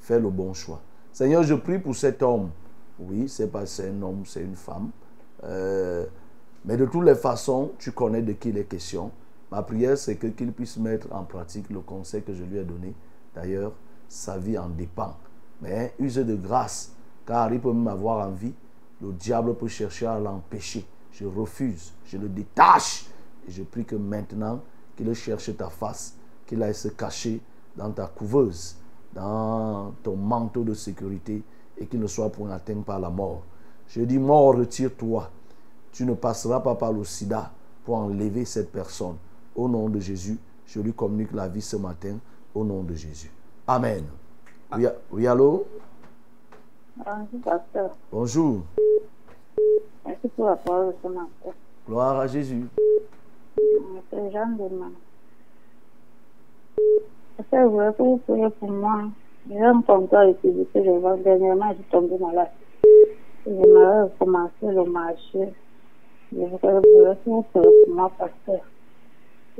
Fais 0.00 0.18
le 0.18 0.30
bon 0.30 0.52
choix. 0.52 0.80
Seigneur, 1.12 1.42
je 1.42 1.54
prie 1.54 1.78
pour 1.78 1.94
cet 1.94 2.22
homme. 2.22 2.50
Oui, 2.98 3.28
c'est 3.28 3.50
pas 3.50 3.64
un 3.82 4.02
homme, 4.02 4.22
c'est 4.24 4.42
une 4.42 4.56
femme. 4.56 4.90
Euh, 5.44 6.04
mais 6.64 6.76
de 6.76 6.86
toutes 6.86 7.04
les 7.04 7.14
façons, 7.14 7.72
tu 7.78 7.92
connais 7.92 8.22
de 8.22 8.32
qui 8.32 8.48
il 8.48 8.58
est 8.58 8.64
question. 8.64 9.10
Ma 9.50 9.62
prière, 9.62 9.96
c'est 9.96 10.16
que 10.16 10.26
qu'il 10.26 10.52
puisse 10.52 10.76
mettre 10.76 11.08
en 11.10 11.24
pratique 11.24 11.70
le 11.70 11.80
conseil 11.80 12.22
que 12.22 12.34
je 12.34 12.44
lui 12.44 12.58
ai 12.58 12.64
donné. 12.64 12.94
D'ailleurs, 13.34 13.72
sa 14.08 14.38
vie 14.38 14.58
en 14.58 14.68
dépend. 14.68 15.16
Mais 15.60 15.94
use 15.98 16.16
de 16.16 16.36
grâce, 16.36 16.92
car 17.26 17.52
il 17.52 17.60
peut 17.60 17.72
même 17.72 17.88
avoir 17.88 18.26
envie. 18.26 18.54
Le 19.00 19.12
diable 19.12 19.54
peut 19.54 19.68
chercher 19.68 20.06
à 20.06 20.18
l'empêcher. 20.18 20.86
Je 21.12 21.24
refuse, 21.24 21.92
je 22.04 22.18
le 22.18 22.28
détache. 22.28 23.06
Et 23.46 23.50
je 23.50 23.62
prie 23.62 23.84
que 23.84 23.96
maintenant, 23.96 24.60
qu'il 24.96 25.12
cherche 25.14 25.56
ta 25.56 25.68
face, 25.68 26.14
qu'il 26.46 26.62
aille 26.62 26.74
se 26.74 26.88
cacher 26.88 27.40
dans 27.76 27.90
ta 27.90 28.06
couveuse, 28.06 28.76
dans 29.14 29.94
ton 30.02 30.16
manteau 30.16 30.64
de 30.64 30.74
sécurité 30.74 31.42
et 31.76 31.86
qu'il 31.86 32.00
ne 32.00 32.06
soit 32.06 32.30
point 32.30 32.50
atteint 32.50 32.80
par 32.82 32.98
la 32.98 33.08
mort. 33.08 33.42
Je 33.86 34.02
dis, 34.02 34.18
mort, 34.18 34.56
retire-toi. 34.56 35.30
Tu 35.92 36.04
ne 36.04 36.14
passeras 36.14 36.60
pas 36.60 36.74
par 36.74 36.92
le 36.92 37.04
sida 37.04 37.52
pour 37.84 37.96
enlever 37.96 38.44
cette 38.44 38.70
personne. 38.70 39.16
Au 39.58 39.66
nom 39.66 39.88
de 39.88 39.98
Jésus, 39.98 40.38
je 40.66 40.80
lui 40.80 40.92
communique 40.92 41.32
la 41.32 41.48
vie 41.48 41.60
ce 41.60 41.76
matin. 41.76 42.16
Au 42.54 42.62
nom 42.62 42.84
de 42.84 42.94
Jésus. 42.94 43.28
Amen. 43.66 44.04
Oui, 44.72 44.86
oui, 45.10 45.26
allô? 45.26 45.66
Bonjour, 46.96 47.40
pasteur. 47.44 47.90
Bonjour. 48.12 48.60
Merci 50.06 50.28
pour 50.36 50.46
la 50.46 50.54
parole 50.54 50.86
de 50.86 50.94
ce 51.02 51.08
matin. 51.08 51.56
Gloire 51.88 52.20
à 52.20 52.28
Jésus. 52.28 52.66
C'est 53.56 54.30
Jean 54.30 54.46
de 54.46 54.74
Man. 54.76 54.92
Pasteur, 57.36 57.64
je 57.64 57.68
voulais 57.68 57.92
que 57.94 58.02
vous 58.02 58.16
priez 58.18 58.50
pour 58.60 58.70
moi. 58.70 59.08
J'ai 59.50 59.58
un 59.58 59.80
ici 59.80 60.66
que 60.72 60.84
je 60.84 61.00
vends. 61.00 61.16
Dernièrement, 61.16 61.70
je 61.70 61.74
suis 61.74 61.84
tombée 61.90 62.18
malade. 62.18 62.50
J'aimerais 63.44 64.02
recommencer 64.02 64.52
le 64.62 64.84
marché. 64.84 65.52
Je 66.30 66.44
voudrais 66.44 66.80
que 66.80 67.28
vous 67.28 67.42
priez 67.42 67.42
pour 67.52 67.94
moi, 67.94 68.12
pasteur. 68.16 68.60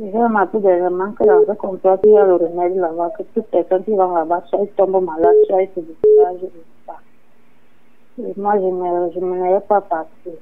J'ai 0.01 0.11
remarqué 0.13 0.59
dernièrement 0.61 1.11
que 1.13 1.25
dans 1.25 1.45
ce 1.53 1.59
comptoir, 1.59 1.99
il 2.05 2.11
y 2.13 2.19
a 2.19 2.25
le 2.25 2.37
remède 2.37 2.77
là-bas, 2.77 3.11
que 3.19 3.25
toute 3.35 3.47
personne 3.47 3.83
qui 3.85 3.95
va 3.97 4.07
là-bas, 4.07 4.45
soit 4.49 4.61
il 4.63 4.69
tombe 4.69 5.05
malade, 5.05 5.35
soit 5.49 5.63
il 5.63 5.69
se 5.75 5.81
décourage, 5.81 6.37
je 6.41 6.45
ne 6.47 6.51
sais 6.51 6.87
pas. 6.87 7.01
Et 8.19 8.33
moi, 8.41 8.55
je 8.59 8.67
ne 8.67 9.11
je 9.13 9.19
n'allais 9.19 9.61
pas 9.61 9.81
partir. 9.81 10.33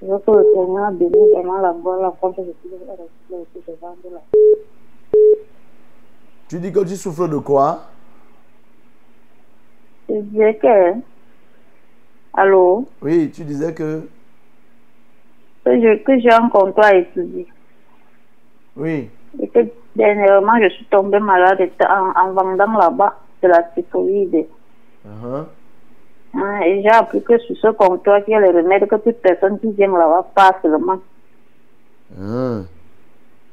Je 0.00 0.06
veux 0.06 0.18
que 0.18 0.30
le 0.30 0.46
Seigneur 0.54 0.92
bénisse 0.92 1.32
vraiment 1.32 1.58
la 1.58 1.72
bonne 1.72 2.04
rencontre 2.04 2.36
que 2.36 2.42
je 2.42 2.50
suis 2.68 3.34
aussi 3.34 3.64
devant 3.66 3.96
de 4.04 4.14
là. 4.14 4.20
Tu 6.48 6.58
dis 6.60 6.72
que 6.72 6.80
tu 6.84 6.96
souffres 6.96 7.28
de 7.28 7.38
quoi? 7.38 7.80
Je 10.08 10.20
disais 10.20 10.54
que. 10.56 10.94
Allô? 12.34 12.84
Oui, 13.00 13.30
tu 13.32 13.42
disais 13.44 13.74
que. 13.74 14.08
Que 15.64 15.80
je- 15.80 16.02
que 16.04 16.18
j'ai 16.20 16.32
un 16.32 16.48
comptoir 16.48 16.86
à 16.86 16.94
étudier. 16.96 17.46
Oui. 18.76 19.10
Et 19.40 19.48
que 19.48 19.60
dernièrement, 19.96 20.60
je 20.62 20.68
suis 20.70 20.84
tombée 20.86 21.20
malade 21.20 21.68
en, 21.88 22.20
en 22.20 22.32
vendant 22.32 22.78
là-bas 22.78 23.18
de 23.42 23.48
la 23.48 23.62
typhoïde. 23.62 24.46
Uh-huh. 25.06 25.44
Hein, 26.34 26.60
et 26.64 26.82
j'ai 26.82 26.88
appris 26.88 27.22
que 27.22 27.38
sur 27.38 27.56
ce 27.56 27.68
comptoir, 27.68 28.20
il 28.26 28.30
y 28.30 28.34
a 28.34 28.40
les 28.40 28.50
remèdes 28.50 28.88
que 28.88 28.96
toute 28.96 29.20
personne 29.20 29.58
qui 29.58 29.70
vient 29.72 29.92
là-bas 29.92 30.30
passe 30.34 30.54
seulement. 30.62 30.98
Hein. 32.18 32.64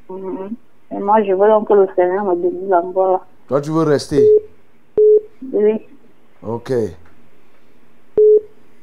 Mhm. 0.08 0.50
Et 0.92 0.98
moi, 0.98 1.22
je 1.22 1.32
veux 1.32 1.48
donc 1.48 1.68
que 1.68 1.74
le 1.74 1.88
Seigneur 1.94 2.24
me 2.24 2.34
bénisse 2.34 2.68
là-bas. 2.68 3.10
là. 3.12 3.20
Toi, 3.48 3.60
tu 3.60 3.70
veux 3.70 3.82
rester? 3.82 4.26
Oui. 5.52 5.80
Ok. 6.42 6.72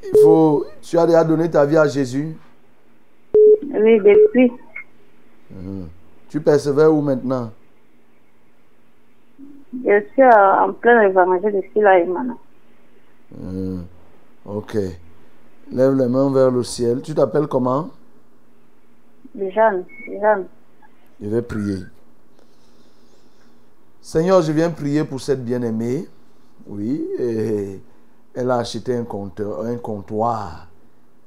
Il 0.04 0.20
faut. 0.24 0.66
Tu 0.82 0.98
as 0.98 1.06
déjà 1.06 1.24
donné 1.24 1.50
ta 1.50 1.66
vie 1.66 1.78
à 1.78 1.88
Jésus? 1.88 2.38
Oui, 3.34 4.00
depuis. 4.00 4.52
Mhm. 5.52 5.88
Tu 6.30 6.42
persévères 6.42 6.94
où 6.94 7.02
maintenant? 7.02 7.52
Je 9.86 10.02
suis 10.14 10.22
euh, 10.22 10.54
en 10.62 10.74
plein 10.74 11.02
évangile 11.02 11.62
ici, 11.64 11.80
là, 11.82 12.04
maintenant. 12.06 12.40
Mhm. 13.32 13.86
Ok. 14.46 14.78
Lève 15.72 15.96
les 15.96 16.08
mains 16.08 16.32
vers 16.32 16.52
le 16.52 16.64
ciel. 16.64 17.02
Tu 17.02 17.14
t'appelles 17.14 17.48
comment? 17.48 17.90
Jeanne, 19.36 19.86
Jeanne. 20.08 20.48
Je 21.22 21.28
vais 21.30 21.42
prier. 21.42 21.80
Seigneur, 24.02 24.42
je 24.42 24.52
viens 24.52 24.70
prier 24.70 25.04
pour 25.04 25.20
cette 25.20 25.44
bien-aimée. 25.44 26.08
Oui, 26.68 27.06
et 27.20 27.82
elle 28.34 28.52
a 28.52 28.58
acheté 28.58 28.96
un 28.96 29.04
compteur, 29.04 29.62
un 29.62 29.78
comptoir 29.78 30.68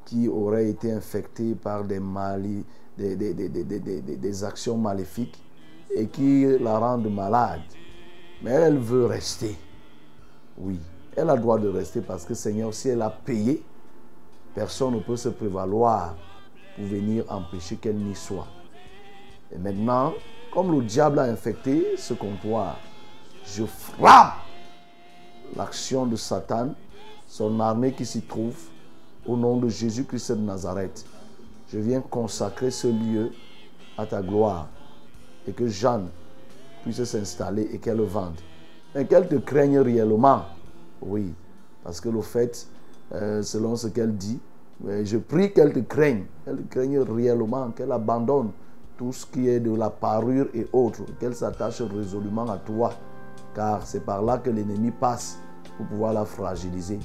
qui 0.05 0.28
aurait 0.28 0.68
été 0.68 0.93
infecté 0.93 1.55
par 1.55 1.85
des, 1.85 2.01
mali- 2.01 2.64
des, 3.01 4.44
actions 4.44 4.77
maléfiques 4.77 5.43
et 5.94 6.06
qui 6.06 6.47
la 6.59 6.78
rendent 6.78 7.12
malade. 7.12 7.62
Mais 8.43 8.52
elle 8.52 8.78
veut 8.78 9.06
rester. 9.06 9.56
Oui, 10.59 10.78
elle 11.16 11.31
a 11.31 11.35
le 11.35 11.40
droit 11.40 11.59
de 11.59 11.68
rester 11.68 12.01
parce 12.01 12.24
que 12.24 12.35
Seigneur, 12.35 12.72
si 12.72 12.89
elle 12.89 13.02
a 13.02 13.10
payé, 13.10 13.62
Personne 14.55 14.94
ne 14.94 15.01
peut 15.01 15.16
se 15.16 15.28
prévaloir 15.28 16.16
pour 16.74 16.85
venir 16.85 17.24
empêcher 17.28 17.77
qu'elle 17.77 17.97
n'y 17.97 18.16
soit. 18.16 18.48
Et 19.55 19.59
maintenant, 19.59 20.12
comme 20.52 20.72
le 20.72 20.82
diable 20.82 21.20
a 21.20 21.24
infecté 21.24 21.94
ce 21.97 22.14
comptoir, 22.14 22.77
je 23.44 23.64
frappe 23.64 24.39
l'action 25.56 26.06
de 26.06 26.16
Satan, 26.16 26.74
son 27.28 27.60
armée 27.60 27.93
qui 27.93 28.05
s'y 28.05 28.22
trouve, 28.22 28.56
au 29.24 29.36
nom 29.36 29.56
de 29.56 29.68
Jésus-Christ 29.68 30.32
de 30.32 30.40
Nazareth. 30.40 31.05
Je 31.73 31.79
viens 31.79 32.01
consacrer 32.01 32.71
ce 32.71 32.89
lieu 32.89 33.31
à 33.97 34.05
ta 34.07 34.21
gloire 34.23 34.69
et 35.47 35.53
que 35.53 35.69
Jeanne 35.69 36.09
puisse 36.83 37.03
s'installer 37.05 37.69
et 37.73 37.79
qu'elle 37.79 38.01
vende. 38.01 38.41
Mais 38.95 39.05
qu'elle 39.07 39.29
te 39.29 39.37
craigne 39.37 39.79
réellement. 39.79 40.43
Oui, 41.01 41.33
parce 41.85 42.01
que 42.01 42.09
le 42.09 42.21
fait, 42.23 42.67
euh, 43.13 43.43
selon 43.43 43.77
ce 43.77 43.87
qu'elle 43.89 44.17
dit, 44.17 44.41
mais 44.83 45.05
je 45.07 45.19
prie 45.19 45.53
qu'elle 45.53 45.73
te 45.73 45.79
craigne, 45.81 46.25
qu'elle 46.45 46.57
te 46.57 46.73
craigne 46.73 46.99
réellement, 47.01 47.71
qu'elle 47.71 47.93
abandonne 47.93 48.51
tout 48.99 49.13
ce 49.13 49.25
qui 49.25 49.49
est 49.49 49.61
de 49.61 49.75
la 49.75 49.91
parure 49.91 50.49
et 50.53 50.67
autres, 50.73 51.03
qu'elle 51.21 51.35
s'attache 51.35 51.83
résolument 51.83 52.51
à 52.51 52.57
toi, 52.59 52.93
car 53.55 53.87
c'est 53.87 54.05
par 54.05 54.23
là 54.23 54.39
que 54.39 54.51
l'ennemi 54.51 54.91
passe 54.91 55.39
pour 55.77 55.87
pouvoir 55.87 56.13
la 56.15 56.25
fragiliser. 56.25 56.99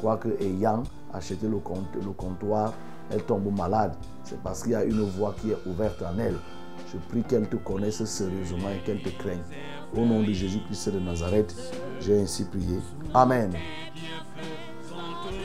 Quoique 0.00 0.28
ayant 0.40 0.82
acheté 1.12 1.48
le, 1.48 1.58
compte- 1.58 1.94
le 1.94 2.12
comptoir, 2.12 2.72
elle 3.10 3.22
tombe 3.24 3.54
malade. 3.56 3.94
C'est 4.24 4.40
parce 4.42 4.62
qu'il 4.62 4.72
y 4.72 4.74
a 4.74 4.84
une 4.84 5.02
voie 5.02 5.34
qui 5.40 5.50
est 5.50 5.58
ouverte 5.66 6.02
en 6.02 6.18
elle. 6.18 6.36
Je 6.92 6.98
prie 7.08 7.22
qu'elle 7.22 7.48
te 7.48 7.56
connaisse 7.56 8.04
sérieusement 8.04 8.68
et 8.70 8.78
qu'elle 8.84 9.02
te 9.02 9.10
craigne. 9.10 9.42
Au 9.94 10.04
nom 10.04 10.22
de 10.22 10.32
Jésus-Christ 10.32 10.90
de 10.90 11.00
Nazareth, 11.00 11.54
j'ai 12.00 12.20
ainsi 12.20 12.44
prié. 12.44 12.78
Amen. 13.14 13.52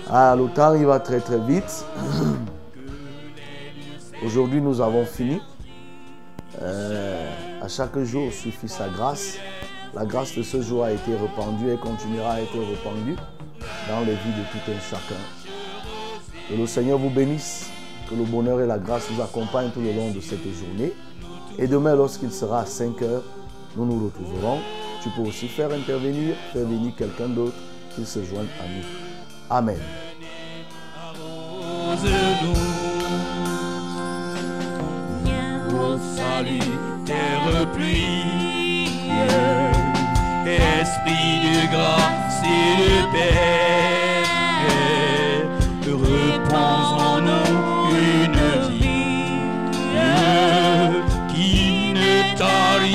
Ah, 0.09 0.35
le 0.37 0.47
temps, 0.47 0.75
il 0.75 0.85
va 0.85 0.99
très 0.99 1.19
très 1.19 1.39
vite. 1.39 1.85
Aujourd'hui, 4.25 4.61
nous 4.61 4.81
avons 4.81 5.05
fini. 5.05 5.41
Euh, 6.61 7.31
à 7.61 7.67
chaque 7.67 7.97
jour 7.99 8.31
suffit 8.31 8.69
sa 8.69 8.87
grâce. 8.87 9.37
La 9.93 10.05
grâce 10.05 10.35
de 10.35 10.43
ce 10.43 10.61
jour 10.61 10.83
a 10.83 10.91
été 10.91 11.15
répandue 11.15 11.71
et 11.71 11.77
continuera 11.77 12.33
à 12.33 12.41
être 12.41 12.57
répandue 12.57 13.15
dans 13.89 14.01
les 14.01 14.13
vies 14.13 14.33
de 14.37 14.43
tout 14.51 14.71
un 14.71 14.79
chacun. 14.79 15.44
Que 16.49 16.55
le 16.55 16.67
Seigneur 16.67 16.97
vous 16.97 17.09
bénisse, 17.09 17.69
que 18.09 18.15
le 18.15 18.23
bonheur 18.23 18.61
et 18.61 18.67
la 18.67 18.77
grâce 18.77 19.07
vous 19.09 19.21
accompagnent 19.21 19.71
tout 19.71 19.81
le 19.81 19.93
long 19.93 20.11
de 20.11 20.19
cette 20.19 20.43
journée. 20.43 20.93
Et 21.57 21.67
demain, 21.67 21.95
lorsqu'il 21.95 22.31
sera 22.31 22.61
à 22.61 22.65
5 22.65 23.01
heures, 23.01 23.23
nous 23.75 23.85
nous 23.85 24.05
retrouverons. 24.05 24.59
Tu 25.01 25.09
peux 25.09 25.27
aussi 25.27 25.47
faire 25.47 25.71
intervenir, 25.71 26.35
faire 26.53 26.65
venir 26.65 26.93
quelqu'un 26.95 27.29
d'autre 27.29 27.55
qui 27.95 28.05
se 28.05 28.23
joigne 28.23 28.47
à 28.59 28.67
nous. 28.67 28.83
Amen. 29.49 29.79
Salut, 36.15 36.59
esprit 40.85 41.39
de 41.41 41.71
grâce 41.71 42.41
et 42.43 42.71
de 42.81 43.11
paix, 43.11 44.14
reprends 45.95 47.15
en 47.15 47.21
nous 47.21 47.95
une 47.97 48.41
vie. 48.71 49.39
Qui 51.33 51.93
ne 51.93 52.37
t'arrive 52.37 52.94